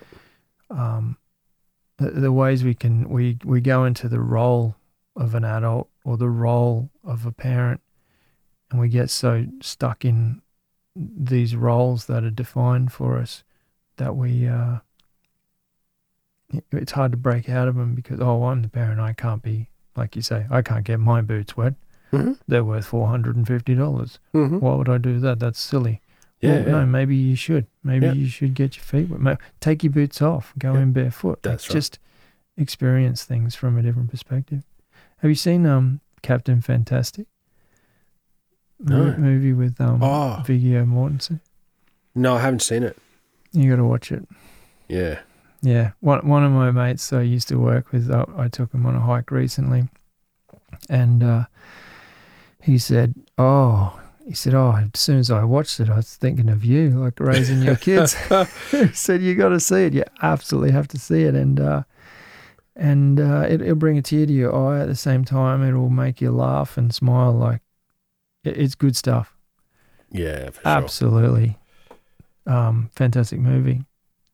Um, 0.69 1.17
the, 1.97 2.11
the 2.11 2.31
ways 2.31 2.63
we 2.63 2.73
can 2.73 3.09
we 3.09 3.37
we 3.43 3.59
go 3.61 3.83
into 3.85 4.07
the 4.09 4.19
role 4.21 4.75
of 5.15 5.35
an 5.35 5.43
adult 5.43 5.89
or 6.05 6.15
the 6.17 6.29
role 6.29 6.89
of 7.09 7.25
a 7.25 7.31
parent, 7.31 7.81
and 8.71 8.79
we 8.79 8.87
get 8.89 9.09
so 9.09 9.45
stuck 9.61 10.05
in 10.05 10.41
these 10.95 11.55
roles 11.55 12.05
that 12.05 12.23
are 12.23 12.29
defined 12.31 12.91
for 12.91 13.17
us 13.17 13.43
that 13.97 14.15
we 14.15 14.47
uh, 14.47 14.77
it's 16.71 16.91
hard 16.93 17.11
to 17.11 17.17
break 17.17 17.47
out 17.49 17.67
of 17.67 17.75
them 17.75 17.93
because 17.95 18.19
oh 18.19 18.43
I'm 18.45 18.61
the 18.61 18.69
parent 18.69 18.99
I 18.99 19.13
can't 19.13 19.41
be 19.43 19.69
like 19.95 20.15
you 20.15 20.21
say 20.21 20.45
I 20.49 20.61
can't 20.61 20.83
get 20.85 20.99
my 20.99 21.21
boots 21.21 21.55
wet 21.55 21.75
Mhm. 22.11 22.39
they're 22.47 22.63
worth 22.63 22.85
four 22.85 23.07
hundred 23.07 23.35
and 23.35 23.45
fifty 23.47 23.75
dollars 23.75 24.19
Mm-hmm. 24.33 24.59
why 24.59 24.75
would 24.75 24.89
I 24.89 24.97
do 24.97 25.19
that 25.19 25.39
that's 25.39 25.59
silly 25.59 26.01
Yeah, 26.41 26.49
well, 26.57 26.65
yeah. 26.65 26.71
no 26.71 26.85
maybe 26.87 27.15
you 27.15 27.35
should 27.35 27.67
maybe 27.83 28.07
Yeah. 28.07 28.13
you 28.13 28.27
should 28.27 28.55
get 28.55 28.75
your 28.77 28.83
feet 28.83 29.09
wet 29.09 29.19
Ma- 29.19 29.35
take 29.59 29.83
your 29.83 29.93
boots 29.93 30.21
off 30.21 30.53
go 30.57 30.73
Yeah. 30.73 30.79
in 30.81 30.91
barefoot 30.93 31.37
Like, 31.37 31.41
That's 31.43 31.69
right. 31.69 31.75
just 31.75 31.99
experience 32.57 33.23
things 33.23 33.53
from 33.55 33.77
a 33.77 33.81
different 33.83 34.09
perspective 34.09 34.63
have 35.19 35.29
you 35.29 35.35
seen 35.35 35.65
um 35.67 36.01
Captain 36.21 36.61
Fantastic 36.61 37.27
No. 38.79 39.13
movie 39.17 39.53
with 39.53 39.79
um 39.81 40.01
Oh 40.03 40.41
Viggo 40.45 40.85
Mortensen 40.85 41.39
no, 42.15 42.35
I 42.35 42.41
haven't 42.41 42.61
seen 42.61 42.83
it. 42.83 42.97
you 43.51 43.69
got 43.69 43.77
to 43.77 43.83
watch 43.85 44.11
it 44.11 44.27
Yeah. 44.87 45.19
Yeah, 45.61 45.91
one 45.99 46.25
one 46.27 46.43
of 46.45 46.51
my 46.53 46.71
mates 46.71 47.11
I 47.11 47.21
used 47.21 47.49
to 47.49 47.57
work 47.59 47.91
with, 47.91 48.09
I, 48.09 48.23
I 48.37 48.47
took 48.47 48.73
him 48.73 48.85
on 48.85 48.95
a 48.95 49.01
hike 49.01 49.29
recently, 49.29 49.89
and 50.89 51.21
uh, 51.21 51.43
he 52.61 52.77
said, 52.77 53.13
"Oh, 53.37 53.99
he 54.25 54.33
said, 54.33 54.53
oh, 54.53 54.71
as 54.93 54.97
soon 54.99 55.19
as 55.19 55.29
I 55.29 55.43
watched 55.43 55.81
it, 55.81 55.89
I 55.89 55.97
was 55.97 56.15
thinking 56.15 56.47
of 56.47 56.63
you, 56.63 56.91
like 56.91 57.19
raising 57.19 57.61
your 57.61 57.75
kids." 57.75 58.15
he 58.71 58.87
said, 58.93 59.21
"You 59.21 59.35
got 59.35 59.49
to 59.49 59.59
see 59.59 59.83
it. 59.83 59.93
You 59.93 60.05
absolutely 60.21 60.71
have 60.71 60.87
to 60.89 60.97
see 60.97 61.23
it, 61.23 61.35
and 61.35 61.59
uh, 61.59 61.83
and 62.79 63.19
uh, 63.19 63.45
it, 63.47 63.61
it'll 63.61 63.75
bring 63.75 63.97
a 63.97 64.01
tear 64.01 64.25
to 64.25 64.33
your 64.33 64.55
eye 64.55 64.81
at 64.81 64.87
the 64.87 64.95
same 64.95 65.23
time. 65.23 65.63
It'll 65.63 65.89
make 65.89 66.21
you 66.21 66.31
laugh 66.31 66.77
and 66.77 66.93
smile. 66.93 67.33
Like 67.33 67.61
it, 68.43 68.57
it's 68.57 68.73
good 68.73 68.95
stuff. 68.95 69.35
Yeah, 70.11 70.49
for 70.49 70.61
sure. 70.61 70.71
Absolutely, 70.71 71.59
um, 72.47 72.89
fantastic 72.95 73.39
movie. 73.39 73.83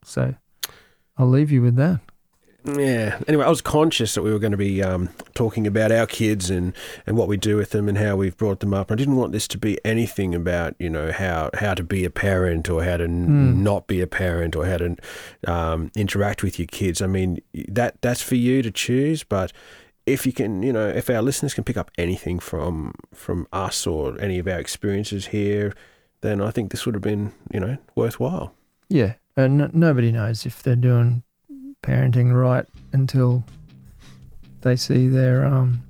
So." 0.04 0.36
I'll 1.18 1.30
leave 1.30 1.52
you 1.52 1.62
with 1.62 1.76
that. 1.76 2.02
Yeah. 2.66 3.20
Anyway, 3.28 3.46
I 3.46 3.50
was 3.50 3.62
conscious 3.62 4.16
that 4.16 4.24
we 4.24 4.32
were 4.32 4.40
going 4.40 4.52
to 4.52 4.58
be 4.58 4.82
um, 4.82 5.10
talking 5.36 5.68
about 5.68 5.92
our 5.92 6.08
kids 6.08 6.50
and, 6.50 6.74
and 7.06 7.16
what 7.16 7.28
we 7.28 7.38
do 7.38 7.58
with 7.58 7.70
them 7.72 7.88
and 7.88 7.98
how 7.98 8.16
we've 8.16 8.36
brought 8.36 8.60
them 8.60 8.74
up. 8.74 8.92
I 8.92 8.96
didn't 8.96 9.18
want 9.18 9.32
this 9.34 9.48
to 9.50 9.58
be 9.58 9.78
anything 9.86 10.34
about 10.34 10.76
you 10.80 10.90
know 10.90 11.12
how 11.12 11.52
how 11.54 11.74
to 11.76 11.84
be 11.84 12.06
a 12.06 12.10
parent 12.10 12.70
or 12.70 12.84
how 12.84 12.98
to 12.98 13.06
Mm. 13.06 13.58
not 13.58 13.86
be 13.88 14.02
a 14.02 14.08
parent 14.08 14.56
or 14.56 14.66
how 14.66 14.78
to 14.78 14.96
um, 15.48 15.92
interact 15.96 16.42
with 16.44 16.58
your 16.60 16.66
kids. 16.68 17.02
I 17.02 17.08
mean 17.08 17.40
that 17.68 18.02
that's 18.02 18.22
for 18.22 18.36
you 18.36 18.62
to 18.62 18.72
choose, 18.72 19.24
but. 19.24 19.52
If 20.08 20.28
you 20.28 20.34
can, 20.34 20.62
you 20.62 20.72
know, 20.72 20.88
if 20.88 21.10
our 21.10 21.24
listeners 21.24 21.56
can 21.56 21.64
pick 21.64 21.78
up 21.78 21.90
anything 21.98 22.38
from 22.38 22.94
from 23.12 23.48
us 23.52 23.88
or 23.88 24.22
any 24.22 24.38
of 24.38 24.48
our 24.48 24.60
experiences 24.60 25.26
here, 25.28 25.74
then 26.22 26.42
I 26.42 26.52
think 26.52 26.70
this 26.70 26.86
would 26.86 26.94
have 26.94 27.02
been, 27.02 27.32
you 27.52 27.60
know, 27.60 27.78
worthwhile. 27.96 28.54
Yeah, 28.88 29.14
and 29.36 29.60
n- 29.60 29.72
nobody 29.74 30.12
knows 30.12 30.46
if 30.46 30.62
they're 30.62 30.76
doing 30.76 31.24
parenting 31.86 32.34
right 32.34 32.66
until 32.94 33.44
they 34.62 34.76
see 34.76 35.08
their 35.08 35.46
um, 35.46 35.82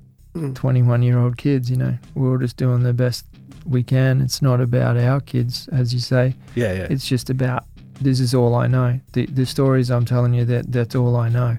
21 0.54 1.02
year 1.02 1.18
old 1.18 1.36
kids. 1.36 1.70
You 1.70 1.76
know, 1.76 1.98
we're 2.14 2.30
all 2.32 2.38
just 2.38 2.56
doing 2.56 2.82
the 2.82 2.92
best 2.92 3.24
we 3.66 3.82
can. 3.82 4.20
It's 4.20 4.42
not 4.42 4.60
about 4.60 4.96
our 4.96 5.20
kids, 5.20 5.68
as 5.68 5.92
you 5.94 6.00
say. 6.00 6.34
Yeah, 6.54 6.72
yeah. 6.72 6.86
It's 6.90 7.06
just 7.06 7.30
about 7.30 7.64
this 8.00 8.20
is 8.20 8.34
all 8.34 8.54
I 8.54 8.66
know. 8.66 9.00
The 9.12 9.26
the 9.26 9.46
stories 9.46 9.90
I'm 9.90 10.04
telling 10.04 10.34
you 10.34 10.44
that 10.44 10.70
that's 10.70 10.94
all 10.94 11.16
I 11.16 11.28
know. 11.28 11.56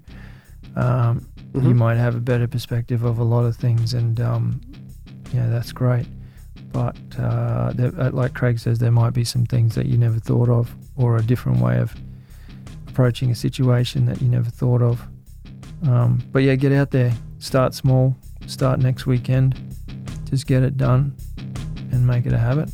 Um, 0.76 1.28
You 1.54 1.74
Mhm. 1.74 1.78
might 1.78 1.98
have 1.98 2.16
a 2.16 2.20
better 2.20 2.48
perspective 2.48 3.04
of 3.04 3.18
a 3.18 3.24
lot 3.24 3.46
of 3.46 3.56
things, 3.56 3.94
and 3.96 4.20
um, 4.20 4.62
yeah, 5.34 5.48
that's 5.50 5.72
great. 5.72 6.06
But 6.72 6.96
uh, 7.18 7.72
there, 7.74 7.92
uh, 7.98 8.12
like 8.12 8.34
Craig 8.36 8.60
says, 8.60 8.78
there 8.78 8.92
might 8.92 9.14
be 9.14 9.24
some 9.24 9.46
things 9.46 9.74
that 9.74 9.88
you 9.88 9.98
never 9.98 10.20
thought 10.20 10.50
of, 10.50 10.76
or 10.96 11.18
a 11.18 11.24
different 11.24 11.60
way 11.60 11.80
of 11.80 11.96
approaching 12.98 13.30
a 13.30 13.36
situation 13.36 14.08
that 14.08 14.20
you 14.24 14.28
never 14.28 14.50
thought 14.50 14.82
of. 14.82 15.00
Um, 15.88 16.20
but 16.32 16.40
yeah, 16.42 16.56
get 16.56 16.72
out 16.72 16.90
there, 16.90 17.14
start 17.38 17.76
small, 17.76 18.16
start 18.48 18.80
next 18.80 19.06
weekend, 19.06 19.54
just 20.28 20.48
get 20.48 20.64
it 20.64 20.78
done, 20.78 21.16
and 21.92 22.08
make 22.08 22.26
it 22.26 22.34
a 22.34 22.40
habit. 22.40 22.72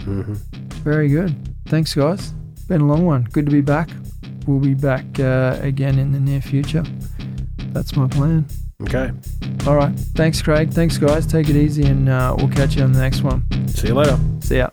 Mhm. 0.00 0.36
Very 0.84 1.08
good. 1.08 1.34
Thanks, 1.64 1.94
guys. 1.94 2.34
Been 2.68 2.82
a 2.82 2.86
long 2.86 3.06
one. 3.06 3.26
Good 3.32 3.46
to 3.46 3.50
be 3.52 3.62
back. 3.62 3.88
we'll 4.46 4.60
be 4.60 4.74
back 4.74 5.04
uh, 5.18 5.58
again 5.62 5.98
in 5.98 6.12
the 6.12 6.20
near 6.20 6.40
future. 6.42 6.84
That's 7.72 7.96
my 7.96 8.06
plan. 8.08 8.44
Okay. 8.82 9.10
All 9.66 9.74
right. 9.76 9.92
Thanks, 10.14 10.42
Craig. 10.42 10.70
Thanks, 10.72 10.98
guys. 10.98 11.26
Take 11.26 11.48
it 11.48 11.56
easy, 11.56 11.84
and 11.86 12.08
uh, 12.10 12.34
we'll 12.36 12.50
catch 12.50 12.76
you 12.76 12.82
on 12.84 12.92
the 12.92 13.00
next 13.00 13.22
one. 13.22 13.42
See 13.68 13.88
you 13.88 13.94
later. 13.94 14.18
See 14.40 14.58
ya. 14.58 14.68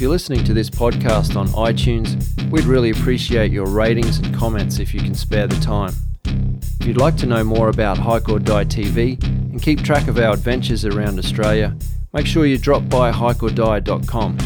If 0.00 0.04
you're 0.04 0.12
listening 0.12 0.44
to 0.44 0.54
this 0.54 0.70
podcast 0.70 1.36
on 1.36 1.48
iTunes, 1.48 2.50
we'd 2.50 2.64
really 2.64 2.88
appreciate 2.88 3.52
your 3.52 3.66
ratings 3.66 4.16
and 4.16 4.34
comments 4.34 4.78
if 4.78 4.94
you 4.94 5.00
can 5.00 5.14
spare 5.14 5.46
the 5.46 5.60
time. 5.60 5.92
If 6.24 6.86
you'd 6.86 6.96
like 6.96 7.18
to 7.18 7.26
know 7.26 7.44
more 7.44 7.68
about 7.68 7.98
Hike 7.98 8.30
or 8.30 8.38
Die 8.38 8.64
TV 8.64 9.22
and 9.22 9.60
keep 9.60 9.82
track 9.82 10.08
of 10.08 10.16
our 10.16 10.32
adventures 10.32 10.86
around 10.86 11.18
Australia, 11.18 11.76
make 12.14 12.26
sure 12.26 12.46
you 12.46 12.56
drop 12.56 12.88
by 12.88 13.12
hikeordie.com. 13.12 14.38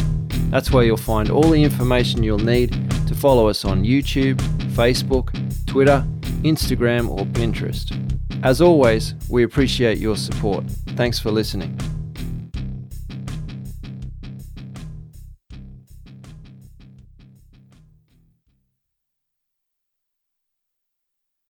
That's 0.49 0.71
where 0.71 0.83
you'll 0.83 0.97
find 0.97 1.29
all 1.31 1.49
the 1.49 1.63
information 1.63 2.21
you'll 2.21 2.37
need 2.37 2.73
to 3.07 3.15
follow 3.15 3.47
us 3.47 3.63
on 3.63 3.85
YouTube, 3.85 4.41
Facebook, 4.75 5.31
Twitter, 5.65 6.05
Instagram, 6.43 7.07
or 7.07 7.19
Pinterest. 7.27 7.97
As 8.43 8.59
always, 8.59 9.15
we 9.29 9.43
appreciate 9.43 9.99
your 9.99 10.17
support. 10.17 10.65
Thanks 10.97 11.17
for 11.17 11.31
listening. 11.31 11.79